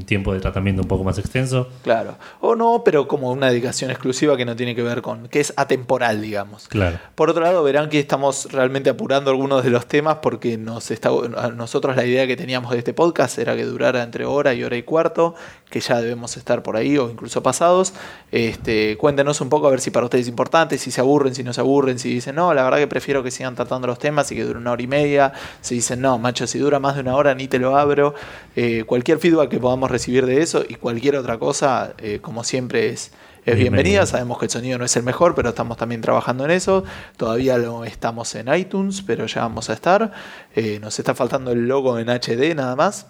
tiempo 0.07 0.33
de 0.33 0.41
tratamiento 0.41 0.83
un 0.83 0.89
poco 0.89 1.05
más 1.05 1.19
extenso. 1.19 1.69
Claro. 1.83 2.17
O 2.41 2.55
no, 2.55 2.83
pero 2.85 3.09
como 3.09 3.31
una 3.31 3.49
dedicación 3.49 3.91
exclusiva 3.91 4.37
que 4.37 4.45
no 4.45 4.55
tiene 4.57 4.75
que 4.75 4.83
ver 4.83 5.03
con. 5.03 5.29
que 5.29 5.41
es 5.41 5.53
atemporal, 5.57 6.23
digamos. 6.23 6.69
Claro. 6.69 6.99
Por 7.15 7.31
otro 7.31 7.43
lado, 7.43 7.63
verán 7.63 7.89
que 7.89 7.99
estamos 7.99 8.49
realmente 8.53 8.91
apurando 8.91 9.31
algunos 9.31 9.65
de 9.65 9.71
los 9.71 9.87
temas 9.87 10.19
porque 10.23 10.57
nos 10.57 10.91
está, 10.91 11.11
a 11.37 11.49
nosotros 11.49 11.97
la 11.97 12.05
idea 12.05 12.27
que 12.27 12.37
teníamos 12.37 12.73
de 12.73 12.79
este 12.79 12.95
podcast 12.95 13.39
era 13.39 13.57
que 13.57 13.65
durara 13.65 14.03
entre 14.03 14.25
hora 14.25 14.55
y 14.55 14.63
hora 14.63 14.77
y 14.77 14.83
cuarto, 14.83 15.35
que 15.71 15.81
ya 15.81 16.01
debemos 16.01 16.37
estar 16.37 16.63
por 16.63 16.77
ahí 16.77 16.97
o 16.99 17.11
incluso 17.11 17.43
pasados. 17.43 17.93
Este, 18.31 18.97
cuéntenos 18.97 19.41
un 19.41 19.49
poco 19.49 19.67
a 19.67 19.71
ver 19.71 19.81
si 19.81 19.91
para 19.91 20.07
ustedes 20.07 20.27
es 20.27 20.29
importante, 20.29 20.79
si 20.79 20.91
se 20.91 21.01
aburren, 21.01 21.35
si 21.35 21.43
no 21.43 21.53
se 21.53 21.61
aburren, 21.61 21.99
si 21.99 22.09
dicen, 22.09 22.37
no, 22.37 22.55
la 22.55 22.63
verdad 22.63 22.79
que 22.79 22.87
prefiero 22.87 23.23
que 23.23 23.31
sigan 23.31 23.55
tratando 23.55 23.87
los 23.87 23.99
temas 23.99 24.31
y 24.33 24.37
que 24.37 24.45
dure 24.45 24.59
una 24.59 24.73
hora 24.73 24.83
y 24.83 24.87
media. 24.87 25.33
Si 25.61 25.75
dicen, 25.77 26.01
no, 26.01 26.19
macho, 26.19 26.47
si 26.47 26.59
dura 26.59 26.79
más 26.79 26.95
de 26.95 27.01
una 27.01 27.17
hora 27.17 27.35
ni 27.35 27.49
te 27.49 27.59
lo 27.59 27.77
abro. 27.77 28.15
Eh, 28.55 28.85
cualquier 28.87 29.19
feedback 29.19 29.36
que 29.49 29.59
podamos 29.59 29.91
recibir 29.91 30.27
de 30.27 30.43
eso 30.43 30.65
y 30.67 30.75
cualquier 30.75 31.17
otra 31.17 31.39
cosa, 31.39 31.95
eh, 31.99 32.19
como 32.21 32.45
siempre, 32.45 32.89
es, 32.91 33.13
es 33.45 33.57
bienvenida. 33.57 34.05
Sabemos 34.07 34.39
que 34.39 34.47
el 34.47 34.51
sonido 34.51 34.79
no 34.79 34.85
es 34.85 34.97
el 34.97 35.05
mejor, 35.05 35.35
pero 35.35 35.51
estamos 35.51 35.77
también 35.77 36.01
trabajando 36.01 36.45
en 36.45 36.51
eso. 36.51 36.83
Todavía 37.17 37.59
lo 37.59 37.85
estamos 37.85 38.35
en 38.35 38.53
iTunes, 38.53 39.03
pero 39.03 39.27
ya 39.27 39.43
vamos 39.43 39.71
a 39.71 39.75
estar. 39.75 40.13
Eh, 40.55 40.79
nos 40.81 40.99
está 40.99 41.15
faltando 41.15 41.53
el 41.53 41.69
logo 41.69 41.99
en 41.99 42.09
HD 42.09 42.55
nada 42.57 42.75
más. 42.75 43.07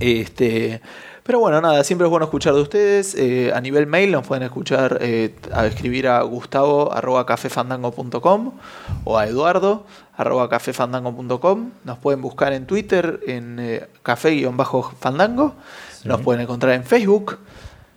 Este, 0.00 0.80
Pero 1.24 1.38
bueno, 1.38 1.60
nada, 1.60 1.84
siempre 1.84 2.06
es 2.06 2.10
bueno 2.10 2.24
escuchar 2.24 2.54
de 2.54 2.60
ustedes. 2.60 3.14
Eh, 3.14 3.52
a 3.54 3.60
nivel 3.60 3.86
mail 3.86 4.10
nos 4.10 4.26
pueden 4.26 4.42
escuchar, 4.42 4.98
eh, 5.00 5.34
a 5.52 5.66
escribir 5.66 6.08
a 6.08 6.20
gustavo 6.22 6.92
arroba 6.92 7.26
cafefandango.com 7.26 8.52
o 9.04 9.18
a 9.18 9.26
eduardo 9.26 9.86
arroba 10.22 10.48
cafefandango.com. 10.48 11.70
Nos 11.84 11.98
pueden 11.98 12.20
buscar 12.22 12.52
en 12.52 12.66
Twitter 12.66 13.20
en 13.26 13.58
eh, 13.60 13.86
café-fandango. 14.02 15.54
Sí. 16.00 16.08
Nos 16.08 16.20
pueden 16.22 16.42
encontrar 16.42 16.74
en 16.74 16.84
Facebook 16.84 17.38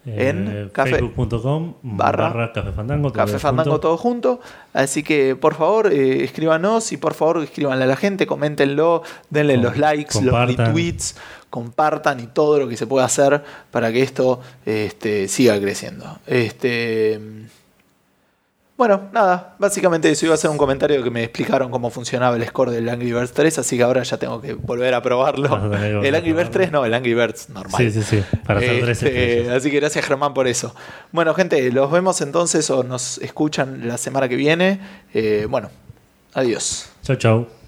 en 0.07 0.47
Eh, 0.47 0.69
café- 0.72 0.91
facebook.com 0.99 1.73
barra 1.81 2.26
barra 2.30 2.53
Café 2.53 2.72
Fandango. 2.73 3.10
todo 3.11 3.26
Café 3.26 3.39
Fandango 3.39 3.72
junto. 3.72 3.88
todo 3.88 3.97
junto. 3.97 4.39
Así 4.73 5.02
que 5.02 5.35
por 5.35 5.56
favor 5.56 5.91
eh, 5.91 6.23
escríbanos 6.23 6.91
y 6.91 6.97
por 6.97 7.15
favor 7.15 7.41
escríbanle 7.41 7.85
a 7.85 7.88
la 7.88 7.95
gente, 7.95 8.27
coméntenlo, 8.27 9.02
denle 9.31 9.56
Com- 9.56 9.64
los 9.64 9.77
likes, 9.77 10.22
los 10.22 10.47
retweets, 10.47 11.15
compartan 11.49 12.19
y 12.19 12.27
todo 12.27 12.60
lo 12.60 12.68
que 12.68 12.77
se 12.77 12.85
pueda 12.85 13.06
hacer 13.06 13.43
para 13.72 13.91
que 13.91 14.03
esto 14.03 14.41
este, 14.68 15.27
siga 15.27 15.60
creciendo. 15.60 16.19
Este, 16.27 17.19
bueno, 18.77 19.10
nada, 19.14 19.56
básicamente 19.57 20.10
eso 20.11 20.26
iba 20.26 20.35
a 20.35 20.38
ser 20.38 20.49
un 20.49 20.57
comentario 20.57 21.02
que 21.02 21.10
me 21.10 21.23
explicaron 21.23 21.72
cómo 21.72 21.89
funcionaba 21.89 22.35
el 22.35 22.45
score 22.45 22.72
del 22.72 22.89
Angry 22.89 23.14
Birds 23.14 23.31
3, 23.31 23.60
así 23.60 23.77
que 23.77 23.84
ahora 23.84 24.03
ya 24.03 24.18
tengo 24.18 24.41
que 24.41 24.53
volver 24.53 24.93
a 24.93 25.02
probarlo. 25.02 25.73
El 26.03 26.14
Angry 26.14 26.34
Birds 26.34 26.49
probarlo. 26.49 26.52
3 26.52 26.72
no, 26.73 26.85
el 26.85 26.93
Angry 26.93 27.14
Birds 27.14 27.49
normal. 27.49 27.81
Sí, 27.81 27.91
sí, 27.91 28.03
sí. 28.03 28.23
Para 28.45 28.60
hacer 28.60 28.89
Este, 28.89 29.49
así 29.52 29.72
que 29.72 29.80
gracias 29.80 30.06
Germán 30.06 30.34
por 30.34 30.47
eso. 30.47 30.76
Bueno, 31.14 31.34
gente, 31.34 31.72
los 31.72 31.89
vemos 31.89 32.19
entonces 32.19 32.69
o 32.69 32.84
nos 32.84 33.18
escuchan 33.19 33.88
la 33.88 33.97
semana 33.97 34.27
que 34.27 34.35
viene. 34.35 34.81
Eh, 35.14 35.47
bueno, 35.49 35.69
adiós. 36.34 36.89
Chau, 37.02 37.15
chau. 37.15 37.64